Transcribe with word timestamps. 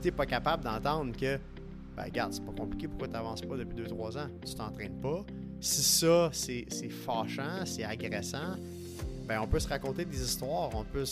t'es 0.00 0.10
pas 0.10 0.26
capable 0.26 0.64
d'entendre 0.64 1.16
que, 1.16 1.38
ben 1.96 2.04
regarde, 2.04 2.32
c'est 2.32 2.44
pas 2.44 2.52
compliqué, 2.52 2.88
pourquoi 2.88 3.08
t'avances 3.08 3.42
pas 3.42 3.56
depuis 3.56 3.76
2-3 3.76 4.18
ans? 4.18 4.28
Tu 4.44 4.54
t'entraînes 4.54 5.00
pas. 5.00 5.24
Si 5.60 5.82
ça, 5.82 6.30
c'est 6.32 6.66
fâchant, 7.04 7.64
c'est 7.64 7.84
agressant, 7.84 8.56
ben 9.26 9.40
on 9.40 9.46
peut 9.46 9.60
se 9.60 9.68
raconter 9.68 10.04
des 10.04 10.22
histoires, 10.22 10.70
on 10.74 10.84
peut, 10.84 11.04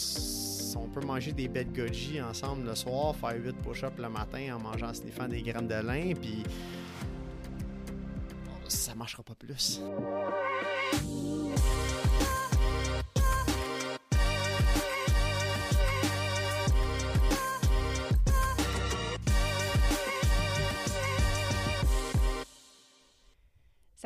on 0.76 0.88
peut 0.88 1.06
manger 1.06 1.32
des 1.32 1.48
bêtes 1.48 1.72
goji 1.72 2.20
ensemble 2.20 2.66
le 2.66 2.74
soir, 2.74 3.14
faire 3.14 3.36
8 3.36 3.56
push-ups 3.62 3.98
le 3.98 4.08
matin 4.08 4.56
en 4.56 4.60
mangeant, 4.60 4.92
sniffant 4.92 5.28
des 5.28 5.42
graines 5.42 5.68
de 5.68 5.74
lin, 5.74 6.14
puis 6.20 6.42
ça 8.66 8.94
marchera 8.94 9.22
pas 9.22 9.34
plus. 9.34 9.80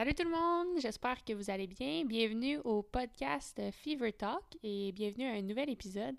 Salut 0.05 0.17
tout 0.17 0.25
le 0.25 0.37
monde, 0.37 0.79
j'espère 0.83 1.25
que 1.25 1.33
vous 1.33 1.49
allez 1.49 1.67
bien. 1.67 2.05
Bienvenue 2.05 2.59
au 2.59 2.83
podcast 2.83 3.59
Fever 3.73 4.13
Talk 4.13 4.43
et 4.63 4.93
bienvenue 4.93 5.25
à 5.25 5.33
un 5.33 5.41
nouvel 5.41 5.71
épisode. 5.71 6.15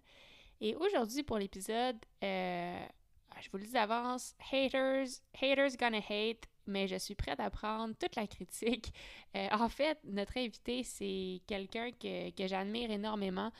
Et 0.59 0.75
aujourd'hui 0.75 1.21
pour 1.21 1.37
l'épisode, 1.37 1.95
euh, 2.23 2.83
je 3.39 3.47
vous 3.51 3.59
le 3.59 3.65
dis 3.65 3.73
d'avance, 3.73 4.33
haters, 4.51 5.05
haters 5.39 5.77
gonna 5.77 5.99
hate, 5.99 6.45
mais 6.65 6.87
je 6.87 6.95
suis 6.95 7.13
prête 7.13 7.39
à 7.39 7.51
prendre 7.51 7.93
toute 7.93 8.15
la 8.15 8.25
critique. 8.25 8.91
Euh, 9.35 9.49
en 9.51 9.69
fait, 9.69 9.99
notre 10.03 10.35
invité, 10.35 10.81
c'est 10.81 11.41
quelqu'un 11.45 11.91
que, 11.91 12.31
que 12.31 12.47
j'admire 12.47 12.89
énormément, 12.89 13.51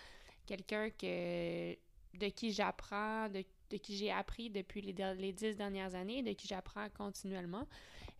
quelqu'un 0.47 0.89
que 0.89 1.73
de 2.17 2.29
qui 2.29 2.51
j'apprends, 2.51 3.29
de 3.29 3.43
de 3.71 3.77
qui 3.77 3.95
j'ai 3.97 4.11
appris 4.11 4.49
depuis 4.49 4.81
les, 4.81 4.93
les, 5.15 5.33
dix 5.33 5.55
dernières 5.55 5.95
années, 5.95 6.21
de 6.21 6.31
qui 6.33 6.47
j'apprends 6.47 6.87
continuellement. 6.89 7.67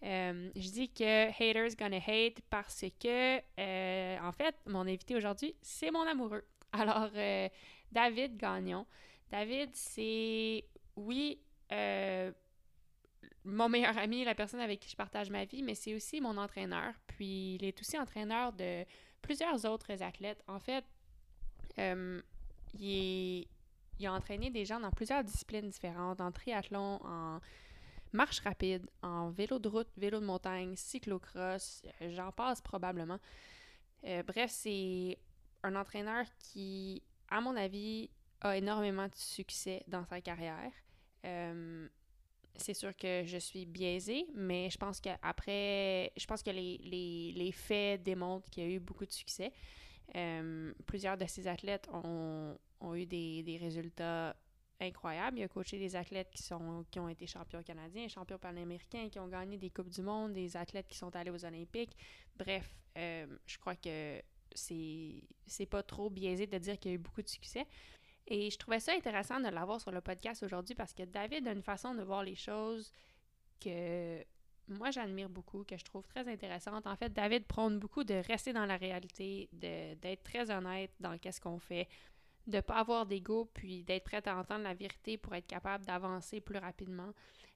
Euh, 0.05 0.51
je 0.55 0.69
dis 0.69 0.89
que 0.89 1.29
haters 1.29 1.75
gonna 1.75 1.97
hate 1.97 2.41
parce 2.49 2.85
que, 2.99 3.39
euh, 3.59 4.17
en 4.21 4.31
fait, 4.31 4.55
mon 4.67 4.81
invité 4.81 5.15
aujourd'hui, 5.15 5.55
c'est 5.61 5.89
mon 5.89 6.01
amoureux. 6.01 6.45
Alors, 6.71 7.09
euh, 7.15 7.49
David 7.91 8.37
Gagnon. 8.37 8.85
David, 9.31 9.69
c'est, 9.73 10.63
oui, 10.95 11.39
mon 13.43 13.69
meilleur 13.69 13.97
ami, 13.97 14.23
la 14.23 14.35
personne 14.35 14.59
avec 14.59 14.79
qui 14.79 14.89
je 14.89 14.95
partage 14.95 15.29
ma 15.29 15.45
vie, 15.45 15.63
mais 15.63 15.73
c'est 15.73 15.95
aussi 15.95 16.21
mon 16.21 16.37
entraîneur. 16.37 16.93
Puis, 17.07 17.55
il 17.55 17.65
est 17.65 17.79
aussi 17.79 17.97
entraîneur 17.97 18.53
de 18.53 18.85
plusieurs 19.21 19.65
autres 19.65 20.03
athlètes. 20.03 20.43
En 20.47 20.59
fait, 20.59 20.85
il 21.77 23.41
est 23.41 23.47
il 23.99 24.05
a 24.07 24.13
entraîné 24.13 24.49
des 24.49 24.65
gens 24.65 24.79
dans 24.79 24.91
plusieurs 24.91 25.23
disciplines 25.23 25.69
différentes, 25.69 26.19
en 26.19 26.31
triathlon, 26.31 26.99
en 27.03 27.39
marche 28.16 28.39
rapide, 28.39 28.89
en 29.02 29.30
vélo 29.30 29.59
de 29.59 29.69
route, 29.69 29.89
vélo 29.97 30.19
de 30.19 30.25
montagne, 30.25 30.75
cyclocross, 30.75 31.83
euh, 32.02 32.09
j'en 32.16 32.31
passe 32.31 32.61
probablement. 32.61 33.19
Euh, 34.05 34.23
bref, 34.23 34.52
c'est 34.52 35.17
un 35.63 35.75
entraîneur 35.75 36.25
qui, 36.39 37.03
à 37.30 37.41
mon 37.41 37.55
avis, 37.55 38.09
a 38.41 38.57
énormément 38.57 39.07
de 39.07 39.16
succès 39.16 39.83
dans 39.88 40.05
sa 40.05 40.22
carrière. 40.22 40.72
Euh, 41.25 41.88
c'est 42.55 42.73
sûr 42.73 42.95
que 42.95 43.23
je 43.25 43.38
suis 43.38 43.66
biaisée, 43.66 44.27
mais 44.33 44.69
je 44.69 44.77
pense 44.77 45.00
qu'après, 45.00 46.11
je 46.16 46.25
pense 46.25 46.41
que 46.41 46.52
les, 46.52 46.77
les, 46.83 47.33
les 47.33 47.52
faits 47.52 48.02
démontrent 48.02 48.50
qu'il 48.50 48.63
y 48.63 48.67
a 48.67 48.69
eu 48.69 48.79
beaucoup 48.79 49.05
de 49.05 49.11
succès. 49.11 49.52
plusieurs 50.85 51.17
de 51.17 51.25
ces 51.25 51.47
athlètes 51.47 51.89
ont, 51.91 52.57
ont 52.79 52.95
eu 52.95 53.05
des, 53.05 53.57
résultats 53.59 54.35
incroyables. 54.79 55.39
Il 55.39 55.43
a 55.43 55.47
coaché 55.47 55.77
des 55.77 55.95
athlètes 55.95 56.29
qui, 56.31 56.43
sont, 56.43 56.85
qui 56.91 56.99
ont 56.99 57.09
été 57.09 57.27
champions 57.27 57.63
canadiens, 57.63 58.07
champions 58.07 58.37
panaméricains, 58.37 59.09
qui 59.09 59.19
ont 59.19 59.27
gagné 59.27 59.57
des 59.57 59.69
Coupes 59.69 59.89
du 59.89 60.01
Monde, 60.01 60.33
des 60.33 60.57
athlètes 60.57 60.87
qui 60.87 60.97
sont 60.97 61.15
allés 61.15 61.31
aux 61.31 61.45
Olympiques. 61.45 61.95
Bref, 62.35 62.75
euh, 62.97 63.25
je 63.45 63.57
crois 63.57 63.75
que 63.75 64.22
c'est 64.53 65.66
pas 65.69 65.83
trop 65.83 66.09
biaisé 66.09 66.47
de 66.47 66.57
dire 66.57 66.79
qu'il 66.79 66.91
y 66.91 66.94
a 66.94 66.95
eu 66.95 67.00
beaucoup 67.00 67.22
de 67.22 67.29
succès. 67.29 67.66
Et 68.27 68.50
je 68.50 68.57
trouvais 68.57 68.79
ça 68.79 68.94
intéressant 68.94 69.39
de 69.39 69.50
l'avoir 69.50 69.79
sur 69.79 69.91
le 69.91 70.01
podcast 70.01 70.41
aujourd'hui 70.44 70.73
parce 70.75 70.94
que 70.94 71.03
David 71.03 71.47
a 71.47 71.51
une 71.51 71.61
façon 71.61 71.94
de 71.94 72.01
voir 72.01 72.23
les 72.23 72.35
choses 72.35 72.91
que 73.59 74.23
moi 74.67 74.89
j'admire 74.89 75.29
beaucoup, 75.29 75.63
que 75.63 75.77
je 75.77 75.83
trouve 75.83 76.07
très 76.07 76.27
intéressante. 76.27 76.88
En 76.88 76.95
fait, 76.95 77.13
David 77.13 77.45
prône 77.45 77.77
beaucoup 77.77 78.03
de 78.03 78.16
rester 78.16 78.51
dans 78.51 78.66
la 78.66 78.77
réalité, 78.77 79.47
d'être 79.53 80.23
très 80.23 80.50
honnête 80.50 80.91
dans 81.00 81.17
qu'est-ce 81.19 81.39
qu'on 81.39 81.59
fait, 81.59 81.88
de 82.47 82.57
ne 82.57 82.61
pas 82.61 82.75
avoir 82.75 83.06
d'ego, 83.06 83.50
puis 83.53 83.83
d'être 83.83 84.03
prête 84.03 84.28
à 84.28 84.38
entendre 84.38 84.63
la 84.63 84.73
vérité 84.73 85.17
pour 85.17 85.33
être 85.35 85.47
capable 85.47 85.85
d'avancer 85.85 86.41
plus 86.41 86.57
rapidement. 86.57 87.11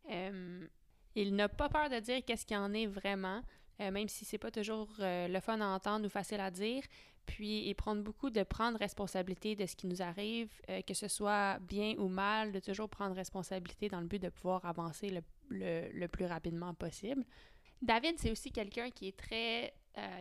Euh, 0.09 0.67
il 1.16 1.35
n'a 1.35 1.50
pas 1.50 1.69
peur 1.69 1.89
de 1.89 2.00
dire 2.00 2.23
qu'est-ce 2.25 2.45
qu'il 2.45 2.57
en 2.57 2.73
est 2.73 2.88
vraiment, 2.88 3.41
euh, 3.81 3.91
même 3.91 4.07
si 4.07 4.25
c'est 4.25 4.38
pas 4.38 4.51
toujours 4.51 4.89
euh, 5.00 5.27
le 5.27 5.39
fun 5.39 5.59
à 5.61 5.67
entendre 5.67 6.05
ou 6.05 6.09
facile 6.09 6.39
à 6.39 6.50
dire. 6.50 6.83
Puis 7.25 7.67
il 7.67 7.75
prend 7.75 7.95
beaucoup 7.95 8.31
de 8.31 8.41
prendre 8.41 8.79
responsabilité 8.79 9.55
de 9.55 9.67
ce 9.67 9.75
qui 9.75 9.85
nous 9.85 10.01
arrive, 10.01 10.50
que 10.88 10.95
ce 10.95 11.07
soit 11.07 11.59
bien 11.59 11.94
ou 12.00 12.07
mal, 12.07 12.51
de 12.51 12.59
toujours 12.59 12.89
prendre 12.89 13.16
responsabilité 13.16 13.88
dans 13.88 14.01
le 14.01 14.07
but 14.07 14.19
de 14.19 14.29
pouvoir 14.29 14.66
avancer 14.66 15.11
le, 15.11 15.21
le, 15.94 16.07
plus 16.07 16.25
rapidement 16.25 16.73
possible. 16.73 17.23
David, 17.83 18.17
c'est 18.17 18.31
aussi 18.31 18.51
quelqu'un 18.51 18.89
qui 18.89 19.09
est 19.09 19.16
très, 19.16 19.75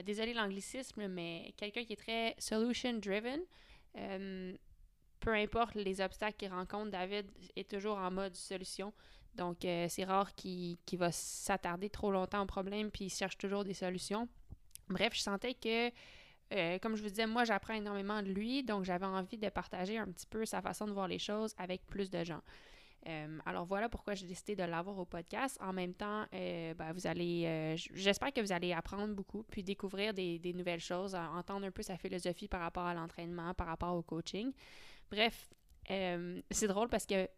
désolé 0.05 0.35
l'anglicisme, 0.35 1.09
mais 1.09 1.55
quelqu'un 1.57 1.83
qui 1.85 1.95
est 1.95 1.97
très 1.97 2.35
solution 2.39 2.93
driven. 2.99 3.41
Euh, 3.97 4.57
peu 5.21 5.35
importe 5.35 5.75
les 5.75 6.01
obstacles 6.01 6.37
qu'il 6.37 6.51
rencontre, 6.51 6.91
David 6.91 7.31
est 7.57 7.69
toujours 7.69 7.99
en 7.99 8.11
mode 8.11 8.35
solution. 8.37 8.93
Donc, 9.35 9.65
euh, 9.65 9.87
c'est 9.89 10.05
rare 10.05 10.35
qu'il 10.35 10.79
va 10.93 11.13
s'attarder 11.13 11.91
trop 11.91 12.11
longtemps 12.11 12.43
au 12.43 12.47
problème, 12.47 12.91
puis 12.91 13.07
il 13.07 13.11
cherche 13.11 13.39
toujours 13.39 13.65
des 13.65 13.75
solutions. 13.75 14.29
Bref, 14.89 15.13
je 15.15 15.21
sentais 15.21 15.55
que, 15.55 15.91
euh, 16.55 16.79
comme 16.79 16.97
je 16.97 17.03
vous 17.03 17.09
disais, 17.09 17.27
moi, 17.27 17.45
j'apprends 17.45 17.75
énormément 17.75 18.23
de 18.23 18.29
lui, 18.29 18.63
donc 18.65 18.85
j'avais 18.85 19.07
envie 19.07 19.39
de 19.39 19.49
partager 19.49 19.99
un 19.99 20.07
petit 20.07 20.27
peu 20.27 20.45
sa 20.47 20.61
façon 20.63 20.87
de 20.87 20.93
voir 20.93 21.09
les 21.09 21.19
choses 21.19 21.55
avec 21.59 21.87
plus 21.87 22.11
de 22.11 22.25
gens. 22.25 22.41
Euh, 23.07 23.39
alors 23.47 23.65
voilà 23.65 23.89
pourquoi 23.89 24.15
j'ai 24.15 24.27
décidé 24.27 24.57
de 24.57 24.65
l'avoir 24.65 24.99
au 24.99 25.05
podcast. 25.05 25.57
En 25.61 25.73
même 25.73 25.95
temps, 25.95 26.25
euh, 26.35 26.75
ben, 26.75 26.93
vous 26.93 27.07
allez, 27.07 27.45
euh, 27.47 27.77
j'espère 27.95 28.33
que 28.33 28.41
vous 28.41 28.53
allez 28.53 28.73
apprendre 28.73 29.15
beaucoup, 29.15 29.45
puis 29.45 29.63
découvrir 29.63 30.13
des, 30.13 30.53
nouvelles 30.55 30.81
choses, 30.81 31.15
entendre 31.15 31.67
un 31.67 31.71
peu 31.71 31.83
sa 31.83 31.97
philosophie 31.97 32.49
par 32.49 32.61
rapport 32.61 32.85
à 32.85 32.95
l'entraînement, 32.95 33.55
par 33.55 33.69
rapport 33.69 33.95
au 33.95 34.03
coaching. 34.03 34.53
Bref, 35.11 35.49
c'est 35.89 36.67
drôle 36.67 36.89
parce 36.89 37.07
que 37.07 37.29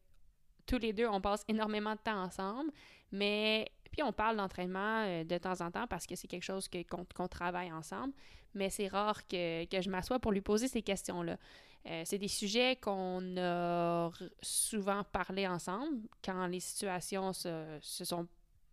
tous 0.67 0.79
les 0.79 0.93
deux, 0.93 1.07
on 1.07 1.21
passe 1.21 1.45
énormément 1.49 1.95
de 1.95 2.01
temps 2.01 2.23
ensemble, 2.23 2.71
mais 3.13 3.71
puis 3.93 4.03
on 4.03 4.13
parle 4.13 4.37
d'entraînement 4.37 5.25
de 5.25 5.39
temps 5.39 5.61
en 5.61 5.71
temps 5.71 5.87
parce 5.87 6.07
que 6.07 6.17
c'est 6.17 6.29
quelque 6.29 6.45
chose 6.45 6.69
qu'on 6.69 7.29
travaille 7.29 7.73
ensemble, 7.73 8.13
mais 8.55 8.71
c'est 8.71 8.89
rare 8.89 9.27
que, 9.29 9.65
que 9.67 9.81
je 9.81 9.91
m'assoie 9.91 10.19
pour 10.19 10.33
lui 10.33 10.41
poser 10.41 10.69
ces 10.69 10.83
questions-là. 10.83 11.37
Euh, 11.87 12.03
c'est 12.05 12.19
des 12.19 12.29
sujets 12.29 12.77
qu'on 12.77 13.37
a 13.39 14.11
souvent 14.43 15.03
parlé 15.05 15.47
ensemble 15.47 16.03
quand 16.23 16.47
les 16.47 16.61
situations 16.61 17.33
se, 17.33 17.79
sont 17.81 18.29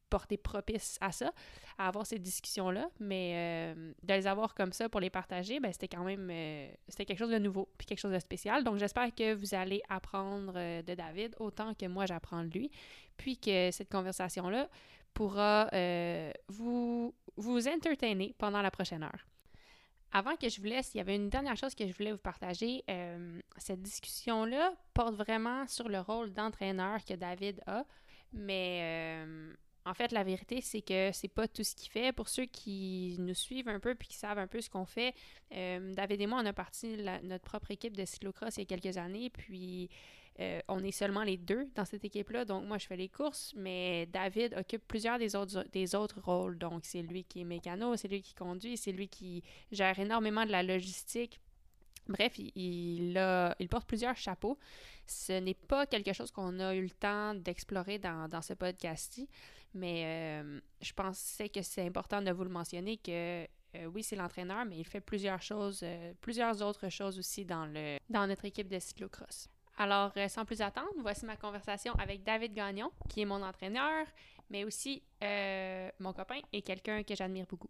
portées 0.09 0.38
propices 0.38 0.97
à 1.01 1.12
ça, 1.12 1.31
à 1.78 1.88
avoir 1.88 2.06
ces 2.06 2.19
discussions-là, 2.19 2.90
mais 3.00 3.73
euh, 3.75 3.94
de 4.03 4.13
les 4.13 4.28
avoir 4.28 4.53
comme 4.53 4.72
ça 4.73 4.90
pour 4.90 5.00
les 5.00 5.09
partager, 5.09 5.59
ben, 5.59 5.72
c'était 5.72 5.88
quand 5.88 6.03
même 6.03 6.29
euh, 6.31 6.69
c'était 6.88 7.06
quelque 7.06 7.19
chose 7.19 7.31
de 7.31 7.40
nouveau, 7.40 7.69
puis 7.78 7.85
quelque 7.85 8.00
chose 8.00 8.13
de 8.13 8.19
spécial. 8.19 8.63
Donc 8.63 8.78
j'espère 8.78 9.13
que 9.13 9.34
vous 9.34 9.53
allez 9.53 9.81
apprendre 9.89 10.53
de 10.53 10.94
David 10.94 11.35
autant 11.39 11.74
que 11.74 11.85
moi 11.85 12.06
j'apprends 12.06 12.44
de 12.44 12.50
lui, 12.50 12.72
puis 13.16 13.38
que 13.38 13.72
cette 13.72 13.89
conversation-là 13.89 14.69
pourra 15.13 15.69
vous, 16.50 17.13
vous 17.35 17.68
entertainer 17.68 18.35
pendant 18.38 18.62
la 18.62 18.72
prochaine 18.72 19.03
heure. 19.03 19.25
Avant 20.12 20.35
que 20.35 20.47
je 20.50 20.59
vous 20.59 20.68
laisse, 20.68 20.94
il 20.94 20.97
y 20.97 21.01
avait 21.01 21.16
une 21.16 21.29
dernière 21.29 21.57
chose 21.57 21.75
que 21.75 21.85
je 21.85 21.94
voulais 21.94 22.12
vous 22.12 22.18
partager. 22.18 22.84
Euh, 22.90 23.40
cette 23.57 23.81
discussion-là 23.81 24.73
porte 24.94 25.16
vraiment 25.16 25.68
sur 25.68 25.90
le 25.90 26.00
rôle 26.00 26.31
d'entraîneur 26.31 27.03
que 27.03 27.13
David 27.13 27.62
a, 27.68 27.86
mais 28.33 29.25
euh, 29.25 29.54
en 29.86 29.94
fait, 29.94 30.12
la 30.12 30.24
vérité, 30.24 30.62
c'est 30.62 30.81
que 30.81 31.12
c'est 31.13 31.27
pas 31.27 31.48
tout 31.48 31.63
ce 31.63 31.75
qu'il 31.75 31.89
fait. 31.89 32.12
Pour 32.12 32.30
ceux 32.30 32.45
qui 32.45 33.15
nous 33.19 33.33
suivent 33.33 33.69
un 33.69 33.80
peu 33.80 33.95
puis 33.95 34.07
qui 34.07 34.18
savent 34.18 34.38
un 34.38 34.48
peu 34.48 34.59
ce 34.62 34.69
qu'on 34.69 34.86
fait, 34.86 35.13
euh, 35.54 35.94
David 35.94 36.21
et 36.21 36.27
moi, 36.27 36.39
on 36.42 36.45
a 36.45 36.54
parti 36.54 36.98
notre 37.24 37.44
propre 37.44 37.71
équipe 37.71 37.95
de 37.95 38.06
cyclocross 38.06 38.57
il 38.57 38.62
y 38.62 38.63
a 38.63 38.65
quelques 38.65 38.98
années, 38.98 39.30
puis 39.30 39.89
euh, 40.39 40.60
on 40.68 40.84
est 40.84 40.92
seulement 40.92 41.24
les 41.24 41.38
deux 41.38 41.68
dans 41.75 41.86
cette 41.86 42.06
équipe-là. 42.06 42.45
Donc, 42.45 42.66
moi, 42.66 42.78
je 42.78 42.86
fais 42.86 42.98
les 42.98 43.10
courses, 43.10 43.54
mais 43.56 44.06
David 44.07 44.54
occupe 44.57 44.88
plusieurs 44.88 45.18
des 45.18 45.36
autres, 45.36 45.66
des 45.72 45.95
autres 45.95 46.19
rôles. 46.22 46.57
Donc, 46.57 46.81
c'est 46.84 47.01
lui 47.01 47.24
qui 47.24 47.42
est 47.42 47.45
mécano, 47.45 47.95
c'est 47.95 48.07
lui 48.07 48.22
qui 48.22 48.36
conduit, 48.36 48.78
c'est 48.78 48.92
lui 48.92 49.07
qui 49.07 49.44
gère 49.72 49.98
énormément 49.98 50.45
de 50.45 50.51
la 50.51 50.63
logistique 50.63 51.39
Bref, 52.07 52.39
il, 52.39 52.51
il, 53.60 53.69
porte 53.69 53.88
plusieurs 53.88 54.16
chapeaux. 54.16 54.57
Ce 55.06 55.34
n'est 55.34 55.54
pas 55.54 55.86
quelque 55.86 56.13
chose 56.13 56.31
qu'on 56.31 56.60
a 56.60 56.74
eu 56.74 56.83
le 56.83 56.90
temps 56.90 57.33
d'explorer 57.36 58.00
dans, 58.00 58.42
ce 58.42 58.54
podcast-ci, 58.54 59.28
mais 59.74 60.04
euh, 60.06 60.60
je 60.81 60.94
pensais 60.94 61.50
que 61.50 61.62
c'est 61.62 61.86
important 61.86 62.22
de 62.22 62.31
vous 62.31 62.44
le 62.44 62.50
mentionner 62.50 62.95
que 62.98 63.44
euh, 63.75 63.86
oui, 63.94 64.04
c'est 64.04 64.16
l'entraîneur, 64.16 64.63
mais 64.66 64.78
il 64.78 64.86
fait 64.86 65.01
plusieurs 65.01 65.42
choses, 65.42 65.83
plusieurs 66.22 66.62
autres 66.62 66.88
choses 66.90 67.19
aussi 67.19 67.44
dans, 67.44 67.66
le, 67.66 67.98
dans 68.10 68.25
notre 68.25 68.45
équipe 68.45 68.69
de 68.69 68.80
cyclocross. 68.80 69.50
Alors, 69.77 70.12
euh, 70.18 70.27
sans 70.27 70.44
plus 70.44 70.62
attendre, 70.62 70.89
voici 70.97 71.25
ma 71.25 71.35
conversation 71.35 71.94
avec 72.00 72.24
David 72.24 72.53
Gagnon, 72.53 72.91
qui 73.09 73.21
est 73.21 73.25
mon 73.25 73.44
entraîneur, 73.44 74.07
mais 74.50 74.63
aussi 74.63 75.03
euh, 75.24 75.89
mon 76.00 76.13
copain 76.13 76.39
et 76.51 76.63
quelqu'un 76.63 77.03
que 77.03 77.15
j'admire 77.15 77.45
beaucoup. 77.47 77.69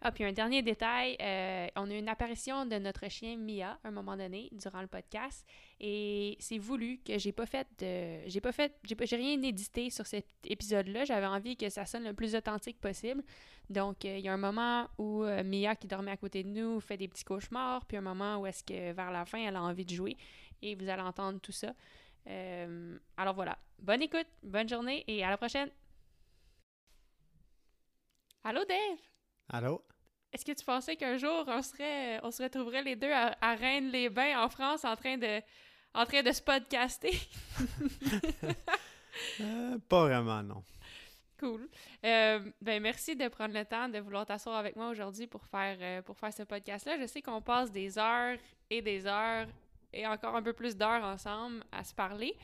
Ah, 0.00 0.10
puis 0.12 0.24
un 0.24 0.32
dernier 0.32 0.62
détail, 0.62 1.16
euh, 1.20 1.66
on 1.76 1.90
a 1.90 1.94
une 1.94 2.08
apparition 2.08 2.64
de 2.64 2.76
notre 2.76 3.10
chien 3.10 3.36
Mia 3.36 3.78
à 3.82 3.88
un 3.88 3.90
moment 3.90 4.16
donné 4.16 4.48
durant 4.52 4.80
le 4.80 4.86
podcast 4.86 5.46
et 5.80 6.36
c'est 6.40 6.56
voulu 6.56 6.98
que 7.04 7.18
j'ai 7.18 7.32
pas 7.32 7.44
fait 7.44 7.66
de 7.78 8.26
j'ai 8.26 8.40
pas 8.40 8.52
fait 8.52 8.74
j'ai 8.84 9.16
rien 9.16 9.42
édité 9.42 9.90
sur 9.90 10.06
cet 10.06 10.26
épisode-là, 10.44 11.04
j'avais 11.04 11.26
envie 11.26 11.58
que 11.58 11.68
ça 11.68 11.84
sonne 11.84 12.04
le 12.04 12.14
plus 12.14 12.34
authentique 12.34 12.80
possible. 12.80 13.22
Donc 13.68 14.04
il 14.04 14.20
y 14.20 14.28
a 14.28 14.32
un 14.32 14.38
moment 14.38 14.88
où 14.96 15.24
Mia 15.44 15.76
qui 15.76 15.86
dormait 15.86 16.12
à 16.12 16.16
côté 16.16 16.42
de 16.42 16.48
nous 16.48 16.80
fait 16.80 16.96
des 16.96 17.08
petits 17.08 17.24
cauchemars, 17.24 17.84
puis 17.84 17.98
un 17.98 18.02
moment 18.02 18.38
où 18.38 18.46
est-ce 18.46 18.64
que 18.64 18.92
vers 18.92 19.10
la 19.10 19.26
fin 19.26 19.38
elle 19.38 19.56
a 19.56 19.62
envie 19.62 19.84
de 19.84 19.94
jouer 19.94 20.16
et 20.62 20.74
vous 20.74 20.88
allez 20.88 21.02
entendre 21.02 21.40
tout 21.40 21.52
ça. 21.52 21.72
alors 23.16 23.34
voilà, 23.34 23.58
bonne 23.78 24.02
écoute, 24.02 24.26
bonne 24.42 24.68
journée 24.68 25.04
et 25.06 25.24
à 25.24 25.30
la 25.30 25.36
prochaine. 25.36 25.70
Allô 28.44 28.64
Dave? 28.64 28.98
Allô? 29.48 29.82
Est-ce 30.32 30.44
que 30.44 30.52
tu 30.52 30.64
pensais 30.64 30.96
qu'un 30.96 31.16
jour, 31.16 31.44
on, 31.46 31.62
serait, 31.62 32.20
on 32.22 32.30
se 32.30 32.42
retrouverait 32.42 32.82
les 32.82 32.94
deux 32.94 33.10
à, 33.10 33.54
Rennes-les-Bains, 33.54 34.40
en 34.42 34.48
France, 34.48 34.84
en 34.84 34.94
train 34.94 35.16
de, 35.16 35.40
en 35.94 36.04
train 36.04 36.22
de 36.22 36.32
se 36.32 36.42
podcaster? 36.42 37.12
Euh, 39.40 39.78
pas 39.88 40.02
vraiment, 40.02 40.42
non. 40.42 40.62
Cool. 41.40 41.70
Euh, 42.04 42.38
ben 42.60 42.82
merci 42.82 43.16
de 43.16 43.28
prendre 43.28 43.54
le 43.54 43.64
temps 43.64 43.88
de 43.88 43.98
vouloir 43.98 44.26
t'asseoir 44.26 44.56
avec 44.56 44.76
moi 44.76 44.90
aujourd'hui 44.90 45.26
pour 45.26 45.42
faire, 45.46 45.78
euh, 45.80 46.02
pour 46.02 46.18
faire 46.18 46.34
ce 46.34 46.42
podcast-là. 46.42 46.98
Je 47.00 47.06
sais 47.06 47.22
qu'on 47.22 47.40
passe 47.40 47.72
des 47.72 47.98
heures 47.98 48.36
et 48.68 48.82
des 48.82 49.06
heures 49.06 49.46
et 49.96 50.06
encore 50.06 50.36
un 50.36 50.42
peu 50.42 50.52
plus 50.52 50.76
d'heures 50.76 51.02
ensemble 51.02 51.64
à 51.72 51.82
se 51.84 51.94
parler, 51.94 52.36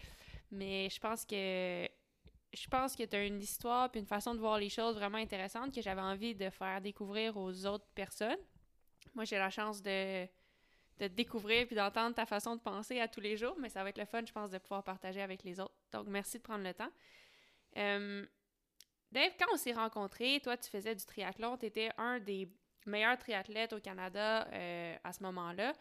mais 0.50 0.88
je 0.90 0.98
pense 0.98 1.24
que 1.24 1.88
je 2.54 2.68
pense 2.68 2.94
que 2.94 3.04
tu 3.04 3.16
as 3.16 3.24
une 3.24 3.40
histoire 3.40 3.90
puis 3.90 4.00
une 4.00 4.06
façon 4.06 4.34
de 4.34 4.40
voir 4.40 4.58
les 4.58 4.68
choses 4.68 4.94
vraiment 4.94 5.18
intéressante 5.18 5.74
que 5.74 5.80
j'avais 5.80 6.02
envie 6.02 6.34
de 6.34 6.50
faire 6.50 6.80
découvrir 6.82 7.36
aux 7.36 7.64
autres 7.64 7.86
personnes. 7.94 8.36
Moi, 9.14 9.24
j'ai 9.24 9.38
la 9.38 9.48
chance 9.48 9.80
de, 9.82 10.26
de 10.98 11.08
découvrir 11.08 11.66
puis 11.66 11.76
d'entendre 11.76 12.14
ta 12.14 12.26
façon 12.26 12.56
de 12.56 12.60
penser 12.60 13.00
à 13.00 13.08
tous 13.08 13.20
les 13.20 13.38
jours, 13.38 13.56
mais 13.58 13.70
ça 13.70 13.82
va 13.82 13.88
être 13.88 13.98
le 13.98 14.04
fun, 14.04 14.22
je 14.26 14.32
pense, 14.32 14.50
de 14.50 14.58
pouvoir 14.58 14.84
partager 14.84 15.22
avec 15.22 15.44
les 15.44 15.60
autres. 15.60 15.74
Donc, 15.92 16.06
merci 16.08 16.38
de 16.38 16.42
prendre 16.42 16.64
le 16.64 16.74
temps. 16.74 16.90
Euh, 17.78 18.26
Dave, 19.10 19.32
quand 19.38 19.46
on 19.52 19.56
s'est 19.56 19.72
rencontrés, 19.72 20.40
toi, 20.42 20.56
tu 20.56 20.68
faisais 20.68 20.94
du 20.94 21.04
triathlon, 21.06 21.56
tu 21.56 21.66
étais 21.66 21.90
un 21.96 22.18
des 22.18 22.50
meilleurs 22.84 23.18
triathlètes 23.18 23.72
au 23.72 23.80
Canada 23.80 24.46
euh, 24.52 24.96
à 25.04 25.12
ce 25.12 25.22
moment-là. 25.22 25.72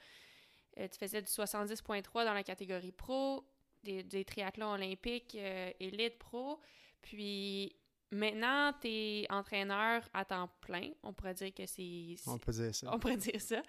Euh, 0.78 0.88
tu 0.88 0.98
faisais 0.98 1.22
du 1.22 1.28
70.3 1.28 2.26
dans 2.26 2.34
la 2.34 2.44
catégorie 2.44 2.92
pro 2.92 3.46
des, 3.84 4.26
triathlons 4.26 4.74
olympiques 4.74 5.36
euh, 5.36 5.72
élite 5.80 6.18
pro. 6.18 6.60
Puis 7.02 7.76
maintenant, 8.12 8.74
tu 8.80 8.88
es 8.88 9.28
entraîneur 9.30 10.08
à 10.14 10.26
temps 10.26 10.50
plein. 10.62 10.92
On 11.04 11.14
pourrait 11.14 11.34
dire 11.34 11.54
que 11.54 11.66
c'est. 11.66 12.16
On 12.28 12.38
peut 12.38 12.52
dire 12.52 12.74
ça. 12.76 12.94
On 12.94 13.00
pourrait 13.00 13.18
dire 13.18 13.42
ça. 13.42 13.62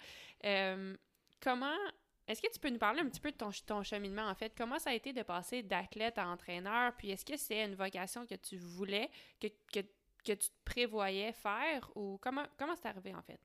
Euh, 0.45 0.95
comment. 1.41 1.77
Est-ce 2.25 2.41
que 2.41 2.51
tu 2.53 2.59
peux 2.59 2.69
nous 2.69 2.79
parler 2.79 3.01
un 3.01 3.09
petit 3.09 3.19
peu 3.19 3.31
de 3.31 3.35
ton, 3.35 3.49
ton 3.65 3.83
cheminement, 3.83 4.29
en 4.29 4.35
fait? 4.35 4.53
Comment 4.57 4.79
ça 4.79 4.91
a 4.91 4.93
été 4.93 5.11
de 5.11 5.23
passer 5.23 5.61
d'athlète 5.61 6.17
à 6.17 6.27
entraîneur? 6.27 6.93
Puis 6.97 7.11
est-ce 7.11 7.25
que 7.25 7.35
c'est 7.35 7.65
une 7.65 7.75
vocation 7.75 8.25
que 8.25 8.35
tu 8.35 8.55
voulais, 8.55 9.09
que, 9.41 9.47
que, 9.73 9.81
que 10.23 10.31
tu 10.31 10.47
te 10.47 10.63
prévoyais 10.63 11.33
faire? 11.33 11.91
Ou 11.95 12.17
comment 12.21 12.45
comment 12.57 12.75
c'est 12.77 12.87
arrivé, 12.87 13.13
en 13.13 13.21
fait? 13.21 13.41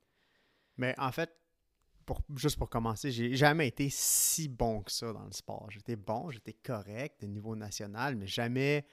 Mais 0.77 0.95
en 0.97 1.11
fait, 1.11 1.29
juste 2.35 2.57
pour 2.57 2.69
commencer, 2.69 3.11
j'ai 3.11 3.35
jamais 3.35 3.67
été 3.67 3.89
si 3.89 4.47
bon 4.47 4.81
que 4.81 4.91
ça 4.91 5.13
dans 5.13 5.25
le 5.25 5.31
sport. 5.31 5.67
J'étais 5.69 5.95
bon, 5.95 6.31
j'étais 6.31 6.53
correct 6.53 7.21
de 7.21 7.27
niveau 7.27 7.55
national, 7.55 8.15
mais 8.15 8.27
jamais, 8.27 8.85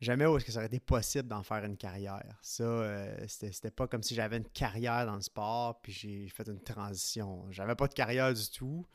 jamais 0.00 0.26
où 0.26 0.36
est-ce 0.36 0.44
que 0.44 0.52
ça 0.52 0.58
aurait 0.58 0.66
été 0.66 0.80
possible 0.80 1.28
d'en 1.28 1.42
faire 1.42 1.64
une 1.64 1.76
carrière. 1.76 2.38
Ça, 2.42 2.64
euh, 2.64 3.26
c'était 3.26 3.70
pas 3.70 3.86
comme 3.86 4.02
si 4.02 4.14
j'avais 4.14 4.36
une 4.36 4.48
carrière 4.48 5.06
dans 5.06 5.16
le 5.16 5.22
sport, 5.22 5.80
puis 5.80 5.92
j'ai 5.92 6.28
fait 6.28 6.48
une 6.48 6.62
transition. 6.62 7.50
J'avais 7.50 7.74
pas 7.74 7.88
de 7.88 7.94
carrière 7.94 8.32
du 8.32 8.50
tout, 8.50 8.86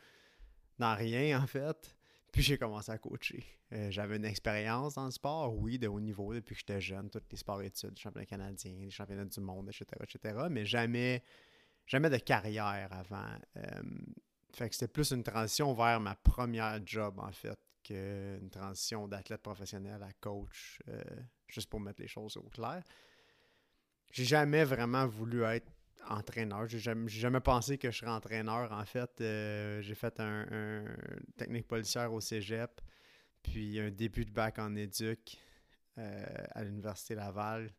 dans 0.79 0.95
rien 0.95 1.41
en 1.41 1.47
fait. 1.47 1.95
Puis 2.31 2.43
j'ai 2.43 2.57
commencé 2.57 2.91
à 2.91 2.97
coacher. 2.97 3.45
Euh, 3.71 3.89
j'avais 3.89 4.17
une 4.17 4.25
expérience 4.25 4.95
dans 4.95 5.05
le 5.05 5.11
sport, 5.11 5.55
oui, 5.55 5.79
de 5.79 5.87
haut 5.87 6.01
niveau 6.01 6.33
depuis 6.33 6.53
que 6.53 6.59
j'étais 6.59 6.81
jeune, 6.81 7.09
tous 7.09 7.21
les 7.31 7.37
sports 7.37 7.61
études, 7.61 7.97
championnats 7.97 8.25
canadiens, 8.25 8.75
les 8.77 8.91
championnats 8.91 9.25
du 9.25 9.39
monde, 9.39 9.69
etc., 9.69 9.85
etc., 10.03 10.47
mais 10.51 10.65
jamais 10.65 11.23
jamais 11.85 12.09
de 12.09 12.17
carrière 12.17 12.91
avant. 12.91 13.37
Euh, 13.57 13.81
fait 14.53 14.69
que 14.69 14.75
c'était 14.75 14.91
plus 14.91 15.11
une 15.11 15.23
transition 15.23 15.73
vers 15.73 15.99
ma 15.99 16.15
première 16.15 16.79
job, 16.85 17.19
en 17.19 17.31
fait, 17.31 17.59
qu'une 17.83 18.49
transition 18.49 19.07
d'athlète 19.07 19.41
professionnel 19.41 20.01
à 20.01 20.11
coach, 20.13 20.79
euh, 20.87 21.01
juste 21.47 21.69
pour 21.69 21.79
mettre 21.79 22.01
les 22.01 22.07
choses 22.07 22.37
au 22.37 22.49
clair. 22.49 22.81
J'ai 24.11 24.23
jamais 24.25 24.63
vraiment 24.63 25.05
voulu 25.07 25.43
être 25.43 25.71
entraîneur. 26.07 26.67
J'ai 26.67 26.79
jamais, 26.79 27.09
jamais, 27.09 27.41
pensé 27.41 27.77
que 27.77 27.91
je 27.91 27.97
serais 27.97 28.11
entraîneur, 28.11 28.71
en 28.71 28.85
fait. 28.85 29.19
Euh, 29.21 29.81
j'ai 29.81 29.95
fait 29.95 30.19
un, 30.19 30.85
technique 31.35 31.67
policière 31.67 32.13
au 32.13 32.21
cégep, 32.21 32.81
puis 33.43 33.79
un 33.79 33.91
début 33.91 34.25
de 34.25 34.31
bac 34.31 34.57
en 34.59 34.75
éduc 34.75 35.37
à 35.97 36.61
l'Université 36.61 37.15
Laval 37.15 37.71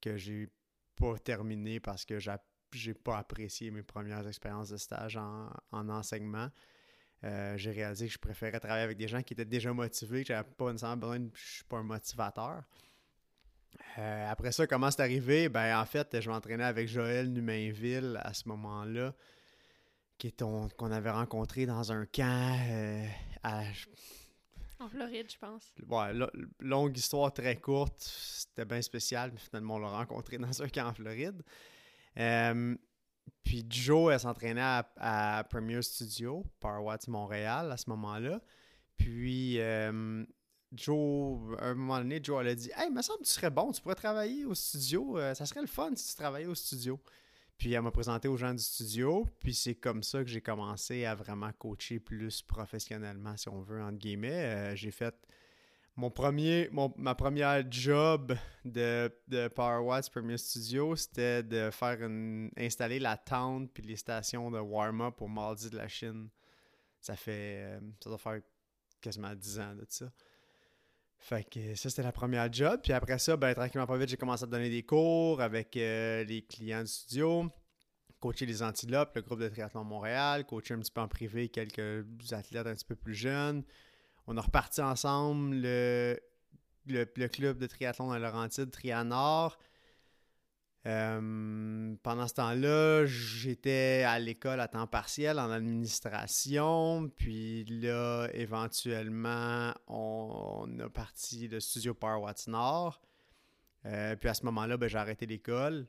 que 0.00 0.16
j'ai 0.16 0.48
pas 0.96 1.18
terminé 1.18 1.80
parce 1.80 2.04
que 2.04 2.18
j'ai 2.18 2.30
j'ai 2.72 2.94
pas 2.94 3.18
apprécié 3.18 3.70
mes 3.70 3.82
premières 3.82 4.26
expériences 4.26 4.70
de 4.70 4.76
stage 4.76 5.16
en, 5.16 5.50
enseignement. 5.72 6.48
Euh, 7.24 7.56
j'ai 7.56 7.72
réalisé 7.72 8.06
que 8.06 8.12
je 8.12 8.18
préférais 8.18 8.60
travailler 8.60 8.84
avec 8.84 8.96
des 8.96 9.08
gens 9.08 9.22
qui 9.22 9.32
étaient 9.32 9.44
déjà 9.44 9.72
motivés, 9.72 10.22
que 10.22 10.28
j'avais 10.28 10.48
pas 10.48 10.66
nécessairement 10.66 10.96
besoin 10.96 11.20
de. 11.20 11.30
Je 11.34 11.54
suis 11.56 11.64
pas 11.64 11.78
un 11.78 11.82
motivateur. 11.82 12.62
Euh, 13.98 14.30
après 14.30 14.52
ça, 14.52 14.66
comment 14.66 14.90
c'est 14.90 15.02
arrivé? 15.02 15.48
Ben, 15.48 15.78
en 15.78 15.84
fait, 15.84 16.20
je 16.20 16.30
m'entraînais 16.30 16.64
avec 16.64 16.88
Joël 16.88 17.32
Numainville 17.32 18.20
à 18.22 18.32
ce 18.32 18.48
moment-là, 18.48 19.14
qu'on 20.38 20.90
avait 20.90 21.10
rencontré 21.10 21.66
dans 21.66 21.92
un 21.92 22.06
camp 22.06 22.56
euh, 22.70 23.06
En 24.78 24.88
Floride, 24.88 25.26
je 25.30 25.38
pense. 25.38 25.72
Ouais, 25.88 26.12
longue 26.60 26.96
histoire 26.96 27.32
très 27.32 27.56
courte. 27.56 28.00
C'était 28.00 28.64
bien 28.64 28.82
spécial, 28.82 29.30
mais 29.32 29.40
finalement, 29.40 29.76
on 29.76 29.78
l'a 29.78 29.90
rencontré 29.90 30.38
dans 30.38 30.62
un 30.62 30.68
camp 30.68 30.88
en 30.88 30.94
Floride. 30.94 31.42
Euh, 32.18 32.76
puis 33.44 33.64
Joe, 33.68 34.12
elle 34.12 34.20
s'entraînait 34.20 34.82
à, 34.96 35.44
Premier 35.48 35.80
Studio, 35.82 36.44
Power 36.60 36.96
Montréal 37.08 37.72
à 37.72 37.76
ce 37.76 37.88
moment-là. 37.90 38.40
Puis 38.96 39.60
euh, 39.60 40.24
Joe, 40.72 41.56
à 41.58 41.66
un 41.66 41.74
moment 41.74 41.98
donné, 41.98 42.20
Joe, 42.22 42.40
elle 42.40 42.48
a 42.48 42.54
dit 42.54 42.70
Hey, 42.76 42.90
me 42.90 43.00
semble 43.02 43.20
que 43.20 43.24
tu 43.24 43.32
serais 43.32 43.50
bon, 43.50 43.72
tu 43.72 43.80
pourrais 43.80 43.94
travailler 43.94 44.44
au 44.44 44.54
studio. 44.54 45.18
Euh, 45.18 45.34
ça 45.34 45.46
serait 45.46 45.60
le 45.60 45.66
fun 45.66 45.92
si 45.94 46.10
tu 46.10 46.16
travaillais 46.16 46.46
au 46.46 46.54
studio. 46.54 47.00
Puis 47.56 47.72
elle 47.72 47.82
m'a 47.82 47.90
présenté 47.90 48.28
aux 48.28 48.36
gens 48.36 48.52
du 48.52 48.62
studio. 48.62 49.26
Puis 49.40 49.54
c'est 49.54 49.74
comme 49.74 50.02
ça 50.02 50.22
que 50.22 50.28
j'ai 50.28 50.40
commencé 50.40 51.04
à 51.04 51.14
vraiment 51.14 51.50
coacher 51.52 51.98
plus 51.98 52.42
professionnellement, 52.42 53.36
si 53.36 53.48
on 53.48 53.60
veut, 53.60 53.82
entre 53.82 53.98
guillemets. 53.98 54.76
j'ai 54.76 54.92
fait 54.92 55.14
mon 55.98 56.10
premier, 56.10 56.70
ma 56.96 57.16
première 57.16 57.64
job 57.68 58.32
de, 58.64 59.12
de 59.26 59.48
PowerWatts 59.48 60.10
Premier 60.10 60.38
Studio, 60.38 60.94
c'était 60.94 61.42
de 61.42 61.70
faire 61.72 62.00
une, 62.04 62.52
installer 62.56 63.00
la 63.00 63.16
tente 63.16 63.72
puis 63.74 63.82
les 63.82 63.96
stations 63.96 64.48
de 64.52 64.60
warm-up 64.60 65.16
pour 65.16 65.28
Mardi 65.28 65.68
de 65.68 65.76
la 65.76 65.88
Chine. 65.88 66.28
Ça 67.00 67.16
fait, 67.16 67.64
euh, 67.64 67.80
ça 68.00 68.10
doit 68.10 68.18
faire 68.18 68.40
quasiment 69.00 69.34
10 69.34 69.58
ans 69.58 69.74
de 69.74 69.84
ça. 69.88 70.06
Fait 71.18 71.42
que 71.42 71.74
ça, 71.74 71.90
c'était 71.90 72.04
la 72.04 72.12
première 72.12 72.52
job. 72.52 72.78
Puis 72.80 72.92
après 72.92 73.18
ça, 73.18 73.36
ben, 73.36 73.52
tranquillement 73.52 73.88
pas 73.88 73.96
vite, 73.96 74.08
j'ai 74.08 74.16
commencé 74.16 74.44
à 74.44 74.46
donner 74.46 74.70
des 74.70 74.84
cours 74.84 75.40
avec 75.40 75.76
euh, 75.76 76.22
les 76.22 76.42
clients 76.42 76.82
du 76.82 76.86
studio, 76.86 77.50
coacher 78.20 78.46
les 78.46 78.62
Antilopes, 78.62 79.16
le 79.16 79.22
groupe 79.22 79.40
de 79.40 79.48
triathlon 79.48 79.82
Montréal, 79.82 80.46
coacher 80.46 80.74
un 80.74 80.78
petit 80.78 80.92
peu 80.92 81.00
en 81.00 81.08
privé 81.08 81.48
quelques 81.48 82.06
athlètes 82.30 82.68
un 82.68 82.74
petit 82.74 82.86
peu 82.86 82.94
plus 82.94 83.14
jeunes 83.14 83.64
on 84.28 84.36
a 84.36 84.42
reparti 84.42 84.82
ensemble 84.82 85.56
le, 85.56 87.28
club 87.28 87.58
de 87.58 87.66
triathlon 87.66 88.08
dans 88.08 88.18
Laurentide, 88.18 88.70
Trianor. 88.70 89.58
Euh, 90.86 91.94
pendant 92.02 92.28
ce 92.28 92.34
temps-là, 92.34 93.06
j'étais 93.06 94.04
à 94.06 94.18
l'école 94.18 94.60
à 94.60 94.68
temps 94.68 94.86
partiel 94.86 95.38
en 95.38 95.50
administration. 95.50 97.10
Puis 97.16 97.64
là, 97.64 98.28
éventuellement, 98.34 99.72
on, 99.86 100.78
a 100.78 100.90
parti 100.90 101.48
le 101.48 101.58
studio 101.58 101.94
Power 101.94 102.22
Watts 102.22 102.48
Nord. 102.48 103.00
Euh, 103.86 104.14
puis 104.14 104.28
à 104.28 104.34
ce 104.34 104.44
moment-là, 104.44 104.76
ben, 104.76 104.88
j'ai 104.88 104.98
arrêté 104.98 105.24
l'école. 105.24 105.86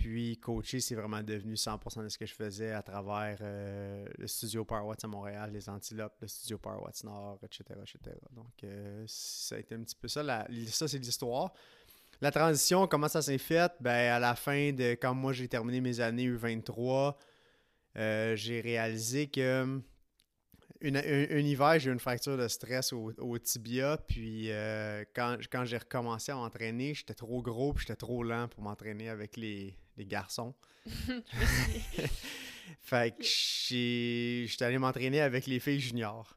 Puis 0.00 0.38
coacher, 0.38 0.80
c'est 0.80 0.94
vraiment 0.94 1.22
devenu 1.22 1.56
100% 1.56 2.04
de 2.04 2.08
ce 2.08 2.16
que 2.16 2.24
je 2.24 2.32
faisais 2.32 2.72
à 2.72 2.80
travers 2.80 3.36
euh, 3.42 4.06
le 4.16 4.26
studio 4.26 4.64
Powerwatts 4.64 5.04
à 5.04 5.08
Montréal, 5.08 5.50
les 5.52 5.68
Antilopes, 5.68 6.16
le 6.22 6.26
studio 6.26 6.56
Powerwatts 6.56 7.04
Nord, 7.04 7.38
etc. 7.42 7.64
etc. 7.82 8.16
Donc 8.34 8.64
euh, 8.64 9.04
ça 9.06 9.56
a 9.56 9.58
été 9.58 9.74
un 9.74 9.82
petit 9.82 9.96
peu 9.96 10.08
ça. 10.08 10.22
ça, 10.68 10.88
c'est 10.88 10.98
l'histoire. 10.98 11.52
La 12.22 12.30
transition, 12.30 12.86
comment 12.86 13.08
ça 13.08 13.20
s'est 13.20 13.36
fait? 13.36 13.70
Ben, 13.80 14.10
à 14.10 14.18
la 14.18 14.34
fin 14.36 14.72
de 14.72 14.92
quand 14.92 15.14
moi 15.14 15.34
j'ai 15.34 15.48
terminé 15.48 15.82
mes 15.82 16.00
années 16.00 16.30
U23, 16.30 17.16
euh, 17.98 18.36
j'ai 18.36 18.62
réalisé 18.62 19.26
que 19.26 19.82
un, 20.82 21.38
hiver, 21.38 21.78
j'ai 21.78 21.90
eu 21.90 21.92
une 21.92 22.00
fracture 22.00 22.38
de 22.38 22.48
stress 22.48 22.94
au, 22.94 23.12
au 23.18 23.38
tibia, 23.38 23.98
puis 23.98 24.48
quand, 25.14 25.36
quand 25.52 25.66
j'ai 25.66 25.76
recommencé 25.76 26.32
à 26.32 26.36
m'entraîner, 26.36 26.94
j'étais 26.94 27.12
trop 27.12 27.42
gros, 27.42 27.74
puis 27.74 27.84
j'étais 27.86 27.98
trop 27.98 28.22
lent 28.22 28.48
pour 28.48 28.62
m'entraîner 28.62 29.10
avec 29.10 29.36
les, 29.36 29.76
les 30.00 30.06
garçons. 30.06 30.54
fait 32.80 33.16
que 33.16 33.22
j'étais 33.22 34.64
allé 34.64 34.78
m'entraîner 34.78 35.20
avec 35.20 35.46
les 35.46 35.60
filles 35.60 35.80
juniors. 35.80 36.36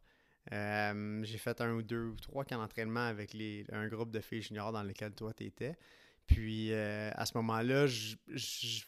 Euh, 0.51 1.23
j'ai 1.23 1.37
fait 1.37 1.59
un 1.61 1.71
ou 1.73 1.81
deux 1.81 2.07
ou 2.07 2.15
trois 2.17 2.43
camps 2.43 2.57
d'entraînement 2.57 3.07
avec 3.07 3.33
les, 3.33 3.65
un 3.71 3.87
groupe 3.87 4.11
de 4.11 4.19
filles 4.19 4.41
juniors 4.41 4.71
dans 4.71 4.83
lequel 4.83 5.13
toi 5.13 5.33
tu 5.33 5.45
étais. 5.45 5.77
Puis 6.27 6.71
euh, 6.71 7.11
à 7.13 7.25
ce 7.25 7.37
moment-là, 7.37 7.85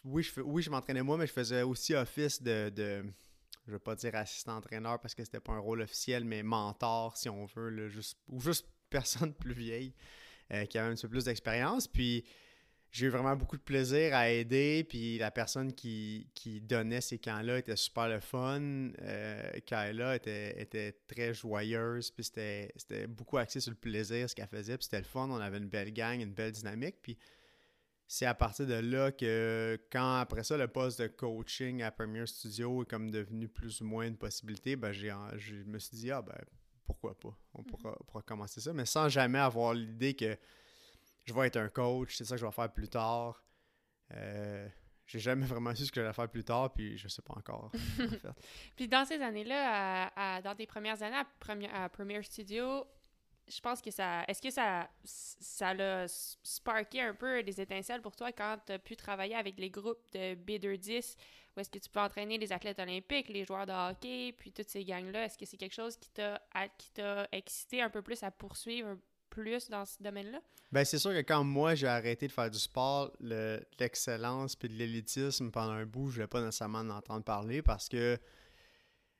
oui, 0.04 0.24
je, 0.24 0.42
oui, 0.42 0.62
je 0.62 0.70
m'entraînais 0.70 1.04
moi, 1.04 1.18
mais 1.18 1.28
je 1.28 1.34
faisais 1.34 1.64
aussi 1.64 1.94
office 1.94 2.42
de, 2.42 2.70
de 2.70 3.06
je 3.68 3.72
veux 3.72 3.80
pas 3.80 3.96
dire 3.96 4.16
assistant 4.16 4.58
entraîneur 4.58 5.00
parce 5.00 5.16
que 5.16 5.24
c'était 5.24 5.40
pas 5.40 5.54
un 5.54 5.60
rôle 5.60 5.82
officiel, 5.82 6.24
mais 6.24 6.44
mentor, 6.44 7.18
si 7.18 7.30
on 7.30 7.46
veut, 7.46 7.90
juste, 7.90 8.20
ou 8.28 8.40
juste 8.40 8.68
personne 8.90 9.34
plus 9.34 9.54
vieille 9.54 9.94
euh, 10.52 10.66
qui 10.66 10.78
avait 10.78 10.94
un 10.94 10.96
peu 10.96 11.10
plus 11.10 11.26
d'expérience. 11.26 11.88
Puis 11.88 12.26
j'ai 12.96 13.08
eu 13.08 13.10
vraiment 13.10 13.36
beaucoup 13.36 13.58
de 13.58 13.62
plaisir 13.62 14.16
à 14.16 14.30
aider. 14.30 14.86
Puis 14.88 15.18
la 15.18 15.30
personne 15.30 15.74
qui, 15.74 16.30
donnait 16.62 17.02
ces 17.02 17.20
camps-là 17.20 17.58
était 17.58 17.76
super 17.76 18.08
le 18.08 18.22
fun. 18.22 18.62
Euh, 19.02 19.52
Kayla 19.66 20.16
était, 20.16 20.62
était 20.62 20.94
très 21.06 21.34
joyeuse. 21.34 22.10
Puis 22.12 22.24
c'était 22.24 23.08
beaucoup 23.08 23.38
axé 23.38 23.60
sur 23.60 23.72
le 23.72 23.78
plaisir, 23.78 24.30
ce 24.30 24.36
qu'elle 24.36 24.48
faisait. 24.48 24.78
Puis 24.78 24.86
c'était 24.86 25.00
le 25.00 25.04
fun. 25.04 25.28
On 25.30 25.42
avait 25.42 25.58
une 25.58 25.68
belle 25.68 25.92
gang, 25.92 26.22
une 26.22 26.34
belle 26.34 26.54
dynamique. 26.54 26.96
Puis 27.02 27.18
c'est 28.08 28.28
à 28.28 28.34
partir 28.34 28.66
de 28.66 28.76
là 28.76 29.12
que, 29.12 29.78
quand 29.92 30.16
après 30.16 30.46
ça, 30.46 30.56
le 30.56 30.70
poste 30.70 31.02
de 31.02 31.08
coaching 31.08 31.82
à 31.82 31.92
Premier 31.92 32.26
Studio 32.26 32.84
est 32.84 32.90
comme 32.90 33.12
devenu 33.12 33.50
plus 33.50 33.82
ou 33.82 33.86
moins 33.86 34.08
une 34.08 34.16
possibilité, 34.16 34.78
ben, 34.78 34.94
j'ai, 34.94 35.14
je 35.36 35.56
me 35.56 35.80
suis 35.80 35.98
dit, 35.98 36.12
ah 36.12 36.22
ben, 36.22 36.38
pourquoi 36.86 37.20
pas? 37.20 37.38
On 37.56 37.62
mhm. 37.62 37.66
pourra, 37.66 38.22
commencer 38.22 38.62
ça, 38.62 38.72
mais 38.72 38.86
sans 38.86 39.10
jamais 39.10 39.40
avoir 39.40 39.74
l'idée 39.74 40.14
que 40.14 40.38
je 41.26 41.34
vais 41.34 41.48
être 41.48 41.58
un 41.58 41.70
coach, 41.70 42.16
c'est 42.16 42.26
ça 42.26 42.36
que 42.36 42.42
je 42.42 42.46
vais 42.46 42.52
faire 42.52 42.72
plus 42.72 42.88
tard. 42.88 43.44
Euh, 44.14 44.68
j'ai 45.08 45.20
jamais 45.20 45.46
vraiment 45.46 45.74
su 45.76 45.86
ce 45.86 45.92
que 45.92 46.02
j'allais 46.02 46.14
faire 46.14 46.30
plus 46.30 46.44
tard, 46.44 46.74
puis 46.74 46.98
je 46.98 47.08
sais 47.08 47.22
pas 47.22 47.34
encore. 47.36 47.72
puis 48.76 48.88
dans 48.88 49.06
ces 49.06 49.22
années-là, 49.22 50.42
dans 50.42 50.56
tes 50.56 50.66
premières 50.66 51.02
années 51.02 51.18
à 51.74 51.90
Premier 51.90 52.24
Studio, 52.24 52.86
je 53.48 53.60
pense 53.62 53.82
que 53.82 53.92
ça. 53.92 54.24
Est-ce 54.28 54.42
que 54.42 54.50
ça 54.50 54.90
ça 55.04 55.74
l'a 55.74 56.08
sparké 56.08 57.02
un 57.02 57.14
peu 57.14 57.44
des 57.44 57.62
étincelles 57.62 58.02
pour 58.02 58.16
toi 58.16 58.32
quand 58.32 58.58
tu 58.66 58.74
as 58.74 58.80
pu 58.80 58.96
travailler 58.96 59.36
avec 59.36 59.60
les 59.60 59.70
groupes 59.70 60.02
de 60.14 60.36
B210 60.36 61.16
où 61.56 61.60
est-ce 61.62 61.70
que 61.70 61.80
tu 61.80 61.90
peux 61.90 62.02
entraîner 62.02 62.38
les 62.38 62.52
athlètes 62.52 62.80
olympiques, 62.80 63.30
les 63.30 63.46
joueurs 63.46 63.66
de 63.66 63.72
hockey, 63.72 64.34
puis 64.38 64.52
toutes 64.52 64.68
ces 64.68 64.84
gangs-là? 64.84 65.26
Est-ce 65.26 65.38
que 65.38 65.46
c'est 65.46 65.58
quelque 65.58 65.74
chose 65.74 65.96
qui 65.96 66.10
t'a 66.10 66.42
qui 66.78 66.92
t'a 66.92 67.28
excité 67.32 67.82
un 67.82 67.90
peu 67.90 68.02
plus 68.02 68.24
à 68.24 68.32
poursuivre 68.32 68.98
plus 69.36 69.70
dans 69.70 69.86
ce 69.86 70.02
domaine-là? 70.02 70.40
Ben 70.72 70.86
c'est 70.86 70.98
sûr 70.98 71.12
que 71.12 71.22
quand 71.22 71.44
moi 71.44 71.76
j'ai 71.76 71.88
arrêté 71.88 72.28
de 72.28 72.32
faire 72.32 72.50
du 72.50 72.58
sport, 72.58 73.12
l'excellence 73.20 74.56
puis 74.56 74.70
de 74.70 74.74
l'élitisme 74.74 75.52
pendant 75.52 75.74
un 75.74 75.86
bout, 75.86 76.10
je 76.10 76.16
voulais 76.16 76.28
pas 76.28 76.42
nécessairement 76.42 76.80
en 76.80 76.90
entendre 76.90 77.24
parler 77.24 77.62
parce 77.62 77.90
que 77.90 78.18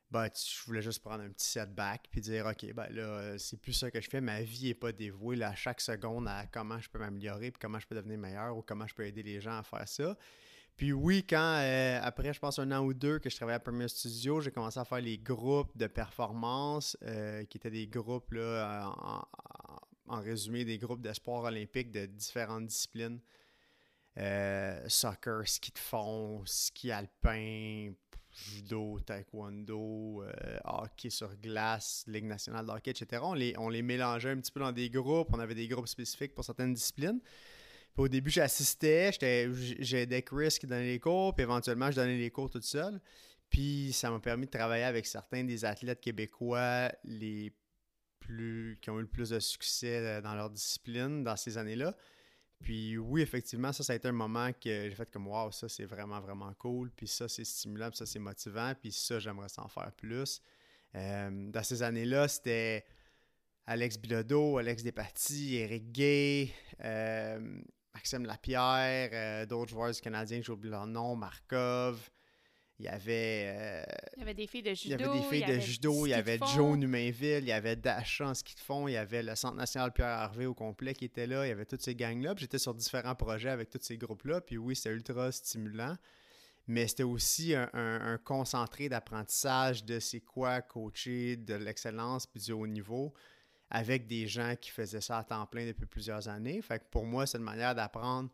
bah, 0.10 0.30
je 0.34 0.66
voulais 0.66 0.82
juste 0.82 1.02
prendre 1.02 1.24
un 1.24 1.30
petit 1.30 1.48
setback 1.48 2.08
puis 2.10 2.22
dire 2.22 2.46
OK, 2.46 2.74
ben 2.74 2.88
là, 2.92 3.38
c'est 3.38 3.60
plus 3.60 3.74
ça 3.74 3.92
que 3.92 4.00
je 4.00 4.10
fais. 4.10 4.22
Ma 4.22 4.42
vie 4.42 4.68
n'est 4.68 4.74
pas 4.74 4.92
dévouée 4.92 5.42
à 5.44 5.54
chaque 5.56 5.82
seconde 5.82 6.28
à 6.28 6.46
comment 6.48 6.80
je 6.80 6.90
peux 6.90 7.00
m'améliorer 7.00 7.52
puis 7.52 7.60
comment 7.60 7.80
je 7.80 7.88
peux 7.88 7.96
devenir 7.96 8.18
meilleur 8.18 8.56
ou 8.56 8.62
comment 8.62 8.88
je 8.88 8.96
peux 8.96 9.06
aider 9.06 9.24
les 9.24 9.42
gens 9.42 9.58
à 9.58 9.64
faire 9.64 9.88
ça. 9.88 10.18
Puis 10.76 10.92
oui, 10.92 11.26
quand 11.28 11.60
euh, 11.62 12.00
après, 12.04 12.34
je 12.34 12.40
pense 12.40 12.60
un 12.60 12.70
an 12.74 12.84
ou 12.84 12.94
deux 12.94 13.20
que 13.20 13.30
je 13.30 13.36
travaillais 13.38 13.56
à 13.56 13.62
Premier 13.62 13.88
Studio, 13.88 14.42
j'ai 14.42 14.52
commencé 14.52 14.78
à 14.78 14.84
faire 14.84 15.00
les 15.00 15.18
groupes 15.18 15.76
de 15.78 15.88
performance, 15.88 16.98
euh, 17.04 17.46
qui 17.46 17.58
étaient 17.58 17.72
des 17.72 17.88
groupes, 17.88 18.34
là, 18.34 18.92
en, 18.98 19.26
résumé, 20.08 20.66
des 20.66 20.78
groupes 20.78 21.02
d'espoir 21.02 21.44
olympique 21.44 21.92
de 21.92 22.06
différentes 22.06 22.68
disciplines. 22.68 23.20
Euh, 24.18 24.82
soccer, 24.88 25.48
ski 25.48 25.72
de 25.72 25.80
fond, 25.80 26.42
ski 26.46 26.92
alpin, 26.92 27.92
judo, 28.32 29.00
taekwondo, 29.06 30.24
euh, 30.24 30.58
hockey 30.64 31.10
sur 31.10 31.36
glace, 31.36 32.06
Ligue 32.08 32.26
nationale 32.26 32.66
de 32.66 32.90
etc. 32.90 33.22
On 33.24 33.34
les, 33.70 33.82
mélangeait 33.82 34.32
un 34.32 34.38
petit 34.38 34.52
peu 34.52 34.62
dans 34.62 34.72
des 34.72 34.90
groupes. 34.90 35.30
On 35.34 35.40
avait 35.40 35.56
des 35.56 35.68
groupes 35.68 35.88
spécifiques 35.88 36.34
pour 36.34 36.46
certaines 36.46 36.74
disciplines. 36.74 37.20
au 37.98 38.08
début, 38.08 38.30
j'assistais, 38.30 39.12
j'aidais 39.80 40.22
Chris 40.22 40.58
qui 40.60 40.68
donnait 40.68 40.88
les 40.88 41.00
cours, 41.00 41.34
puis 41.34 41.44
éventuellement, 41.44 41.92
je 41.92 41.96
donnais 41.96 42.18
les 42.18 42.32
cours 42.32 42.50
toute 42.50 42.64
seule. 42.64 43.02
Puis 43.50 43.92
ça 43.94 44.10
m'a 44.10 44.20
permis 44.20 44.46
de 44.46 44.52
travailler 44.52 44.84
avec 44.84 45.06
certains 45.06 45.44
des 45.44 45.66
athlètes 45.66 46.02
québécois 46.02 46.92
les 47.04 47.54
qui 48.82 48.90
ont 48.90 48.98
eu 49.00 49.02
le 49.02 49.08
plus 49.08 49.30
de 49.30 49.40
succès 49.40 49.98
euh, 49.98 50.22
dans 50.22 50.36
leur 50.36 50.50
discipline 50.50 51.24
dans 51.24 51.36
ces 51.36 51.58
années-là. 51.58 51.96
Puis 52.62 52.98
oui, 52.98 53.22
effectivement, 53.22 53.72
ça, 53.74 53.84
ça 53.84 53.94
a 53.94 53.96
été 53.96 54.08
un 54.08 54.14
moment 54.14 54.52
que 54.54 54.90
j'ai 54.90 54.96
fait 54.96 55.10
comme 55.12 55.28
Waouh, 55.28 55.52
ça 55.52 55.68
c'est 55.70 55.86
vraiment, 55.86 56.20
vraiment 56.20 56.54
cool. 56.56 56.90
Puis 56.92 57.08
ça, 57.08 57.28
c'est 57.28 57.44
stimulant, 57.44 57.90
puis 57.90 57.98
ça, 57.98 58.06
c'est 58.06 58.20
motivant. 58.20 58.74
Puis 58.80 58.92
ça, 58.92 59.20
j'aimerais 59.20 59.50
s'en 59.50 59.68
faire 59.68 59.92
plus. 59.92 60.42
Euh, 60.96 61.52
dans 61.52 61.64
ces 61.64 61.84
années-là, 61.84 62.28
c'était 62.28 62.86
Alex 63.66 63.98
Bilodeau, 63.98 64.58
Alex 64.58 64.84
Despatie, 64.84 65.56
Eric 65.56 65.92
Gay, 65.92 66.52
euh, 66.84 67.62
Maxime 67.94 68.26
Lapierre, 68.26 69.48
d'autres 69.48 69.72
joueurs 69.72 69.92
du 69.92 70.02
Canadien 70.02 70.40
que 70.40 70.46
j'ai 70.46 70.52
oublié 70.54 70.72
leur 70.72 70.88
nom, 70.88 71.16
Markov. 71.16 72.10
Il 72.80 72.86
y 72.86 72.90
avait. 72.90 73.54
Euh, 73.56 73.84
il 74.18 74.20
y 74.20 74.22
avait 74.24 74.34
des 74.34 74.48
filles 74.48 74.64
de 74.64 74.74
judo. 74.74 74.86
Il 74.86 75.02
y 75.02 75.04
avait 75.04 75.20
des 75.20 75.24
filles 75.24 75.56
de 75.56 75.60
judo. 75.60 76.06
Il 76.06 76.10
y 76.10 76.14
avait 76.14 76.40
Joe 76.54 76.78
Numainville. 76.78 77.44
Il 77.44 77.48
y 77.48 77.54
avait 77.54 77.78
Dasha 77.78 78.28
en 78.28 78.34
ski 78.34 78.54
de 78.54 78.60
fond. 78.60 78.88
Il 78.88 78.94
y 78.94 78.98
avait 78.98 79.24
le 79.24 79.34
Centre 79.36 79.56
national 79.56 79.94
Pierre 79.94 80.08
Harvey 80.08 80.46
au 80.46 80.54
complet 80.54 80.94
qui 80.94 81.06
était 81.06 81.28
là. 81.28 81.46
Il 81.46 81.50
y 81.50 81.52
avait 81.52 81.66
toutes 81.66 81.82
ces 81.82 81.96
gangs-là. 81.96 82.34
J'étais 82.38 82.58
sur 82.58 82.74
différents 82.74 83.16
projets 83.16 83.50
avec 83.50 83.70
tous 83.70 83.80
ces 83.82 83.98
groupes-là. 83.98 84.42
Puis 84.42 84.58
oui, 84.58 84.76
c'était 84.76 84.90
ultra 84.90 85.32
stimulant. 85.32 85.96
Mais 86.68 86.88
c'était 86.88 87.04
aussi 87.04 87.54
un, 87.56 88.18
concentré 88.24 88.90
d'apprentissage 88.90 89.86
de 89.86 90.00
c'est 90.00 90.22
quoi 90.22 90.62
coacher 90.62 91.38
de 91.38 91.54
l'excellence 91.54 92.26
puis 92.26 92.42
du 92.42 92.52
haut 92.52 92.68
niveau 92.68 93.14
avec 93.70 94.08
des 94.08 94.28
gens 94.28 94.56
qui 94.60 94.72
faisaient 94.72 95.02
ça 95.02 95.20
à 95.20 95.24
temps 95.24 95.46
plein 95.46 95.66
depuis 95.66 95.86
plusieurs 95.86 96.28
années. 96.28 96.62
Fait 96.62 96.80
que 96.80 96.86
pour 96.90 97.06
moi, 97.06 97.28
c'est 97.28 97.38
une 97.38 97.44
manière 97.44 97.76
d'apprendre, 97.76 98.30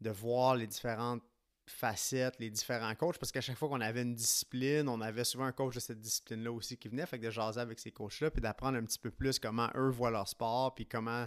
de 0.00 0.10
voir 0.10 0.56
les 0.56 0.66
différentes 0.66 1.22
facettes, 1.68 2.38
les 2.38 2.50
différents 2.50 2.94
coachs, 2.94 3.18
parce 3.18 3.32
qu'à 3.32 3.40
chaque 3.40 3.56
fois 3.56 3.68
qu'on 3.68 3.80
avait 3.80 4.02
une 4.02 4.14
discipline, 4.14 4.88
on 4.88 5.00
avait 5.00 5.24
souvent 5.24 5.44
un 5.44 5.52
coach 5.52 5.74
de 5.74 5.80
cette 5.80 6.00
discipline-là 6.00 6.52
aussi 6.52 6.76
qui 6.76 6.88
venait, 6.88 7.06
fait 7.06 7.18
que 7.18 7.26
de 7.26 7.30
jaser 7.30 7.60
avec 7.60 7.78
ces 7.78 7.92
coachs-là, 7.92 8.30
puis 8.30 8.40
d'apprendre 8.40 8.78
un 8.78 8.84
petit 8.84 8.98
peu 8.98 9.10
plus 9.10 9.38
comment 9.38 9.68
eux 9.74 9.90
voient 9.90 10.10
leur 10.10 10.28
sport, 10.28 10.74
puis 10.74 10.86
comment, 10.86 11.26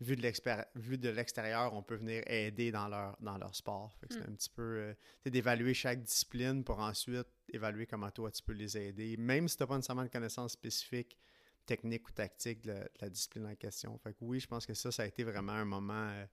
vu 0.00 0.16
de 0.16 1.08
l'extérieur, 1.10 1.74
on 1.74 1.82
peut 1.82 1.96
venir 1.96 2.22
aider 2.26 2.70
dans 2.70 2.88
leur, 2.88 3.16
dans 3.20 3.38
leur 3.38 3.54
sport. 3.54 3.94
Fait 4.00 4.08
que 4.08 4.14
c'est 4.14 4.20
hmm. 4.20 4.32
un 4.32 4.34
petit 4.34 4.50
peu, 4.50 4.62
euh, 4.62 4.94
d'évaluer 5.24 5.74
chaque 5.74 6.02
discipline 6.02 6.64
pour 6.64 6.80
ensuite 6.80 7.28
évaluer 7.52 7.86
comment 7.86 8.10
toi 8.10 8.30
tu 8.30 8.42
peux 8.42 8.52
les 8.52 8.76
aider, 8.76 9.16
même 9.16 9.48
si 9.48 9.56
tu 9.56 9.62
n'as 9.62 9.66
pas 9.66 9.76
nécessairement 9.76 10.04
de 10.04 10.08
connaissances 10.08 10.52
spécifiques, 10.52 11.16
techniques 11.64 12.08
ou 12.08 12.12
tactiques 12.12 12.62
de 12.62 12.88
la, 13.00 13.08
discipline 13.08 13.46
en 13.46 13.54
question. 13.54 13.98
Fait 13.98 14.12
que 14.12 14.18
oui, 14.20 14.40
je 14.40 14.46
pense 14.46 14.66
que 14.66 14.74
ça, 14.74 14.92
ça 14.92 15.02
a 15.02 15.06
été 15.06 15.24
vraiment 15.24 15.52
un 15.52 15.64
moment... 15.64 16.08
Euh, 16.10 16.26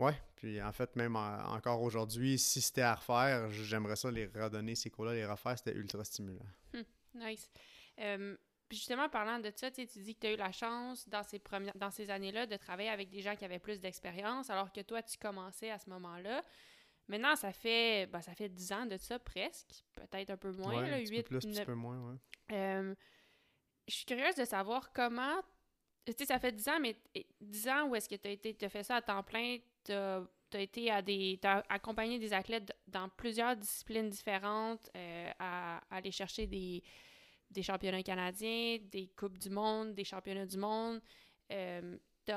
oui, 0.00 0.12
puis 0.34 0.62
en 0.62 0.72
fait, 0.72 0.96
même 0.96 1.14
encore 1.14 1.82
aujourd'hui, 1.82 2.38
si 2.38 2.62
c'était 2.62 2.80
à 2.80 2.94
refaire, 2.94 3.50
j'aimerais 3.50 3.96
ça 3.96 4.10
les 4.10 4.26
redonner, 4.26 4.74
ces 4.74 4.88
cours-là, 4.88 5.12
les 5.12 5.26
refaire, 5.26 5.58
c'était 5.58 5.76
ultra 5.76 6.02
stimulant. 6.04 6.46
Hmm, 6.72 6.82
nice. 7.14 7.50
puis 7.96 8.78
justement, 8.78 9.10
parlant 9.10 9.38
de 9.38 9.52
ça, 9.54 9.70
tu 9.70 9.84
dis 9.84 10.14
que 10.14 10.20
tu 10.20 10.26
as 10.28 10.32
eu 10.32 10.36
la 10.36 10.52
chance 10.52 11.06
dans 11.06 11.22
ces, 11.22 11.38
premières, 11.38 11.76
dans 11.76 11.90
ces 11.90 12.10
années-là 12.10 12.46
de 12.46 12.56
travailler 12.56 12.88
avec 12.88 13.10
des 13.10 13.20
gens 13.20 13.36
qui 13.36 13.44
avaient 13.44 13.58
plus 13.58 13.78
d'expérience, 13.78 14.48
alors 14.48 14.72
que 14.72 14.80
toi, 14.80 15.02
tu 15.02 15.18
commençais 15.18 15.70
à 15.70 15.78
ce 15.78 15.90
moment-là. 15.90 16.42
Maintenant, 17.06 17.36
ça 17.36 17.52
fait 17.52 18.06
ben, 18.06 18.22
ça 18.22 18.34
fait 18.34 18.48
10 18.48 18.72
ans 18.72 18.86
de 18.86 18.96
ça 18.96 19.18
presque, 19.18 19.84
peut-être 19.94 20.30
un 20.30 20.36
peu 20.38 20.52
moins, 20.52 20.80
là, 20.80 20.98
8, 20.98 21.28
peu 21.28 21.38
plus, 21.40 21.58
un 21.58 21.64
peu 21.66 21.74
moins, 21.74 21.98
ouais. 22.08 22.94
je 23.86 23.94
suis 23.94 24.06
curieuse 24.06 24.36
de 24.36 24.46
savoir 24.46 24.92
comment 24.92 25.42
tu 26.06 26.14
sais, 26.16 26.26
ça 26.26 26.38
fait 26.38 26.52
10 26.52 26.68
ans, 26.68 26.80
mais 26.80 26.96
10 27.40 27.68
ans 27.68 27.88
où 27.88 27.94
est-ce 27.94 28.08
que 28.08 28.14
tu 28.14 28.28
as 28.28 28.30
été, 28.30 28.56
as 28.64 28.68
fait 28.68 28.82
ça 28.82 28.96
à 28.96 29.02
temps 29.02 29.22
plein, 29.22 29.58
tu 29.84 29.92
as, 29.92 30.26
été 30.54 30.90
à 30.90 31.02
des. 31.02 31.38
Accompagné 31.68 32.18
des 32.18 32.32
athlètes 32.32 32.72
dans 32.88 33.08
plusieurs 33.08 33.56
disciplines 33.56 34.10
différentes, 34.10 34.90
euh, 34.96 35.30
à, 35.38 35.80
aller 35.90 36.10
chercher 36.10 36.46
des, 36.46 36.82
des 37.50 37.62
championnats 37.62 38.02
canadiens, 38.02 38.78
des 38.90 39.08
Coupes 39.16 39.38
du 39.38 39.50
Monde, 39.50 39.94
des 39.94 40.04
championnats 40.04 40.46
du 40.46 40.56
monde. 40.56 41.00
Euh, 41.52 41.96
tu 42.26 42.32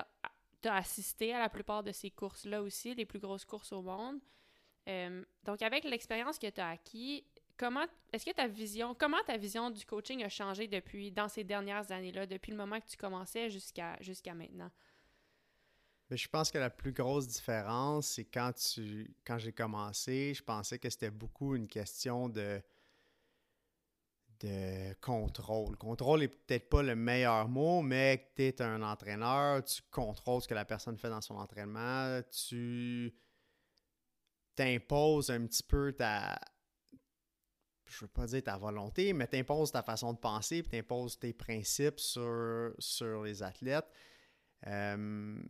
as, 0.67 0.75
assisté 0.75 1.33
à 1.33 1.39
la 1.39 1.49
plupart 1.49 1.83
de 1.83 1.91
ces 1.91 2.09
courses-là 2.09 2.61
aussi, 2.61 2.95
les 2.95 3.05
plus 3.05 3.19
grosses 3.19 3.45
courses 3.45 3.73
au 3.73 3.81
monde. 3.81 4.19
Euh, 4.87 5.23
donc, 5.43 5.61
avec 5.61 5.83
l'expérience 5.83 6.39
que 6.39 6.49
tu 6.49 6.61
as 6.61 6.69
acquis, 6.69 7.25
comment 7.57 7.85
est-ce 8.11 8.25
que 8.25 8.31
ta 8.31 8.47
vision, 8.47 8.95
comment 8.95 9.21
ta 9.25 9.37
vision 9.37 9.69
du 9.69 9.85
coaching 9.85 10.23
a 10.23 10.29
changé 10.29 10.67
depuis 10.67 11.11
dans 11.11 11.27
ces 11.27 11.43
dernières 11.43 11.91
années-là, 11.91 12.25
depuis 12.25 12.51
le 12.51 12.57
moment 12.57 12.79
que 12.79 12.87
tu 12.87 12.97
commençais 12.97 13.49
jusqu'à 13.49 13.97
jusqu'à 14.01 14.33
maintenant? 14.33 14.71
Je 16.15 16.27
pense 16.27 16.51
que 16.51 16.57
la 16.57 16.69
plus 16.69 16.91
grosse 16.91 17.27
différence, 17.27 18.07
c'est 18.07 18.25
quand 18.25 18.51
tu 18.53 19.15
quand 19.25 19.37
j'ai 19.37 19.53
commencé, 19.53 20.33
je 20.35 20.43
pensais 20.43 20.79
que 20.79 20.89
c'était 20.89 21.11
beaucoup 21.11 21.55
une 21.55 21.67
question 21.67 22.29
de 22.29 22.61
de 24.41 24.93
contrôle. 24.95 25.77
Contrôle 25.77 26.23
est 26.23 26.27
peut-être 26.27 26.69
pas 26.69 26.83
le 26.83 26.95
meilleur 26.95 27.47
mot, 27.47 27.81
mais 27.81 28.31
tu 28.35 28.43
es 28.43 28.61
un 28.61 28.81
entraîneur, 28.81 29.63
tu 29.63 29.81
contrôles 29.89 30.41
ce 30.41 30.47
que 30.47 30.53
la 30.53 30.65
personne 30.65 30.97
fait 30.97 31.09
dans 31.09 31.21
son 31.21 31.35
entraînement, 31.35 32.21
tu 32.47 33.15
t'imposes 34.55 35.29
un 35.29 35.45
petit 35.45 35.63
peu 35.63 35.93
ta, 35.93 36.37
je 37.85 38.01
veux 38.01 38.07
pas 38.07 38.25
dire 38.27 38.43
ta 38.43 38.57
volonté, 38.57 39.13
mais 39.13 39.27
t'imposes 39.27 39.71
ta 39.71 39.83
façon 39.83 40.13
de 40.13 40.19
penser, 40.19 40.61
puis 40.61 40.71
t'imposes 40.71 41.17
tes 41.17 41.33
principes 41.33 41.99
sur, 41.99 42.73
sur 42.79 43.23
les 43.23 43.43
athlètes. 43.43 43.89
Euh, 44.67 45.41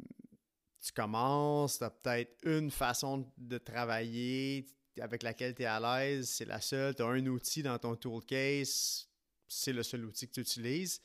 tu 0.83 0.91
commences, 0.91 1.77
tu 1.77 1.83
as 1.85 1.89
peut-être 1.89 2.35
une 2.43 2.69
façon 2.69 3.31
de 3.37 3.57
travailler 3.57 4.67
avec 4.99 5.23
laquelle 5.23 5.55
tu 5.55 5.63
es 5.63 5.65
à 5.65 5.79
l'aise, 5.79 6.29
c'est 6.29 6.45
la 6.45 6.59
seule. 6.59 6.93
Tu 6.93 7.01
as 7.01 7.07
un 7.07 7.25
outil 7.25 7.63
dans 7.63 7.79
ton 7.79 7.95
toolcase, 7.95 9.07
c'est 9.47 9.73
le 9.73 9.81
seul 9.81 10.05
outil 10.05 10.27
que 10.27 10.33
tu 10.33 10.41
utilises. 10.41 11.01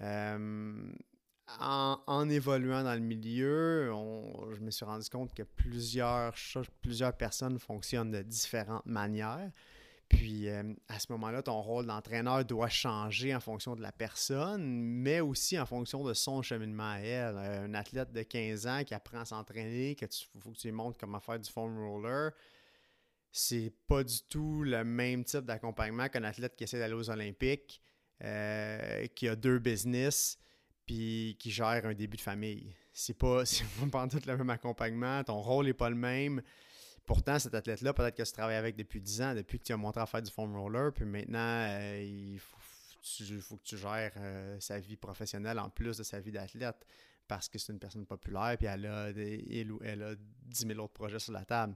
Euh, 0.00 0.92
en, 1.60 2.28
évoluant 2.30 2.82
dans 2.82 2.94
le 2.94 3.00
milieu, 3.00 3.92
je 4.54 4.60
me 4.60 4.70
suis 4.70 4.84
rendu 4.84 5.08
compte 5.10 5.34
que 5.34 5.42
plusieurs, 5.42 6.34
plusieurs 6.80 7.14
personnes 7.16 7.58
fonctionnent 7.58 8.10
de 8.10 8.22
différentes 8.22 8.86
manières. 8.86 9.50
Puis 10.08 10.48
euh, 10.48 10.62
à 10.88 10.98
ce 10.98 11.10
moment-là, 11.12 11.42
ton 11.42 11.60
rôle 11.60 11.86
d'entraîneur 11.86 12.44
doit 12.44 12.68
changer 12.68 13.34
en 13.34 13.40
fonction 13.40 13.74
de 13.74 13.82
la 13.82 13.92
personne, 13.92 14.62
mais 14.62 15.20
aussi 15.20 15.58
en 15.58 15.66
fonction 15.66 16.04
de 16.04 16.12
son 16.12 16.42
cheminement 16.42 16.92
à 16.92 16.98
elle. 16.98 17.36
Euh, 17.36 17.64
un 17.64 17.74
athlète 17.74 18.12
de 18.12 18.22
15 18.22 18.66
ans 18.66 18.84
qui 18.84 18.94
apprend 18.94 19.20
à 19.20 19.24
s'entraîner, 19.24 19.94
que 19.94 20.06
tu 20.06 20.26
faut 20.38 20.50
que 20.50 20.56
tu 20.56 20.68
lui 20.68 20.72
montres 20.72 20.98
comment 20.98 21.20
faire 21.20 21.38
du 21.38 21.50
foam 21.50 21.78
roller, 21.78 22.32
c'est 23.32 23.72
pas 23.88 24.04
du 24.04 24.22
tout 24.28 24.62
le 24.62 24.84
même 24.84 25.24
type 25.24 25.44
d'accompagnement 25.44 26.08
qu'un 26.08 26.22
athlète 26.22 26.54
qui 26.54 26.64
essaie 26.64 26.78
d'aller 26.78 26.94
aux 26.94 27.10
Olympiques, 27.10 27.82
euh, 28.22 29.06
qui 29.08 29.26
a 29.26 29.34
deux 29.34 29.58
business, 29.58 30.38
puis 30.86 31.36
qui 31.40 31.50
gère 31.50 31.84
un 31.84 31.94
début 31.94 32.16
de 32.16 32.22
famille. 32.22 32.76
C'est 32.92 33.18
pas, 33.18 33.42
pas 33.90 34.06
tout 34.06 34.20
le 34.24 34.36
même 34.36 34.50
accompagnement, 34.50 35.24
ton 35.24 35.40
rôle 35.40 35.66
n'est 35.66 35.74
pas 35.74 35.90
le 35.90 35.96
même. 35.96 36.42
Pourtant, 37.06 37.38
cet 37.38 37.54
athlète-là, 37.54 37.92
peut-être 37.92 38.16
que 38.16 38.22
tu 38.22 38.32
travailles 38.32 38.56
avec 38.56 38.76
depuis 38.76 39.00
10 39.00 39.22
ans, 39.22 39.34
depuis 39.34 39.58
que 39.58 39.64
tu 39.64 39.72
as 39.72 39.76
montré 39.76 40.00
à 40.00 40.06
faire 40.06 40.22
du 40.22 40.30
foam 40.30 40.56
roller, 40.56 40.92
puis 40.92 41.04
maintenant, 41.04 41.38
euh, 41.38 42.02
il 42.02 42.38
faut, 42.38 42.56
que 43.56 43.62
tu 43.62 43.76
gères 43.76 44.12
euh, 44.16 44.58
sa 44.60 44.78
vie 44.80 44.96
professionnelle 44.96 45.58
en 45.58 45.68
plus 45.68 45.98
de 45.98 46.02
sa 46.02 46.20
vie 46.20 46.32
d'athlète 46.32 46.86
parce 47.28 47.48
que 47.48 47.58
c'est 47.58 47.72
une 47.72 47.78
personne 47.78 48.06
populaire, 48.06 48.56
puis 48.58 48.66
elle 48.66 48.86
a, 48.86 49.10
il 49.10 49.72
ou 49.72 49.80
elle 49.82 50.02
a 50.02 50.14
10 50.14 50.66
000 50.66 50.78
autres 50.80 50.92
projets 50.92 51.18
sur 51.18 51.32
la 51.32 51.44
table. 51.44 51.74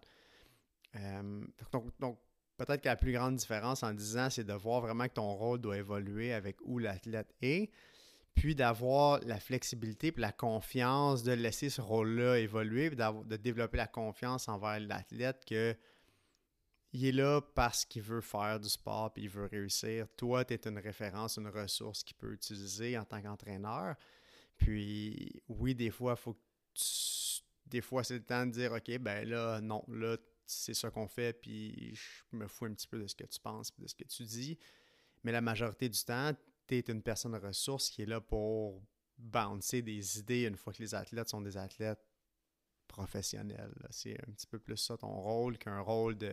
Euh, 0.97 1.45
donc, 2.01 2.19
peut-être 2.57 2.81
que 2.83 2.89
la 2.89 2.97
plus 2.97 3.13
grande 3.13 3.37
différence 3.37 3.83
en 3.83 3.93
10 3.93 4.17
ans, 4.19 4.31
c'est 4.31 4.45
de 4.45 4.53
voir 4.53 4.81
vraiment 4.81 5.07
que 5.07 5.15
ton 5.15 5.33
rôle 5.35 5.61
doit 5.61 5.77
évoluer 5.77 6.33
avec 6.33 6.57
où 6.63 6.79
l'athlète 6.79 7.35
est 7.43 7.71
puis 8.35 8.55
d'avoir 8.55 9.21
la 9.25 9.41
flexibilité 9.41 10.09
et 10.09 10.21
la 10.21 10.33
confiance 10.33 11.23
de 11.23 11.33
laisser 11.33 11.71
ce 11.71 11.81
rôle-là 11.81 12.39
évoluer, 12.39 12.91
puis 12.91 12.97
de 12.97 13.37
développer 13.37 13.77
la 13.77 13.87
confiance 13.87 14.49
envers 14.49 14.79
l'athlète 14.81 15.45
que 15.45 15.77
il 16.93 17.05
est 17.05 17.13
là 17.13 17.41
parce 17.55 17.85
qu'il 17.85 18.03
veut 18.03 18.21
faire 18.21 18.59
du 18.61 18.69
sport 18.69 19.13
puis 19.13 19.25
il 19.25 19.29
veut 19.29 19.47
réussir. 19.47 20.07
Toi, 20.17 20.45
tu 20.45 20.55
es 20.55 20.61
une 20.67 20.79
référence, 20.79 21.37
une 21.37 21.49
ressource 21.49 22.03
qu'il 22.03 22.17
peut 22.17 22.33
utiliser 22.33 22.97
en 22.97 23.05
tant 23.05 23.21
qu'entraîneur. 23.21 23.95
Puis 24.57 25.43
oui, 25.49 25.75
des 25.75 25.91
fois, 25.91 26.17
faut 26.17 26.37
des 27.67 27.81
fois 27.81 28.05
c'est 28.05 28.15
le 28.15 28.25
temps 28.25 28.47
de 28.47 28.53
dire 28.53 28.73
OK, 28.73 28.99
ben 28.99 29.29
là, 29.29 29.61
non, 29.61 29.85
là, 29.89 30.17
c'est 30.47 30.75
ça 30.75 30.91
qu'on 30.91 31.09
fait, 31.09 31.39
puis 31.39 31.95
je 31.95 32.37
me 32.37 32.47
fous 32.47 32.65
un 32.65 32.73
petit 32.73 32.89
peu 32.89 32.99
de 32.99 33.07
ce 33.07 33.15
que 33.15 33.25
tu 33.25 33.39
penses 33.39 33.71
de 33.79 33.87
ce 33.87 33.95
que 33.95 34.05
tu 34.05 34.25
dis. 34.25 34.59
Mais 35.25 35.33
la 35.33 35.41
majorité 35.41 35.89
du 35.89 36.03
temps, 36.03 36.33
tu 36.69 36.93
une 36.93 37.03
personne 37.03 37.35
ressource 37.35 37.91
qui 37.91 38.03
est 38.03 38.07
là 38.07 38.21
pour 38.21 38.83
bouncer 39.17 39.83
des 39.83 40.19
idées 40.19 40.45
une 40.45 40.57
fois 40.57 40.73
que 40.73 40.83
les 40.83 40.95
athlètes 40.95 41.29
sont 41.29 41.41
des 41.41 41.57
athlètes 41.57 42.05
professionnels. 42.87 43.75
C'est 43.91 44.19
un 44.27 44.33
petit 44.33 44.47
peu 44.47 44.59
plus 44.59 44.77
ça 44.77 44.97
ton 44.97 45.13
rôle 45.13 45.59
qu'un 45.59 45.81
rôle 45.81 46.17
de. 46.17 46.33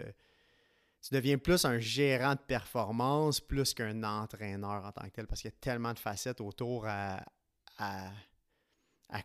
Tu 1.01 1.13
deviens 1.13 1.37
plus 1.37 1.65
un 1.65 1.79
gérant 1.79 2.33
de 2.33 2.39
performance 2.39 3.39
plus 3.39 3.73
qu'un 3.73 4.03
entraîneur 4.03 4.85
en 4.85 4.91
tant 4.91 5.05
que 5.05 5.11
tel 5.11 5.27
parce 5.27 5.41
qu'il 5.41 5.51
y 5.51 5.53
a 5.53 5.57
tellement 5.59 5.93
de 5.93 5.99
facettes 5.99 6.41
autour 6.41 6.87
à, 6.87 7.23
à, 7.77 8.11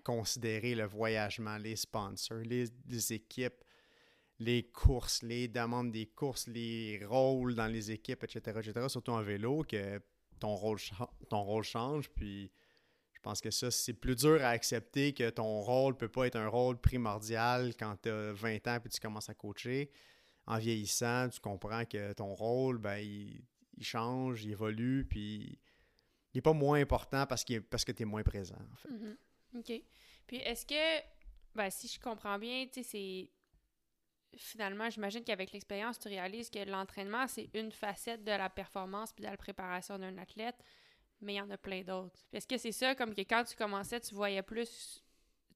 considérer 0.05 0.75
le 0.75 0.85
voyagement, 0.85 1.57
les 1.57 1.77
sponsors, 1.77 2.39
les, 2.39 2.67
les 2.87 3.13
équipes, 3.15 3.65
les 4.39 4.65
courses, 4.65 5.23
les 5.23 5.49
demandes 5.49 5.91
des 5.91 6.07
courses, 6.07 6.49
les 6.49 7.03
rôles 7.07 7.55
dans 7.55 7.67
les 7.67 7.91
équipes, 7.91 8.25
etc., 8.25 8.61
etc., 8.63 8.89
surtout 8.89 9.13
en 9.13 9.23
vélo, 9.23 9.65
que 9.65 10.03
ton 10.41 10.55
rôle, 10.55 10.79
ton 11.29 11.43
rôle 11.43 11.65
change. 11.65 12.11
Puis 12.11 12.51
je 13.13 13.21
pense 13.21 13.41
que 13.41 13.51
ça, 13.51 13.71
c'est 13.71 13.93
plus 13.93 14.17
dur 14.17 14.43
à 14.43 14.49
accepter 14.49 15.13
que 15.13 15.29
ton 15.31 15.61
rôle 15.61 15.97
peut 15.97 16.09
pas 16.09 16.27
être 16.27 16.37
un 16.37 16.49
rôle 16.49 16.79
primordial 16.79 17.75
quand 17.79 17.97
tu 18.03 18.09
as 18.09 18.33
20 18.33 18.67
ans 18.67 18.81
puis 18.81 18.91
tu 18.91 19.01
commences 19.01 19.29
à 19.29 19.35
coacher. 19.35 19.91
En 20.47 20.59
vieillissant, 20.59 21.29
tu 21.29 21.39
comprends 21.39 21.85
que 21.85 22.13
ton 22.15 22.35
rôle, 22.35 22.79
ben, 22.79 22.97
il, 22.97 23.45
change, 23.83 24.45
il 24.45 24.53
évolue, 24.53 25.07
puis 25.09 25.59
il 26.33 26.37
n'est 26.37 26.43
pas 26.43 26.53
moins 26.53 26.81
important 26.81 27.27
parce, 27.27 27.45
parce 27.71 27.85
que 27.85 27.93
tu 27.93 28.03
es 28.03 28.07
moins 28.07 28.23
présent. 28.23 28.59
Mm-hmm. 28.89 29.59
OK. 29.59 29.83
Puis 30.27 30.37
est-ce 30.39 30.65
que, 30.65 31.05
ben, 31.55 31.71
si 31.71 31.89
je 31.89 32.01
comprends 32.01 32.39
bien, 32.39 32.67
tu 32.67 32.83
sais, 32.83 32.89
c'est 32.91 33.31
finalement, 34.37 34.91
j'imagine 34.91 35.25
qu'avec 35.25 35.53
l'expérience, 35.53 35.99
tu 35.99 36.09
réalises 36.09 36.51
que 36.51 36.59
l'entraînement, 36.61 37.27
c'est 37.27 37.51
une 37.55 37.73
facette 37.73 38.25
de 38.25 38.31
la 38.31 38.49
performance 38.49 39.13
puis 39.13 39.25
de 39.25 39.31
la 39.31 39.37
préparation 39.37 39.99
d'un 39.99 40.17
athlète, 40.19 40.57
mais 41.21 41.35
il 41.35 41.37
y 41.37 41.41
en 41.41 41.51
a 41.51 41.59
plein 41.59 41.83
d'autres. 41.83 42.19
Est-ce 42.33 42.47
que 42.47 42.57
c'est 42.57 42.73
ça, 42.73 42.95
comme 42.95 43.15
que 43.15 43.23
quand 43.23 43.45
tu 43.45 43.57
commençais, 43.57 44.01
tu 44.01 44.15
voyais 44.15 44.43
plus, 44.43 45.03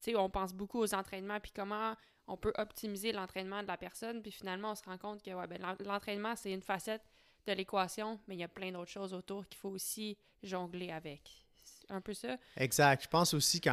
tu 0.02 0.10
sais, 0.10 0.16
on 0.16 0.28
pense 0.28 0.52
beaucoup 0.52 0.80
aux 0.80 0.94
entraînements 0.94 1.40
puis 1.40 1.52
comment 1.54 1.94
on 2.26 2.36
peut 2.36 2.52
optimiser 2.56 3.12
l'entraînement 3.12 3.62
de 3.62 3.66
la 3.66 3.76
personne, 3.76 4.22
puis 4.22 4.32
finalement, 4.32 4.72
on 4.72 4.74
se 4.74 4.82
rend 4.84 4.98
compte 4.98 5.22
que 5.22 5.30
ouais, 5.30 5.46
ben, 5.46 5.60
l'entraînement, 5.80 6.34
c'est 6.36 6.52
une 6.52 6.62
facette 6.62 7.02
de 7.46 7.52
l'équation, 7.52 8.18
mais 8.26 8.34
il 8.34 8.40
y 8.40 8.44
a 8.44 8.48
plein 8.48 8.72
d'autres 8.72 8.90
choses 8.90 9.12
autour 9.12 9.46
qu'il 9.46 9.58
faut 9.58 9.68
aussi 9.68 10.16
jongler 10.42 10.90
avec. 10.90 11.44
Un 11.90 12.00
peu 12.00 12.14
ça. 12.14 12.38
Exact. 12.56 13.02
Je 13.02 13.08
pense 13.08 13.34
aussi 13.34 13.60
que 13.60 13.68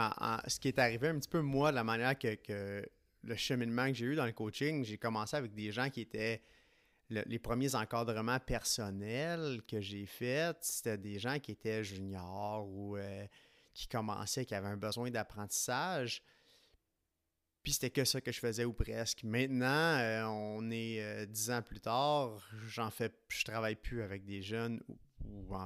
ce 0.47 0.59
qui 0.59 0.67
est 0.67 0.79
arrivé 0.79 1.07
un 1.07 1.17
petit 1.17 1.29
peu, 1.29 1.39
moi, 1.39 1.71
de 1.71 1.75
la 1.75 1.85
manière 1.85 2.19
que 2.19 2.85
le 3.23 3.35
cheminement 3.35 3.87
que 3.87 3.93
j'ai 3.93 4.05
eu 4.05 4.15
dans 4.15 4.25
le 4.25 4.31
coaching, 4.31 4.83
j'ai 4.83 4.97
commencé 4.97 5.35
avec 5.35 5.53
des 5.53 5.71
gens 5.71 5.89
qui 5.89 6.01
étaient 6.01 6.41
les 7.09 7.39
premiers 7.39 7.75
encadrements 7.75 8.39
personnels 8.39 9.61
que 9.67 9.81
j'ai 9.81 10.05
faits, 10.05 10.57
c'était 10.61 10.97
des 10.97 11.19
gens 11.19 11.39
qui 11.39 11.51
étaient 11.51 11.83
juniors 11.83 12.65
ou 12.69 12.95
euh, 12.95 13.27
qui 13.73 13.89
commençaient, 13.89 14.45
qui 14.45 14.55
avaient 14.55 14.69
un 14.69 14.77
besoin 14.77 15.11
d'apprentissage. 15.11 16.23
Puis 17.63 17.73
c'était 17.73 17.89
que 17.89 18.05
ça 18.05 18.21
que 18.21 18.31
je 18.31 18.39
faisais 18.39 18.63
ou 18.63 18.71
presque. 18.71 19.23
Maintenant, 19.23 19.97
euh, 19.99 20.23
on 20.23 20.71
est 20.71 21.03
euh, 21.03 21.25
dix 21.25 21.51
ans 21.51 21.61
plus 21.61 21.81
tard, 21.81 22.41
j'en 22.67 22.89
fais, 22.89 23.11
je 23.27 23.43
travaille 23.43 23.75
plus 23.75 24.03
avec 24.03 24.23
des 24.23 24.41
jeunes 24.41 24.81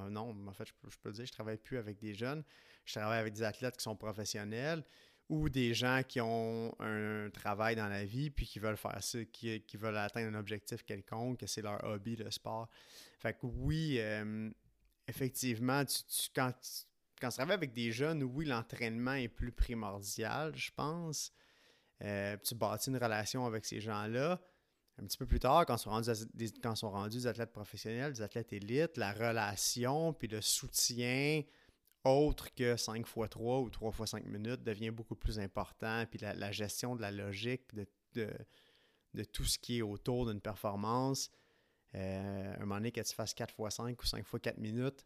non, 0.10 0.36
en 0.48 0.54
fait, 0.54 0.68
je, 0.68 0.89
je 0.89 0.98
peux 0.98 1.12
dire, 1.12 1.26
je 1.26 1.32
travaille 1.32 1.58
plus 1.58 1.78
avec 1.78 1.98
des 2.00 2.13
jeunes. 2.13 2.44
Je 2.86 2.94
travaille 2.94 3.20
avec 3.20 3.34
des 3.34 3.44
athlètes 3.44 3.78
qui 3.78 3.84
sont 3.84 3.96
professionnels 3.96 4.84
ou 5.30 5.50
des 5.50 5.74
gens 5.74 6.02
qui 6.08 6.22
ont 6.22 6.76
un 6.80 7.30
travail 7.32 7.76
dans 7.76 7.88
la 7.88 8.06
vie 8.06 8.30
puis 8.30 8.46
qui 8.46 8.60
veulent 8.60 8.78
faire 8.78 9.04
ça, 9.04 9.24
qui, 9.26 9.62
veulent 9.74 9.98
atteindre 9.98 10.36
un 10.36 10.40
objectif 10.40 10.84
quelconque, 10.84 11.40
que 11.40 11.48
c'est 11.48 11.62
leur 11.62 11.84
hobby, 11.84 12.16
le 12.16 12.30
sport. 12.30 12.70
Fait 13.18 13.34
que 13.34 13.46
oui, 13.46 13.96
euh, 14.00 14.50
effectivement, 15.08 15.84
quand, 16.36 16.54
quand 17.20 17.30
tu 17.30 17.36
travailles 17.36 17.56
avec 17.56 17.74
des 17.74 17.92
jeunes, 17.92 18.24
oui, 18.24 18.46
l'entraînement 18.46 19.14
est 19.14 19.28
plus 19.28 19.52
primordial, 19.52 20.56
je 20.56 20.72
pense. 20.76 21.32
Euh, 22.04 22.38
tu 22.44 22.56
bâtis 22.56 22.90
une 22.90 22.98
relation 22.98 23.46
avec 23.46 23.66
ces 23.66 23.80
gens-là. 23.80 24.40
Un 24.98 25.06
petit 25.06 25.18
peu 25.18 25.26
plus 25.26 25.40
tard, 25.40 25.66
quand 25.66 25.78
sont 25.78 25.90
rendus, 25.90 26.12
quand 26.62 26.76
sont 26.76 26.92
rendus 26.92 27.18
des 27.18 27.28
athlètes 27.28 27.52
professionnels, 27.52 28.14
des 28.14 28.22
athlètes 28.22 28.54
élites, 28.54 28.96
la 28.96 29.12
relation 29.12 30.14
puis 30.14 30.28
le 30.28 30.40
soutien 30.40 31.44
autre 32.06 32.54
que 32.54 32.76
5 32.78 33.08
x 33.08 33.30
3 33.30 33.60
ou 33.60 33.70
3 33.70 33.91
x 34.00 34.12
5 34.12 34.26
minutes 34.26 34.63
devient 34.63 34.91
beaucoup 34.91 35.15
plus 35.15 35.39
important. 35.39 36.06
Puis 36.10 36.20
la, 36.20 36.52
gestion 36.52 36.96
de 36.96 37.02
la 37.02 37.12
logique, 37.12 37.63
de, 37.74 37.88
de, 39.13 39.24
tout 39.24 39.44
ce 39.44 39.58
qui 39.58 39.80
est 39.80 39.82
autour 39.82 40.28
d'une 40.28 40.41
performance, 40.41 41.32
euh, 41.96 42.56
un 42.56 42.60
moment 42.60 42.76
donné, 42.76 42.91
que 42.91 43.02
tu 43.02 43.13
fasses 43.13 43.34
4 43.34 43.56
x 43.60 43.76
5 43.76 44.02
ou 44.02 44.06
5 44.06 44.20
x 44.20 44.41
4 44.41 44.58
minutes, 44.58 45.06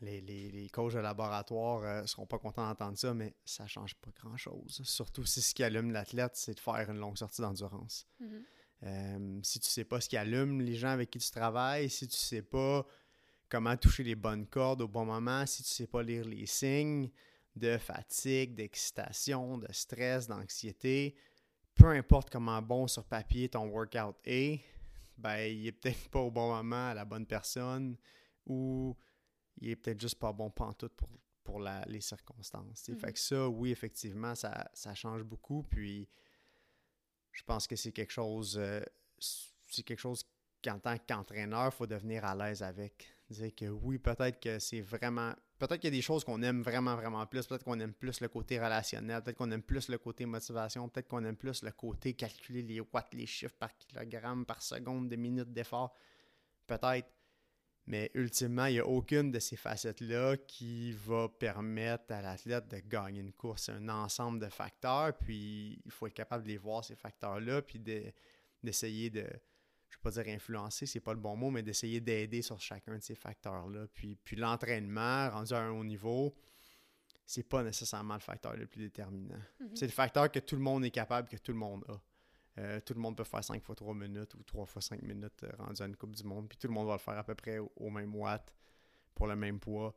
les, 0.00 0.20
les, 0.20 0.68
coachs 0.68 0.94
de 0.94 0.98
laboratoire 0.98 1.80
ne 1.80 1.86
euh, 1.86 2.06
seront 2.06 2.26
pas 2.26 2.38
contents 2.38 2.66
d'entendre 2.66 2.96
ça, 2.96 3.14
mais 3.14 3.34
ça 3.44 3.64
ne 3.64 3.68
change 3.68 3.94
pas 3.96 4.10
grand-chose. 4.14 4.80
Surtout 4.84 5.24
si 5.24 5.42
ce 5.42 5.54
qui 5.54 5.64
allume 5.64 5.90
l'athlète, 5.90 6.36
c'est 6.36 6.54
de 6.54 6.60
faire 6.60 6.88
une 6.88 6.98
longue 6.98 7.18
sortie 7.18 7.42
d'endurance. 7.42 8.06
Mm-hmm. 8.22 8.42
Euh, 8.84 9.40
si 9.42 9.58
tu 9.58 9.66
ne 9.66 9.70
sais 9.70 9.84
pas 9.84 10.00
ce 10.00 10.08
qui 10.08 10.16
allume 10.16 10.60
les 10.60 10.76
gens 10.76 10.90
avec 10.90 11.10
qui 11.10 11.18
tu 11.18 11.30
travailles, 11.30 11.90
si 11.90 12.06
tu 12.06 12.14
ne 12.14 12.18
sais 12.18 12.42
pas 12.42 12.86
comment 13.48 13.76
toucher 13.76 14.02
les 14.04 14.14
bonnes 14.14 14.46
cordes 14.46 14.82
au 14.82 14.88
bon 14.88 15.04
moment 15.04 15.46
si 15.46 15.62
tu 15.62 15.70
ne 15.70 15.74
sais 15.74 15.86
pas 15.86 16.02
lire 16.02 16.24
les 16.24 16.46
signes 16.46 17.10
de 17.56 17.76
fatigue, 17.78 18.54
d'excitation, 18.54 19.58
de 19.58 19.70
stress, 19.72 20.28
d'anxiété. 20.28 21.16
Peu 21.74 21.86
importe 21.86 22.30
comment 22.30 22.60
bon 22.62 22.86
sur 22.86 23.04
papier 23.04 23.48
ton 23.48 23.66
workout 23.68 24.16
est, 24.24 24.60
ben, 25.16 25.38
il 25.40 25.66
est 25.66 25.72
peut-être 25.72 26.08
pas 26.08 26.20
au 26.20 26.30
bon 26.30 26.54
moment 26.54 26.88
à 26.88 26.94
la 26.94 27.04
bonne 27.04 27.26
personne 27.26 27.96
ou 28.46 28.96
il 29.60 29.70
est 29.70 29.76
peut-être 29.76 30.00
juste 30.00 30.18
pas 30.18 30.32
bon 30.32 30.50
pantoute 30.50 30.94
pour, 30.94 31.08
pour 31.42 31.60
la, 31.60 31.84
les 31.86 32.00
circonstances. 32.00 32.78
sais. 32.78 32.94
Fait 32.94 33.12
que 33.12 33.18
ça, 33.18 33.48
oui, 33.48 33.70
effectivement, 33.70 34.34
ça, 34.34 34.68
ça 34.72 34.94
change 34.94 35.22
beaucoup. 35.22 35.62
Puis 35.64 36.08
je 37.32 37.42
pense 37.42 37.66
que 37.66 37.76
c'est 37.76 37.92
quelque 37.92 38.12
chose. 38.12 38.56
euh, 38.58 38.80
c'est 39.18 39.82
quelque 39.82 39.98
chose 40.00 40.24
qu'en 40.62 40.78
tant 40.78 40.96
qu'entraîneur, 40.98 41.66
il 41.66 41.76
faut 41.76 41.86
devenir 41.86 42.24
à 42.24 42.34
l'aise 42.34 42.62
avec. 42.62 43.08
Dire 43.30 43.54
que 43.54 43.66
oui, 43.66 43.98
peut-être 43.98 44.40
que 44.40 44.58
c'est 44.58 44.80
vraiment. 44.80 45.34
Peut-être 45.58 45.80
qu'il 45.80 45.92
y 45.92 45.94
a 45.94 45.98
des 45.98 46.02
choses 46.02 46.24
qu'on 46.24 46.40
aime 46.42 46.62
vraiment, 46.62 46.96
vraiment 46.96 47.26
plus. 47.26 47.46
Peut-être 47.46 47.64
qu'on 47.64 47.78
aime 47.78 47.92
plus 47.92 48.20
le 48.20 48.28
côté 48.28 48.58
relationnel. 48.58 49.22
Peut-être 49.22 49.36
qu'on 49.36 49.50
aime 49.50 49.62
plus 49.62 49.88
le 49.88 49.98
côté 49.98 50.24
motivation. 50.24 50.88
Peut-être 50.88 51.08
qu'on 51.08 51.24
aime 51.24 51.36
plus 51.36 51.62
le 51.62 51.70
côté 51.72 52.14
calculer 52.14 52.62
les 52.62 52.80
watts, 52.80 53.12
les 53.12 53.26
chiffres 53.26 53.56
par 53.58 53.76
kilogramme, 53.76 54.46
par 54.46 54.62
seconde, 54.62 55.10
de 55.10 55.16
minutes 55.16 55.52
d'effort. 55.52 55.94
Peut-être. 56.66 57.08
Mais 57.86 58.10
ultimement, 58.14 58.66
il 58.66 58.74
n'y 58.74 58.80
a 58.80 58.86
aucune 58.86 59.30
de 59.30 59.38
ces 59.38 59.56
facettes-là 59.56 60.36
qui 60.36 60.92
va 60.92 61.28
permettre 61.28 62.12
à 62.12 62.20
l'athlète 62.20 62.68
de 62.68 62.78
gagner 62.80 63.20
une 63.20 63.32
course. 63.32 63.64
C'est 63.64 63.72
un 63.72 63.88
ensemble 63.88 64.40
de 64.40 64.48
facteurs, 64.48 65.16
puis 65.16 65.80
il 65.84 65.90
faut 65.90 66.06
être 66.06 66.14
capable 66.14 66.44
de 66.44 66.48
les 66.48 66.58
voir, 66.58 66.84
ces 66.84 66.96
facteurs-là, 66.96 67.62
puis 67.62 67.78
de- 67.78 68.12
d'essayer 68.62 69.08
de, 69.08 69.26
je 70.04 70.08
vais 70.10 70.14
pas 70.14 70.22
dire 70.22 70.34
influencer, 70.34 70.86
c'est 70.86 71.00
pas 71.00 71.12
le 71.12 71.20
bon 71.20 71.36
mot, 71.36 71.50
mais 71.50 71.62
d'essayer 71.62 72.00
d'aider 72.00 72.42
sur 72.42 72.60
chacun 72.60 72.96
de 72.96 73.02
ces 73.02 73.14
facteurs-là. 73.14 73.86
Puis, 73.92 74.14
puis 74.16 74.36
l'entraînement, 74.36 75.28
rendu 75.30 75.52
à 75.54 75.58
un 75.60 75.70
haut 75.70 75.84
niveau, 75.84 76.34
c'est 77.26 77.42
pas 77.42 77.62
nécessairement 77.62 78.14
le 78.14 78.20
facteur 78.20 78.56
le 78.56 78.66
plus 78.66 78.80
déterminant. 78.82 79.40
Mhm. 79.60 79.74
C'est 79.76 79.86
le 79.86 79.92
facteur 79.92 80.30
que 80.30 80.38
tout 80.38 80.54
le 80.56 80.62
monde 80.62 80.84
est 80.84 80.90
capable, 80.90 81.28
que 81.28 81.36
tout 81.36 81.52
le 81.52 81.58
monde 81.58 81.84
a. 81.88 82.00
Euh, 82.60 82.80
tout 82.80 82.94
le 82.94 83.00
monde 83.00 83.16
peut 83.16 83.22
faire 83.24 83.44
5 83.44 83.62
fois 83.62 83.76
3 83.76 83.94
minutes 83.94 84.34
ou 84.34 84.42
3 84.42 84.66
fois 84.66 84.82
5 84.82 85.02
minutes 85.02 85.44
euh, 85.44 85.50
rendu 85.58 85.80
à 85.80 85.86
une 85.86 85.94
Coupe 85.96 86.14
du 86.16 86.24
Monde. 86.24 86.48
Puis 86.48 86.58
tout 86.58 86.66
le 86.66 86.72
monde 86.74 86.88
va 86.88 86.94
le 86.94 86.98
faire 86.98 87.16
à 87.16 87.22
peu 87.22 87.36
près 87.36 87.58
au, 87.58 87.70
au 87.76 87.88
même 87.90 88.12
watt 88.16 88.52
pour 89.14 89.26
le 89.28 89.36
même 89.36 89.60
poids. 89.60 89.94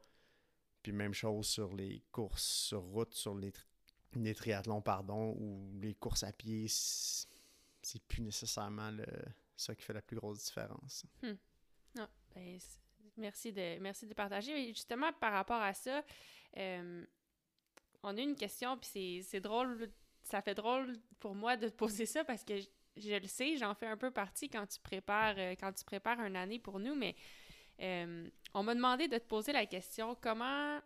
Puis 0.83 0.91
même 0.91 1.13
chose 1.13 1.47
sur 1.47 1.73
les 1.73 2.03
courses 2.11 2.43
sur 2.43 2.81
route, 2.81 3.13
sur 3.15 3.33
les, 3.35 3.51
tri- 3.51 3.65
les 4.15 4.35
triathlons, 4.35 4.81
pardon, 4.81 5.35
ou 5.39 5.71
les 5.79 5.95
courses 5.95 6.23
à 6.23 6.31
pied. 6.33 6.67
C'est 6.67 8.03
plus 8.07 8.21
nécessairement 8.21 8.91
le, 8.91 9.05
ça 9.55 9.75
qui 9.75 9.83
fait 9.83 9.93
la 9.93 10.01
plus 10.01 10.15
grosse 10.17 10.43
différence. 10.45 11.05
Non, 11.95 12.07
ben, 12.33 12.59
c- 12.59 12.79
merci 13.17 13.51
de, 13.51 13.79
merci 13.79 14.07
de 14.07 14.13
partager. 14.13 14.51
Et 14.59 14.67
justement, 14.69 15.11
par 15.13 15.33
rapport 15.33 15.61
à 15.61 15.73
ça, 15.73 16.03
euh, 16.57 17.05
on 18.03 18.17
a 18.17 18.21
une 18.21 18.35
question, 18.35 18.77
puis 18.77 19.21
c'est- 19.23 19.39
drôle, 19.39 19.91
ça 20.23 20.41
fait 20.41 20.55
drôle 20.55 20.97
pour 21.19 21.35
moi 21.35 21.57
de 21.57 21.67
te 21.69 21.75
poser 21.75 22.05
ça 22.05 22.23
parce 22.23 22.43
que 22.43 22.57
je, 22.59 22.67
je 22.97 23.13
le 23.15 23.27
sais, 23.27 23.57
j'en 23.57 23.73
fais 23.75 23.87
un 23.87 23.97
peu 23.97 24.11
partie 24.11 24.49
quand 24.49 24.65
tu 24.67 24.79
prépares, 24.79 25.35
euh, 25.37 25.51
quand 25.59 25.71
tu 25.73 25.83
prépares 25.83 26.19
une 26.21 26.35
année 26.35 26.59
pour 26.59 26.79
nous, 26.79 26.95
mais 26.95 27.15
euh, 27.81 28.29
on 28.53 28.63
m'a 28.63 28.75
demandé 28.75 29.07
de 29.07 29.17
te 29.17 29.25
poser 29.25 29.51
la 29.53 29.65
question 29.65 30.15
comment, 30.15 30.79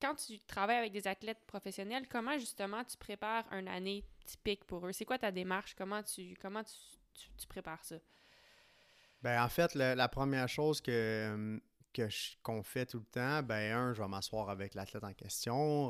quand 0.00 0.14
tu 0.14 0.38
travailles 0.40 0.78
avec 0.78 0.92
des 0.92 1.06
athlètes 1.06 1.44
professionnels, 1.46 2.08
comment 2.08 2.38
justement 2.38 2.84
tu 2.84 2.96
prépares 2.96 3.50
une 3.52 3.68
année 3.68 4.04
typique 4.24 4.64
pour 4.64 4.86
eux? 4.86 4.92
C'est 4.92 5.04
quoi 5.04 5.18
ta 5.18 5.30
démarche? 5.30 5.74
Comment 5.74 6.02
tu, 6.02 6.34
comment 6.40 6.62
tu, 6.64 6.72
tu- 7.14 7.46
prépares 7.46 7.84
ça? 7.84 7.96
Ben, 9.22 9.42
en 9.42 9.48
fait, 9.48 9.74
le- 9.74 9.94
la 9.94 10.08
première 10.08 10.48
chose 10.48 10.80
que, 10.80 10.90
euh, 10.90 11.58
qu'on 12.42 12.62
fait 12.62 12.86
tout 12.86 12.98
le 12.98 13.04
temps, 13.04 13.42
ben, 13.42 13.76
un, 13.76 13.92
je 13.94 14.02
vais 14.02 14.08
m'asseoir 14.08 14.48
avec 14.50 14.74
l'athlète 14.74 15.04
en 15.04 15.12
question, 15.12 15.88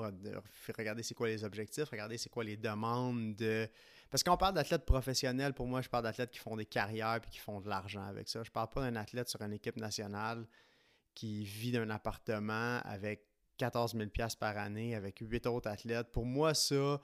regarder 0.77 1.03
c'est 1.03 1.15
quoi 1.15 1.29
les 1.29 1.45
objectifs, 1.45 1.89
regarder 1.89 2.19
c'est 2.19 2.29
quoi 2.29 2.45
les 2.45 2.57
demandes 2.57 3.37
de. 3.37 3.69
Parce 4.11 4.23
qu'on 4.23 4.37
parle 4.37 4.55
d'athlètes 4.55 4.85
professionnels, 4.85 5.55
pour 5.55 5.67
moi, 5.67 5.81
je 5.81 5.89
parle 5.89 6.05
d'athlètes 6.05 6.31
qui 6.31 6.39
font 6.41 6.57
des 6.57 6.67
carrières 6.67 7.21
puis 7.23 7.31
qui 7.31 7.39
font 7.39 7.61
de 7.61 7.69
l'argent 7.69 8.05
avec 8.05 8.29
ça. 8.29 8.43
Je 8.43 8.51
parle 8.51 8.69
pas 8.69 8.83
d'un 8.83 8.97
athlète 8.97 9.29
sur 9.29 9.41
une 9.41 9.53
équipe 9.55 9.77
nationale 9.77 10.47
qui 11.15 11.45
vit 11.45 11.73
d'un 11.73 11.89
appartement 11.89 12.81
avec 12.85 13.25
14 13.57 13.95
000 13.95 14.11
par 14.39 14.59
année, 14.59 14.95
avec 14.95 15.19
huit 15.21 15.47
autres 15.47 15.71
athlètes. 15.71 16.11
Pour 16.13 16.27
moi, 16.27 16.53
ça, 16.53 17.01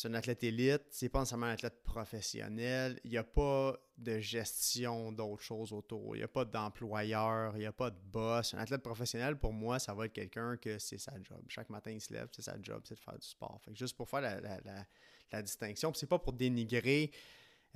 c'est 0.00 0.08
un 0.08 0.14
athlète 0.14 0.42
élite, 0.44 0.82
c'est 0.90 1.08
pas 1.08 1.18
nécessairement 1.20 1.46
un 1.46 1.50
athlète 1.52 1.82
professionnel. 1.82 2.98
Il 3.04 3.10
n'y 3.10 3.16
a 3.18 3.24
pas 3.24 3.76
de 3.98 4.18
gestion 4.18 5.12
d'autres 5.12 5.42
choses 5.42 5.72
autour. 5.72 6.16
Il 6.16 6.20
n'y 6.20 6.24
a 6.24 6.28
pas 6.28 6.44
d'employeur, 6.44 7.52
il 7.56 7.60
n'y 7.60 7.66
a 7.66 7.72
pas 7.72 7.90
de 7.90 7.98
boss. 8.10 8.54
Un 8.54 8.58
athlète 8.58 8.82
professionnel, 8.82 9.36
pour 9.36 9.52
moi, 9.52 9.78
ça 9.78 9.92
va 9.94 10.06
être 10.06 10.12
quelqu'un 10.12 10.56
que 10.56 10.78
c'est 10.78 10.98
sa 10.98 11.12
job. 11.22 11.42
Chaque 11.48 11.68
matin, 11.70 11.90
il 11.90 12.00
se 12.00 12.12
lève, 12.12 12.28
c'est 12.32 12.42
sa 12.42 12.56
job, 12.62 12.80
c'est 12.84 12.94
de 12.94 13.00
faire 13.00 13.18
du 13.18 13.26
sport. 13.26 13.60
Fait 13.64 13.72
que 13.72 13.78
juste 13.78 13.96
pour 13.96 14.08
faire 14.08 14.20
la, 14.22 14.40
la- 14.40 14.60
la- 14.64 14.86
la 15.32 15.42
distinction, 15.42 15.92
c'est 15.94 16.06
pas 16.08 16.18
pour 16.18 16.32
dénigrer 16.32 17.10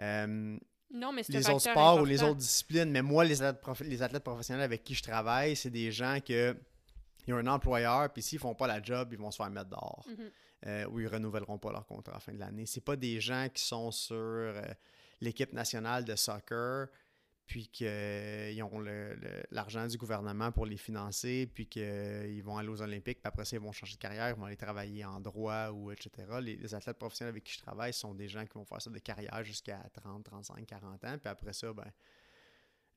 euh, 0.00 0.58
Non, 0.90 1.12
mais 1.12 1.22
les 1.28 1.38
autres 1.50 1.60
sports 1.72 2.00
ou 2.00 2.04
les 2.04 2.22
autres 2.30 2.38
disciplines, 2.38 2.90
mais 2.90 3.02
moi, 3.02 3.24
les 3.24 3.42
athlètes, 3.42 3.60
prof- 3.62 3.80
les 3.80 4.02
athlètes 4.02 4.24
professionnels 4.24 4.64
avec 4.64 4.82
qui 4.82 4.94
je 4.94 5.02
travaille, 5.02 5.54
c'est 5.56 5.70
des 5.70 5.92
gens 5.92 6.18
que 6.26 6.56
ils 7.26 7.32
ont 7.32 7.38
un 7.38 7.46
employeur, 7.46 8.12
puis 8.12 8.22
s'ils 8.22 8.38
font 8.38 8.54
pas 8.54 8.66
la 8.66 8.82
job, 8.82 9.08
ils 9.12 9.18
vont 9.18 9.30
se 9.30 9.36
faire 9.36 9.50
mettre 9.50 9.70
dehors 9.70 10.04
Mhm. 10.08 10.30
Euh, 10.66 10.86
ou 10.88 11.00
ils 11.00 11.08
renouvelleront 11.08 11.58
pas 11.58 11.70
leur 11.72 11.86
contrat 11.86 12.12
à 12.12 12.16
la 12.16 12.20
fin 12.20 12.32
de 12.32 12.38
l'année. 12.38 12.66
C'est 12.66 12.80
pas 12.84 12.96
des 12.96 13.20
gens 13.20 13.48
qui 13.52 13.62
sont 13.62 13.90
sur 13.90 14.14
euh, 14.16 14.62
l'équipe 15.20 15.52
nationale 15.52 16.04
de 16.04 16.16
soccer, 16.16 16.88
puis 17.46 17.68
qu'ils 17.68 18.62
ont 18.62 18.78
le- 18.78 19.14
le- 19.16 19.42
l'argent 19.50 19.86
du 19.86 19.98
gouvernement 19.98 20.50
pour 20.50 20.64
les 20.64 20.78
financer, 20.78 21.46
puis 21.52 21.66
qu'ils 21.66 22.42
vont 22.42 22.56
aller 22.56 22.68
aux 22.70 22.80
Olympiques, 22.80 23.18
puis 23.20 23.28
après 23.28 23.44
ça, 23.44 23.56
ils 23.56 23.60
vont 23.62 23.72
changer 23.72 23.96
de 23.96 24.00
carrière, 24.00 24.30
ils 24.30 24.34
vont 24.40 24.46
aller 24.46 24.56
travailler 24.56 25.04
en 25.04 25.20
droit 25.20 25.68
ou 25.68 25.90
etc. 25.92 26.10
Les, 26.40 26.56
les 26.56 26.74
athlètes 26.74 26.96
professionnels 26.96 27.32
avec 27.34 27.44
qui 27.44 27.52
je 27.52 27.58
travaille 27.60 27.92
sont 27.92 28.14
des 28.14 28.28
gens 28.28 28.44
qui 28.46 28.54
vont 28.54 28.64
faire 28.64 28.80
ça 28.80 28.88
de 28.88 28.98
carrière 28.98 29.44
jusqu'à 29.44 29.78
30, 29.92 30.24
35, 30.24 30.64
40 30.64 31.04
ans, 31.04 31.18
puis 31.18 31.28
après 31.28 31.52
ça, 31.52 31.70
ben, 31.74 31.84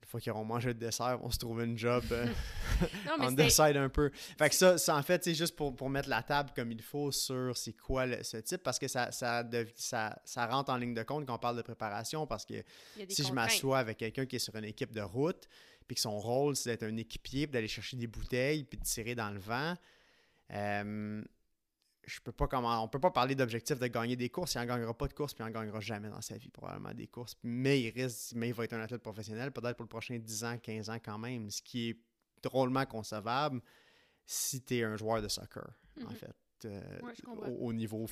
une 0.01 0.07
fois 0.07 0.19
qu'ils 0.21 0.31
auront 0.31 0.45
mangé 0.45 0.69
le 0.69 0.73
dessert, 0.75 1.17
vont 1.17 1.29
se 1.31 1.37
trouver 1.37 1.65
une 1.65 1.77
job 1.77 2.03
euh, 2.11 2.25
mais 3.19 3.29
c'était- 3.29 3.43
décide 3.43 3.77
un 3.77 3.89
peu. 3.89 4.09
Fait 4.37 4.49
que 4.49 4.55
ça, 4.55 4.77
ça 4.77 4.95
en 4.95 5.03
fait, 5.03 5.23
c'est 5.23 5.35
juste 5.35 5.55
pour, 5.55 5.75
pour 5.75 5.89
mettre 5.89 6.07
la 6.09 6.23
table 6.23 6.51
comme 6.55 6.71
il 6.71 6.81
faut 6.81 7.11
sur 7.11 7.57
c'est 7.57 7.73
quoi 7.73 8.05
le- 8.05 8.23
ce 8.23 8.37
type, 8.37 8.63
parce 8.63 8.79
que 8.79 8.87
ça, 8.87 9.11
ça, 9.11 9.43
dev- 9.43 9.71
ça, 9.75 10.17
ça 10.23 10.45
rentre 10.47 10.71
en 10.71 10.77
ligne 10.77 10.93
de 10.93 11.03
compte 11.03 11.25
quand 11.25 11.35
on 11.35 11.39
parle 11.39 11.57
de 11.57 11.61
préparation, 11.61 12.25
parce 12.25 12.45
que 12.45 12.53
si 13.09 13.23
je 13.23 13.27
m'assois 13.33 13.79
avec 13.79 13.97
quelqu'un 13.97 14.25
qui 14.25 14.37
est 14.37 14.39
sur 14.39 14.55
une 14.55 14.65
équipe 14.65 14.91
de 14.93 15.01
route, 15.01 15.47
puis 15.87 15.95
que 15.95 16.01
son 16.01 16.17
rôle, 16.19 16.55
c'est 16.55 16.69
d'être 16.71 16.83
un 16.83 16.97
équipier, 16.97 17.47
puis 17.47 17.53
d'aller 17.53 17.67
chercher 17.67 17.97
des 17.97 18.07
bouteilles, 18.07 18.63
puis 18.65 18.77
de 18.77 18.83
tirer 18.83 19.15
dans 19.15 19.29
le 19.29 19.39
vent, 19.39 19.73
euh, 20.51 21.21
je 22.07 22.19
peux 22.21 22.31
pas 22.31 22.47
comment 22.47 22.83
on 22.83 22.87
peut 22.87 22.99
pas 22.99 23.11
parler 23.11 23.35
d'objectif 23.35 23.77
de 23.77 23.87
gagner 23.87 24.15
des 24.15 24.29
courses 24.29 24.55
il 24.55 24.59
en 24.59 24.65
gagnera 24.65 24.93
pas 24.97 25.07
de 25.07 25.13
courses 25.13 25.33
puis 25.35 25.43
il 25.43 25.47
en 25.47 25.51
gagnera 25.51 25.79
jamais 25.79 26.09
dans 26.09 26.21
sa 26.21 26.37
vie 26.37 26.49
probablement 26.49 26.93
des 26.93 27.07
courses 27.07 27.35
mais 27.43 27.79
il 27.81 27.89
risque 27.91 28.31
mais 28.35 28.47
il 28.49 28.53
va 28.53 28.63
être 28.63 28.73
un 28.73 28.81
athlète 28.81 29.01
professionnel 29.03 29.51
peut-être 29.51 29.75
pour 29.75 29.83
le 29.83 29.89
prochain 29.89 30.17
10 30.17 30.43
ans 30.43 30.57
15 30.57 30.89
ans 30.89 30.97
quand 31.03 31.19
même 31.19 31.49
ce 31.51 31.61
qui 31.61 31.89
est 31.89 31.97
drôlement 32.41 32.85
concevable 32.85 33.61
si 34.25 34.61
tu 34.63 34.77
es 34.77 34.83
un 34.83 34.95
joueur 34.97 35.21
de 35.21 35.27
soccer 35.27 35.67
en 36.05 36.09
Mhm. 36.09 36.15
fait 36.15 36.35
euh, 36.65 36.99
Ouais, 37.03 37.13
au, 37.27 37.67
au 37.67 37.73
niveau 37.73 38.05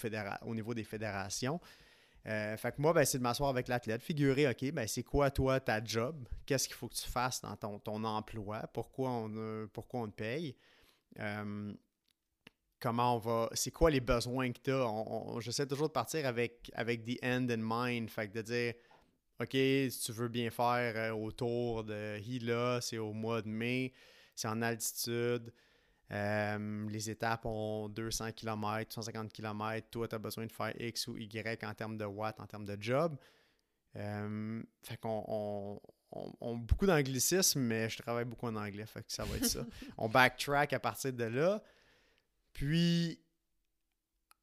au 0.44 0.54
niveau 0.56 0.74
des 0.74 0.84
fédérations 0.84 1.60
Euh, 2.28 2.58
fait 2.58 2.72
que 2.76 2.82
moi, 2.82 2.92
ben, 2.92 3.06
c'est 3.06 3.20
de 3.20 3.24
m'asseoir 3.24 3.52
avec 3.52 3.68
l'athlète, 3.68 4.02
figurer, 4.02 4.48
OK, 4.50 4.72
ben, 4.72 4.88
c'est 4.88 5.04
quoi, 5.04 5.30
toi, 5.30 5.60
ta 5.60 5.84
job? 5.84 6.28
Qu'est-ce 6.48 6.68
qu'il 6.68 6.76
faut 6.76 6.88
que 6.88 6.96
tu 6.96 7.08
fasses 7.08 7.40
dans 7.42 7.56
ton, 7.56 7.78
ton 7.78 8.04
emploi? 8.04 8.66
Pourquoi 8.74 9.12
on, 9.12 9.32
euh, 9.38 9.68
pourquoi 9.72 10.00
on 10.02 10.08
te 10.08 10.16
paye? 10.16 10.56
Euh, 11.20 11.72
comment 12.86 13.16
on 13.16 13.18
va. 13.18 13.50
C'est 13.54 13.72
quoi 13.72 13.90
les 13.90 14.00
besoins 14.00 14.52
que 14.52 14.60
tu 14.64 14.72
as? 14.72 15.40
J'essaie 15.40 15.66
toujours 15.66 15.88
de 15.88 15.94
partir 15.94 16.26
avec, 16.28 16.72
avec 16.76 17.04
the 17.04 17.18
end 17.24 17.48
in 17.50 17.58
mind. 17.60 18.10
Fait 18.12 18.28
que 18.28 18.34
de 18.34 18.42
dire, 18.44 18.74
OK, 19.40 19.50
si 19.52 20.00
tu 20.06 20.12
veux 20.12 20.28
bien 20.28 20.52
faire 20.52 20.94
euh, 20.96 21.12
autour 21.16 21.84
de 21.84 22.20
Hila, 22.20 22.80
c'est 22.82 23.00
au 23.00 23.12
mois 23.12 23.42
de 23.42 23.48
mai, 23.48 23.92
c'est 24.36 24.48
en 24.48 24.62
altitude. 24.62 25.52
Euh, 26.12 26.88
les 26.90 27.10
étapes 27.10 27.46
ont 27.46 27.90
200 27.90 28.32
km, 28.34 28.94
150 28.94 29.34
km. 29.34 29.88
Toi, 29.90 30.08
tu 30.08 30.14
as 30.16 30.20
besoin 30.20 30.46
de 30.46 30.52
faire 30.52 30.74
X 30.80 31.08
ou 31.08 31.18
Y 31.18 31.64
en 31.66 31.74
termes 31.74 31.98
de 31.98 32.06
watts, 32.06 32.40
en 32.40 32.46
termes 32.46 32.66
de 32.66 32.78
job. 32.80 33.18
Euh, 33.96 34.62
fait 34.84 34.98
qu'on 34.98 35.24
on, 35.28 35.82
on- 36.12 36.34
on- 36.42 36.56
beaucoup 36.58 36.86
d'anglicisme, 36.86 37.62
mais 37.62 37.90
je 37.90 37.98
travaille 37.98 38.26
beaucoup 38.26 38.46
en 38.48 38.56
anglais, 38.56 38.86
fait 38.86 39.02
que 39.02 39.12
ça 39.12 39.24
va 39.24 39.38
être 39.38 39.46
ça. 39.48 39.66
on 39.98 40.08
backtrack 40.08 40.74
à 40.74 40.80
partir 40.80 41.12
de 41.14 41.24
là. 41.24 41.64
Puis, 42.56 43.20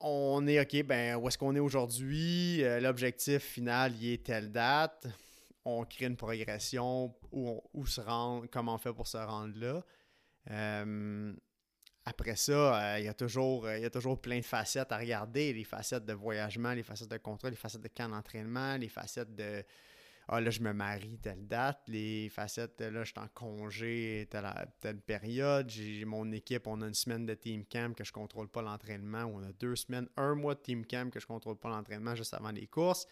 on 0.00 0.46
est 0.46 0.60
OK, 0.60 0.84
ben, 0.84 1.16
où 1.16 1.26
est-ce 1.26 1.38
qu'on 1.38 1.56
est 1.56 1.60
aujourd'hui? 1.60 2.62
Euh, 2.62 2.78
L'objectif 2.78 3.42
final, 3.42 3.96
il 3.96 4.12
est 4.12 4.22
telle 4.22 4.52
date. 4.52 5.06
On 5.64 5.84
crée 5.86 6.04
une 6.04 6.16
progression, 6.16 7.14
où, 7.30 7.62
où 7.72 7.86
se 7.86 8.02
rendre, 8.02 8.46
comment 8.52 8.74
on 8.74 8.78
fait 8.78 8.92
pour 8.92 9.06
se 9.06 9.16
rendre 9.16 9.58
là. 9.58 9.82
Euh, 10.50 11.32
après 12.04 12.36
ça, 12.36 12.96
euh, 12.96 12.98
il 12.98 13.06
y 13.06 13.08
a 13.08 13.14
toujours, 13.14 13.70
il 13.70 13.80
y 13.80 13.86
a 13.86 13.90
toujours 13.90 14.20
plein 14.20 14.40
de 14.40 14.44
facettes 14.44 14.92
à 14.92 14.98
regarder. 14.98 15.54
Les 15.54 15.64
facettes 15.64 16.04
de 16.04 16.12
voyagement, 16.12 16.74
les 16.74 16.82
facettes 16.82 17.10
de 17.10 17.16
contrat, 17.16 17.48
les 17.48 17.56
facettes 17.56 17.80
de 17.80 17.88
camp 17.88 18.10
d'entraînement, 18.10 18.76
les 18.76 18.90
facettes 18.90 19.34
de 19.34 19.64
Ah 20.34 20.40
là, 20.40 20.48
je 20.48 20.62
me 20.62 20.72
marie 20.72 21.18
telle 21.18 21.46
date, 21.46 21.82
les 21.88 22.30
facettes 22.30 22.80
là, 22.80 23.04
je 23.04 23.10
suis 23.10 23.20
en 23.20 23.28
congé 23.34 24.26
telle, 24.30 24.50
telle 24.80 24.98
période. 24.98 25.68
J'ai 25.68 26.06
mon 26.06 26.32
équipe, 26.32 26.66
on 26.66 26.80
a 26.80 26.86
une 26.86 26.94
semaine 26.94 27.26
de 27.26 27.34
team 27.34 27.66
camp 27.66 27.94
que 27.94 28.02
je 28.02 28.12
contrôle 28.12 28.48
pas 28.48 28.62
l'entraînement, 28.62 29.24
on 29.26 29.42
a 29.42 29.52
deux 29.52 29.76
semaines, 29.76 30.08
un 30.16 30.34
mois 30.34 30.54
de 30.54 30.60
team 30.60 30.86
camp 30.86 31.12
que 31.12 31.20
je 31.20 31.26
contrôle 31.26 31.58
pas 31.58 31.68
l'entraînement 31.68 32.14
juste 32.14 32.32
avant 32.32 32.50
les 32.50 32.66
courses. 32.66 33.06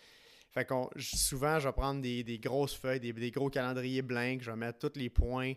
Fait 0.51 0.65
qu'on 0.65 0.89
souvent, 0.97 1.59
je 1.59 1.69
vais 1.69 1.75
prendre 1.75 2.01
des, 2.01 2.25
des 2.25 2.39
grosses 2.39 2.75
feuilles, 2.75 3.01
des, 3.01 3.13
des 3.13 3.31
gros 3.31 3.51
calendriers 3.51 4.01
blancs, 4.01 4.41
je 4.41 4.51
vais 4.51 4.57
mettre 4.57 4.79
tous 4.79 4.99
les 4.99 5.11
points 5.11 5.53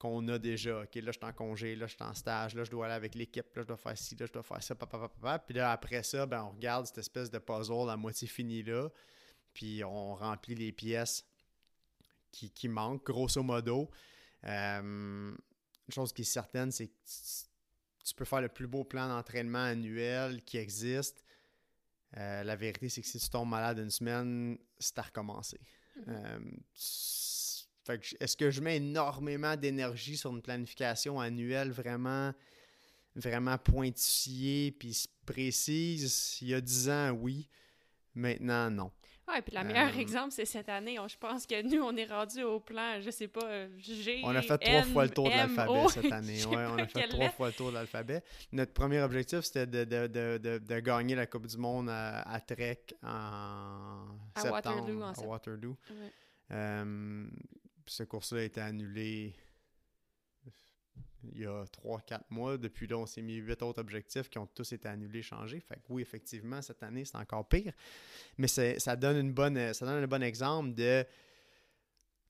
qu'on 0.00 0.26
a 0.26 0.36
déjà. 0.40 0.80
OK, 0.80 0.96
là, 0.96 1.12
je 1.12 1.18
suis 1.18 1.24
en 1.24 1.32
congé, 1.32 1.76
là, 1.76 1.86
je 1.86 1.94
suis 1.94 2.02
en 2.02 2.14
stage, 2.14 2.56
là, 2.56 2.64
je 2.64 2.72
dois 2.72 2.86
aller 2.86 2.94
avec 2.96 3.14
l'équipe, 3.14 3.54
là, 3.54 3.62
je 3.62 3.68
dois 3.68 3.76
faire 3.76 3.96
ci, 3.96 4.16
là, 4.16 4.26
je 4.26 4.32
dois 4.32 4.42
faire 4.42 4.64
ça, 4.64 4.74
papa, 4.74 4.98
papa, 4.98 5.14
papa. 5.20 5.38
Puis 5.38 5.54
là, 5.54 5.70
après 5.70 6.02
ça, 6.02 6.26
ben, 6.26 6.42
on 6.42 6.56
regarde 6.56 6.86
cette 6.86 6.98
espèce 6.98 7.30
de 7.30 7.38
puzzle 7.38 7.88
à 7.88 7.96
moitié 7.96 8.26
fini 8.26 8.64
là, 8.64 8.88
puis 9.54 9.82
on 9.84 10.14
remplit 10.14 10.54
les 10.54 10.72
pièces 10.72 11.24
qui, 12.30 12.50
qui 12.50 12.68
manquent, 12.68 13.06
grosso 13.06 13.42
modo. 13.42 13.90
Euh, 14.44 14.80
une 14.82 15.92
chose 15.92 16.12
qui 16.12 16.22
est 16.22 16.26
certaine, 16.26 16.70
c'est 16.70 16.88
que 16.88 16.92
tu 18.04 18.14
peux 18.14 18.24
faire 18.24 18.40
le 18.40 18.48
plus 18.48 18.66
beau 18.66 18.84
plan 18.84 19.08
d'entraînement 19.08 19.64
annuel 19.64 20.42
qui 20.42 20.58
existe. 20.58 21.24
Euh, 22.16 22.44
la 22.44 22.56
vérité, 22.56 22.88
c'est 22.88 23.00
que 23.00 23.06
si 23.06 23.18
tu 23.18 23.28
tombes 23.28 23.48
malade 23.48 23.78
une 23.78 23.90
semaine, 23.90 24.58
c'est 24.78 24.98
à 24.98 25.02
recommencer. 25.02 25.60
Mhm. 25.96 26.04
Euh, 26.08 26.38
est-ce 28.20 28.36
que 28.36 28.50
je 28.50 28.60
mets 28.60 28.76
énormément 28.76 29.56
d'énergie 29.56 30.16
sur 30.16 30.30
une 30.30 30.42
planification 30.42 31.20
annuelle 31.20 31.70
vraiment, 31.70 32.32
vraiment 33.14 33.58
pointillée 33.58 34.72
puis 34.72 35.04
précise? 35.26 36.38
Il 36.40 36.48
y 36.48 36.54
a 36.54 36.60
10 36.60 36.88
ans, 36.88 37.10
oui. 37.10 37.48
Maintenant, 38.14 38.70
non. 38.70 38.92
Ouais, 39.26 39.40
puis 39.40 39.56
le 39.56 39.64
meilleur 39.64 39.88
Euh, 39.94 39.98
exemple, 40.00 40.32
c'est 40.32 40.44
cette 40.44 40.68
année. 40.68 40.98
On- 40.98 41.08
je 41.08 41.16
pense 41.16 41.46
que 41.46 41.62
nous, 41.62 41.82
on 41.82 41.96
est 41.96 42.04
rendu 42.04 42.42
au 42.42 42.60
plan, 42.60 43.00
je 43.00 43.10
sais 43.10 43.26
pas, 43.28 43.44
euh, 43.44 43.68
G. 43.78 44.20
On 44.22 44.34
a 44.36 44.42
fait 44.42 44.58
trois 44.58 44.82
fois 44.82 45.04
le 45.04 45.10
tour 45.10 45.24
de 45.24 45.30
l'alphabet 45.30 45.88
cette 45.88 46.12
année. 46.12 46.44
Ouais, 46.46 46.66
on 46.68 46.76
a 46.78 46.86
fait 46.86 47.08
trois 47.08 47.24
lettre? 47.24 47.34
fois 47.36 47.46
le 47.48 47.52
tour 47.54 47.68
de 47.70 47.74
l'alphabet. 47.74 48.22
Notre 48.52 48.72
premier 48.74 49.00
objectif, 49.00 49.40
c'était 49.40 49.66
de, 49.66 49.84
de- 49.84 50.06
de- 50.08 50.38
de- 50.38 50.58
de 50.58 50.80
gagner 50.80 51.14
la 51.14 51.26
Coupe 51.26 51.46
du 51.46 51.56
Monde 51.56 51.88
à, 51.88 52.20
à 52.20 52.38
Trek 52.40 52.80
en 53.02 53.08
À 54.34 54.40
septembre. 54.40 54.52
Waterloo, 54.52 55.02
en 55.02 55.12
à 55.12 55.20
Waterloo. 55.26 55.76
Ouais. 55.90 56.12
Euh, 56.52 57.26
puis 57.86 57.94
ce 57.94 58.02
cours-là 58.02 58.40
a 58.40 58.42
été 58.42 58.60
annulé 58.60 59.34
il 61.32 61.42
y 61.42 61.46
a 61.46 61.64
3-4 61.64 62.20
mois. 62.30 62.58
Depuis 62.58 62.86
là, 62.86 62.98
on 62.98 63.06
s'est 63.06 63.22
mis 63.22 63.36
huit 63.36 63.62
autres 63.62 63.80
objectifs 63.80 64.28
qui 64.28 64.38
ont 64.38 64.46
tous 64.46 64.72
été 64.72 64.88
annulés, 64.88 65.22
changés. 65.22 65.60
Fait 65.60 65.76
que 65.76 65.82
oui, 65.88 66.02
effectivement, 66.02 66.60
cette 66.62 66.82
année, 66.82 67.04
c'est 67.04 67.16
encore 67.16 67.48
pire. 67.48 67.72
Mais 68.38 68.48
ça 68.48 68.96
donne, 68.96 69.18
une 69.18 69.32
bonne, 69.32 69.72
ça 69.72 69.86
donne 69.86 70.02
un 70.02 70.06
bon 70.06 70.22
exemple 70.22 70.74
de 70.74 71.04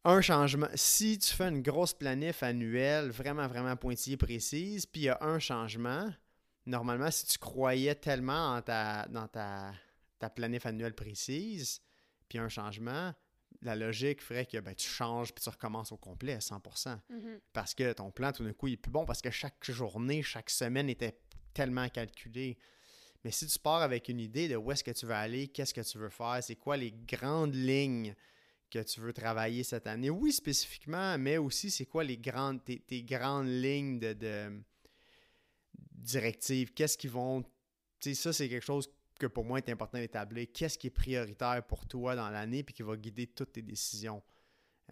un 0.04 0.20
changement. 0.20 0.68
Si 0.74 1.18
tu 1.18 1.34
fais 1.34 1.48
une 1.48 1.62
grosse 1.62 1.94
planif 1.94 2.42
annuelle, 2.42 3.10
vraiment, 3.10 3.46
vraiment 3.48 3.74
pointillée, 3.76 4.16
précise, 4.16 4.86
puis 4.86 5.02
il 5.02 5.04
y 5.04 5.08
a 5.08 5.18
un 5.22 5.38
changement, 5.38 6.12
normalement, 6.66 7.10
si 7.10 7.26
tu 7.26 7.38
croyais 7.38 7.94
tellement 7.94 8.54
en 8.54 8.62
ta, 8.62 9.06
dans 9.08 9.28
ta, 9.28 9.72
ta 10.18 10.28
planif 10.28 10.66
annuelle 10.66 10.94
précise, 10.94 11.80
puis 12.28 12.38
un 12.38 12.48
changement, 12.48 13.14
la 13.64 13.76
logique 13.76 14.22
ferait 14.22 14.46
que 14.46 14.58
ben, 14.58 14.74
tu 14.74 14.88
changes 14.88 15.32
puis 15.32 15.42
tu 15.42 15.48
recommences 15.48 15.92
au 15.92 15.96
complet 15.96 16.34
à 16.34 16.38
100%. 16.38 17.00
Mhm. 17.08 17.40
Parce 17.52 17.74
que 17.74 17.92
ton 17.92 18.10
plan, 18.10 18.32
tout 18.32 18.44
d'un 18.44 18.52
coup, 18.52 18.68
il 18.68 18.74
est 18.74 18.78
plus 18.78 18.92
bon 18.92 19.04
parce 19.04 19.22
que 19.22 19.30
chaque 19.30 19.70
journée, 19.70 20.22
chaque 20.22 20.50
semaine 20.50 20.88
était 20.88 21.18
tellement 21.52 21.88
calculé. 21.88 22.58
Mais 23.24 23.30
si 23.30 23.46
tu 23.46 23.58
pars 23.58 23.80
avec 23.80 24.08
une 24.08 24.20
idée 24.20 24.48
de 24.48 24.56
où 24.56 24.70
est-ce 24.70 24.84
que 24.84 24.90
tu 24.90 25.06
veux 25.06 25.14
aller, 25.14 25.48
qu'est-ce 25.48 25.72
que 25.72 25.80
tu 25.80 25.98
veux 25.98 26.10
faire, 26.10 26.42
c'est 26.42 26.56
quoi 26.56 26.76
les 26.76 26.92
grandes 26.92 27.54
lignes 27.54 28.14
que 28.70 28.80
tu 28.80 29.00
veux 29.00 29.12
travailler 29.12 29.62
cette 29.62 29.86
année, 29.86 30.10
oui, 30.10 30.32
spécifiquement, 30.32 31.16
mais 31.16 31.38
aussi 31.38 31.70
c'est 31.70 31.86
quoi 31.86 32.02
les 32.02 32.18
grandes, 32.18 32.62
tes, 32.64 32.80
tes 32.80 33.02
grandes 33.02 33.48
lignes 33.48 33.98
de, 34.00 34.12
de 34.14 34.60
directives, 35.92 36.72
qu'est-ce 36.74 36.98
qui 36.98 37.08
vont. 37.08 37.42
Tu 38.00 38.10
sais, 38.10 38.14
ça, 38.14 38.32
c'est 38.32 38.48
quelque 38.48 38.64
chose 38.64 38.90
que 39.28 39.32
pour 39.32 39.44
moi 39.44 39.58
est 39.58 39.68
important 39.70 39.98
d'établir. 39.98 40.46
Qu'est-ce 40.52 40.78
qui 40.78 40.88
est 40.88 40.90
prioritaire 40.90 41.62
pour 41.66 41.86
toi 41.86 42.14
dans 42.14 42.28
l'année 42.30 42.62
puis 42.62 42.74
qui 42.74 42.82
va 42.82 42.96
guider 42.96 43.26
toutes 43.26 43.52
tes 43.52 43.62
décisions. 43.62 44.22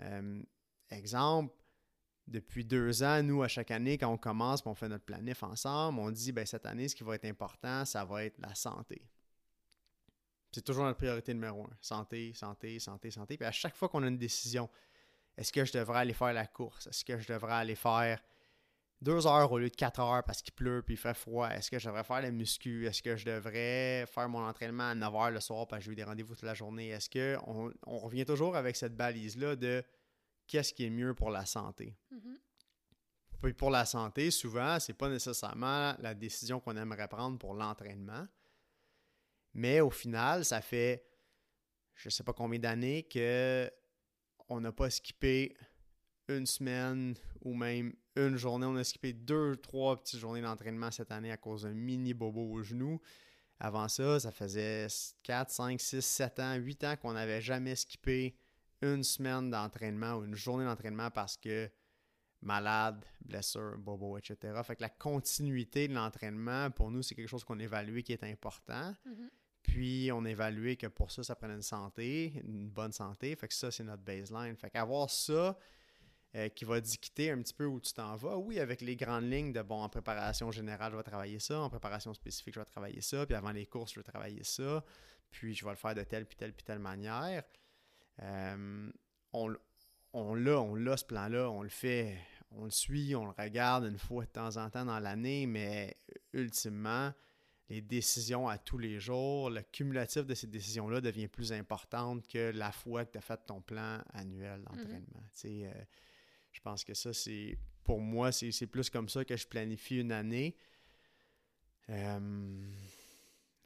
Euh, 0.00 0.42
exemple, 0.90 1.54
depuis 2.26 2.64
deux 2.64 3.02
ans, 3.02 3.22
nous, 3.22 3.42
à 3.42 3.48
chaque 3.48 3.70
année, 3.70 3.98
quand 3.98 4.08
on 4.08 4.16
commence, 4.16 4.64
on 4.64 4.74
fait 4.74 4.88
notre 4.88 5.04
planif 5.04 5.42
ensemble, 5.42 5.98
on 5.98 6.10
dit, 6.10 6.32
ben, 6.32 6.46
cette 6.46 6.66
année, 6.66 6.88
ce 6.88 6.94
qui 6.94 7.04
va 7.04 7.14
être 7.16 7.24
important, 7.26 7.84
ça 7.84 8.04
va 8.04 8.24
être 8.24 8.38
la 8.38 8.54
santé. 8.54 9.02
C'est 10.52 10.62
toujours 10.62 10.84
notre 10.84 10.98
priorité 10.98 11.34
numéro 11.34 11.64
un. 11.64 11.76
Santé, 11.80 12.32
santé, 12.34 12.78
santé, 12.78 13.10
santé. 13.10 13.36
Puis 13.36 13.46
à 13.46 13.52
chaque 13.52 13.74
fois 13.74 13.88
qu'on 13.88 14.02
a 14.02 14.08
une 14.08 14.18
décision, 14.18 14.68
est-ce 15.36 15.52
que 15.52 15.64
je 15.64 15.72
devrais 15.72 16.00
aller 16.00 16.12
faire 16.12 16.32
la 16.32 16.46
course? 16.46 16.86
Est-ce 16.86 17.04
que 17.04 17.18
je 17.18 17.26
devrais 17.26 17.54
aller 17.54 17.74
faire 17.74 18.22
deux 19.02 19.26
heures 19.26 19.50
au 19.50 19.58
lieu 19.58 19.68
de 19.68 19.74
quatre 19.74 20.00
heures 20.00 20.22
parce 20.24 20.40
qu'il 20.42 20.54
pleut 20.54 20.82
puis 20.82 20.94
il 20.94 20.98
fait 20.98 21.14
froid? 21.14 21.48
Est-ce 21.48 21.70
que 21.70 21.78
je 21.78 21.86
devrais 21.86 22.04
faire 22.04 22.22
la 22.22 22.30
muscu? 22.30 22.86
Est-ce 22.86 23.02
que 23.02 23.16
je 23.16 23.24
devrais 23.24 24.06
faire 24.06 24.28
mon 24.28 24.44
entraînement 24.46 24.90
à 24.90 24.94
9 24.94 25.14
heures 25.14 25.30
le 25.30 25.40
soir 25.40 25.66
parce 25.66 25.80
que 25.80 25.86
j'ai 25.86 25.92
eu 25.92 25.96
des 25.96 26.04
rendez-vous 26.04 26.34
toute 26.34 26.44
la 26.44 26.54
journée? 26.54 26.88
Est-ce 26.88 27.10
que 27.10 27.36
on, 27.46 27.72
on 27.86 27.98
revient 27.98 28.24
toujours 28.24 28.56
avec 28.56 28.76
cette 28.76 28.96
balise-là 28.96 29.56
de 29.56 29.84
qu'est-ce 30.46 30.72
qui 30.72 30.84
est 30.84 30.90
mieux 30.90 31.14
pour 31.14 31.30
la 31.30 31.44
santé? 31.44 31.96
Mhm. 32.10 32.38
Puis 33.42 33.54
pour 33.54 33.70
la 33.70 33.84
santé, 33.84 34.30
souvent, 34.30 34.78
c'est 34.78 34.92
pas 34.92 35.08
nécessairement 35.08 35.96
la 35.98 36.14
décision 36.14 36.60
qu'on 36.60 36.76
aimerait 36.76 37.08
prendre 37.08 37.38
pour 37.38 37.54
l'entraînement. 37.54 38.28
Mais 39.54 39.80
au 39.80 39.90
final, 39.90 40.44
ça 40.44 40.60
fait 40.60 41.04
je 41.94 42.08
sais 42.08 42.24
pas 42.24 42.32
combien 42.32 42.58
d'années 42.58 43.02
que 43.04 43.70
on 44.48 44.60
n'a 44.60 44.72
pas 44.72 44.90
skippé 44.90 45.56
une 46.36 46.46
semaine 46.46 47.14
ou 47.42 47.54
même 47.54 47.92
une 48.16 48.36
journée. 48.36 48.66
On 48.66 48.76
a 48.76 48.84
skippé 48.84 49.12
deux, 49.12 49.56
trois 49.56 50.00
petites 50.00 50.20
journées 50.20 50.42
d'entraînement 50.42 50.90
cette 50.90 51.12
année 51.12 51.32
à 51.32 51.36
cause 51.36 51.62
d'un 51.62 51.74
mini 51.74 52.14
bobo 52.14 52.42
au 52.42 52.62
genou. 52.62 53.00
Avant 53.58 53.88
ça, 53.88 54.18
ça 54.18 54.32
faisait 54.32 54.88
4, 55.22 55.50
5, 55.50 55.80
6, 55.80 56.04
7 56.04 56.38
ans, 56.40 56.54
8 56.54 56.84
ans 56.84 56.96
qu'on 56.96 57.12
n'avait 57.12 57.40
jamais 57.40 57.76
skippé 57.76 58.36
une 58.80 59.04
semaine 59.04 59.50
d'entraînement 59.50 60.14
ou 60.14 60.24
une 60.24 60.34
journée 60.34 60.64
d'entraînement 60.64 61.10
parce 61.10 61.36
que 61.36 61.70
malade, 62.42 63.04
blessure, 63.24 63.78
bobo, 63.78 64.18
etc. 64.18 64.60
Fait 64.64 64.76
que 64.76 64.82
la 64.82 64.88
continuité 64.88 65.86
de 65.86 65.94
l'entraînement, 65.94 66.70
pour 66.70 66.90
nous, 66.90 67.02
c'est 67.02 67.14
quelque 67.14 67.28
chose 67.28 67.44
qu'on 67.44 67.60
évalue 67.60 68.00
qui 68.00 68.12
est 68.12 68.24
important. 68.24 68.94
Mhm. 69.06 69.30
Puis, 69.62 70.10
on 70.12 70.24
a 70.24 70.30
évalué 70.30 70.76
que 70.76 70.88
pour 70.88 71.12
ça, 71.12 71.22
ça 71.22 71.36
prenait 71.36 71.54
une 71.54 71.62
santé, 71.62 72.42
une 72.44 72.68
bonne 72.68 72.92
santé. 72.92 73.34
Fait 73.36 73.46
que 73.46 73.54
ça, 73.54 73.70
c'est 73.70 73.84
notre 73.84 74.02
baseline. 74.02 74.56
Fait 74.56 74.70
qu'avoir 74.70 75.08
ça 75.08 75.56
euh, 76.34 76.48
qui 76.48 76.64
va 76.64 76.80
dicter 76.80 77.30
un 77.30 77.38
petit 77.42 77.54
peu 77.54 77.66
où 77.66 77.80
tu 77.80 77.92
t'en 77.92 78.16
vas, 78.16 78.36
oui, 78.36 78.58
avec 78.58 78.80
les 78.80 78.96
grandes 78.96 79.30
lignes 79.30 79.52
de, 79.52 79.62
bon, 79.62 79.82
en 79.82 79.88
préparation 79.88 80.50
générale, 80.50 80.92
je 80.92 80.96
vais 80.96 81.02
travailler 81.02 81.38
ça. 81.38 81.60
En 81.60 81.68
préparation 81.68 82.14
spécifique, 82.14 82.54
je 82.54 82.60
vais 82.60 82.66
travailler 82.66 83.00
ça. 83.00 83.26
Puis 83.26 83.34
avant 83.34 83.52
les 83.52 83.66
courses, 83.66 83.92
je 83.92 84.00
vais 84.00 84.04
travailler 84.04 84.44
ça. 84.44 84.84
Puis, 85.30 85.54
je 85.54 85.64
vais 85.64 85.70
le 85.70 85.76
faire 85.76 85.94
de 85.94 86.02
telle, 86.02 86.26
puis 86.26 86.36
telle, 86.36 86.52
puis 86.52 86.64
telle 86.64 86.78
manière. 86.78 87.42
Euh, 88.20 88.90
on, 89.32 89.54
on 90.12 90.34
l'a, 90.34 90.60
on 90.60 90.74
l'a 90.74 90.96
ce 90.96 91.04
plan-là, 91.04 91.50
on 91.50 91.62
le 91.62 91.70
fait, 91.70 92.18
on 92.50 92.64
le 92.64 92.70
suit, 92.70 93.14
on 93.16 93.24
le 93.24 93.32
regarde 93.36 93.84
une 93.84 93.98
fois 93.98 94.24
de 94.24 94.30
temps 94.30 94.56
en 94.58 94.68
temps 94.68 94.84
dans 94.84 94.98
l'année, 94.98 95.46
mais 95.46 95.96
ultimement, 96.34 97.12
les 97.70 97.80
décisions 97.80 98.48
à 98.48 98.58
tous 98.58 98.76
les 98.76 99.00
jours, 99.00 99.48
le 99.48 99.62
cumulatif 99.62 100.26
de 100.26 100.34
ces 100.34 100.46
décisions-là 100.46 101.00
devient 101.00 101.28
plus 101.28 101.52
importante 101.52 102.28
que 102.28 102.50
la 102.54 102.70
fois 102.70 103.06
que 103.06 103.12
tu 103.12 103.18
as 103.18 103.22
fait 103.22 103.40
ton 103.46 103.62
plan 103.62 104.00
annuel 104.12 104.62
d'entraînement. 104.64 105.22
Tu 105.32 105.40
sais, 105.40 105.72
euh, 105.74 105.84
je 106.52 106.60
pense 106.60 106.84
que 106.84 106.94
ça, 106.94 107.12
c'est 107.12 107.58
pour 107.84 108.00
moi, 108.00 108.30
c'est 108.32 108.66
plus 108.66 108.90
comme 108.90 109.08
ça 109.08 109.24
que 109.24 109.36
je 109.36 109.46
planifie 109.46 109.98
une 110.00 110.12
année. 110.12 110.54
Euh, 111.90 112.70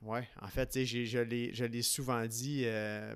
ouais, 0.02 0.26
en 0.40 0.48
fait, 0.48 0.84
je 0.84 1.64
l'ai 1.64 1.82
souvent 1.82 2.24
dit, 2.26 2.62
euh, 2.64 3.14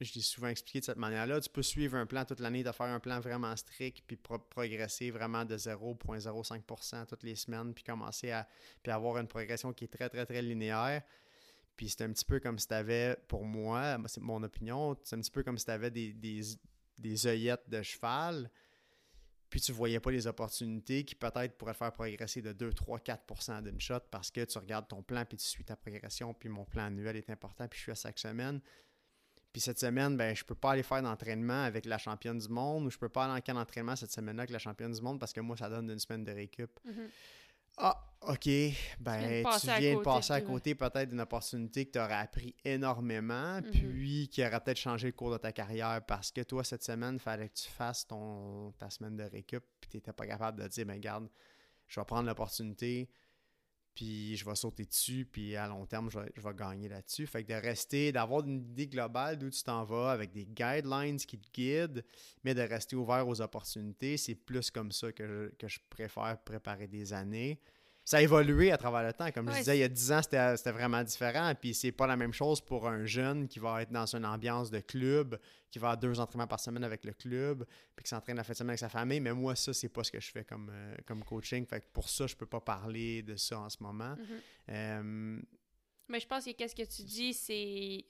je 0.00 0.14
l'ai 0.14 0.20
souvent 0.20 0.48
expliqué 0.48 0.80
de 0.80 0.84
cette 0.86 0.96
manière-là. 0.96 1.40
Tu 1.40 1.50
peux 1.50 1.62
suivre 1.62 1.96
un 1.96 2.06
plan 2.06 2.24
toute 2.24 2.40
l'année, 2.40 2.62
de 2.62 2.72
faire 2.72 2.86
un 2.86 3.00
plan 3.00 3.20
vraiment 3.20 3.54
strict, 3.56 4.02
puis 4.06 4.16
pro- 4.16 4.38
progresser 4.38 5.10
vraiment 5.10 5.44
de 5.44 5.56
0,05% 5.56 7.06
toutes 7.06 7.24
les 7.24 7.36
semaines, 7.36 7.74
puis 7.74 7.84
commencer 7.84 8.30
à 8.30 8.48
puis 8.82 8.92
avoir 8.92 9.18
une 9.18 9.28
progression 9.28 9.72
qui 9.72 9.84
est 9.84 9.88
très, 9.88 10.08
très, 10.08 10.24
très 10.24 10.40
linéaire. 10.40 11.02
Puis 11.76 11.90
c'est 11.90 12.02
un 12.02 12.12
petit 12.12 12.24
peu 12.24 12.40
comme 12.40 12.58
si 12.58 12.66
tu 12.66 12.74
avais, 12.74 13.16
pour 13.28 13.44
moi, 13.44 13.98
moi, 13.98 14.08
c'est 14.08 14.20
mon 14.20 14.42
opinion, 14.42 14.96
c'est 15.04 15.14
un 15.16 15.20
petit 15.20 15.30
peu 15.30 15.42
comme 15.42 15.58
si 15.58 15.64
tu 15.64 15.70
avais 15.70 15.90
des, 15.90 16.12
des, 16.12 16.40
des 16.98 17.26
œillettes 17.26 17.68
de 17.68 17.82
cheval, 17.82 18.50
puis 19.50 19.60
tu 19.60 19.72
voyais 19.72 20.00
pas 20.00 20.10
les 20.10 20.26
opportunités 20.26 21.04
qui 21.04 21.14
peut-être 21.14 21.56
pourraient 21.56 21.72
te 21.72 21.78
faire 21.78 21.92
progresser 21.92 22.42
de 22.42 22.52
2, 22.52 22.72
3, 22.72 22.98
4% 22.98 23.62
d'une 23.62 23.80
shot 23.80 24.00
parce 24.10 24.30
que 24.30 24.44
tu 24.44 24.58
regardes 24.58 24.88
ton 24.88 25.02
plan, 25.02 25.24
puis 25.24 25.38
tu 25.38 25.46
suis 25.46 25.64
ta 25.64 25.76
progression, 25.76 26.34
puis 26.34 26.48
mon 26.48 26.64
plan 26.64 26.84
annuel 26.84 27.16
est 27.16 27.30
important, 27.30 27.66
puis 27.66 27.78
je 27.78 27.84
suis 27.84 27.92
à 27.92 27.94
chaque 27.94 28.18
semaine. 28.18 28.60
Puis 29.52 29.62
cette 29.62 29.78
semaine, 29.78 30.16
ben, 30.16 30.36
je 30.36 30.44
peux 30.44 30.54
pas 30.54 30.72
aller 30.72 30.82
faire 30.82 31.02
d'entraînement 31.02 31.64
avec 31.64 31.86
la 31.86 31.96
championne 31.96 32.38
du 32.38 32.48
monde 32.48 32.84
ou 32.84 32.90
je 32.90 32.98
peux 32.98 33.08
pas 33.08 33.24
aller 33.24 33.38
en 33.38 33.40
camp 33.40 33.54
d'entraînement 33.54 33.96
cette 33.96 34.12
semaine-là 34.12 34.42
avec 34.42 34.50
la 34.50 34.58
championne 34.58 34.92
du 34.92 35.00
monde 35.00 35.18
parce 35.18 35.32
que 35.32 35.40
moi, 35.40 35.56
ça 35.56 35.70
donne 35.70 35.90
une 35.90 35.98
semaine 35.98 36.24
de 36.24 36.32
récup. 36.32 36.70
Mhm. 36.84 37.08
Ah, 37.78 38.07
OK. 38.22 38.48
Ben, 39.00 39.44
tu 39.60 39.66
viens 39.66 39.90
de 39.90 39.94
côté 39.94 40.04
passer 40.04 40.32
à 40.32 40.40
côté 40.40 40.74
peut-être 40.74 41.08
d'une 41.08 41.20
opportunité 41.20 41.86
que 41.86 41.92
tu 41.92 41.98
aurais 41.98 42.14
appris 42.14 42.54
énormément, 42.64 43.60
Mhm. 43.60 43.70
puis 43.70 44.28
qui 44.28 44.44
aurait 44.44 44.60
peut-être 44.60 44.78
changé 44.78 45.06
le 45.08 45.12
cours 45.12 45.30
de 45.30 45.38
ta 45.38 45.52
carrière 45.52 46.04
parce 46.04 46.32
que 46.32 46.40
toi, 46.42 46.64
cette 46.64 46.82
semaine, 46.82 47.14
il 47.14 47.20
fallait 47.20 47.48
que 47.48 47.54
tu 47.54 47.68
fasses 47.68 48.06
ton, 48.06 48.72
ta 48.72 48.90
semaine 48.90 49.16
de 49.16 49.22
récup, 49.22 49.64
puis 49.80 49.90
tu 49.90 49.96
n'étais 49.98 50.12
pas 50.12 50.26
capable 50.26 50.60
de 50.62 50.68
dire, 50.68 50.84
ben, 50.84 50.98
garde, 50.98 51.28
je 51.86 52.00
vais 52.00 52.04
prendre 52.04 52.26
l'opportunité, 52.26 53.08
puis 53.94 54.36
je 54.36 54.44
vais 54.44 54.54
sauter 54.56 54.84
dessus, 54.84 55.24
puis 55.24 55.56
à 55.56 55.66
long 55.68 55.86
terme, 55.86 56.10
je 56.10 56.18
vais, 56.18 56.54
gagner 56.54 56.88
là-dessus. 56.88 57.26
Fait 57.26 57.44
que 57.44 57.52
de 57.52 57.58
rester, 57.58 58.12
d'avoir 58.12 58.44
une 58.44 58.60
idée 58.70 58.88
globale 58.88 59.38
d'où 59.38 59.48
tu 59.48 59.62
t'en 59.62 59.84
vas, 59.84 60.10
avec 60.10 60.32
des 60.32 60.44
guidelines 60.44 61.18
qui 61.18 61.38
te 61.38 61.48
guident, 61.52 62.04
mais 62.42 62.54
de 62.54 62.62
rester 62.62 62.96
ouvert 62.96 63.26
aux 63.26 63.40
opportunités, 63.40 64.16
c'est 64.16 64.34
plus 64.34 64.70
comme 64.70 64.92
ça 64.92 65.12
que 65.12 65.52
je 65.64 65.78
préfère 65.88 66.36
préparer 66.44 66.88
des 66.88 67.12
années 67.12 67.60
ça 68.08 68.16
a 68.16 68.22
évolué 68.22 68.72
à 68.72 68.78
travers 68.78 69.02
le 69.02 69.12
temps. 69.12 69.30
Comme 69.32 69.50
je 69.50 69.58
disais, 69.58 69.76
il 69.76 69.80
y 69.80 69.84
a 69.84 69.88
10 69.88 70.12
ans, 70.12 70.22
c'était 70.22 70.72
vraiment 70.72 71.04
différent. 71.04 71.52
Puis 71.54 71.74
c'est 71.74 71.92
pas 71.92 72.06
la 72.06 72.16
même 72.16 72.32
chose 72.32 72.58
pour 72.58 72.88
un 72.88 73.04
jeune 73.04 73.46
qui 73.48 73.58
va 73.58 73.82
être 73.82 73.92
dans 73.92 74.06
une 74.16 74.24
ambiance 74.24 74.70
de 74.70 74.80
club, 74.80 75.38
qui 75.70 75.78
va 75.78 75.88
avoir 75.88 76.00
deux 76.00 76.18
entraînements 76.18 76.46
par 76.46 76.58
semaine 76.58 76.84
avec 76.84 77.04
le 77.04 77.12
club, 77.12 77.66
puis 77.94 78.04
qui 78.04 78.08
s'entraîne 78.08 78.38
la 78.38 78.44
fin 78.44 78.54
de 78.54 78.56
semaine 78.56 78.70
avec 78.70 78.78
sa 78.78 78.88
famille. 78.88 79.20
Mais 79.20 79.34
moi, 79.34 79.54
ça, 79.54 79.74
c'est 79.74 79.90
pas 79.90 80.04
ce 80.04 80.10
que 80.10 80.20
je 80.20 80.30
fais 80.30 80.42
comme, 80.42 80.70
euh, 80.72 80.96
comme 81.04 81.22
coaching. 81.22 81.66
Fait 81.66 81.80
que 81.80 81.86
pour 81.92 82.08
ça, 82.08 82.26
je 82.26 82.34
peux 82.34 82.46
pas 82.46 82.62
parler 82.62 83.22
de 83.22 83.36
ça 83.36 83.60
en 83.60 83.68
ce 83.68 83.82
moment. 83.82 84.14
Mm-hmm. 84.14 84.40
Euh, 84.70 85.40
Mais 86.08 86.20
je 86.20 86.26
pense 86.26 86.46
que 86.46 86.52
qu'est-ce 86.52 86.74
que 86.74 86.90
tu 86.90 87.02
dis, 87.02 87.34
c'est. 87.34 88.06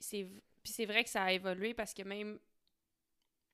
Puis 0.63 0.71
c'est 0.71 0.85
vrai 0.85 1.03
que 1.03 1.09
ça 1.09 1.23
a 1.23 1.33
évolué 1.33 1.73
parce 1.73 1.93
que 1.93 2.03
même 2.03 2.39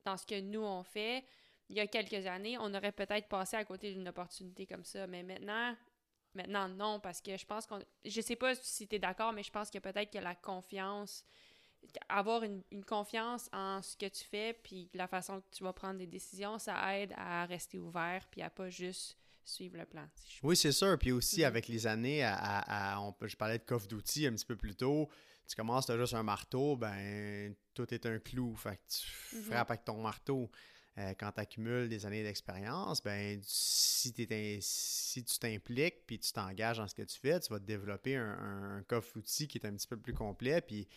dans 0.06 0.16
ce 0.16 0.28
que 0.28 0.40
nous, 0.40 0.62
on 0.62 0.84
fait, 0.84 1.26
il 1.70 1.78
y 1.78 1.80
a 1.80 1.88
quelques 1.88 2.28
années, 2.28 2.56
on 2.60 2.72
aurait 2.72 2.92
peut-être 2.92 3.28
passé 3.28 3.58
à 3.58 3.66
côté 3.66 3.92
d'une 3.96 4.08
opportunité 4.08 4.68
comme 4.68 4.84
ça. 4.84 5.08
Mais 5.08 5.24
maintenant, 5.24 5.76
Maintenant, 6.36 6.67
non, 6.67 7.00
parce 7.00 7.21
que 7.21 7.38
je 7.38 7.45
pense 7.45 7.65
qu'on. 7.65 7.80
Je 8.04 8.21
sais 8.21 8.36
pas 8.36 8.54
si 8.56 8.88
tu 8.88 8.95
es 8.95 9.00
d'accord, 9.00 9.34
mais 9.34 9.43
je 9.43 9.52
pense 9.52 9.71
que 9.71 9.80
peut-être 9.80 10.12
que 10.12 10.19
la 10.19 10.36
confiance. 10.36 11.24
Avoir 12.10 12.41
une, 12.41 12.63
confiance 12.84 13.48
en 13.54 13.80
ce 13.84 13.95
que 13.95 14.08
tu 14.08 14.24
fais, 14.24 14.54
puis 14.54 14.89
la 14.95 15.08
façon 15.08 15.39
que 15.39 15.45
tu 15.52 15.63
vas 15.63 15.71
prendre 15.71 16.00
des 16.00 16.08
décisions, 16.08 16.58
ça 16.58 16.98
aide 16.98 17.13
à 17.15 17.45
rester 17.45 17.78
ouvert, 17.78 18.26
puis 18.32 18.41
à 18.41 18.50
pas 18.50 18.71
juste 18.71 19.19
suivre 19.43 19.78
le 19.78 19.86
plan. 19.86 20.08
oui, 20.41 20.58
c'est 20.58 20.71
sûr. 20.71 20.98
Puis 20.98 21.12
aussi, 21.12 21.41
mm-hmm. 21.41 21.45
avec 21.45 21.67
les 21.67 21.86
années, 21.86 22.24
à, 22.24 23.00
on, 23.00 23.13
je 23.28 23.36
parlais 23.36 23.60
de 23.60 23.63
coffre 23.63 23.88
d'outils 23.88 24.26
un 24.26 24.34
petit 24.34 24.48
peu 24.48 24.56
plus 24.56 24.76
tôt. 24.76 25.08
Tu 25.48 25.56
commences, 25.56 25.86
tu 25.86 25.91
as 25.91 25.98
juste 26.00 26.15
un 26.15 26.24
marteau, 26.24 26.76
ben 26.76 27.54
tout 27.76 27.93
est 27.93 28.08
un 28.08 28.17
clou. 28.17 28.56
Fait 28.56 28.78
que 28.78 28.82
tu 28.89 29.36
mm-hmm. 29.36 29.43
frappes 29.43 29.69
avec 29.69 29.86
ton 29.86 30.02
marteau. 30.02 30.50
Euh, 30.98 31.14
quand 31.20 31.34
tu 31.34 31.42
accumules 31.42 31.90
des 31.90 32.06
années 32.06 32.24
d'expérience, 32.24 33.04
ben, 33.04 33.38
si, 33.44 34.14
si 34.62 35.24
tu 35.24 35.40
t'impliques 35.40 36.06
puis 36.06 36.20
tu 36.20 36.32
t'engages 36.32 36.78
dans 36.78 36.88
ce 36.88 36.96
que 36.96 37.02
tu 37.02 37.20
fais, 37.20 37.38
tu 37.42 37.52
vas 37.52 37.60
te 37.60 37.66
développer 37.66 38.16
un, 38.16 38.82
coffre 38.88 39.18
outil 39.18 39.48
qui 39.50 39.58
est 39.58 39.66
un 39.66 39.74
petit 39.74 39.88
peu 39.88 39.98
plus 39.98 40.14
complet. 40.14 40.62
Puis 40.62 40.88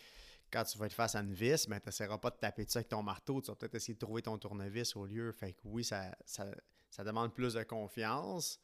quand 0.51 0.63
tu 0.63 0.77
vas 0.77 0.85
être 0.85 0.93
face 0.93 1.15
à 1.15 1.19
une 1.19 1.33
vis, 1.33 1.67
ben, 1.67 1.81
tu 1.81 1.87
n'essaieras 1.87 2.17
pas 2.17 2.29
de 2.29 2.37
taper 2.37 2.63
dessus 2.63 2.77
avec 2.77 2.87
ton 2.87 3.03
marteau. 3.03 3.41
Tu 3.41 3.47
vas 3.47 3.55
peut-être 3.55 3.75
essayer 3.75 3.93
de 3.93 3.99
trouver 3.99 4.21
ton 4.21 4.37
tournevis 4.37 4.95
au 4.95 5.05
lieu. 5.05 5.33
Fait 5.33 5.51
que 5.51 5.59
oui, 5.65 5.83
ça, 5.83 6.15
ça, 6.25 7.03
demande 7.03 7.33
plus 7.33 7.55
de 7.55 7.63
confiance. 7.63 8.57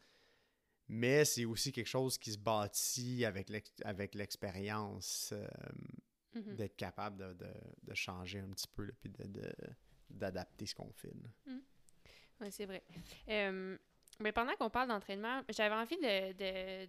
Mais 0.88 1.26
c'est 1.26 1.43
aussi 1.43 1.74
quelque 1.74 1.88
chose 1.88 2.17
qui 2.17 2.32
se 2.32 2.38
bâtit 2.38 3.26
avec 3.26 3.50
l'expérience, 4.15 5.34
euh, 5.34 5.48
mm-hmm. 6.36 6.56
d'être 6.56 6.76
capable 6.78 7.36
de, 7.36 7.93
changer 7.93 8.39
un 8.39 8.50
petit 8.50 8.67
peu, 8.74 8.93
puis 9.02 9.10
de, 9.10 9.52
d'adapter 10.09 10.65
ce 10.65 10.75
qu'on 10.75 10.91
fait. 10.93 11.13
Hmm. 11.45 11.59
Oui, 12.41 12.51
c'est 12.51 12.65
vrai. 12.65 12.83
Euh, 13.29 13.77
mais 14.19 14.31
pendant 14.31 14.55
qu'on 14.55 14.69
parle 14.69 14.89
d'entraînement, 14.89 15.41
j'avais 15.49 15.75
envie 15.75 15.97
de, 15.97 16.87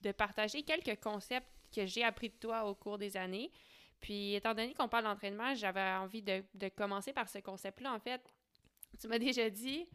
de, 0.00 0.12
partager 0.12 0.62
quelques 0.62 1.00
concepts 1.00 1.48
que 1.74 1.86
j'ai 1.86 2.04
appris 2.04 2.28
de 2.28 2.34
toi 2.34 2.64
au 2.64 2.74
cours 2.74 2.98
des 2.98 3.16
années. 3.16 3.50
Puis, 4.00 4.34
étant 4.34 4.54
donné 4.54 4.74
qu'on 4.74 4.88
parle 4.88 5.04
d'entraînement, 5.04 5.54
j'avais 5.54 5.80
envie 5.80 6.22
de, 6.22 6.42
de, 6.54 6.68
commencer 6.68 7.12
par 7.12 7.28
ce 7.28 7.38
concept-là. 7.38 7.94
En 7.94 8.00
fait, 8.00 8.20
tu 9.00 9.06
m'as 9.06 9.18
déjà 9.18 9.48
dit, 9.48 9.86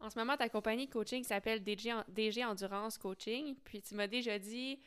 en 0.00 0.08
ce 0.08 0.18
moment, 0.18 0.36
ta 0.36 0.48
compagnie 0.48 0.86
de 0.86 0.92
coaching 0.92 1.22
s'appelle 1.24 1.62
DG, 1.62 1.92
DG 2.08 2.44
Endurance 2.44 2.96
Coaching. 2.96 3.54
Puis, 3.64 3.82
tu 3.82 3.94
m'as 3.94 4.06
déjà 4.06 4.38
dit, 4.38 4.80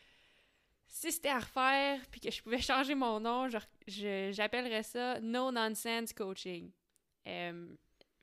si 0.87 1.11
c'était 1.11 1.29
à 1.29 1.39
refaire, 1.39 2.01
puis 2.09 2.19
que 2.19 2.31
je 2.31 2.41
pouvais 2.41 2.61
changer 2.61 2.95
mon 2.95 3.19
nom, 3.19 3.47
j'appellerais 3.87 4.83
ça 4.83 5.19
No 5.21 5.51
Nonsense 5.51 6.13
Coaching. 6.13 6.71
Euh, 7.27 7.75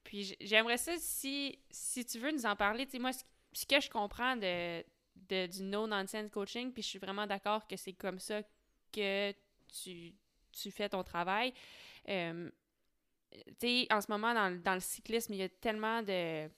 puis 0.02 0.36
j'aimerais 0.40 0.76
ça, 0.76 0.92
si, 0.98 1.58
si 1.70 2.04
tu 2.04 2.18
veux 2.18 2.30
nous 2.30 2.46
en 2.46 2.56
parler, 2.56 2.86
tu 2.86 2.92
sais, 2.92 2.98
moi, 2.98 3.12
ce, 3.12 3.66
que 3.66 3.80
je 3.80 3.88
comprends 3.88 4.36
de, 4.36 4.82
du 5.46 5.62
no-nonsense 5.62 6.30
coaching, 6.30 6.72
puis 6.72 6.82
je 6.82 6.88
suis 6.88 6.98
vraiment 6.98 7.26
d'accord 7.26 7.66
que 7.66 7.76
c'est 7.76 7.94
comme 7.94 8.18
ça 8.18 8.42
que 8.92 9.32
tu, 9.72 10.70
fais 10.70 10.88
ton 10.88 11.02
travail. 11.02 11.52
Euh, 12.08 12.50
tu 13.32 13.42
sais, 13.60 13.86
en 13.90 14.00
ce 14.00 14.10
moment, 14.10 14.34
dans, 14.34 14.74
le 14.74 14.80
cyclisme, 14.80 15.32
il 15.32 15.38
y 15.38 15.42
a 15.42 15.48
tellement 15.48 16.02
de... 16.02 16.48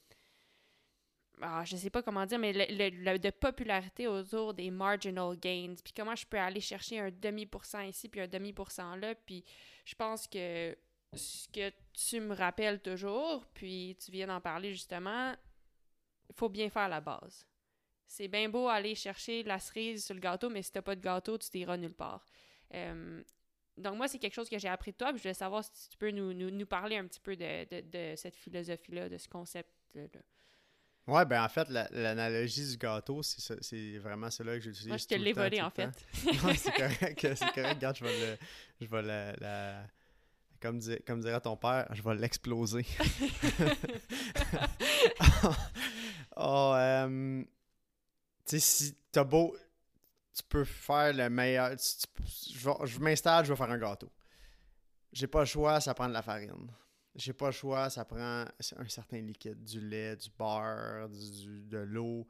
Ah, 1.43 1.63
je 1.67 1.77
sais 1.77 1.91
pas 1.91 2.03
comment 2.03 2.25
dire, 2.25 2.39
mais 2.39 2.53
le, 2.53 3.19
de 3.19 3.31
popularité 3.31 4.09
autour 4.09 4.55
des 4.55 4.71
marginal 4.71 5.37
gains, 5.37 5.75
puis 5.85 5.93
comment 5.95 6.17
je 6.17 6.25
peux 6.27 6.39
aller 6.39 6.63
chercher 6.63 6.99
un 6.99 7.11
demi-pourcent 7.11 7.83
ici, 7.83 8.09
puis 8.09 8.23
un 8.23 8.27
demi-pourcent 8.27 8.97
là, 8.97 9.15
puis 9.15 9.45
je 9.85 9.95
pense 9.95 10.27
que 10.27 10.75
ce 11.15 11.49
que 11.49 11.73
tu 11.93 12.21
me 12.21 12.35
rappelles 12.35 12.81
toujours, 12.81 13.47
puis 13.55 13.97
tu 14.05 14.11
viens 14.11 14.27
d'en 14.27 14.41
parler 14.41 14.73
justement, 14.73 15.35
il 16.29 16.35
faut 16.35 16.49
bien 16.49 16.69
faire 16.69 16.89
la 16.89 17.01
base. 17.01 17.47
C'est 18.07 18.29
bien 18.29 18.49
beau 18.49 18.69
aller 18.69 18.95
chercher 18.95 19.43
la 19.43 19.59
cerise 19.59 20.05
sur 20.05 20.15
le 20.15 20.21
gâteau, 20.21 20.49
mais 20.49 20.63
si 20.63 20.73
t'as 20.73 20.83
pas 20.83 20.95
de 20.95 21.01
gâteau, 21.01 21.39
tu 21.39 21.49
t'iras 21.51 21.77
nulle 21.77 21.95
part. 21.95 22.25
Euh, 22.75 23.23
donc 23.77 23.97
moi, 23.97 24.09
c'est 24.09 24.19
quelque 24.19 24.35
chose 24.35 24.49
que 24.49 24.59
j'ai 24.59 24.69
appris 24.69 24.93
de 24.93 24.97
toi, 24.97 25.09
puis 25.09 25.19
je 25.19 25.23
voulais 25.23 25.35
savoir 25.35 25.65
si 25.65 25.89
tu 25.91 25.97
peux 25.97 26.11
nous, 26.11 26.67
parler 26.67 26.97
un 26.97 27.07
petit 27.07 27.21
peu 27.21 27.37
de, 27.37 28.15
cette 28.17 28.37
philosophie-là, 28.37 29.09
de 29.09 29.19
ce 29.19 29.29
concept-là. 29.29 30.21
Ouais, 31.07 31.25
ben 31.25 31.45
en 31.45 31.49
fait, 31.49 31.69
l'analogie 31.69 32.69
du 32.69 32.77
gâteau, 32.79 33.23
c'est 33.23 33.99
vraiment 33.99 34.29
cela 34.31 34.55
que 34.55 34.61
j'utilise. 34.61 34.89
Moi, 34.89 34.97
je 34.97 35.07
te 35.07 35.15
l'ai 35.15 35.33
volé, 35.33 35.63
en 35.63 35.71
fait. 35.71 35.91
c'est 36.57 36.73
correct, 36.73 37.35
c'est 37.37 37.53
correct. 37.53 37.75
Regarde, 37.75 37.97
je 37.97 38.05
vais, 38.05 38.21
le, 38.21 38.39
je 38.81 38.87
vais 38.87 39.03
la 39.03 39.87
comme, 40.61 40.81
comme 41.07 41.21
dirait 41.21 41.41
ton 41.41 41.57
père, 41.57 41.89
je 41.93 42.03
vais 42.03 42.15
l'exploser. 42.15 42.85
oh, 46.37 46.73
euh, 46.75 47.43
tu 48.45 48.59
sais, 48.59 48.61
si 48.61 48.97
t'as 49.11 49.25
beau, 49.25 49.57
tu 50.35 50.43
peux 50.49 50.65
faire 50.65 51.13
le 51.13 51.29
meilleur. 51.31 51.71
je, 51.77 52.99
m'installe, 53.01 53.45
je 53.45 53.53
vais 53.53 53.57
faire 53.57 53.71
un 53.71 53.79
gâteau. 53.79 54.11
J'ai 55.13 55.27
pas 55.27 55.41
le 55.41 55.47
choix, 55.47 55.81
ça 55.81 55.95
prend 55.95 56.09
de 56.09 56.13
la 56.13 56.23
farine. 56.23 56.71
J'ai 57.15 57.33
pas 57.33 57.47
le 57.47 57.53
choix, 57.53 57.89
ça 57.89 58.05
prend 58.05 58.45
un 58.45 58.89
certain 58.89 59.21
liquide, 59.21 59.65
du 59.65 59.81
lait, 59.81 60.17
du 60.17 60.29
beurre, 60.39 61.09
de 61.09 61.79
l'eau. 61.79 62.27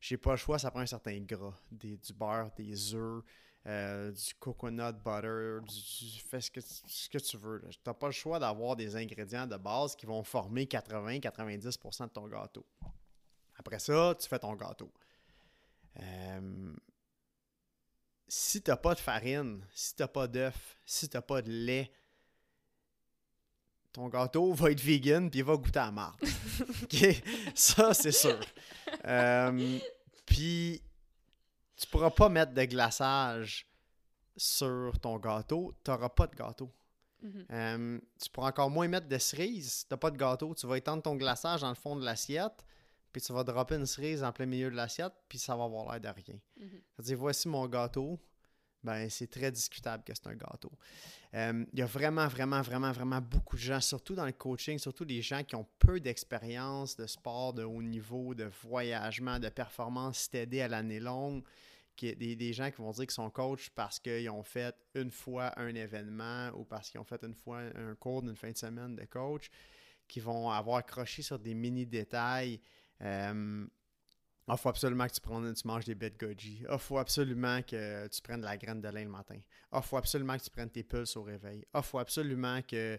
J'ai 0.00 0.16
pas 0.16 0.32
le 0.32 0.36
choix, 0.36 0.58
ça 0.58 0.70
prend 0.70 0.80
un 0.80 0.86
certain 0.86 1.18
gras, 1.20 1.54
des, 1.72 1.96
du 1.96 2.12
beurre, 2.12 2.52
des 2.56 2.94
œufs. 2.94 3.24
Euh, 3.66 4.12
du 4.12 4.34
coconut 4.38 4.94
butter, 5.04 5.58
du, 5.66 6.20
fais 6.20 6.40
ce 6.40 6.50
que, 6.50 6.60
ce 6.60 7.08
que 7.08 7.18
tu 7.18 7.36
veux. 7.36 7.62
Tu 7.68 7.78
n'as 7.86 7.92
pas 7.92 8.06
le 8.06 8.12
choix 8.12 8.38
d'avoir 8.38 8.76
des 8.76 8.96
ingrédients 8.96 9.46
de 9.46 9.56
base 9.56 9.94
qui 9.94 10.06
vont 10.06 10.22
former 10.22 10.64
80-90% 10.64 12.04
de 12.04 12.08
ton 12.08 12.28
gâteau. 12.28 12.64
Après 13.58 13.78
ça, 13.78 14.14
tu 14.18 14.28
fais 14.28 14.38
ton 14.38 14.54
gâteau. 14.54 14.90
Euh, 16.00 16.74
si 18.28 18.62
tu 18.62 18.70
n'as 18.70 18.76
pas 18.76 18.94
de 18.94 19.00
farine, 19.00 19.66
si 19.74 19.94
tu 19.94 20.02
n'as 20.02 20.08
pas 20.08 20.28
d'œuf, 20.28 20.78
si 20.86 21.08
tu 21.08 21.16
n'as 21.16 21.22
pas 21.22 21.42
de 21.42 21.50
lait, 21.50 21.92
ton 23.92 24.08
gâteau 24.08 24.52
va 24.54 24.70
être 24.70 24.80
vegan 24.80 25.30
puis 25.30 25.40
il 25.40 25.44
va 25.44 25.56
goûter 25.56 25.80
à 25.80 25.90
marde. 25.90 26.20
Ça, 27.54 27.92
c'est 27.92 28.12
sûr. 28.12 28.40
Euh, 29.04 29.78
puis 30.24 30.80
tu 31.78 31.86
pourras 31.86 32.10
pas 32.10 32.28
mettre 32.28 32.52
de 32.52 32.64
glaçage 32.64 33.66
sur 34.36 34.98
ton 35.00 35.18
gâteau, 35.18 35.74
tu 35.84 35.90
n'auras 35.90 36.08
pas 36.08 36.26
de 36.26 36.34
gâteau. 36.34 36.72
Mhm. 37.22 37.46
Euh, 37.50 37.98
tu 38.22 38.30
pourras 38.30 38.48
encore 38.48 38.70
moins 38.70 38.88
mettre 38.88 39.08
de 39.08 39.18
cerises, 39.18 39.86
tu 39.88 39.92
n'as 39.92 39.96
pas 39.96 40.10
de 40.10 40.16
gâteau. 40.16 40.54
Tu 40.54 40.66
vas 40.66 40.76
étendre 40.76 41.02
ton 41.02 41.16
glaçage 41.16 41.62
dans 41.62 41.68
le 41.68 41.74
fond 41.74 41.96
de 41.96 42.04
l'assiette, 42.04 42.64
puis 43.12 43.22
tu 43.22 43.32
vas 43.32 43.44
dropper 43.44 43.76
une 43.76 43.86
cerise 43.86 44.22
en 44.22 44.32
plein 44.32 44.46
milieu 44.46 44.70
de 44.70 44.76
l'assiette, 44.76 45.12
puis 45.28 45.38
ça 45.38 45.56
va 45.56 45.64
avoir 45.64 45.90
l'air 45.90 46.00
de 46.00 46.22
rien. 46.22 46.38
Mhm. 46.60 46.80
C'est-à-dire, 46.94 47.18
voici 47.18 47.48
mon 47.48 47.66
gâteau, 47.66 48.20
ben 48.84 49.10
c'est 49.10 49.26
très 49.26 49.50
discutable 49.50 50.04
que 50.04 50.12
c'est 50.14 50.28
un 50.28 50.36
gâteau. 50.36 50.70
Euh, 51.34 51.64
il 51.72 51.78
y 51.78 51.82
a 51.82 51.86
vraiment, 51.86 52.28
vraiment, 52.28 52.62
vraiment, 52.62 52.92
vraiment 52.92 53.20
beaucoup 53.20 53.56
de 53.56 53.60
gens, 53.60 53.80
surtout 53.80 54.14
dans 54.14 54.24
le 54.24 54.32
coaching, 54.32 54.78
surtout 54.78 55.04
des 55.04 55.20
gens 55.20 55.42
qui 55.42 55.56
ont 55.56 55.66
peu 55.78 56.00
d'expérience 56.00 56.96
de 56.96 57.06
sport 57.06 57.52
de 57.52 57.64
haut 57.64 57.82
niveau, 57.82 58.34
de 58.34 58.50
voyagement, 58.62 59.38
de 59.38 59.48
performance 59.48 60.18
steady 60.18 60.60
à 60.60 60.68
l'année 60.68 61.00
longue, 61.00 61.42
qui, 61.98 62.14
des, 62.14 62.36
des 62.36 62.52
gens 62.52 62.70
qui 62.70 62.76
vont 62.76 62.92
dire 62.92 63.04
qu'ils 63.04 63.10
sont 63.10 63.28
coach 63.28 63.70
parce 63.70 63.98
qu'ils 63.98 64.30
ont 64.30 64.44
fait 64.44 64.74
une 64.94 65.10
fois 65.10 65.52
un 65.58 65.74
événement 65.74 66.50
ou 66.54 66.64
parce 66.64 66.88
qu'ils 66.88 67.00
ont 67.00 67.04
fait 67.04 67.22
une 67.24 67.34
fois 67.34 67.58
un 67.74 67.94
cours 67.96 68.22
d'une 68.22 68.36
fin 68.36 68.50
de 68.50 68.56
semaine 68.56 68.94
de 68.94 69.04
coach, 69.04 69.50
qui 70.06 70.20
vont 70.20 70.48
avoir 70.48 70.78
accroché 70.78 71.22
sur 71.22 71.38
des 71.38 71.54
mini 71.54 71.84
détails. 71.84 72.60
Euh, 73.02 73.66
il 74.50 74.56
faut 74.56 74.68
absolument 74.70 75.06
que 75.06 75.12
tu, 75.12 75.20
prennes, 75.20 75.52
tu 75.52 75.66
manges 75.66 75.84
des 75.84 75.94
bêtes 75.94 76.18
goji. 76.18 76.64
Il 76.70 76.78
faut 76.78 76.98
absolument 76.98 77.60
que 77.62 78.06
tu 78.06 78.22
prennes 78.22 78.40
de 78.40 78.46
la 78.46 78.56
graine 78.56 78.80
de 78.80 78.88
lin 78.88 79.04
le 79.04 79.10
matin. 79.10 79.36
Il 79.74 79.82
faut 79.82 79.98
absolument 79.98 80.38
que 80.38 80.44
tu 80.44 80.50
prennes 80.50 80.70
tes 80.70 80.84
pulses 80.84 81.16
au 81.16 81.24
réveil. 81.24 81.66
Il 81.74 81.82
faut 81.82 81.98
absolument 81.98 82.62
que 82.62 82.98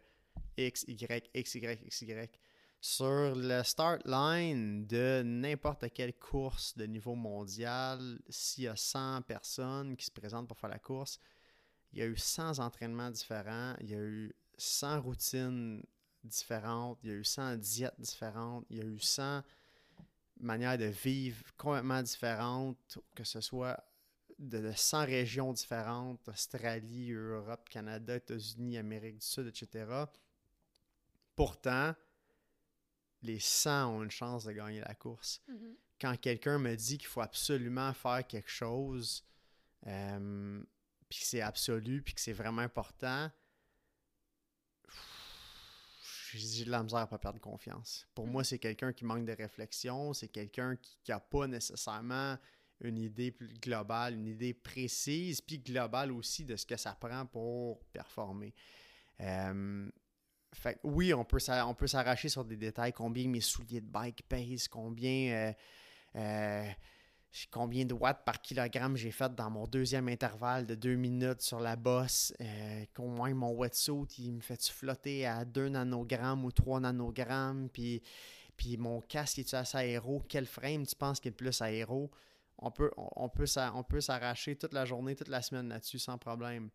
X, 0.57 0.85
Y, 0.87 1.29
X, 1.33 1.55
Y, 1.55 1.81
X, 1.85 2.01
Y. 2.01 2.39
Sur 2.81 3.35
le 3.35 3.61
start 3.63 4.01
line 4.05 4.85
de 4.87 5.21
n'importe 5.25 5.91
quelle 5.93 6.13
course 6.13 6.77
de 6.77 6.85
niveau 6.85 7.13
mondial, 7.13 8.19
s'il 8.29 8.63
y 8.63 8.67
a 8.67 8.75
100 8.77 9.23
personnes 9.23 9.97
qui 9.97 10.05
se 10.05 10.11
présentent 10.11 10.47
pour 10.47 10.57
faire 10.57 10.69
la 10.69 10.79
course, 10.79 11.19
il 11.91 11.99
y 11.99 12.01
a 12.01 12.05
eu 12.05 12.15
100 12.15 12.59
entraînements 12.59 13.11
différents, 13.11 13.75
il 13.81 13.89
y 13.89 13.95
a 13.95 13.99
eu 13.99 14.33
100 14.57 15.01
routines 15.01 15.83
différentes, 16.23 16.99
il 17.03 17.09
y 17.09 17.11
a 17.11 17.15
eu 17.15 17.23
100 17.25 17.57
diètes 17.57 17.99
différentes, 17.99 18.65
il 18.69 18.77
y 18.77 18.81
a 18.81 18.85
eu 18.85 18.99
100 18.99 19.43
manières 20.39 20.77
de 20.77 20.85
vivre 20.85 21.43
complètement 21.57 22.01
différentes, 22.01 22.97
que 23.13 23.25
ce 23.25 23.41
soit 23.41 23.77
de 24.37 24.71
100 24.73 25.05
régions 25.05 25.51
différentes, 25.51 26.29
Australie, 26.29 27.11
Europe, 27.11 27.67
Canada, 27.69 28.15
États-Unis, 28.15 28.77
Amérique 28.77 29.17
du 29.17 29.25
Sud, 29.25 29.47
etc. 29.47 30.05
Pourtant, 31.35 31.93
les 33.21 33.39
100 33.39 33.87
ont 33.87 34.03
une 34.03 34.11
chance 34.11 34.45
de 34.45 34.51
gagner 34.51 34.81
la 34.81 34.95
course. 34.95 35.41
Mhm. 35.47 35.75
Quand 35.99 36.15
quelqu'un 36.19 36.59
me 36.59 36.75
dit 36.75 36.97
qu'il 36.97 37.07
faut 37.07 37.21
absolument 37.21 37.93
faire 37.93 38.25
quelque 38.25 38.49
chose, 38.49 39.25
euh, 39.87 40.61
puis 41.09 41.19
que 41.19 41.25
c'est 41.25 41.41
absolu, 41.41 42.01
puis 42.01 42.13
que 42.13 42.21
c'est 42.21 42.33
vraiment 42.33 42.61
important, 42.61 43.29
j'ai 46.33 46.65
de 46.65 46.69
la 46.69 46.83
misère 46.83 46.99
à 46.99 47.07
pas 47.07 47.17
perdre 47.17 47.39
confiance. 47.39 48.07
Pour 48.13 48.27
moi, 48.27 48.43
c'est 48.43 48.59
quelqu'un 48.59 48.93
qui 48.93 49.03
manque 49.03 49.25
de 49.25 49.33
réflexion, 49.33 50.13
c'est 50.13 50.27
quelqu'un 50.27 50.75
qui 50.77 50.97
n'a 51.09 51.19
pas 51.19 51.47
nécessairement 51.47 52.37
une 52.81 52.97
idée 52.97 53.31
plus 53.31 53.53
globale, 53.59 54.13
une 54.13 54.27
idée 54.27 54.53
précise, 54.53 55.41
puis 55.41 55.59
globale 55.59 56.11
aussi 56.11 56.45
de 56.45 56.55
ce 56.55 56.65
que 56.65 56.77
ça 56.77 56.93
prend 56.93 57.25
pour 57.25 57.83
performer. 57.85 58.53
Euh, 59.19 59.89
fait 60.53 60.79
oui, 60.83 61.13
on 61.13 61.23
peut, 61.23 61.39
on 61.65 61.73
peut 61.73 61.87
s'arracher 61.87 62.29
sur 62.29 62.45
des 62.45 62.57
détails, 62.57 62.93
combien 62.93 63.27
mes 63.27 63.41
souliers 63.41 63.81
de 63.81 63.87
bike 63.87 64.23
pèsent, 64.27 64.67
combien, 64.67 65.31
euh, 65.31 65.53
euh, 66.15 66.69
combien 67.51 67.85
de 67.85 67.93
watts 67.93 68.23
par 68.25 68.41
kilogramme 68.41 68.95
j'ai 68.95 69.11
fait 69.11 69.33
dans 69.33 69.49
mon 69.49 69.67
deuxième 69.67 70.07
intervalle 70.09 70.65
de 70.65 70.75
deux 70.75 70.95
minutes 70.95 71.41
sur 71.41 71.59
la 71.59 71.75
bosse, 71.75 72.33
combien 72.95 73.33
mon 73.33 73.51
wetsuit, 73.51 74.07
il 74.17 74.33
me 74.33 74.41
fait 74.41 74.63
flotter 74.67 75.25
à 75.25 75.45
2 75.45 75.69
nanogrammes 75.69 76.43
ou 76.45 76.51
3 76.51 76.79
nanogrammes, 76.79 77.69
puis, 77.69 78.01
puis 78.57 78.77
mon 78.77 79.01
casque, 79.01 79.39
est-tu 79.39 79.55
assez 79.55 79.77
aéro, 79.77 80.23
quel 80.27 80.45
frame 80.45 80.85
tu 80.85 80.95
penses 80.95 81.19
qui 81.19 81.27
est 81.27 81.31
le 81.31 81.37
plus 81.37 81.61
aéro? 81.61 82.09
on 82.61 82.71
peut, 82.71 82.91
on, 82.97 83.09
on 83.15 83.83
peut 83.83 84.01
s'arracher 84.01 84.55
toute 84.55 84.73
la 84.73 84.85
journée, 84.85 85.15
toute 85.15 85.29
la 85.29 85.41
semaine 85.41 85.69
là-dessus 85.69 85.99
sans 85.99 86.17
problème. 86.17 86.69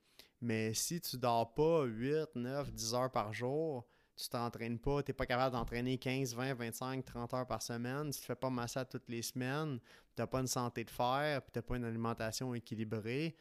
Mais 0.45 0.75
si 0.75 1.01
tu 1.01 1.17
dors 1.17 1.55
pas 1.55 1.85
8, 1.85 2.35
9, 2.35 2.71
10 2.71 2.95
heures 2.95 3.11
par 3.11 3.33
jour, 3.33 3.87
tu 4.15 4.29
t'entraînes 4.29 4.79
pas, 4.79 5.03
tu 5.03 5.11
n'es 5.11 5.15
pas 5.15 5.25
capable 5.25 5.57
d'entraîner 5.57 5.97
15, 5.97 6.35
20, 6.35 6.53
25, 6.53 7.03
30 7.03 7.33
heures 7.33 7.47
par 7.47 7.63
semaine, 7.63 8.11
tu 8.11 8.21
te 8.21 8.27
fais 8.27 8.35
pas 8.35 8.51
masser 8.51 8.83
toutes 8.91 9.09
les 9.09 9.23
semaines, 9.23 9.81
tu 10.15 10.21
n'as 10.21 10.27
pas 10.27 10.41
une 10.41 10.47
santé 10.47 10.85
de 10.85 10.91
fer, 10.91 11.41
puis 11.41 11.51
tu 11.51 11.59
n'as 11.59 11.63
pas 11.63 11.77
une 11.79 11.87
alimentation 11.87 12.55
équilibrée, 12.55 13.35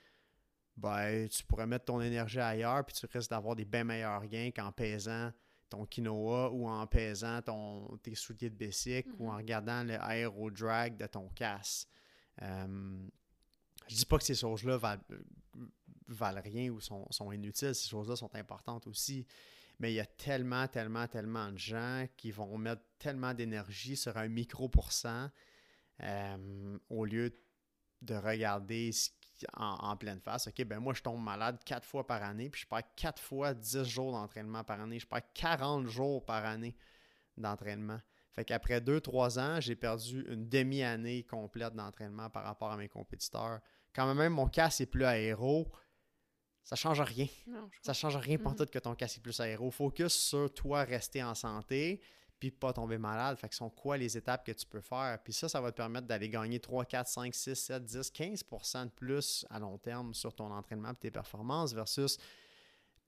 ben, 0.77 1.27
tu 1.27 1.43
pourrais 1.43 1.67
mettre 1.67 1.83
ton 1.83 1.99
énergie 1.99 2.39
ailleurs, 2.39 2.85
puis 2.85 2.95
tu 2.95 3.05
risques 3.05 3.29
d'avoir 3.29 3.57
des 3.57 3.65
bien 3.65 3.83
meilleurs 3.83 4.25
gains 4.25 4.51
qu'en 4.55 4.71
pesant 4.71 5.33
ton 5.69 5.85
quinoa 5.85 6.51
ou 6.51 6.69
en 6.69 6.87
pesant 6.87 7.41
ton, 7.41 7.97
tes 7.97 8.15
souliers 8.15 8.49
de 8.49 8.55
bicycle 8.55 9.09
ou 9.19 9.27
en 9.27 9.33
mm-hmm. 9.33 9.37
regardant 9.37 9.83
le 9.83 10.01
aéro 10.01 10.51
drag 10.51 10.95
de 10.95 11.07
ton 11.07 11.27
casse. 11.29 11.85
Euh, 12.41 13.07
je 13.89 13.95
dis 13.95 14.05
pas 14.05 14.17
que 14.17 14.23
ces 14.23 14.35
choses-là 14.35 14.77
valent, 14.77 15.01
rien 16.21 16.69
ou 16.69 16.79
sont, 16.79 17.31
inutiles, 17.31 17.75
ces 17.75 17.89
choses-là 17.89 18.15
sont 18.15 18.33
importantes 18.35 18.87
aussi. 18.87 19.25
Mais 19.79 19.91
il 19.91 19.95
y 19.95 19.99
a 19.99 20.05
tellement, 20.05 20.67
tellement, 20.67 21.07
tellement 21.07 21.51
de 21.51 21.57
gens 21.57 22.05
qui 22.15 22.31
vont 22.31 22.57
mettre 22.57 22.83
tellement 22.99 23.33
d'énergie 23.33 23.97
sur 23.97 24.15
un 24.17 24.27
micro 24.27 24.69
pourcent 24.69 25.29
euh, 26.01 26.77
au 26.89 27.05
lieu 27.05 27.33
de 28.01 28.15
regarder 28.15 28.91
en, 29.53 29.97
pleine 29.97 30.19
face. 30.19 30.47
OK, 30.47 30.63
ben 30.65 30.79
moi, 30.79 30.93
je 30.93 31.01
tombe 31.01 31.21
malade 31.21 31.59
quatre 31.65 31.85
fois 31.85 32.05
par 32.05 32.23
année, 32.23 32.49
puis 32.49 32.61
je 32.61 32.67
perds 32.67 32.95
quatre 32.95 33.21
fois 33.21 33.53
10 33.53 33.83
jours 33.83 34.11
d'entraînement 34.11 34.63
par 34.63 34.79
année. 34.79 34.99
Je 34.99 35.07
perds 35.07 35.33
40 35.33 35.87
jours 35.87 36.23
par 36.25 36.45
année 36.45 36.75
d'entraînement. 37.37 37.99
Fait 38.33 38.45
qu'après 38.45 38.81
deux, 38.81 38.99
trois 38.99 39.37
ans, 39.37 39.59
j'ai 39.59 39.75
perdu 39.75 40.25
une 40.27 40.49
demi-année 40.49 41.23
complète 41.23 41.75
d'entraînement 41.75 42.29
par 42.29 42.43
rapport 42.43 42.71
à 42.71 42.77
mes 42.77 42.89
compétiteurs. 42.89 43.59
Quand 43.93 44.13
même 44.13 44.33
mon 44.33 44.47
casque 44.47 44.81
est 44.81 44.85
plus 44.87 45.05
aéro, 45.05 45.71
ça 46.63 46.75
change 46.75 47.01
rien. 47.01 47.27
Non, 47.47 47.69
ça 47.81 47.93
change 47.93 48.15
rien 48.15 48.37
pour 48.37 48.55
tout 48.55 48.65
que 48.65 48.79
ton 48.79 48.95
casque 48.95 49.17
est 49.17 49.21
plus 49.21 49.39
aéro. 49.39 49.69
Focus 49.71 50.13
sur 50.13 50.53
toi 50.53 50.83
rester 50.83 51.23
en 51.23 51.35
santé 51.35 52.01
puis 52.39 52.51
pas 52.51 52.73
tomber 52.73 52.97
malade. 52.97 53.37
Fait 53.37 53.47
que 53.47 53.55
sont 53.55 53.69
quoi 53.69 53.95
les 53.95 54.17
étapes 54.17 54.45
que 54.45 54.51
tu 54.51 54.65
peux 54.65 54.81
faire? 54.81 55.17
Puis 55.23 55.31
ça, 55.31 55.47
ça 55.47 55.61
va 55.61 55.71
te 55.71 55.77
permettre 55.77 56.07
d'aller 56.07 56.27
gagner 56.27 56.59
3, 56.59 56.83
4, 56.83 57.07
5, 57.07 57.33
6, 57.33 57.55
7, 57.55 57.85
10, 57.85 58.11
15 58.11 58.43
de 58.85 58.89
plus 58.89 59.45
à 59.49 59.59
long 59.59 59.77
terme 59.77 60.13
sur 60.13 60.33
ton 60.33 60.51
entraînement 60.51 60.91
et 60.91 60.95
tes 60.95 61.11
performances 61.11 61.73
versus 61.73 62.17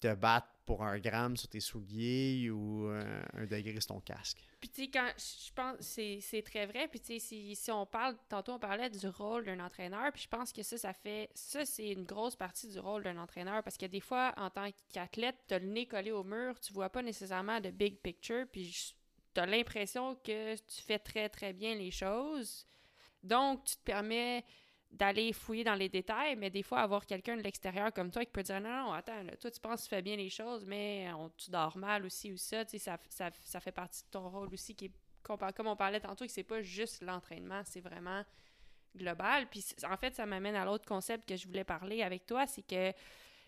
te 0.05 0.13
battre 0.13 0.47
pour 0.65 0.83
un 0.83 0.99
gramme 0.99 1.37
sur 1.37 1.47
tes 1.47 1.59
souliers 1.59 2.49
ou 2.49 2.87
euh, 2.87 3.23
un 3.33 3.45
degré 3.45 3.79
sur 3.79 3.93
ton 3.93 3.99
casque. 3.99 4.39
Puis 4.59 4.69
tu 4.69 4.83
sais, 4.83 4.89
quand 4.89 5.07
je 5.17 5.53
pense 5.53 5.75
c'est 5.79 6.41
très 6.43 6.65
vrai. 6.65 6.87
Puis 6.87 6.99
tu 6.99 7.05
sais, 7.07 7.19
si, 7.19 7.55
si, 7.55 7.71
on 7.71 7.85
parle, 7.85 8.15
tantôt 8.29 8.53
on 8.53 8.59
parlait 8.59 8.89
du 8.89 9.07
rôle 9.07 9.45
d'un 9.45 9.59
entraîneur, 9.59 10.11
puis 10.11 10.23
je 10.23 10.27
pense 10.27 10.51
que 10.51 10.63
ça, 10.63 10.77
ça 10.77 10.93
fait, 10.93 11.29
ça 11.35 11.65
c'est 11.65 11.89
une 11.89 12.03
grosse 12.03 12.35
partie 12.35 12.67
du 12.67 12.79
rôle 12.79 13.03
d'un 13.03 13.17
entraîneur 13.17 13.63
parce 13.63 13.77
que 13.77 13.85
des 13.85 13.99
fois, 13.99 14.33
en 14.37 14.49
tant 14.49 14.69
qu'athlète, 14.91 15.37
tu 15.47 15.53
as 15.53 15.59
le 15.59 15.67
nez 15.67 15.85
collé 15.85 16.11
au 16.11 16.23
mur, 16.23 16.59
tu 16.59 16.73
vois 16.73 16.89
pas 16.89 17.03
nécessairement 17.03 17.59
de 17.59 17.69
big 17.69 17.99
picture, 17.99 18.45
puis 18.51 18.93
tu 19.33 19.39
as 19.39 19.45
l'impression 19.45 20.15
que 20.15 20.55
tu 20.55 20.81
fais 20.81 20.99
très 20.99 21.29
très 21.29 21.53
bien 21.53 21.75
les 21.75 21.91
choses. 21.91 22.65
Donc, 23.21 23.63
tu 23.65 23.75
te 23.75 23.83
permets 23.83 24.45
d'aller 24.95 25.33
fouiller 25.33 25.63
dans 25.63 25.75
les 25.75 25.89
détails, 25.89 26.35
mais 26.37 26.49
des 26.49 26.63
fois, 26.63 26.79
avoir 26.79 27.05
quelqu'un 27.05 27.35
de 27.35 27.41
l'extérieur 27.41 27.91
comme 27.93 28.11
toi 28.11 28.23
qui 28.23 28.31
peut 28.31 28.43
dire 28.43 28.61
non, 28.61 28.69
non, 28.69 28.93
attends, 28.93 29.25
toi, 29.39 29.51
tu 29.51 29.59
penses 29.59 29.81
que 29.81 29.83
tu 29.83 29.89
fais 29.89 30.01
bien 30.01 30.15
les 30.15 30.29
choses, 30.29 30.65
mais 30.65 31.11
on, 31.13 31.29
tu 31.29 31.51
dors 31.51 31.77
mal 31.77 32.05
aussi 32.05 32.31
ou 32.31 32.37
ça, 32.37 32.63
tu 32.63 32.71
sais, 32.71 32.77
ça, 32.77 32.97
ça, 33.09 33.29
ça, 33.43 33.59
fait 33.59 33.73
partie 33.73 34.03
de 34.03 34.09
ton 34.09 34.29
rôle 34.29 34.53
aussi, 34.53 34.73
qui 34.73 34.85
est, 34.85 34.91
comme 35.23 35.67
on 35.67 35.75
parlait 35.75 35.99
tantôt, 35.99 36.25
que 36.25 36.31
c'est 36.31 36.43
pas 36.43 36.61
juste 36.61 37.03
l'entraînement, 37.03 37.61
c'est 37.65 37.81
vraiment 37.81 38.23
global. 38.95 39.47
Puis 39.49 39.65
en 39.83 39.97
fait, 39.97 40.15
ça 40.15 40.25
m'amène 40.25 40.55
à 40.55 40.63
l'autre 40.63 40.85
concept 40.85 41.27
que 41.27 41.35
je 41.35 41.45
voulais 41.45 41.65
parler 41.65 42.01
avec 42.01 42.25
toi, 42.25 42.47
c'est 42.47 42.65
que 42.65 42.93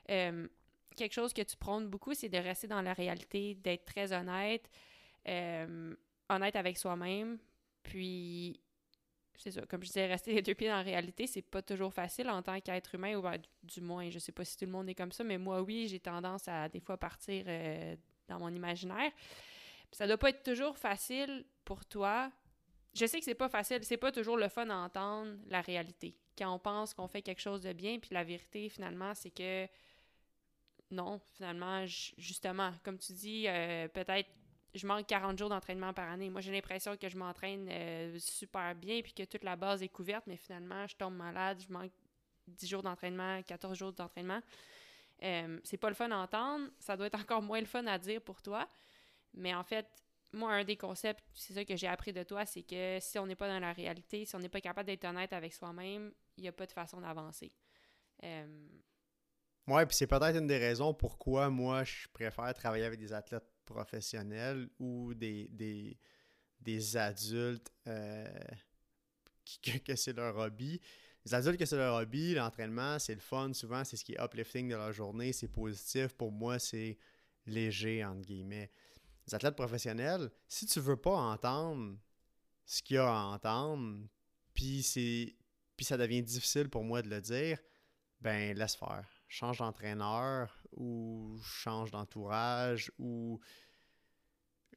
euh, 0.09 0.47
quelque 0.97 1.13
chose 1.13 1.33
que 1.33 1.43
tu 1.43 1.55
prônes 1.55 1.87
beaucoup, 1.87 2.13
c'est 2.13 2.29
de 2.29 2.37
rester 2.37 2.67
dans 2.67 2.81
la 2.81 2.93
réalité, 2.93 3.55
d'être 3.55 3.85
très 3.85 4.11
honnête, 4.11 4.69
euh, 5.29 5.95
honnête 6.29 6.57
avec 6.57 6.77
soi-même, 6.77 7.37
puis 7.83 8.59
c'est 9.37 9.51
ça, 9.51 9.61
comme 9.67 9.81
je 9.81 9.87
disais, 9.87 10.07
rester 10.07 10.33
les 10.33 10.41
deux 10.41 10.55
pieds 10.55 10.67
dans 10.67 10.77
la 10.77 10.81
réalité, 10.81 11.27
c'est 11.27 11.43
pas 11.43 11.61
toujours 11.61 11.93
facile 11.93 12.29
en 12.29 12.41
tant 12.41 12.59
qu'être 12.59 12.95
humain, 12.95 13.15
ou 13.15 13.21
ben, 13.21 13.37
du 13.63 13.81
moins, 13.81 14.09
je 14.09 14.19
sais 14.19 14.31
pas 14.31 14.43
si 14.43 14.57
tout 14.57 14.65
le 14.65 14.71
monde 14.71 14.89
est 14.89 14.95
comme 14.95 15.11
ça, 15.11 15.23
mais 15.23 15.37
moi, 15.37 15.61
oui, 15.61 15.87
j'ai 15.87 15.99
tendance 15.99 16.47
à 16.47 16.67
des 16.69 16.79
fois 16.79 16.97
partir 16.97 17.43
euh, 17.47 17.95
dans 18.27 18.39
mon 18.39 18.49
imaginaire. 18.49 19.11
Ça 19.91 20.07
doit 20.07 20.17
pas 20.17 20.29
être 20.29 20.43
toujours 20.43 20.77
facile 20.77 21.45
pour 21.63 21.85
toi. 21.85 22.31
Je 22.93 23.05
sais 23.05 23.19
que 23.19 23.25
c'est 23.25 23.35
pas 23.35 23.47
facile, 23.47 23.83
c'est 23.83 23.97
pas 23.97 24.11
toujours 24.11 24.37
le 24.37 24.49
fun 24.49 24.65
d'entendre 24.65 25.37
la 25.47 25.61
réalité. 25.61 26.17
Quand 26.37 26.53
on 26.53 26.59
pense 26.59 26.93
qu'on 26.93 27.07
fait 27.07 27.21
quelque 27.21 27.41
chose 27.41 27.61
de 27.61 27.73
bien, 27.73 27.99
puis 27.99 28.09
la 28.13 28.23
vérité, 28.23 28.69
finalement, 28.69 29.13
c'est 29.13 29.29
que 29.29 29.67
non, 30.89 31.19
finalement, 31.35 31.85
justement, 32.17 32.71
comme 32.83 32.97
tu 32.97 33.13
dis, 33.13 33.45
euh, 33.47 33.87
peut-être 33.89 34.29
je 34.73 34.85
manque 34.85 35.07
40 35.07 35.37
jours 35.37 35.49
d'entraînement 35.49 35.93
par 35.93 36.09
année. 36.09 36.29
Moi, 36.29 36.41
j'ai 36.41 36.51
l'impression 36.51 36.95
que 36.97 37.09
je 37.09 37.17
m'entraîne 37.17 37.67
euh, 37.69 38.17
super 38.19 38.75
bien 38.75 39.01
puis 39.01 39.13
que 39.13 39.23
toute 39.23 39.43
la 39.43 39.55
base 39.55 39.81
est 39.83 39.89
couverte, 39.89 40.25
mais 40.27 40.37
finalement, 40.37 40.85
je 40.87 40.95
tombe 40.95 41.15
malade, 41.15 41.61
je 41.67 41.71
manque 41.71 41.91
10 42.47 42.67
jours 42.67 42.83
d'entraînement, 42.83 43.41
14 43.43 43.77
jours 43.77 43.93
d'entraînement. 43.93 44.41
Euh, 45.23 45.59
c'est 45.63 45.77
pas 45.77 45.89
le 45.89 45.95
fun 45.95 46.11
à 46.11 46.17
entendre, 46.17 46.69
ça 46.79 46.95
doit 46.95 47.07
être 47.07 47.19
encore 47.19 47.41
moins 47.41 47.59
le 47.59 47.65
fun 47.65 47.85
à 47.87 47.97
dire 47.97 48.21
pour 48.21 48.41
toi. 48.41 48.67
Mais 49.33 49.53
en 49.53 49.63
fait, 49.63 49.87
moi, 50.33 50.53
un 50.53 50.63
des 50.63 50.77
concepts, 50.77 51.23
c'est 51.33 51.53
ça 51.53 51.65
que 51.65 51.75
j'ai 51.75 51.87
appris 51.87 52.13
de 52.13 52.23
toi, 52.23 52.45
c'est 52.45 52.63
que 52.63 52.99
si 52.99 53.17
on 53.17 53.25
n'est 53.25 53.35
pas 53.35 53.47
dans 53.47 53.59
la 53.59 53.73
réalité, 53.73 54.25
si 54.25 54.35
on 54.35 54.39
n'est 54.39 54.49
pas 54.49 54.61
capable 54.61 54.87
d'être 54.87 55.05
honnête 55.05 55.33
avec 55.33 55.53
soi-même, 55.53 56.13
il 56.37 56.43
n'y 56.43 56.47
a 56.47 56.51
pas 56.51 56.65
de 56.65 56.71
façon 56.71 57.01
d'avancer. 57.01 57.51
Euh... 58.23 58.67
Ouais, 59.67 59.85
puis 59.85 59.95
c'est 59.95 60.07
peut-être 60.07 60.37
une 60.37 60.47
des 60.47 60.57
raisons 60.57 60.93
pourquoi 60.93 61.49
moi, 61.49 61.83
je 61.83 62.07
préfère 62.13 62.53
travailler 62.53 62.85
avec 62.85 62.99
des 62.99 63.11
athlètes 63.11 63.56
professionnels 63.67 64.67
ou 64.79 65.13
des, 65.13 65.47
des, 66.59 66.97
adultes 66.97 67.71
euh, 67.87 68.27
que, 69.85 69.95
c'est 69.95 70.13
leur 70.13 70.35
hobby. 70.37 70.81
Les 71.25 71.33
adultes 71.33 71.59
que 71.59 71.65
c'est 71.65 71.77
leur 71.77 71.95
hobby, 71.95 72.33
l'entraînement, 72.33 72.97
c'est 72.97 73.13
le 73.13 73.21
fun. 73.21 73.53
Souvent, 73.53 73.83
c'est 73.83 73.97
ce 73.97 74.03
qui 74.03 74.13
est 74.13 74.23
uplifting 74.23 74.69
de 74.69 74.75
leur 74.75 74.91
journée. 74.93 75.33
C'est 75.33 75.47
positif. 75.47 76.13
Pour 76.13 76.31
moi, 76.31 76.57
c'est 76.57 76.97
léger, 77.45 78.03
entre 78.03 78.25
guillemets. 78.25 78.71
Les 79.27 79.35
athlètes 79.35 79.55
professionnels, 79.55 80.31
si 80.47 80.65
tu 80.65 80.79
veux 80.79 80.95
pas 80.95 81.15
entendre 81.15 81.97
ce 82.65 82.81
qu'il 82.81 82.95
y 82.95 82.99
a 82.99 83.09
à 83.09 83.23
entendre, 83.25 84.07
puis 84.53 84.81
c'est 84.81 85.35
puis 85.75 85.85
ça 85.85 85.95
devient 85.95 86.23
difficile 86.23 86.69
pour 86.69 86.83
moi 86.83 87.03
de 87.03 87.09
le 87.09 87.21
dire, 87.21 87.59
ben 88.19 88.57
laisse 88.57 88.75
faire 88.75 89.05
change 89.27 89.59
d'entraîneur 89.59 90.56
ou 90.75 91.39
change 91.43 91.91
d'entourage 91.91 92.91
ou 92.97 93.39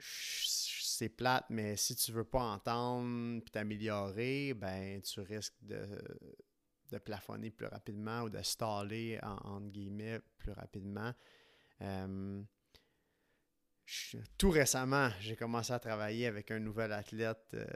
c'est 0.01 1.09
plate, 1.09 1.47
mais 1.51 1.77
si 1.77 1.95
tu 1.97 2.13
veux 2.13 2.25
pas 2.25 2.43
entendre 2.43 3.41
puis 3.41 3.51
t'améliorer, 3.51 4.55
ben 4.55 5.01
tu 5.03 5.21
risques 5.21 5.57
de, 5.63 5.87
de 6.91 6.99
plafonner 6.99 7.51
plus 7.51 7.67
rapidement 7.67 8.23
ou 8.23 8.31
de 8.31 8.43
staller, 8.43 9.19
en, 9.23 9.61
guillemets, 9.61 10.21
plus 10.39 10.53
rapidement. 10.53 11.13
Euh, 11.83 12.43
tout 14.39 14.51
récemment, 14.51 15.11
j'ai 15.21 15.37
commencé 15.37 15.73
à 15.73 15.79
travailler 15.79 16.27
avec 16.27 16.51
un 16.51 16.61
nouvel 16.61 16.93
athlète 16.93 17.55
euh, 17.55 17.67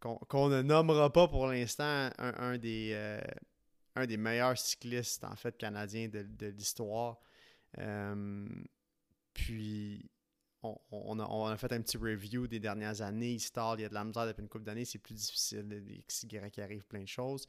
qu'on 0.00 0.48
ne 0.48 0.62
nommera 0.62 1.12
pas 1.12 1.28
pour 1.28 1.46
l'instant 1.46 2.10
un, 2.18 2.58
des, 2.58 2.90
euh, 2.92 3.20
un 3.94 4.06
des 4.06 4.16
meilleurs 4.16 4.58
cyclistes 4.58 5.24
en 5.24 5.36
fait 5.36 5.56
canadiens 5.56 6.08
de, 6.08 6.22
de 6.22 6.46
l'histoire. 6.48 7.20
Puis 9.32 10.10
on, 10.62 11.18
a, 11.18 11.56
fait 11.56 11.72
un 11.72 11.82
petit 11.82 11.96
review 11.96 12.46
des 12.46 12.60
dernières 12.60 13.02
années. 13.02 13.32
Il 13.32 13.40
il 13.40 13.80
y 13.80 13.84
a 13.84 13.88
de 13.88 13.94
la 13.94 14.04
misère 14.04 14.26
depuis 14.26 14.42
une 14.42 14.48
couple 14.48 14.64
d'années, 14.64 14.84
c'est 14.84 14.98
plus 14.98 15.14
difficile. 15.14 15.68
Les 15.68 16.02
XY 16.08 16.50
qui 16.50 16.60
arrivent 16.60 16.86
plein 16.86 17.02
de 17.02 17.08
choses. 17.08 17.46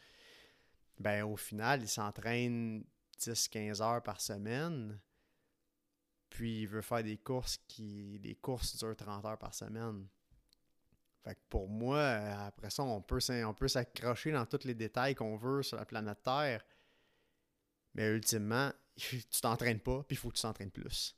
Ben, 0.99 1.23
au 1.23 1.35
final, 1.35 1.81
il 1.81 1.89
s'entraîne 1.89 2.83
10-15 3.19 3.81
heures 3.81 4.03
par 4.03 4.21
semaine. 4.21 4.99
Puis 6.29 6.61
il 6.61 6.67
veut 6.67 6.81
faire 6.81 7.03
des 7.03 7.17
courses 7.17 7.57
qui. 7.67 8.19
Les 8.23 8.35
courses 8.35 8.75
durent 8.77 8.95
30 8.95 9.25
heures 9.25 9.37
par 9.37 9.53
semaine. 9.53 10.07
Fait 11.23 11.35
que 11.35 11.41
pour 11.49 11.69
moi, 11.69 12.03
après 12.03 12.69
ça, 12.69 12.83
on 12.83 13.01
peut 13.01 13.19
s'accrocher 13.19 14.31
dans 14.31 14.45
tous 14.45 14.65
les 14.65 14.75
détails 14.75 15.15
qu'on 15.15 15.37
veut 15.37 15.63
sur 15.63 15.77
la 15.77 15.85
planète 15.85 16.21
Terre. 16.23 16.63
Mais 17.93 18.09
ultimement, 18.09 18.71
tu 18.97 19.41
t'entraînes 19.41 19.79
pas, 19.79 20.03
puis 20.03 20.15
il 20.15 20.17
faut 20.17 20.29
que 20.29 20.35
tu 20.35 20.41
t'entraînes 20.41 20.71
plus. 20.71 21.15